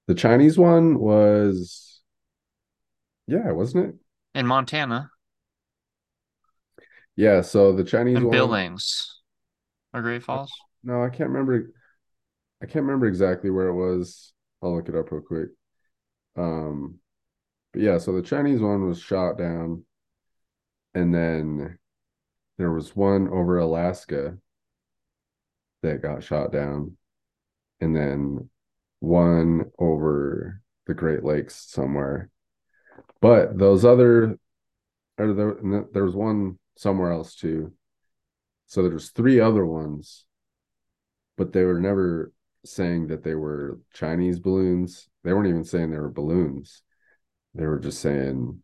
The 0.07 0.15
Chinese 0.15 0.59
one 0.59 0.99
was, 0.99 2.01
yeah, 3.27 3.51
wasn't 3.53 3.87
it? 3.87 3.95
in 4.35 4.47
Montana 4.47 5.11
Yeah. 7.17 7.41
So 7.41 7.73
the 7.73 7.85
Chinese 7.85 8.19
in 8.19 8.25
one. 8.25 8.31
Billings 8.31 9.21
or 9.93 10.03
Great 10.03 10.23
Falls? 10.23 10.53
No, 10.85 11.03
I 11.03 11.09
can't 11.09 11.31
remember. 11.31 11.71
I 12.63 12.67
can't 12.67 12.85
remember 12.85 13.07
exactly 13.07 13.51
where 13.51 13.69
it 13.69 13.75
was. 13.75 14.33
I'll 14.63 14.75
look 14.75 14.89
it 14.89 14.95
up 14.95 15.11
real 15.11 15.23
quick. 15.23 15.49
Um, 16.37 16.99
but 17.73 17.83
yeah, 17.83 17.99
so 17.99 18.13
the 18.13 18.23
Chinese 18.23 18.61
one 18.61 18.87
was 18.87 19.01
shot 19.01 19.39
down, 19.39 19.85
and 20.95 21.15
then 21.15 21.79
there 22.59 22.73
was 22.73 22.95
one 22.97 23.29
over 23.29 23.59
Alaska 23.59 24.37
that 25.83 26.03
got 26.03 26.23
shot 26.23 26.53
down, 26.53 26.97
and 27.81 27.95
then 27.95 28.51
one 29.01 29.71
over 29.79 30.61
the 30.87 30.95
Great 30.95 31.25
Lakes 31.25 31.55
somewhere. 31.55 32.31
But 33.21 33.59
those 33.59 33.85
other, 33.85 34.39
or 35.19 35.33
there, 35.93 36.05
was 36.05 36.15
one 36.15 36.59
somewhere 36.77 37.13
else 37.13 37.35
too. 37.35 37.73
So 38.67 38.83
there's 38.83 39.11
three 39.11 39.41
other 39.41 39.65
ones, 39.65 40.25
but 41.37 41.53
they 41.53 41.65
were 41.65 41.81
never 41.81 42.33
saying 42.65 43.09
that 43.09 43.25
they 43.25 43.35
were 43.35 43.79
Chinese 43.95 44.39
balloons. 44.39 45.09
They 45.25 45.33
weren't 45.33 45.49
even 45.49 45.65
saying 45.65 45.91
they 45.91 45.99
were 45.99 46.11
balloons. 46.11 46.83
They 47.55 47.67
were 47.67 47.79
just 47.79 48.01
saying 48.01 48.63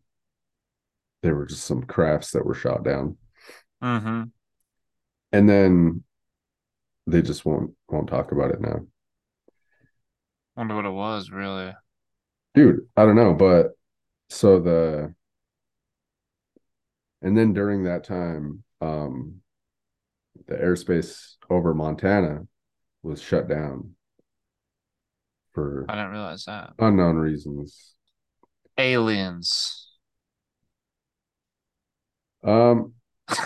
they 1.21 1.31
were 1.31 1.45
just 1.45 1.65
some 1.65 1.83
crafts 1.83 2.31
that 2.31 2.45
were 2.45 2.53
shot 2.53 2.83
down. 2.83 3.17
Mm-hmm. 3.83 4.23
And 5.31 5.49
then 5.49 6.03
they 7.07 7.21
just 7.21 7.45
won't 7.45 7.71
won't 7.89 8.07
talk 8.09 8.31
about 8.31 8.51
it 8.51 8.61
now. 8.61 8.85
Wonder 10.55 10.75
what 10.75 10.85
it 10.85 10.89
was 10.91 11.29
really. 11.31 11.73
Dude, 12.53 12.87
I 12.95 13.03
don't 13.05 13.15
know, 13.15 13.33
but 13.33 13.71
so 14.29 14.59
the 14.59 15.13
and 17.21 17.37
then 17.37 17.53
during 17.53 17.83
that 17.83 18.03
time, 18.03 18.63
um 18.81 19.41
the 20.47 20.55
airspace 20.55 21.35
over 21.49 21.73
Montana 21.73 22.47
was 23.03 23.21
shut 23.21 23.47
down 23.47 23.95
for 25.53 25.85
I 25.89 25.95
didn't 25.95 26.11
realize 26.11 26.45
that. 26.45 26.73
unknown 26.79 27.15
reasons. 27.17 27.93
Aliens. 28.77 29.87
Um, 32.43 32.93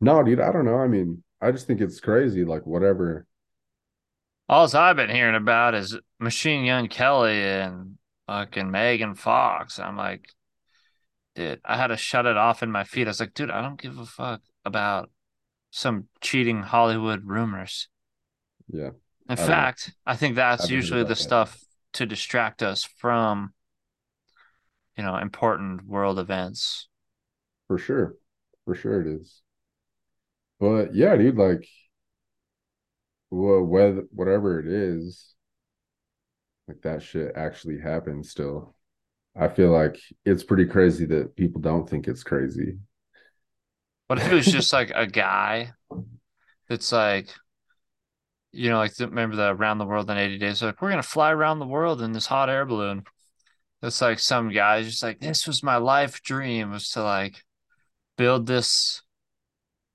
no, 0.00 0.22
dude, 0.22 0.40
I 0.40 0.52
don't 0.52 0.64
know. 0.64 0.78
I 0.78 0.86
mean, 0.88 1.22
I 1.40 1.50
just 1.52 1.66
think 1.66 1.80
it's 1.80 2.00
crazy. 2.00 2.44
Like, 2.44 2.66
whatever. 2.66 3.26
All 4.48 4.64
I've 4.74 4.96
been 4.96 5.10
hearing 5.10 5.36
about 5.36 5.74
is 5.74 5.96
Machine 6.18 6.66
Gun 6.66 6.88
Kelly 6.88 7.40
and 7.42 7.98
fucking 8.26 8.70
Megan 8.70 9.14
Fox. 9.14 9.78
I'm 9.78 9.96
like, 9.96 10.24
dude, 11.34 11.60
I 11.64 11.76
had 11.76 11.88
to 11.88 11.96
shut 11.96 12.26
it 12.26 12.36
off 12.36 12.62
in 12.62 12.70
my 12.70 12.84
feed. 12.84 13.06
I 13.06 13.10
was 13.10 13.20
like, 13.20 13.34
dude, 13.34 13.50
I 13.50 13.62
don't 13.62 13.80
give 13.80 13.98
a 13.98 14.06
fuck 14.06 14.42
about 14.64 15.10
some 15.70 16.08
cheating 16.20 16.62
Hollywood 16.62 17.22
rumors. 17.24 17.88
Yeah, 18.72 18.90
In 19.30 19.36
don't 19.36 19.36
fact, 19.36 19.94
I 20.04 20.14
think 20.16 20.34
that's 20.36 20.68
Haven't 20.68 20.74
usually 20.76 21.04
the 21.04 21.14
that. 21.14 21.16
stuff 21.16 21.64
to 21.94 22.04
distract 22.04 22.62
us 22.62 22.84
from, 22.84 23.54
you 24.96 25.02
know, 25.02 25.16
important 25.16 25.84
world 25.86 26.18
events. 26.18 26.88
for 27.66 27.78
sure. 27.78 28.16
For 28.66 28.74
sure 28.74 29.00
it 29.00 29.06
is. 29.06 29.42
But 30.60 30.94
yeah, 30.94 31.16
dude, 31.16 31.38
like, 31.38 31.66
well, 33.30 33.62
whether 33.62 34.04
whatever 34.12 34.60
it 34.60 34.66
is, 34.66 35.34
like 36.68 36.82
that 36.82 37.02
shit 37.02 37.32
actually 37.34 37.80
happened 37.80 38.26
still. 38.26 38.74
I 39.34 39.48
feel 39.48 39.70
like 39.70 39.98
it's 40.24 40.42
pretty 40.42 40.66
crazy 40.66 41.06
that 41.06 41.34
people 41.34 41.60
don't 41.60 41.88
think 41.88 42.06
it's 42.06 42.22
crazy. 42.22 42.78
What 44.08 44.18
if 44.18 44.30
it 44.30 44.34
was 44.34 44.46
just 44.46 44.72
like 44.72 44.92
a 44.94 45.06
guy 45.06 45.72
that's 46.68 46.92
like, 46.92 47.28
you 48.52 48.68
know, 48.68 48.78
like 48.78 48.92
remember 48.98 49.36
the 49.36 49.54
around 49.54 49.78
the 49.78 49.86
world 49.86 50.10
in 50.10 50.18
80 50.18 50.38
days? 50.38 50.62
Like, 50.62 50.82
we're 50.82 50.90
gonna 50.90 51.02
fly 51.02 51.32
around 51.32 51.60
the 51.60 51.66
world 51.66 52.02
in 52.02 52.12
this 52.12 52.26
hot 52.26 52.50
air 52.50 52.66
balloon. 52.66 53.04
It's 53.82 54.02
like 54.02 54.18
some 54.18 54.50
guy's 54.50 54.86
just 54.86 55.02
like, 55.02 55.20
this 55.20 55.46
was 55.46 55.62
my 55.62 55.76
life 55.76 56.22
dream 56.22 56.72
was 56.72 56.90
to 56.90 57.02
like 57.02 57.42
build 58.18 58.46
this 58.46 59.00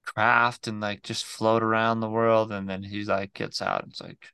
craft 0.06 0.68
and 0.68 0.82
like 0.82 1.04
just 1.04 1.26
float 1.26 1.64
around 1.64 2.00
the 2.00 2.10
world. 2.10 2.52
And 2.52 2.70
then 2.70 2.84
he 2.84 3.04
like 3.06 3.34
gets 3.34 3.62
out, 3.62 3.84
and 3.84 3.92
it's 3.92 4.02
like 4.02 4.34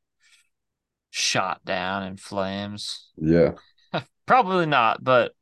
shot 1.10 1.64
down 1.66 2.04
in 2.04 2.18
flames. 2.18 3.10
Yeah. 3.18 3.54
Probably 4.26 4.66
not, 4.66 5.04
but 5.04 5.34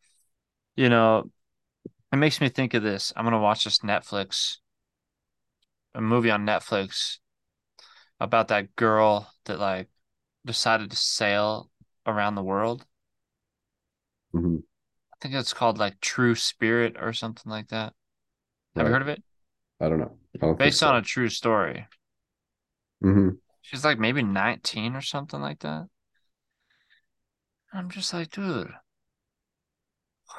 you 0.75 0.89
know, 0.89 1.31
it 2.13 2.17
makes 2.17 2.41
me 2.41 2.49
think 2.49 2.73
of 2.73 2.83
this. 2.83 3.13
I'm 3.15 3.25
gonna 3.25 3.39
watch 3.39 3.65
this 3.65 3.79
Netflix, 3.79 4.57
a 5.93 6.01
movie 6.01 6.31
on 6.31 6.45
Netflix 6.47 7.19
about 8.19 8.47
that 8.49 8.75
girl 8.75 9.33
that 9.45 9.59
like 9.59 9.89
decided 10.45 10.91
to 10.91 10.97
sail 10.97 11.69
around 12.05 12.35
the 12.35 12.43
world. 12.43 12.85
hmm 14.33 14.59
I 15.13 15.17
think 15.21 15.35
it's 15.35 15.53
called 15.53 15.77
like 15.77 15.99
True 16.01 16.33
Spirit 16.35 16.95
or 16.99 17.13
something 17.13 17.49
like 17.49 17.67
that. 17.69 17.93
Have 18.77 18.87
you 18.87 18.93
heard 18.93 19.01
of 19.03 19.09
it? 19.09 19.23
I 19.81 19.89
don't 19.89 19.99
know. 19.99 20.17
I 20.35 20.45
don't 20.45 20.59
Based 20.59 20.83
so. 20.83 20.91
on 20.91 20.95
a 20.95 21.01
true 21.01 21.27
story. 21.29 21.87
hmm 23.01 23.29
She's 23.61 23.85
like 23.85 23.97
maybe 23.97 24.21
19 24.21 24.97
or 24.97 25.01
something 25.01 25.39
like 25.39 25.59
that. 25.59 25.87
I'm 27.73 27.89
just 27.89 28.13
like, 28.13 28.29
dude, 28.29 28.75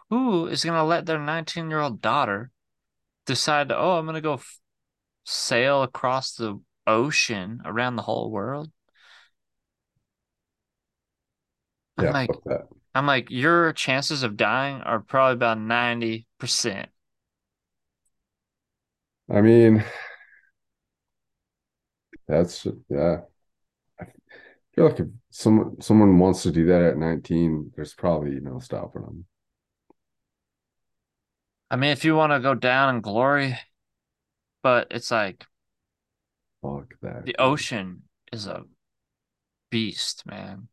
who 0.09 0.47
is 0.47 0.65
gonna 0.65 0.85
let 0.85 1.07
their 1.07 1.19
19 1.19 1.71
year 1.71 1.81
old 1.81 2.01
daughter 2.01 2.51
decide, 3.27 3.73
oh, 3.73 3.99
I'm 3.99 4.07
gonna 4.07 4.21
go 4.23 4.35
f- 4.35 4.61
sail 5.25 5.83
across 5.85 6.35
the 6.35 6.61
ocean 6.87 7.62
around 7.65 7.97
the 7.97 8.03
whole 8.03 8.31
world? 8.31 8.71
I'm 11.99 12.07
Yeah, 12.07 12.11
like. 12.11 12.35
I'm 12.95 13.07
like, 13.07 13.31
your 13.31 13.73
chances 13.75 14.23
of 14.25 14.37
dying 14.37 14.83
are 14.83 15.01
probably 15.01 15.35
about 15.35 15.59
90%. 15.61 16.91
I 19.31 19.40
mean, 19.40 19.85
that's 22.28 22.66
yeah. 22.89 23.20
I 24.01 24.07
feel 24.74 24.86
like 24.86 25.01
if 25.01 25.09
someone 25.31 25.81
someone 25.81 26.19
wants 26.19 26.43
to 26.44 26.52
do 26.52 26.66
that 26.66 26.82
at 26.82 26.98
19, 26.98 27.73
there's 27.77 27.94
probably 27.94 28.40
no 28.40 28.59
stopping 28.59 29.02
them. 29.02 29.27
I 31.70 31.77
mean, 31.77 31.90
if 31.90 32.05
you 32.05 32.16
want 32.16 32.32
to 32.32 32.40
go 32.40 32.55
down 32.55 32.94
in 32.97 33.01
glory, 33.01 33.59
but 34.62 34.89
it's 34.90 35.11
like 35.11 35.47
Fuck 36.62 36.94
that. 37.02 37.24
the 37.24 37.36
ocean 37.39 38.02
is 38.32 38.47
a 38.47 38.65
beast, 39.70 40.27
man. 40.27 40.69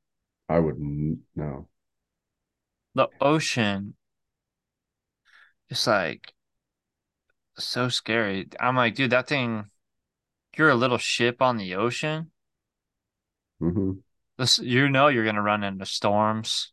I 0.49 0.59
would 0.59 0.77
no. 1.35 1.69
The 2.95 3.07
ocean 3.21 3.95
is 5.69 5.87
like 5.87 6.33
so 7.59 7.89
scary. 7.89 8.47
I'm 8.59 8.75
like, 8.75 8.95
dude, 8.95 9.11
that 9.11 9.27
thing, 9.27 9.69
you're 10.57 10.69
a 10.69 10.75
little 10.75 10.97
ship 10.99 11.41
on 11.41 11.57
the 11.57 11.75
ocean. 11.75 12.31
hmm 13.59 13.99
This, 14.37 14.57
you 14.59 14.89
know, 14.89 15.07
you're 15.07 15.25
gonna 15.25 15.41
run 15.41 15.63
into 15.63 15.85
storms. 15.85 16.71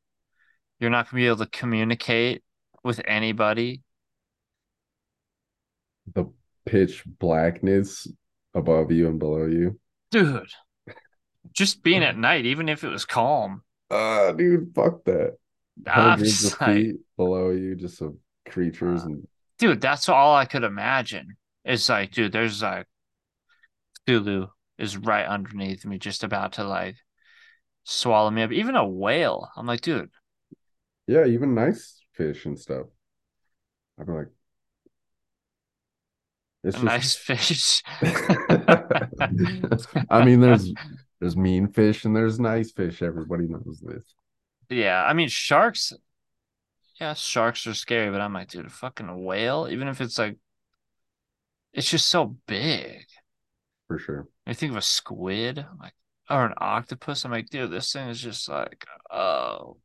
You're 0.81 0.90
not 0.90 1.11
gonna 1.11 1.23
be 1.23 1.27
able 1.28 1.39
to 1.39 1.47
communicate 1.47 2.44
with 2.85 3.01
anybody. 3.06 3.82
The 6.15 6.32
pitch 6.65 7.05
blackness 7.05 8.06
above 8.55 8.90
you 8.90 9.06
and 9.09 9.19
below 9.19 9.44
you. 9.47 9.78
Dude, 10.11 10.48
just 11.52 11.82
being 11.82 12.02
at 12.05 12.16
night, 12.19 12.44
even 12.44 12.69
if 12.69 12.85
it 12.85 12.89
was 12.89 13.05
calm, 13.06 13.62
Uh, 13.90 14.32
dude, 14.32 14.73
fuck 14.74 15.05
that. 15.05 15.36
Hundreds 15.86 16.44
of 16.44 16.55
like, 16.61 16.65
feet 16.65 16.97
below 17.16 17.51
you, 17.51 17.74
just 17.74 18.01
of 18.01 18.16
creatures 18.47 19.05
and 19.05 19.27
dude, 19.59 19.81
that's 19.81 20.09
all 20.09 20.35
I 20.35 20.44
could 20.47 20.64
imagine. 20.64 21.36
It's 21.64 21.89
like, 21.89 22.12
dude, 22.12 22.32
there's 22.32 22.62
like 22.62 22.86
Cthulhu 24.06 24.48
is 24.78 24.97
right 24.97 25.26
underneath 25.26 25.85
me, 25.85 25.98
just 25.98 26.24
about 26.24 26.52
to 26.55 26.64
like 26.64 26.97
swallow 27.85 28.31
me 28.31 28.43
up. 28.43 28.52
Even 28.52 28.76
a 28.76 28.86
whale. 28.86 29.48
I'm 29.56 29.66
like, 29.66 29.81
dude, 29.81 30.10
yeah, 31.06 31.26
even 31.26 31.55
nice 31.55 32.02
fish 32.12 32.47
and 32.47 32.59
stuff. 32.59 32.86
I'd 33.98 34.06
be 34.06 34.12
like, 34.12 34.28
it's 36.64 36.81
just 36.81 36.85
nice 36.85 37.14
fish. 37.14 37.82
I 40.10 40.24
mean, 40.24 40.40
there's 40.40 40.72
there's 41.20 41.36
mean 41.36 41.68
fish 41.68 42.05
and 42.05 42.16
there's 42.16 42.40
nice 42.40 42.72
fish. 42.72 43.02
Everybody 43.02 43.47
knows 43.47 43.82
this. 43.82 44.14
Yeah, 44.70 45.05
I 45.05 45.12
mean 45.12 45.28
sharks. 45.28 45.93
Yeah, 47.01 47.15
sharks 47.15 47.66
are 47.66 47.75
scary, 47.75 48.11
but 48.11 48.21
I'm 48.21 48.33
like, 48.33 48.49
dude, 48.49 48.66
a 48.66 48.71
fucking 48.71 49.25
whale, 49.25 49.69
even 49.71 49.89
if 49.89 50.01
it's 50.01 50.19
like, 50.19 50.39
it's 51.73 51.91
just 51.91 52.09
so 52.09 52.37
big. 52.47 53.07
for 53.89 53.99
sure. 53.99 54.29
I 54.47 54.55
think 54.55 54.71
of 54.73 54.77
a 54.79 54.83
squid, 54.83 55.59
I'm 55.59 55.79
like, 55.79 55.95
or 56.31 56.47
an 56.47 56.55
octopus. 56.59 57.25
I'm 57.25 57.31
like, 57.31 57.51
dude, 57.51 57.71
this 57.71 57.93
thing 57.93 58.09
is 58.09 58.21
just 58.21 58.49
like, 58.49 58.87
oh, 59.11 59.79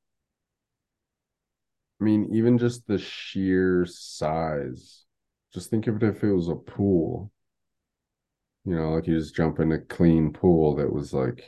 I 2.00 2.04
mean, 2.04 2.30
even 2.34 2.58
just 2.58 2.88
the 2.88 2.98
sheer 2.98 3.86
size. 3.86 5.06
Just 5.54 5.70
think 5.70 5.88
of 5.88 6.02
it 6.04 6.04
if 6.16 6.24
it 6.24 6.34
was 6.34 6.50
a 6.50 6.56
pool. 6.56 7.32
You 8.64 8.76
know, 8.76 8.92
like 8.94 9.06
you 9.08 9.18
just 9.20 9.36
jump 9.36 9.60
in 9.60 9.72
a 9.74 9.80
clean 9.80 10.32
pool 10.32 10.76
that 10.78 10.94
was 10.94 11.12
like 11.14 11.44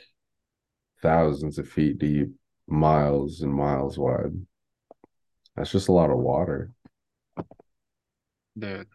thousands 1.02 1.58
of 1.60 1.68
feet 1.68 1.98
deep, 2.00 2.30
miles 2.68 3.42
and 3.42 3.54
miles 3.54 3.98
wide. 3.98 4.46
That's 5.62 5.74
just 5.74 5.90
a 5.90 5.92
lot 5.92 6.10
of 6.10 6.18
water. 6.18 6.72
dude, 8.58 8.88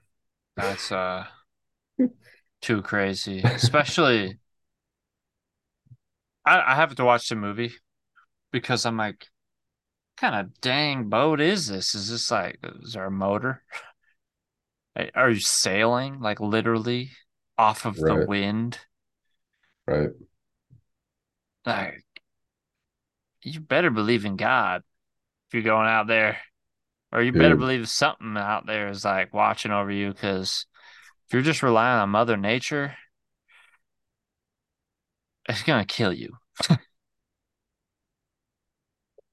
that's 0.56 0.90
uh 0.90 1.24
too 2.60 2.82
crazy. 2.82 3.38
Especially, 3.44 4.40
I 6.44 6.72
I 6.72 6.74
have 6.74 6.93
to 6.97 7.05
watch 7.05 7.28
the 7.28 7.36
movie 7.36 7.72
because 8.51 8.84
I'm 8.84 8.97
like, 8.97 9.28
kind 10.16 10.34
of 10.34 10.60
dang 10.60 11.09
boat 11.09 11.40
is 11.40 11.68
this? 11.68 11.94
Is 11.94 12.10
this 12.10 12.32
like, 12.32 12.59
is 12.82 12.94
there 12.94 13.05
a 13.05 13.12
motor? 13.12 13.62
Are 15.14 15.30
you 15.30 15.38
sailing 15.38 16.18
like 16.18 16.40
literally 16.40 17.10
off 17.56 17.86
of 17.86 17.94
the 17.94 18.26
wind? 18.26 18.80
Right. 19.86 20.10
Like, 21.64 22.02
you 23.43 23.60
better 23.60 23.90
believe 23.90 24.24
in 24.24 24.34
God 24.34 24.82
if 25.48 25.55
you're 25.55 25.62
going 25.62 25.86
out 25.86 26.06
there, 26.06 26.38
or 27.12 27.22
you 27.22 27.32
better 27.32 27.56
believe 27.56 27.88
something 27.88 28.36
out 28.36 28.66
there 28.66 28.88
is 28.88 29.04
like 29.04 29.32
watching 29.34 29.72
over 29.72 29.90
you. 29.90 30.10
Because 30.12 30.66
if 31.28 31.34
you're 31.34 31.42
just 31.42 31.62
relying 31.62 32.00
on 32.00 32.10
Mother 32.10 32.36
Nature, 32.36 32.96
it's 35.48 35.62
gonna 35.62 35.84
kill 35.84 36.12
you. 36.12 36.36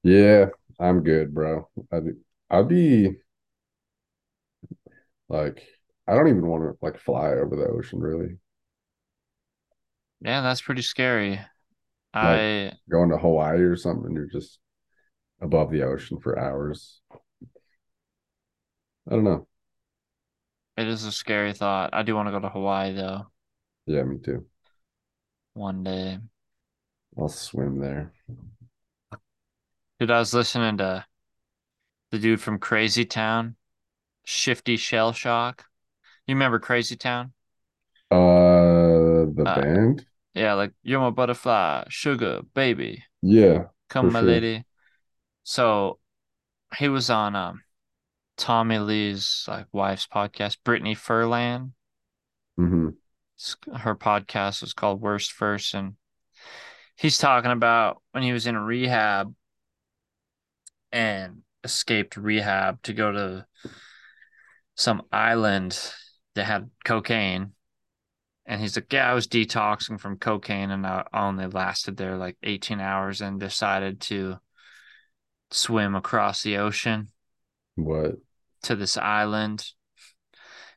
Yeah, 0.02 0.46
I'm 0.78 1.02
good, 1.02 1.34
bro. 1.34 1.68
I'd 1.92 2.04
be, 2.06 2.12
I'd 2.50 2.68
be 2.68 3.16
like 5.28 5.62
I 6.06 6.14
don't 6.14 6.28
even 6.28 6.46
want 6.46 6.62
to 6.64 6.76
like 6.82 6.98
fly 6.98 7.28
over 7.32 7.56
the 7.56 7.66
ocean 7.66 8.00
really. 8.00 8.38
Yeah, 10.20 10.40
that's 10.40 10.62
pretty 10.62 10.82
scary. 10.82 11.40
I 12.14 12.72
Going 12.90 13.10
to 13.10 13.18
Hawaii 13.18 13.60
or 13.60 13.76
something, 13.76 14.14
you're 14.14 14.26
just 14.26 14.58
above 15.40 15.70
the 15.72 15.82
ocean 15.84 16.20
for 16.20 16.38
hours. 16.38 17.02
I 19.08 19.14
don't 19.14 19.24
know. 19.24 19.46
it 20.76 20.86
is 20.88 21.04
a 21.04 21.12
scary 21.12 21.52
thought. 21.52 21.90
I 21.92 22.02
do 22.02 22.14
want 22.14 22.28
to 22.28 22.32
go 22.32 22.40
to 22.40 22.48
Hawaii 22.48 22.92
though 22.94 23.26
Yeah, 23.86 24.02
me 24.04 24.18
too. 24.18 24.46
one 25.54 25.82
day. 25.84 26.18
I'll 27.16 27.28
swim 27.28 27.80
there. 27.80 28.12
Dude, 29.98 30.10
I 30.12 30.18
was 30.20 30.32
listening 30.34 30.76
to 30.78 31.04
the 32.10 32.18
dude 32.18 32.40
from 32.40 32.58
Crazy 32.58 33.04
Town, 33.04 33.56
Shifty 34.24 34.76
Shellshock. 34.76 35.60
You 36.26 36.34
remember 36.36 36.58
Crazy 36.60 36.96
Town? 36.96 37.34
Uh, 38.10 39.26
the 39.36 39.44
Uh, 39.44 39.54
band? 39.54 40.06
Yeah, 40.34 40.54
like 40.54 40.74
you're 40.82 41.00
my 41.00 41.10
butterfly, 41.10 41.84
sugar, 41.90 42.42
baby, 42.54 43.04
Yeah, 43.22 43.68
come 43.90 44.10
my 44.10 44.20
sure. 44.20 44.22
lady. 44.22 44.64
So 45.44 46.00
he 46.78 46.88
was 46.90 47.10
on 47.10 47.36
um 47.36 47.63
Tommy 48.36 48.78
Lee's 48.78 49.44
like 49.48 49.66
wife's 49.72 50.06
podcast, 50.06 50.58
Brittany 50.64 50.94
Furlan. 50.94 51.72
hmm 52.56 52.88
Her 53.74 53.94
podcast 53.94 54.60
was 54.60 54.72
called 54.72 55.00
Worst 55.00 55.32
First, 55.32 55.74
and 55.74 55.94
he's 56.96 57.18
talking 57.18 57.50
about 57.50 58.02
when 58.12 58.22
he 58.22 58.32
was 58.32 58.46
in 58.46 58.56
rehab 58.56 59.34
and 60.92 61.42
escaped 61.64 62.16
rehab 62.16 62.82
to 62.82 62.92
go 62.92 63.10
to 63.12 63.46
some 64.76 65.02
island 65.12 65.78
that 66.34 66.44
had 66.44 66.70
cocaine. 66.84 67.52
And 68.46 68.60
he's 68.60 68.76
like, 68.76 68.92
Yeah, 68.92 69.10
I 69.10 69.14
was 69.14 69.28
detoxing 69.28 70.00
from 70.00 70.18
cocaine 70.18 70.70
and 70.70 70.86
I 70.86 71.06
only 71.12 71.46
lasted 71.46 71.96
there 71.96 72.16
like 72.16 72.36
18 72.42 72.80
hours 72.80 73.20
and 73.20 73.40
decided 73.40 74.00
to 74.02 74.38
swim 75.50 75.94
across 75.94 76.42
the 76.42 76.58
ocean 76.58 77.08
What? 77.76 78.16
To 78.64 78.76
this 78.76 78.96
island. 78.96 79.64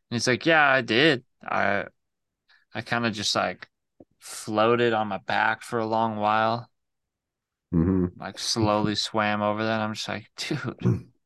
And 0.10 0.16
he's 0.16 0.28
like, 0.28 0.46
Yeah, 0.46 0.64
I 0.64 0.82
did. 0.82 1.24
I 1.44 1.86
I 2.74 2.82
kind 2.82 3.06
of 3.06 3.14
just 3.14 3.36
like 3.36 3.70
floated 4.20 4.94
on 4.94 5.10
my 5.10 5.20
back 5.20 5.64
for 5.64 5.80
a 5.80 5.88
long 5.88 6.18
while, 6.18 6.70
hmm 7.72 8.08
like 8.20 8.40
slowly 8.40 8.96
swam 8.96 9.42
over 9.42 9.64
that. 9.64 9.80
I'm 9.82 9.94
just 9.94 10.08
like, 10.08 10.30
dude. 10.38 10.78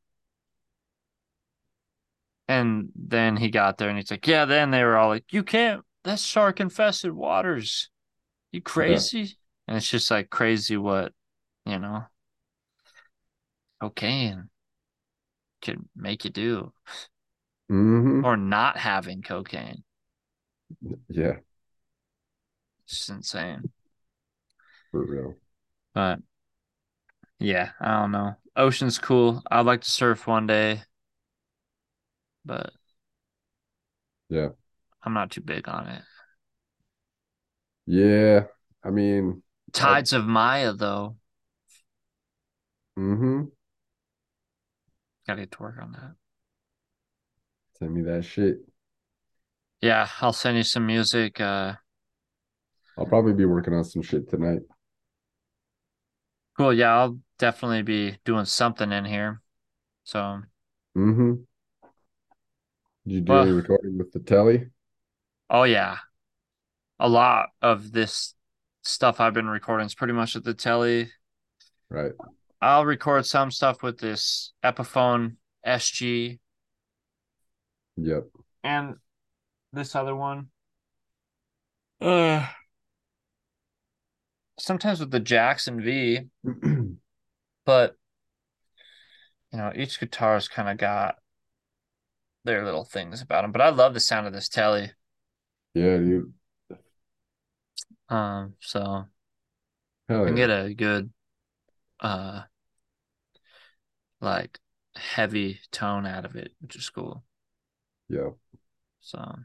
And 2.48 2.90
then 2.94 3.36
he 3.36 3.50
got 3.50 3.78
there 3.78 3.88
and 3.88 3.98
he's 3.98 4.10
like, 4.10 4.26
Yeah, 4.26 4.44
then 4.44 4.70
they 4.70 4.82
were 4.84 4.96
all 4.96 5.08
like, 5.08 5.32
You 5.32 5.42
can't, 5.42 5.84
that's 6.04 6.22
shark 6.22 6.60
infested 6.60 7.12
waters. 7.12 7.90
You 8.52 8.62
crazy? 8.62 9.38
And 9.68 9.76
it's 9.76 9.90
just 9.90 10.10
like 10.10 10.30
crazy 10.30 10.76
what, 10.78 11.12
you 11.66 11.78
know, 11.78 12.04
cocaine 13.80 14.48
can 15.62 15.88
make 15.96 16.24
you 16.24 16.30
do, 16.30 16.72
hmm 17.68 18.22
or 18.22 18.38
not 18.38 18.78
having 18.78 19.20
cocaine. 19.22 19.84
Yeah, 21.08 21.38
It's 22.86 23.08
insane. 23.08 23.66
for 24.90 25.04
real. 25.04 25.36
But 25.94 26.20
yeah, 27.38 27.70
I 27.80 28.00
don't 28.00 28.12
know. 28.12 28.36
Ocean's 28.56 28.98
cool. 28.98 29.42
I'd 29.50 29.66
like 29.66 29.80
to 29.82 29.90
surf 29.90 30.26
one 30.26 30.46
day, 30.46 30.82
but 32.44 32.72
Yeah. 34.28 34.50
I'm 35.04 35.14
not 35.14 35.30
too 35.30 35.40
big 35.40 35.68
on 35.68 35.86
it. 35.88 36.02
Yeah, 37.86 38.46
I 38.84 38.90
mean, 38.90 39.42
Tides 39.72 40.14
of 40.14 40.24
Maya, 40.24 40.72
though, 40.72 41.16
hmm 42.96 43.52
gotta 45.32 45.42
get 45.42 45.52
to 45.52 45.62
work 45.62 45.76
on 45.80 45.92
that. 45.92 46.12
Send 47.78 47.94
me 47.94 48.02
that 48.02 48.24
shit. 48.24 48.58
Yeah, 49.80 50.06
I'll 50.20 50.32
send 50.34 50.58
you 50.58 50.62
some 50.62 50.86
music. 50.86 51.40
Uh, 51.40 51.74
I'll 52.98 53.06
probably 53.06 53.32
be 53.32 53.46
working 53.46 53.72
on 53.74 53.84
some 53.84 54.02
shit 54.02 54.28
tonight. 54.28 54.60
cool. 56.56 56.72
Yeah, 56.74 56.92
I'll 56.94 57.18
definitely 57.38 57.82
be 57.82 58.18
doing 58.26 58.44
something 58.44 58.92
in 58.92 59.06
here. 59.06 59.40
So, 60.04 60.42
hmm 60.94 61.32
Did 63.06 63.12
you 63.14 63.20
do 63.22 63.32
Well- 63.32 63.42
any 63.44 63.52
recording 63.52 63.96
with 63.98 64.12
the 64.12 64.20
telly? 64.20 64.70
oh 65.48 65.62
yeah, 65.64 65.98
a 66.98 67.08
lot 67.08 67.48
of 67.62 67.92
this 67.92 68.34
stuff 68.82 69.18
I've 69.20 69.34
been 69.34 69.46
recording 69.48 69.86
is 69.86 69.94
pretty 69.94 70.12
much 70.12 70.36
at 70.36 70.44
the 70.44 70.54
telly. 70.54 71.10
Right. 71.88 72.12
I'll 72.62 72.86
record 72.86 73.26
some 73.26 73.50
stuff 73.50 73.82
with 73.82 73.98
this 73.98 74.52
Epiphone 74.64 75.36
SG 75.66 76.38
Yep. 77.96 78.26
and 78.64 78.96
this 79.72 79.94
other 79.94 80.14
one. 80.14 80.48
Uh, 82.00 82.46
sometimes 84.58 85.00
with 85.00 85.10
the 85.10 85.20
Jackson 85.20 85.80
V, 85.82 86.20
but 87.64 87.96
you 89.52 89.58
know, 89.58 89.72
each 89.74 90.00
guitar's 90.00 90.48
kind 90.48 90.68
of 90.68 90.78
got 90.78 91.16
their 92.44 92.64
little 92.64 92.84
things 92.84 93.20
about 93.22 93.42
them. 93.42 93.52
But 93.52 93.60
I 93.62 93.70
love 93.70 93.94
the 93.94 94.00
sound 94.00 94.26
of 94.26 94.32
this 94.32 94.48
telly. 94.48 94.92
Yeah, 95.74 95.98
dude. 95.98 96.32
Um, 98.08 98.54
so 98.60 99.08
Hell 100.08 100.22
I 100.22 100.26
can 100.26 100.36
yeah. 100.36 100.46
get 100.46 100.50
a 100.50 100.74
good, 100.74 101.12
uh, 102.00 102.42
like 104.22 104.58
heavy 104.96 105.60
tone 105.70 106.06
out 106.06 106.24
of 106.24 106.36
it, 106.36 106.52
which 106.60 106.76
is 106.76 106.88
cool. 106.90 107.24
Yeah. 108.08 108.30
So, 109.00 109.36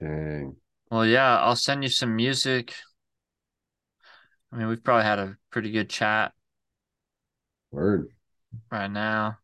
Dang. 0.00 0.56
well, 0.90 1.04
yeah, 1.06 1.38
I'll 1.38 1.56
send 1.56 1.82
you 1.82 1.88
some 1.88 2.14
music. 2.14 2.74
I 4.52 4.56
mean, 4.56 4.68
we've 4.68 4.82
probably 4.82 5.04
had 5.04 5.18
a 5.18 5.36
pretty 5.50 5.70
good 5.72 5.90
chat 5.90 6.32
Word. 7.72 8.08
right 8.70 8.90
now. 8.90 9.38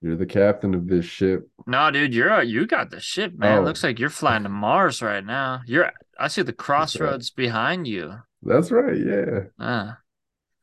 You're 0.00 0.16
the 0.16 0.26
captain 0.26 0.74
of 0.74 0.86
this 0.86 1.04
ship. 1.04 1.48
No, 1.66 1.90
dude, 1.90 2.14
you're 2.14 2.42
you 2.42 2.66
got 2.66 2.90
the 2.90 3.00
ship, 3.00 3.36
man. 3.36 3.58
Oh. 3.58 3.62
Looks 3.62 3.82
like 3.82 3.98
you're 3.98 4.10
flying 4.10 4.44
to 4.44 4.48
Mars 4.48 5.02
right 5.02 5.24
now. 5.24 5.60
You're 5.66 5.90
I 6.18 6.28
see 6.28 6.42
the 6.42 6.52
crossroads 6.52 7.30
behind 7.30 7.86
you. 7.88 8.14
That's 8.42 8.70
right. 8.70 8.96
Yeah. 8.96 9.40
Uh, 9.58 9.92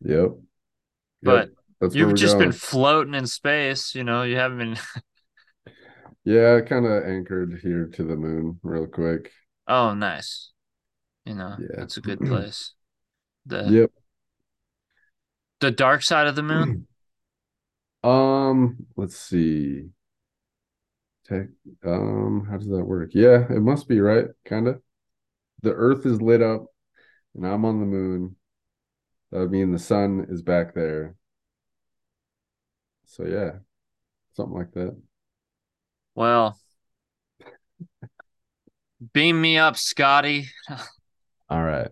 Yep. 0.01 0.31
but 1.23 1.49
Yep. 1.49 1.57
That's 1.85 1.95
you've 1.95 2.13
just 2.15 2.37
been 2.37 2.51
floating 2.51 3.13
in 3.13 3.27
space, 3.27 3.95
you 3.95 4.03
know, 4.03 4.23
you 4.23 4.37
haven't 4.37 4.57
been 4.59 4.77
Yeah, 6.25 6.59
kind 6.61 6.85
of 6.85 7.03
anchored 7.05 7.59
here 7.61 7.87
to 7.87 8.03
the 8.03 8.15
moon 8.15 8.59
real 8.63 8.87
quick. 8.87 9.31
Oh, 9.67 9.93
nice. 9.93 10.51
You 11.25 11.35
know, 11.35 11.57
Yeah. 11.57 11.67
that's 11.77 11.97
a 11.97 12.01
good 12.01 12.23
place. 12.25 12.73
The 13.45 13.79
Yep. 13.79 13.91
the 15.59 15.71
dark 15.71 16.01
side 16.03 16.27
of 16.27 16.35
the 16.35 16.43
moon. 16.43 16.79
Um, 18.03 18.87
let's 18.95 19.17
see. 19.17 19.89
Tech, 21.25 21.47
um, 21.83 22.45
how 22.49 22.57
does 22.57 22.67
that 22.69 22.85
work? 22.85 23.11
Yeah, 23.13 23.45
it 23.51 23.59
must 23.61 23.87
be 23.87 23.99
right, 23.99 24.27
kind 24.45 24.67
of. 24.67 24.81
The 25.63 25.73
Earth 25.73 26.05
is 26.05 26.21
lit 26.21 26.41
up, 26.41 26.67
and 27.35 27.47
I'm 27.47 27.65
on 27.65 27.79
the 27.79 27.85
moon. 27.87 28.37
That 29.31 29.39
would 29.39 29.51
mean 29.51 29.71
the 29.71 29.79
sun 29.79 30.27
is 30.29 30.41
back 30.43 30.73
there. 30.75 31.15
So 33.15 33.23
yeah, 33.23 33.59
something 34.35 34.57
like 34.57 34.73
that. 34.73 34.93
Well, 36.15 36.59
beam 39.13 39.39
me 39.39 39.57
up, 39.57 39.77
Scotty. 39.77 40.49
All 41.49 41.63
right. 41.63 41.87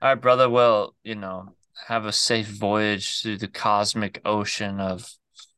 All 0.00 0.10
right, 0.10 0.14
brother. 0.14 0.48
Well, 0.48 0.94
you 1.02 1.16
know, 1.16 1.56
have 1.88 2.06
a 2.06 2.12
safe 2.12 2.46
voyage 2.46 3.22
through 3.22 3.38
the 3.38 3.48
cosmic 3.48 4.20
ocean 4.24 4.78
of 4.78 5.10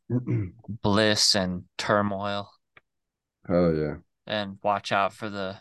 bliss 0.69 1.35
and 1.35 1.65
turmoil, 1.77 2.51
Oh 3.51 3.75
yeah. 3.75 3.97
and 4.27 4.57
watch 4.63 4.91
out 4.91 5.13
for 5.13 5.29
the 5.29 5.59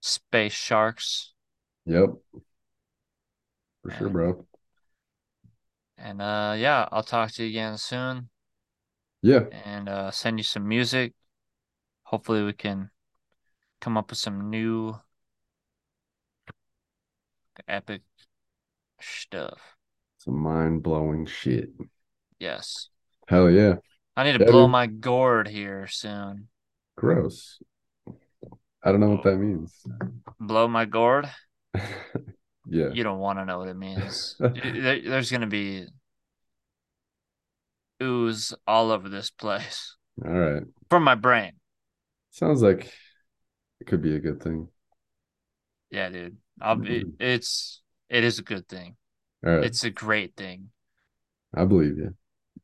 space 0.00 0.54
sharks. 0.54 1.34
Yep. 1.84 2.14
For 3.82 3.90
sure, 3.90 4.08
bro. 4.08 4.46
And 5.98 6.22
uh, 6.22 6.54
yeah, 6.56 6.88
I'll 6.92 7.02
talk 7.02 7.32
to 7.32 7.42
you 7.42 7.48
again 7.50 7.76
soon, 7.76 8.30
Yeah. 9.22 9.44
and 9.50 9.88
uh, 9.88 10.10
send 10.10 10.38
you 10.38 10.44
some 10.44 10.66
music. 10.68 11.14
Hopefully, 12.04 12.42
we 12.44 12.52
can 12.52 12.90
come 13.80 13.96
up 13.96 14.10
with 14.10 14.18
some 14.18 14.50
new 14.50 14.96
epic 17.66 18.02
stuff. 19.00 19.76
Some 20.18 20.38
mind-blowing 20.38 21.26
shit. 21.26 21.70
Yes. 22.38 22.88
Hell 23.28 23.50
yeah. 23.50 23.76
I 24.16 24.24
need 24.24 24.32
to 24.32 24.38
Yeah, 24.40 24.50
blow 24.50 24.66
my 24.68 24.86
gourd 24.86 25.48
here 25.48 25.86
soon. 25.86 26.48
Gross. 26.96 27.60
I 28.82 28.90
don't 28.90 29.00
know 29.00 29.10
what 29.10 29.22
that 29.24 29.36
means. 29.36 29.72
Blow 30.40 30.66
my 30.68 30.84
gourd? 30.84 31.30
Yeah. 32.70 32.90
You 32.92 33.02
don't 33.02 33.18
want 33.18 33.38
to 33.38 33.44
know 33.46 33.58
what 33.58 33.68
it 33.68 33.76
means. 33.76 34.36
There- 34.40 35.00
there's 35.02 35.30
going 35.30 35.40
to 35.40 35.46
be 35.46 35.86
ooze 38.02 38.54
all 38.66 38.90
over 38.90 39.08
this 39.08 39.30
place 39.30 39.96
All 40.24 40.30
right. 40.32 40.62
from 40.90 41.02
my 41.02 41.14
brain. 41.14 41.52
Sounds 42.30 42.62
like 42.62 42.92
it 43.80 43.86
could 43.86 44.02
be 44.02 44.14
a 44.14 44.20
good 44.20 44.42
thing. 44.42 44.68
Yeah, 45.90 46.08
dude. 46.10 46.36
I'll 46.60 46.76
be, 46.76 47.04
Mhm. 47.04 47.14
it's 47.20 47.82
it 48.08 48.24
is 48.24 48.38
a 48.38 48.42
good 48.42 48.68
thing. 48.68 48.96
All 49.46 49.54
right. 49.56 49.64
It's 49.64 49.84
a 49.84 49.90
great 49.90 50.36
thing. 50.36 50.70
I 51.54 51.64
believe 51.64 51.96
you. 51.96 52.14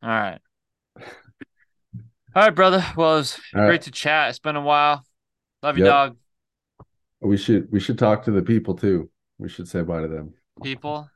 All 0.02 0.09
right. 0.10 0.40
All 2.36 2.43
right, 2.43 2.55
brother. 2.55 2.85
Well, 2.97 3.14
it 3.14 3.18
was 3.18 3.40
All 3.55 3.60
great 3.62 3.68
right. 3.70 3.82
to 3.82 3.90
chat. 3.90 4.31
It's 4.31 4.39
been 4.39 4.56
a 4.56 4.60
while. 4.60 5.05
Love 5.62 5.78
you, 5.78 5.85
Yep. 5.85 5.90
dog. 5.93 6.16
We 7.20 7.36
should 7.36 7.72
we 7.72 7.81
should 7.81 7.98
talk 7.98 8.24
to 8.24 8.31
the 8.32 8.43
people 8.43 8.74
too. 8.74 9.09
We 9.44 9.50
should 9.50 9.68
say 9.68 9.82
bye 9.82 10.00
to 10.00 10.08
them. 10.08 10.32
People. 10.62 11.06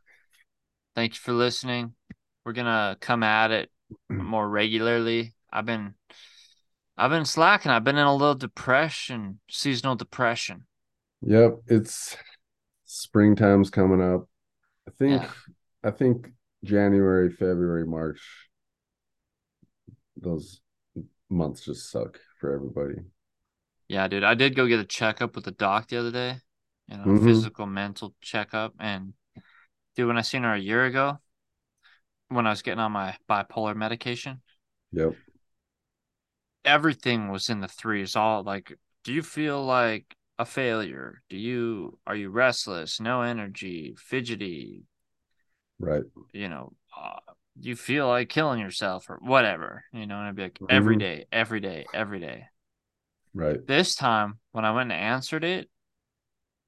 Thank 0.94 1.14
you 1.14 1.18
for 1.18 1.32
listening. 1.32 1.94
We're 2.44 2.52
gonna 2.52 2.98
come 3.00 3.22
at 3.22 3.50
it 3.50 3.70
more 4.10 4.46
regularly. 4.46 5.32
I've 5.50 5.64
been 5.64 5.94
I've 6.98 7.08
been 7.08 7.24
slacking. 7.24 7.72
I've 7.72 7.84
been 7.84 7.96
in 7.96 8.04
a 8.04 8.14
little 8.14 8.34
depression, 8.34 9.40
seasonal 9.48 9.94
depression. 9.94 10.66
Yep, 11.22 11.60
it's 11.68 12.18
springtime's 12.84 13.70
coming 13.70 14.02
up. 14.02 14.28
I 14.86 14.90
think 14.90 15.22
Yeah. 15.22 15.30
I 15.82 15.90
think 15.90 16.28
January, 16.62 17.30
February, 17.30 17.86
March, 17.86 18.20
those 20.18 20.60
months 21.30 21.64
just 21.64 21.90
suck 21.90 22.20
for 22.38 22.52
everybody. 22.54 23.00
Yeah, 23.88 24.06
dude. 24.06 24.22
I 24.22 24.34
did 24.34 24.54
go 24.54 24.66
get 24.66 24.80
a 24.80 24.84
checkup 24.84 25.34
with 25.34 25.46
the 25.46 25.50
doc 25.50 25.88
the 25.88 25.96
other 25.96 26.12
day. 26.12 26.40
You 26.88 26.96
know, 26.96 27.04
Mhm. 27.06 27.24
physical, 27.24 27.66
mental 27.66 28.14
checkup. 28.20 28.74
And 28.80 29.14
dude, 29.96 30.08
when 30.08 30.18
I 30.18 30.22
seen 30.22 30.44
her 30.44 30.54
a 30.54 30.58
year 30.58 30.84
ago, 30.86 31.18
when 32.28 32.46
I 32.46 32.50
was 32.50 32.62
getting 32.62 32.80
on 32.80 32.92
my 32.92 33.16
bipolar 33.28 33.74
medication, 33.76 34.42
Yep. 34.92 35.14
everything 36.64 37.28
was 37.28 37.48
in 37.48 37.60
the 37.60 37.68
threes. 37.68 38.16
All 38.16 38.42
like, 38.42 38.72
do 39.04 39.12
you 39.12 39.22
feel 39.22 39.64
like 39.64 40.16
a 40.38 40.44
failure? 40.44 41.22
Do 41.28 41.36
you 41.36 41.98
are 42.06 42.14
you 42.16 42.30
restless? 42.30 43.00
No 43.00 43.22
energy, 43.22 43.94
fidgety? 43.98 44.84
Right. 45.78 46.04
You 46.32 46.48
know, 46.48 46.72
uh, 46.96 47.18
you 47.60 47.74
feel 47.74 48.06
like 48.08 48.28
killing 48.28 48.60
yourself 48.60 49.08
or 49.08 49.16
whatever. 49.16 49.84
You 49.92 50.06
know, 50.06 50.18
and 50.18 50.28
I'd 50.28 50.36
be 50.36 50.42
like 50.42 50.60
every 50.68 50.96
Mhm. 50.96 51.00
day, 51.00 51.26
every 51.32 51.60
day, 51.60 51.86
every 51.92 52.20
day. 52.20 52.46
Right. 53.34 53.60
This 53.66 53.94
time 53.94 54.38
when 54.52 54.64
I 54.64 54.72
went 54.72 54.90
and 54.92 55.00
answered 55.00 55.44
it, 55.44 55.70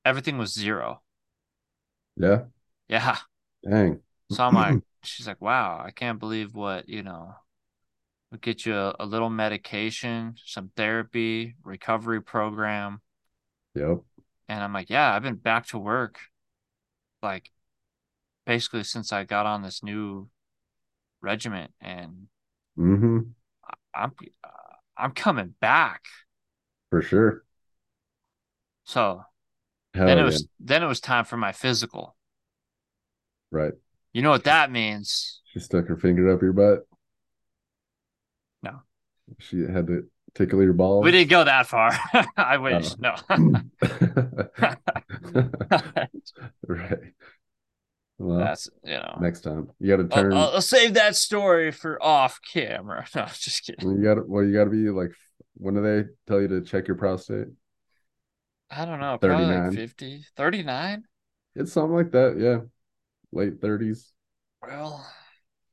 everything 0.04 0.38
was 0.38 0.52
zero. 0.54 1.02
Yeah. 2.16 2.44
Yeah. 2.88 3.18
Dang. 3.68 4.00
So 4.30 4.44
I'm 4.44 4.54
like, 4.54 4.78
she's 5.02 5.26
like, 5.26 5.40
wow, 5.40 5.82
I 5.84 5.90
can't 5.90 6.18
believe 6.18 6.54
what, 6.54 6.88
you 6.88 7.02
know, 7.02 7.34
we'll 8.30 8.38
get 8.40 8.66
you 8.66 8.76
a, 8.76 8.94
a 9.00 9.06
little 9.06 9.30
medication, 9.30 10.34
some 10.44 10.70
therapy, 10.76 11.56
recovery 11.64 12.22
program. 12.22 13.00
Yep. 13.74 14.02
And 14.48 14.62
I'm 14.62 14.72
like, 14.72 14.90
yeah, 14.90 15.14
I've 15.14 15.22
been 15.22 15.36
back 15.36 15.66
to 15.68 15.78
work 15.78 16.18
like 17.22 17.50
basically 18.46 18.84
since 18.84 19.12
I 19.12 19.24
got 19.24 19.46
on 19.46 19.62
this 19.62 19.82
new 19.82 20.28
regiment 21.22 21.72
and 21.80 22.28
Mm-hmm. 22.78 23.32
I'm 23.94 24.12
uh, 24.44 24.48
I'm 24.96 25.12
coming 25.12 25.54
back. 25.60 26.04
For 26.90 27.02
sure. 27.02 27.44
So 28.84 29.24
Hell 29.94 30.06
then 30.06 30.18
it 30.18 30.20
yeah. 30.20 30.26
was 30.26 30.48
then 30.60 30.82
it 30.82 30.86
was 30.86 31.00
time 31.00 31.24
for 31.24 31.36
my 31.36 31.52
physical. 31.52 32.16
Right. 33.50 33.72
You 34.12 34.22
know 34.22 34.30
what 34.30 34.44
that 34.44 34.70
means? 34.70 35.40
She 35.52 35.58
stuck 35.60 35.86
her 35.88 35.96
finger 35.96 36.32
up 36.32 36.42
your 36.42 36.52
butt. 36.52 36.86
No. 38.62 38.82
She 39.38 39.60
had 39.60 39.86
to 39.88 40.04
tickle 40.34 40.62
your 40.62 40.72
balls. 40.72 41.04
We 41.04 41.10
didn't 41.10 41.30
go 41.30 41.44
that 41.44 41.66
far. 41.66 41.90
I 42.36 42.58
wish. 42.58 42.92
Oh. 42.92 42.96
No. 43.00 43.14
right. 46.68 46.98
Well, 48.18 48.38
That's 48.38 48.68
you 48.84 48.92
know. 48.92 49.18
next 49.20 49.40
time 49.40 49.70
you 49.80 49.96
got 49.96 50.02
to 50.02 50.08
turn. 50.08 50.34
I'll, 50.34 50.50
I'll 50.50 50.60
save 50.60 50.94
that 50.94 51.16
story 51.16 51.72
for 51.72 52.02
off 52.02 52.38
camera. 52.52 53.06
No, 53.14 53.26
just 53.32 53.64
kidding. 53.64 53.90
you 53.90 54.02
got. 54.02 54.28
Well, 54.28 54.44
you 54.44 54.52
got 54.52 54.64
to 54.64 54.70
be 54.70 54.88
like. 54.90 55.10
When 55.54 55.74
do 55.74 55.82
they 55.82 56.08
tell 56.26 56.40
you 56.40 56.48
to 56.48 56.62
check 56.62 56.88
your 56.88 56.96
prostate? 56.96 57.48
I 58.70 58.84
don't 58.84 59.00
know. 59.00 59.18
Probably 59.18 59.46
like 59.46 59.72
50, 59.72 60.24
39? 60.36 61.04
It's 61.56 61.72
something 61.72 61.94
like 61.94 62.12
that. 62.12 62.36
Yeah, 62.38 62.60
late 63.32 63.60
thirties. 63.60 64.12
Well, 64.62 65.04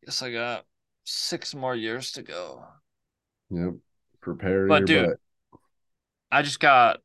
guess 0.04 0.22
I 0.22 0.32
got 0.32 0.66
six 1.04 1.54
more 1.54 1.76
years 1.76 2.12
to 2.14 2.24
go. 2.24 2.66
Yep. 3.50 3.76
Prepare 4.22 4.68
But 4.68 4.86
dude, 4.86 5.06
butt 5.52 5.62
I 6.32 6.42
just 6.42 6.60
got 6.60 7.00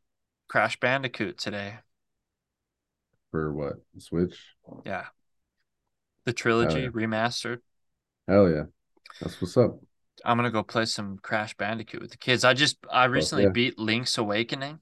Crash 0.48 0.80
Bandicoot 0.80 1.38
today. 1.38 1.74
for 3.30 3.52
what? 3.52 3.74
Switch. 3.98 4.38
Yeah. 4.84 5.06
The 6.24 6.32
trilogy 6.32 6.80
yeah. 6.80 6.88
remastered. 6.88 7.58
Hell 8.26 8.48
yeah, 8.48 8.64
that's 9.20 9.40
what's 9.40 9.56
up. 9.56 9.78
I'm 10.24 10.36
gonna 10.36 10.50
go 10.50 10.62
play 10.62 10.84
some 10.84 11.18
Crash 11.18 11.54
Bandicoot 11.56 12.00
with 12.00 12.10
the 12.12 12.16
kids. 12.16 12.44
I 12.44 12.54
just 12.54 12.78
I 12.90 13.04
recently 13.04 13.44
yeah. 13.44 13.50
beat 13.50 13.78
Link's 13.78 14.18
Awakening. 14.18 14.80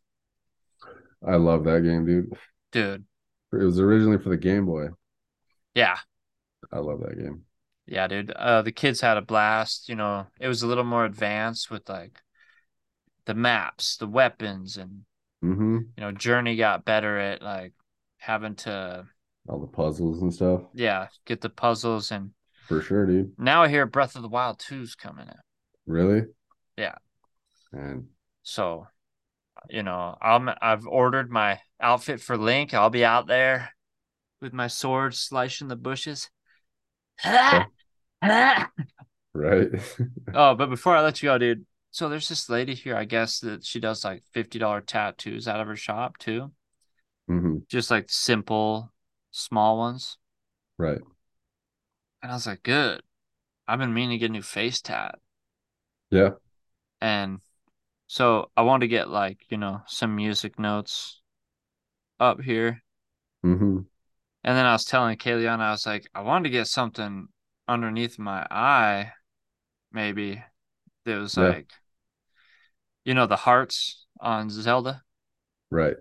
I 1.27 1.37
love 1.37 1.65
that 1.65 1.83
game, 1.83 2.07
dude. 2.07 2.33
Dude. 2.73 3.05
It 3.53 3.57
was 3.65 3.81
originally 3.81 4.19
for 4.19 4.29
the 4.29 4.37
Game 4.37 4.65
Boy. 4.67 4.89
Yeah. 5.75 5.99
I 6.73 6.79
love 6.79 7.01
that 7.01 7.19
game. 7.19 7.43
Yeah, 7.87 8.07
dude. 8.07 8.31
Uh, 8.31 8.63
the 8.63 8.71
kids 8.73 9.01
had 9.01 9.17
a 9.17 9.23
blast. 9.23 9.89
You 9.89 9.97
know, 9.97 10.27
it 10.39 10.47
was 10.49 10.63
a 10.63 10.67
little 10.67 10.85
more 10.85 11.05
advanced 11.05 11.71
with 11.71 11.89
like 11.89 12.21
the 13.27 13.35
maps, 13.35 13.97
the 13.97 14.07
weapons, 14.07 14.77
and 14.77 15.03
Mm-hmm. 15.43 15.77
you 15.97 16.01
know, 16.03 16.13
Journey 16.13 16.55
got 16.57 16.85
better 16.85 17.19
at 17.19 17.41
like 17.41 17.73
having 18.19 18.57
to, 18.57 19.07
All 19.49 19.59
the 19.59 19.67
puzzles 19.67 20.21
and 20.21 20.33
stuff. 20.35 20.61
yeah, 20.75 21.09
get 21.25 21.41
the 21.41 21.49
puzzles. 21.49 22.11
And 22.13 22.33
For 22.69 22.83
sure, 22.83 23.07
dude. 23.07 23.33
now 23.39 23.63
I 23.63 23.69
hear 23.69 23.87
Breath 23.87 24.17
of 24.17 24.23
the 24.23 24.29
Wild 24.29 24.59
2's 24.59 24.95
coming 24.95 25.27
out. 25.29 25.37
Really? 25.87 26.25
Yeah. 26.77 26.97
And 27.73 28.09
So, 28.43 28.87
you 29.69 29.83
know, 29.83 30.17
I'm 30.21 30.49
I've 30.61 30.87
ordered 30.87 31.31
my 31.31 31.61
outfit 31.81 32.21
for 32.21 32.37
Link. 32.37 32.75
I'll 32.75 32.91
be 32.91 33.05
out 33.05 33.27
there 33.27 33.71
with 34.41 34.53
my 34.53 34.69
sword 34.69 35.15
slicing 35.15 35.69
the 35.69 35.77
bushes. 35.77 36.31
right. 37.25 37.69
oh, 40.35 40.55
but 40.55 40.71
before 40.71 40.97
I 40.97 41.03
let 41.03 41.23
you 41.23 41.29
go, 41.29 41.39
dude, 41.39 41.67
so 41.91 42.09
there's 42.09 42.29
this 42.29 42.49
lady 42.49 42.75
here, 42.75 42.97
I 42.97 43.05
guess 43.05 43.41
that 43.41 43.65
she 43.65 43.81
does 43.81 44.05
like 44.05 44.23
fifty 44.33 44.59
dollar 44.59 44.81
tattoos 44.81 45.49
out 45.49 45.61
of 45.61 45.67
her 45.67 45.77
shop 45.77 46.19
too. 46.19 46.53
hmm 47.29 47.65
Just 47.69 47.91
like 47.91 48.11
simple, 48.11 48.93
small 49.31 49.79
ones. 49.79 50.19
Right. 50.79 51.01
And 52.23 52.33
I 52.33 52.35
was 52.35 52.47
like, 52.47 52.63
good. 52.63 53.03
I've 53.69 53.79
been 53.81 53.95
meaning 53.95 54.19
to 54.19 54.19
get 54.19 54.31
a 54.31 54.33
new 54.33 54.43
face 54.43 54.81
tat. 54.83 55.19
Yeah. 56.11 56.31
And 57.01 57.41
so 58.11 58.51
I 58.57 58.63
wanted 58.63 58.87
to 58.87 58.89
get 58.89 59.09
like, 59.09 59.39
you 59.51 59.57
know, 59.57 59.83
some 59.87 60.17
music 60.17 60.59
notes 60.59 61.23
up 62.19 62.41
here. 62.41 62.83
hmm 63.43 63.87
And 64.43 64.57
then 64.57 64.67
I 64.67 64.73
was 64.73 64.85
telling 64.85 65.17
Kayleon, 65.17 65.61
I 65.61 65.71
was 65.71 65.87
like, 65.87 66.09
I 66.13 66.23
wanted 66.23 66.49
to 66.49 66.51
get 66.51 66.67
something 66.67 67.29
underneath 67.69 68.19
my 68.19 68.45
eye, 68.51 69.13
maybe. 69.93 70.43
That 71.05 71.19
was 71.19 71.37
Yeah. 71.37 71.51
like, 71.51 71.73
you 73.05 73.15
know, 73.15 73.27
the 73.27 73.37
hearts 73.37 74.07
on 74.21 74.51
Zelda. 74.51 75.05
Right. 75.71 75.97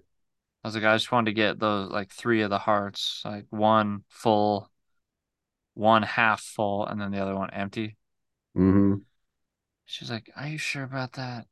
I 0.64 0.68
was 0.68 0.76
like, 0.76 0.84
I 0.84 0.96
just 0.96 1.12
wanted 1.12 1.32
to 1.32 1.36
get 1.36 1.60
those 1.60 1.92
like 1.92 2.12
three 2.12 2.42
of 2.42 2.50
the 2.50 2.58
hearts, 2.58 3.22
like 3.24 3.46
one 3.52 4.04
full, 4.10 4.72
one 5.74 6.04
half 6.04 6.42
full, 6.42 6.86
and 6.86 7.00
then 7.00 7.12
the 7.12 7.20
other 7.20 7.36
one 7.36 7.50
empty. 7.52 7.98
Mm-hmm. 8.56 9.02
She's 9.84 10.10
like, 10.10 10.32
Are 10.38 10.48
you 10.48 10.58
sure 10.58 10.84
about 10.86 11.12
that? 11.14 11.49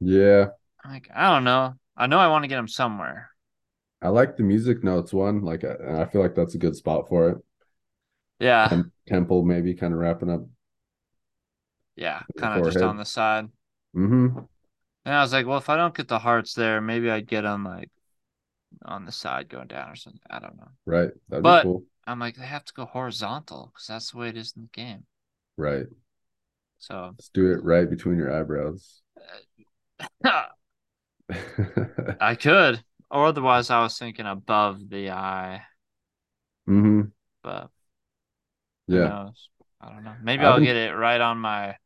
Yeah. 0.00 0.48
Like, 0.84 1.08
I 1.14 1.32
don't 1.32 1.44
know. 1.44 1.74
I 1.96 2.06
know 2.06 2.18
I 2.18 2.28
want 2.28 2.44
to 2.44 2.48
get 2.48 2.56
them 2.56 2.68
somewhere. 2.68 3.30
I 4.02 4.08
like 4.08 4.36
the 4.36 4.42
music 4.42 4.82
notes 4.82 5.12
one. 5.12 5.42
Like, 5.42 5.64
I, 5.64 6.02
I 6.02 6.06
feel 6.06 6.22
like 6.22 6.34
that's 6.34 6.54
a 6.54 6.58
good 6.58 6.74
spot 6.76 7.08
for 7.08 7.30
it. 7.30 7.38
Yeah. 8.38 8.68
Tem- 8.68 8.92
Temple 9.06 9.42
maybe 9.44 9.74
kind 9.74 9.92
of 9.92 9.98
wrapping 10.00 10.30
up. 10.30 10.46
Yeah. 11.96 12.22
Kind 12.38 12.58
of 12.58 12.72
just 12.72 12.82
on 12.82 12.96
the 12.96 13.04
side. 13.04 13.48
hmm 13.92 14.28
And 15.04 15.14
I 15.14 15.20
was 15.20 15.32
like, 15.32 15.46
well, 15.46 15.58
if 15.58 15.68
I 15.68 15.76
don't 15.76 15.94
get 15.94 16.08
the 16.08 16.18
hearts 16.18 16.54
there, 16.54 16.80
maybe 16.80 17.10
I'd 17.10 17.26
get 17.28 17.42
them 17.42 17.64
like 17.64 17.90
on 18.84 19.04
the 19.04 19.12
side 19.12 19.48
going 19.48 19.66
down 19.68 19.90
or 19.90 19.96
something. 19.96 20.20
I 20.30 20.38
don't 20.38 20.56
know. 20.56 20.68
Right. 20.86 21.10
That'd 21.28 21.42
But- 21.42 21.62
be 21.62 21.68
cool. 21.68 21.84
I'm 22.06 22.18
like, 22.18 22.34
they 22.36 22.46
have 22.46 22.64
to 22.64 22.72
go 22.72 22.86
horizontal 22.86 23.70
because 23.72 23.86
that's 23.86 24.10
the 24.10 24.18
way 24.18 24.30
it 24.30 24.36
is 24.36 24.54
in 24.56 24.62
the 24.62 24.68
game. 24.72 25.04
Right. 25.56 25.86
So 26.78 27.10
Let's 27.12 27.28
do 27.28 27.52
it 27.52 27.62
right 27.62 27.88
between 27.88 28.16
your 28.16 28.34
eyebrows. 28.34 28.99
I 32.20 32.34
could, 32.34 32.84
or 33.10 33.26
otherwise, 33.26 33.70
I 33.70 33.82
was 33.82 33.98
thinking 33.98 34.26
above 34.26 34.88
the 34.88 35.10
eye, 35.10 35.62
Mm-hmm. 36.68 37.10
but 37.42 37.70
Yeah. 38.86 39.30
I 39.80 39.92
don't 39.92 40.04
know. 40.04 40.14
Maybe 40.22 40.44
I've 40.44 40.52
I'll 40.52 40.60
get 40.60 40.76
it 40.76 40.92
right 40.94 41.20
on 41.20 41.38
my 41.38 41.76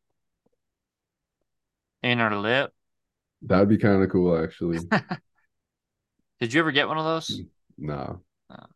inner 2.03 2.37
lip. 2.37 2.73
That'd 3.43 3.69
be 3.69 3.79
kind 3.79 4.03
of 4.03 4.11
cool, 4.11 4.37
actually. 4.43 4.79
Did 6.41 6.53
you 6.53 6.61
ever 6.61 6.73
get 6.73 6.89
one 6.89 6.99
of 6.99 7.05
those? 7.05 7.41
No. 7.79 8.23
Oh. 8.51 8.67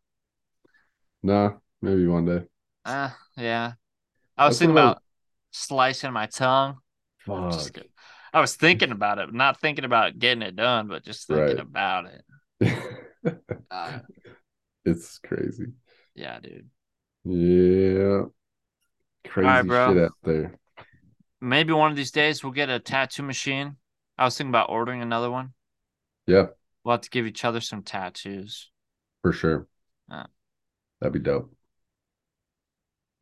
Nah. 1.23 1.59
Maybe 1.81 2.07
one 2.09 2.25
day. 2.25 2.45
Uh, 2.85 3.11
yeah. 3.37 3.73
I 4.37 4.47
was 4.47 4.55
That's 4.55 4.59
thinking 4.59 4.73
about 4.73 5.03
slicing 5.53 6.13
my 6.13 6.27
tongue. 6.27 6.79
Fuck. 7.19 7.73
kidding. 7.73 7.91
I 8.33 8.41
was 8.41 8.57
thinking 8.57 8.93
about 8.93 9.19
it, 9.19 9.33
not 9.33 9.61
thinking 9.61 9.85
about 9.85 10.19
getting 10.19 10.43
it 10.43 10.57
done, 10.57 10.89
but 10.89 11.05
just 11.05 11.27
thinking 11.27 11.45
Right. 11.57 11.59
about 11.61 12.07
it. 12.07 12.25
Uh, 13.71 13.99
it's 14.85 15.19
crazy. 15.19 15.67
yeah, 16.15 16.39
dude. 16.41 16.69
Yeah. 17.25 18.23
Crazy 19.29 19.69
bro. 19.69 19.93
shit 19.95 20.03
out 20.05 20.13
there. 20.23 20.59
Maybe 21.41 21.73
one 21.73 21.91
of 21.91 21.97
these 21.97 22.11
days 22.13 22.43
we'll 22.43 22.53
get 22.53 22.71
a 22.71 22.79
tattoo 22.79 23.23
machine. 23.25 23.77
I 24.17 24.25
was 24.25 24.39
thinking 24.39 24.51
about 24.51 24.71
ordering 24.71 25.03
another 25.03 25.31
one. 25.31 25.53
Yeah, 26.27 26.47
We'll 26.85 26.93
have 26.95 27.03
to 27.03 27.11
give 27.11 27.27
each 27.27 27.45
other 27.45 27.61
some 27.61 27.83
tattoos. 27.83 28.71
for 29.23 29.33
sure. 29.33 29.67
Uh. 30.11 30.25
That'd 31.01 31.13
be 31.13 31.19
dope. 31.21 31.53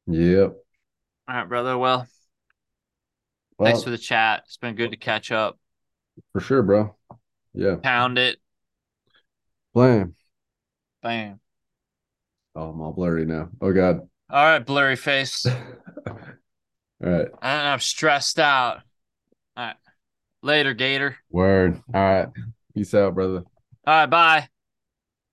Yep. 0.06 0.56
All 1.28 1.34
right, 1.34 1.48
brother. 1.48 1.76
Well, 1.76 2.06
Well, 3.58 3.66
thanks 3.66 3.84
for 3.84 3.90
the 3.90 3.98
chat. 3.98 4.42
It's 4.46 4.56
been 4.58 4.74
good 4.74 4.90
to 4.90 4.96
catch 4.96 5.32
up. 5.32 5.58
for 6.32 6.40
sure, 6.40 6.62
bro. 6.62 6.94
Yeah. 7.54 7.76
Pound 7.76 8.18
it. 8.18 8.38
Blam. 9.72 10.14
Bam. 11.02 11.40
Oh, 12.54 12.70
I'm 12.70 12.80
all 12.80 12.92
blurry 12.92 13.24
now. 13.26 13.50
Oh 13.60 13.72
God. 13.72 14.08
All 14.30 14.44
right, 14.44 14.64
blurry 14.64 14.96
face. 14.96 15.46
all 16.06 16.16
right. 17.00 17.28
And 17.42 17.68
I'm 17.68 17.80
stressed 17.80 18.38
out. 18.38 18.80
All 19.56 19.66
right. 19.66 19.76
Later, 20.42 20.74
Gator. 20.74 21.16
Word. 21.30 21.82
All 21.94 22.00
right. 22.00 22.28
Peace 22.74 22.94
out, 22.94 23.14
brother. 23.14 23.44
All 23.86 23.94
right, 23.94 24.06
bye. 24.06 24.48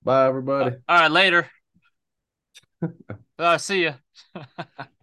Bye, 0.03 0.27
everybody. 0.27 0.75
All 0.87 0.99
right, 0.99 1.11
later. 1.11 1.49
uh, 3.39 3.57
see 3.57 3.85
ya. 3.85 3.93